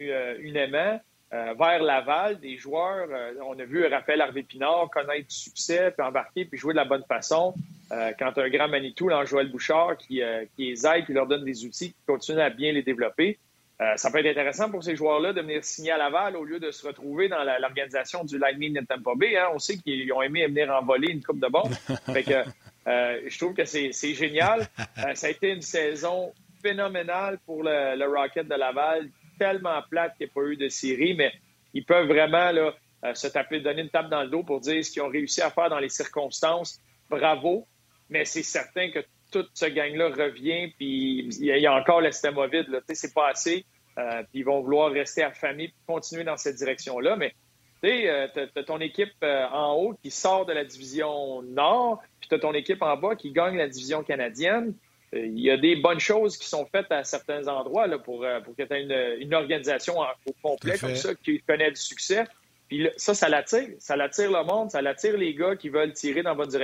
euh, 0.00 0.36
une 0.40 0.56
aimant 0.56 1.00
euh, 1.32 1.54
vers 1.58 1.82
Laval, 1.82 2.40
des 2.40 2.56
joueurs, 2.56 3.08
on 3.44 3.58
a 3.58 3.64
vu 3.64 3.84
Raphaël 3.86 4.20
Harvey-Pinard 4.22 4.90
connaître 4.90 5.28
du 5.28 5.34
succès, 5.34 5.90
puis 5.90 6.06
embarquer, 6.06 6.44
puis 6.46 6.58
jouer 6.58 6.72
de 6.72 6.78
la 6.78 6.84
bonne 6.84 7.04
façon. 7.06 7.54
Quand 8.18 8.36
un 8.36 8.48
grand 8.50 8.68
Manitou, 8.68 9.08
là, 9.08 9.24
Joël 9.24 9.50
Bouchard, 9.50 9.96
qui, 9.96 10.20
qui 10.56 10.70
les 10.70 10.86
aide, 10.86 11.06
qui 11.06 11.14
leur 11.14 11.26
donne 11.26 11.44
des 11.44 11.64
outils, 11.64 11.92
qui 11.92 12.04
continue 12.06 12.40
à 12.40 12.50
bien 12.50 12.72
les 12.72 12.82
développer, 12.82 13.38
euh, 13.80 13.96
ça 13.96 14.10
peut 14.10 14.18
être 14.18 14.26
intéressant 14.26 14.70
pour 14.70 14.82
ces 14.82 14.96
joueurs-là 14.96 15.32
de 15.32 15.40
venir 15.40 15.64
signer 15.64 15.92
à 15.92 15.98
Laval 15.98 16.36
au 16.36 16.44
lieu 16.44 16.58
de 16.58 16.72
se 16.72 16.84
retrouver 16.84 17.28
dans 17.28 17.44
l'organisation 17.60 18.24
du 18.24 18.36
Lightning 18.36 18.74
de 18.74 18.84
Tampa 18.84 19.12
Bay. 19.16 19.36
hein. 19.36 19.50
On 19.54 19.58
sait 19.60 19.76
qu'ils 19.76 20.12
ont 20.12 20.20
aimé 20.20 20.46
venir 20.48 20.70
envoler 20.70 21.12
une 21.12 21.22
coupe 21.22 21.38
de 21.38 21.46
bombes. 21.46 21.72
fait 22.12 22.24
que 22.24 22.44
euh, 22.88 23.20
je 23.26 23.38
trouve 23.38 23.54
que 23.54 23.64
c'est 23.64 23.92
génial. 23.92 24.66
Euh, 24.98 25.14
ça 25.14 25.28
a 25.28 25.30
été 25.30 25.50
une 25.52 25.62
saison 25.62 26.32
phénoménale 26.60 27.38
pour 27.46 27.62
le, 27.62 27.96
le 27.96 28.06
Rocket 28.06 28.48
de 28.48 28.54
Laval, 28.56 29.10
tellement 29.38 29.80
plate 29.88 30.16
qu'il 30.16 30.26
n'y 30.26 30.32
a 30.32 30.34
pas 30.34 30.48
eu 30.48 30.56
de 30.56 30.68
série, 30.68 31.14
mais 31.14 31.32
ils 31.72 31.84
peuvent 31.84 32.08
vraiment 32.08 32.50
là, 32.50 32.74
se 33.14 33.28
taper, 33.28 33.60
donner 33.60 33.82
une 33.82 33.90
tape 33.90 34.08
dans 34.08 34.24
le 34.24 34.28
dos 34.28 34.42
pour 34.42 34.58
dire 34.60 34.84
ce 34.84 34.90
qu'ils 34.90 35.02
ont 35.02 35.08
réussi 35.08 35.40
à 35.40 35.50
faire 35.50 35.70
dans 35.70 35.78
les 35.78 35.88
circonstances. 35.88 36.80
Bravo, 37.08 37.64
mais 38.10 38.24
c'est 38.24 38.42
certain 38.42 38.90
que 38.90 38.98
toute 39.30 39.50
ce 39.54 39.66
gang-là 39.66 40.08
revient, 40.08 40.72
puis 40.76 41.28
il 41.40 41.44
y, 41.44 41.52
a- 41.52 41.56
il 41.56 41.62
y 41.62 41.66
a 41.66 41.74
encore 41.74 42.00
l'estomac 42.00 42.46
vide. 42.48 42.82
Tu 42.88 42.94
C'est 42.94 43.14
pas 43.14 43.28
assez. 43.28 43.64
Euh, 43.98 44.22
puis 44.30 44.40
ils 44.40 44.44
vont 44.44 44.60
vouloir 44.60 44.92
rester 44.92 45.22
affamés 45.24 45.68
puis 45.68 45.76
continuer 45.86 46.24
dans 46.24 46.36
cette 46.36 46.56
direction-là. 46.56 47.16
Mais 47.16 47.30
tu 47.82 47.88
sais, 47.88 48.08
euh, 48.08 48.28
t'as- 48.32 48.46
t'as 48.46 48.62
ton 48.62 48.78
équipe 48.80 49.12
euh, 49.24 49.46
en 49.52 49.74
haut 49.74 49.94
qui 50.02 50.10
sort 50.10 50.46
de 50.46 50.52
la 50.52 50.64
division 50.64 51.42
Nord, 51.42 52.00
puis 52.20 52.28
t'as 52.28 52.38
ton 52.38 52.52
équipe 52.54 52.80
en 52.82 52.96
bas 52.96 53.16
qui 53.16 53.32
gagne 53.32 53.56
la 53.56 53.68
division 53.68 54.02
canadienne. 54.04 54.74
il 55.12 55.40
y 55.40 55.50
a 55.50 55.56
des 55.56 55.74
bonnes 55.76 56.00
choses 56.00 56.36
qui 56.36 56.46
sont 56.46 56.66
faites 56.66 56.92
à 56.92 57.02
certains 57.02 57.48
endroits 57.48 57.86
là, 57.86 57.98
pour, 57.98 58.26
pour 58.44 58.54
que 58.54 58.62
tu 58.62 58.74
aies 58.74 59.18
une, 59.22 59.32
organisation 59.34 59.94
au 60.26 60.32
complet 60.42 60.76
comme 60.78 60.94
ça 60.96 61.14
qui 61.14 61.40
connaît 61.40 61.70
du 61.70 61.80
succès. 61.80 62.24
Puis 62.68 62.86
ça, 62.98 63.14
ça 63.14 63.28
l'attire. 63.30 63.68
Ça 63.78 63.96
l'attire 63.96 64.30
le 64.30 64.44
monde, 64.44 64.70
ça 64.70 64.82
l'attire 64.82 65.16
les 65.16 65.32
gars 65.34 65.56
qui 65.56 65.70
veulent 65.70 65.94
tirer 65.94 66.22
dans 66.22 66.30
la 66.30 66.36
bonne 66.36 66.54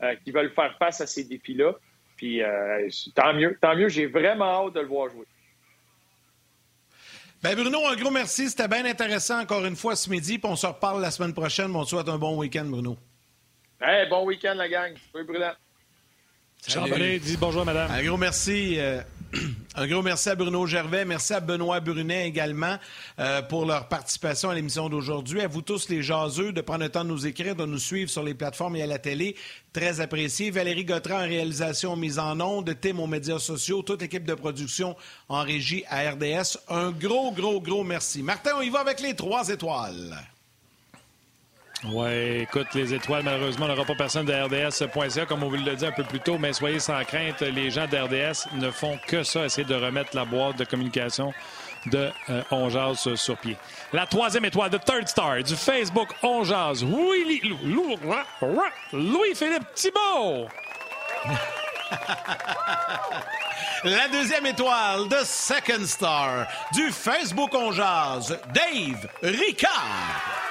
direction, 0.00 0.20
qui 0.24 0.30
veulent 0.30 0.52
faire 0.52 0.76
face 0.78 1.00
à 1.00 1.06
ces 1.06 1.24
défis-là. 1.24 1.72
Puis 2.16 2.40
tant 3.14 3.32
mieux, 3.34 3.58
tant 3.60 3.76
mieux. 3.76 3.88
J'ai 3.88 4.06
vraiment 4.06 4.66
hâte 4.66 4.74
de 4.74 4.80
le 4.80 4.86
voir 4.86 5.10
jouer. 5.10 5.26
Ben 7.42 7.56
Bruno, 7.56 7.86
un 7.88 7.96
gros 7.96 8.10
merci. 8.10 8.48
C'était 8.48 8.68
bien 8.68 8.84
intéressant 8.84 9.40
encore 9.40 9.64
une 9.64 9.74
fois 9.74 9.96
ce 9.96 10.08
midi. 10.08 10.38
Puis 10.38 10.48
on 10.50 10.54
se 10.54 10.66
reparle 10.66 11.02
la 11.02 11.10
semaine 11.10 11.34
prochaine. 11.34 11.72
Bon, 11.72 11.84
souhaite 11.84 12.08
un 12.08 12.18
bon 12.18 12.36
week-end, 12.36 12.66
Bruno. 12.66 12.96
Hey, 13.80 14.08
bon 14.08 14.24
week-end, 14.24 14.54
la 14.54 14.68
gang. 14.68 14.94
Oui, 15.12 15.24
brûlant. 15.24 15.52
Chambelé, 16.68 17.18
dis 17.18 17.36
bonjour, 17.36 17.64
madame. 17.64 17.90
Un 17.90 18.04
gros 18.04 18.16
merci. 18.16 18.78
Un 19.76 19.86
gros 19.86 20.02
merci 20.02 20.28
à 20.28 20.34
Bruno 20.34 20.66
Gervais. 20.66 21.04
Merci 21.04 21.32
à 21.32 21.40
Benoît 21.40 21.80
Brunet 21.80 22.26
également 22.26 22.76
euh, 23.18 23.40
pour 23.42 23.64
leur 23.64 23.88
participation 23.88 24.50
à 24.50 24.54
l'émission 24.54 24.88
d'aujourd'hui. 24.88 25.40
À 25.40 25.48
vous 25.48 25.62
tous, 25.62 25.88
les 25.88 26.02
jaseux, 26.02 26.52
de 26.52 26.60
prendre 26.60 26.82
le 26.82 26.90
temps 26.90 27.04
de 27.04 27.08
nous 27.08 27.26
écrire, 27.26 27.56
de 27.56 27.64
nous 27.64 27.78
suivre 27.78 28.10
sur 28.10 28.22
les 28.22 28.34
plateformes 28.34 28.76
et 28.76 28.82
à 28.82 28.86
la 28.86 28.98
télé. 28.98 29.36
Très 29.72 30.00
apprécié. 30.00 30.50
Valérie 30.50 30.84
Gautran 30.84 31.16
en 31.16 31.26
réalisation 31.26 31.96
mise 31.96 32.18
en 32.18 32.38
ondes, 32.40 32.74
Tim 32.80 32.98
aux 32.98 33.06
médias 33.06 33.38
sociaux, 33.38 33.82
toute 33.82 34.02
l'équipe 34.02 34.24
de 34.24 34.34
production 34.34 34.96
en 35.28 35.42
régie 35.42 35.84
à 35.88 36.10
RDS. 36.10 36.58
Un 36.68 36.90
gros, 36.90 37.32
gros, 37.32 37.60
gros 37.60 37.84
merci. 37.84 38.22
Martin, 38.22 38.52
on 38.58 38.62
y 38.62 38.70
va 38.70 38.80
avec 38.80 39.00
les 39.00 39.14
trois 39.14 39.48
étoiles. 39.48 40.16
Oui, 41.84 42.42
écoute, 42.42 42.68
les 42.74 42.94
étoiles, 42.94 43.24
malheureusement, 43.24 43.66
on 43.66 43.68
n'aura 43.68 43.84
pas 43.84 43.96
personne 43.96 44.24
de 44.24 44.32
RDS.ca, 44.32 45.26
comme 45.26 45.42
on 45.42 45.48
vous 45.48 45.56
l'a 45.56 45.74
dit 45.74 45.84
un 45.84 45.90
peu 45.90 46.04
plus 46.04 46.20
tôt, 46.20 46.38
mais 46.38 46.52
soyez 46.52 46.78
sans 46.78 47.02
crainte, 47.02 47.40
les 47.40 47.70
gens 47.70 47.86
d'RDS 47.88 48.46
ne 48.54 48.70
font 48.70 48.96
que 49.08 49.24
ça, 49.24 49.46
essayer 49.46 49.66
de 49.66 49.74
remettre 49.74 50.14
la 50.14 50.24
boîte 50.24 50.58
de 50.58 50.64
communication 50.64 51.32
de 51.86 52.10
euh, 52.30 53.16
sur 53.16 53.36
pied. 53.36 53.56
La 53.92 54.06
troisième 54.06 54.44
étoile 54.44 54.70
de 54.70 54.78
Third 54.78 55.08
Star 55.08 55.42
du 55.42 55.56
Facebook 55.56 56.10
On 56.22 56.44
Louis-Philippe 58.92 59.74
Thibault. 59.74 60.46
La 63.84 64.06
deuxième 64.06 64.46
étoile 64.46 65.08
de 65.08 65.16
Second 65.24 65.84
Star 65.84 66.46
du 66.72 66.92
Facebook 66.92 67.50
On 67.52 67.70
Dave 67.72 69.08
Ricard. 69.22 70.41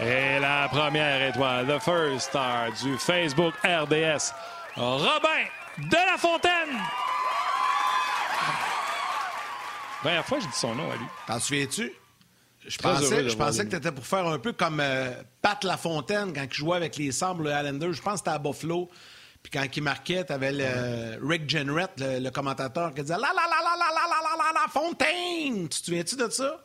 Et 0.00 0.38
la 0.40 0.68
première 0.68 1.22
étoile, 1.22 1.66
the 1.66 1.80
first 1.80 2.28
star 2.28 2.70
du 2.82 2.98
Facebook 2.98 3.54
RDS, 3.64 4.32
Robin 4.76 5.46
de 5.78 5.96
la 5.96 6.18
Fontaine. 6.18 6.76
Première 10.02 10.26
fois, 10.26 10.38
j'ai 10.40 10.46
dit 10.46 10.56
son 10.56 10.74
nom 10.74 10.90
à 10.90 10.96
lui. 10.96 11.06
T'en 11.26 11.40
souviens-tu? 11.40 11.92
Je 12.66 12.78
pensais, 12.78 13.28
je 13.28 13.36
pensais 13.36 13.64
que 13.64 13.70
tu 13.70 13.76
étais 13.76 13.92
pour 13.92 14.06
faire 14.06 14.26
un 14.26 14.38
peu 14.38 14.52
comme 14.52 14.80
euh, 14.80 15.12
Pat 15.40 15.62
Lafontaine 15.64 16.32
quand 16.34 16.44
il 16.44 16.52
jouait 16.52 16.76
avec 16.76 16.96
les 16.96 17.12
Sables 17.12 17.46
Islanders. 17.46 17.92
Je 17.92 18.02
pense 18.02 18.14
que 18.14 18.18
c'était 18.18 18.30
à 18.30 18.38
Buffalo. 18.38 18.90
Puis 19.42 19.50
quand 19.50 19.64
il 19.74 19.82
marquait, 19.82 20.24
tu 20.26 20.32
avais 20.32 20.52
le, 20.52 21.26
Rick 21.26 21.48
Jenrette, 21.48 21.92
le, 21.98 22.28
commentateur, 22.30 22.92
qui 22.92 23.02
disait 23.02 23.14
La 23.14 23.20
la 23.20 23.32
la 23.34 23.62
la 23.62 23.76
la 23.78 23.92
la 23.94 24.18
la 24.20 24.44
la 24.44 24.60
la 24.60 24.68
Fontaine. 24.68 25.68
Tu 25.68 25.80
te 25.80 25.84
souviens-tu 25.86 26.16
de 26.16 26.28
ça? 26.28 26.60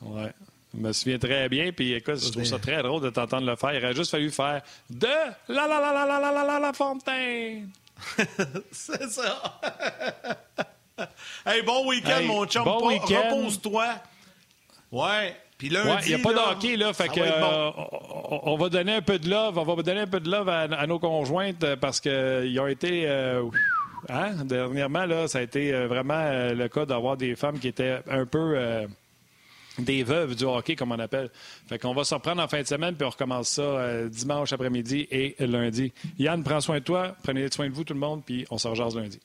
Ouais. 0.00 0.32
Je 0.76 0.82
me 0.82 0.92
souviens 0.92 1.18
très 1.18 1.48
bien. 1.48 1.72
Puis 1.72 1.94
écoute, 1.94 2.22
je 2.22 2.30
trouve 2.30 2.44
ça 2.44 2.58
très 2.58 2.82
drôle 2.82 3.02
de 3.02 3.10
t'entendre 3.10 3.46
le 3.46 3.56
faire. 3.56 3.74
Il 3.74 3.84
aurait 3.84 3.94
juste 3.94 4.10
fallu 4.10 4.30
faire 4.30 4.62
de 4.90 5.06
la 5.48 5.66
la 5.66 5.80
la 5.80 5.92
la 5.92 6.06
la 6.06 6.20
la 6.20 6.32
la 6.32 6.44
la 6.44 6.60
la 6.60 6.72
fontaine. 6.72 7.70
C'est 8.70 9.08
ça. 9.08 9.60
hey, 11.46 11.62
bon 11.62 11.88
week-end, 11.88 12.22
mon 12.24 12.46
chum. 12.46 12.64
Bon 12.64 12.88
week-end. 12.88 13.30
Repose-toi. 13.30 13.86
Ouais. 14.92 15.36
Puis 15.58 15.70
lundi, 15.70 16.10
il 16.10 16.16
n'y 16.16 16.20
a 16.20 16.22
pas 16.22 16.34
de 16.34 16.38
hockey, 16.38 16.76
là. 16.76 16.92
Fait 16.92 17.08
que, 17.08 17.20
euh, 17.20 17.70
on, 18.42 18.56
va 18.58 18.68
donner 18.68 18.96
un 18.96 19.02
peu 19.02 19.18
de 19.18 19.30
love. 19.30 19.56
On 19.56 19.64
va 19.64 19.82
donner 19.82 20.00
un 20.00 20.06
peu 20.06 20.20
de 20.20 20.30
love 20.30 20.48
à, 20.50 20.86
nos 20.86 20.98
conjointes 20.98 21.64
parce 21.76 22.00
qu'ils 22.00 22.60
ont 22.60 22.66
été. 22.66 23.04
Euh, 23.06 23.42
hein? 24.10 24.32
Dernièrement, 24.44 25.06
là, 25.06 25.28
ça 25.28 25.38
a 25.38 25.42
été 25.42 25.72
euh, 25.72 25.86
vraiment 25.86 26.52
le 26.52 26.68
cas 26.68 26.84
d'avoir 26.84 27.16
des 27.16 27.34
femmes 27.36 27.58
qui 27.58 27.68
étaient 27.68 28.00
un 28.06 28.26
peu 28.26 28.86
des 29.78 30.02
veuves 30.02 30.34
du 30.34 30.44
hockey, 30.44 30.76
comme 30.76 30.92
on 30.92 30.98
appelle. 30.98 31.30
Fait 31.68 31.78
qu'on 31.78 31.94
va 31.94 32.04
se 32.04 32.14
reprendre 32.14 32.42
en 32.42 32.48
fin 32.48 32.62
de 32.62 32.66
semaine, 32.66 32.94
puis 32.94 33.06
on 33.06 33.10
recommence 33.10 33.48
ça 33.48 33.62
euh, 33.62 34.08
dimanche 34.08 34.52
après-midi 34.52 35.06
et 35.10 35.36
lundi. 35.40 35.92
Yann, 36.18 36.42
prends 36.42 36.60
soin 36.60 36.78
de 36.78 36.84
toi, 36.84 37.16
prenez 37.22 37.50
soin 37.50 37.68
de 37.68 37.74
vous 37.74 37.84
tout 37.84 37.94
le 37.94 38.00
monde, 38.00 38.22
puis 38.24 38.46
on 38.50 38.58
se 38.58 38.68
rejase 38.68 38.96
lundi. 38.96 39.20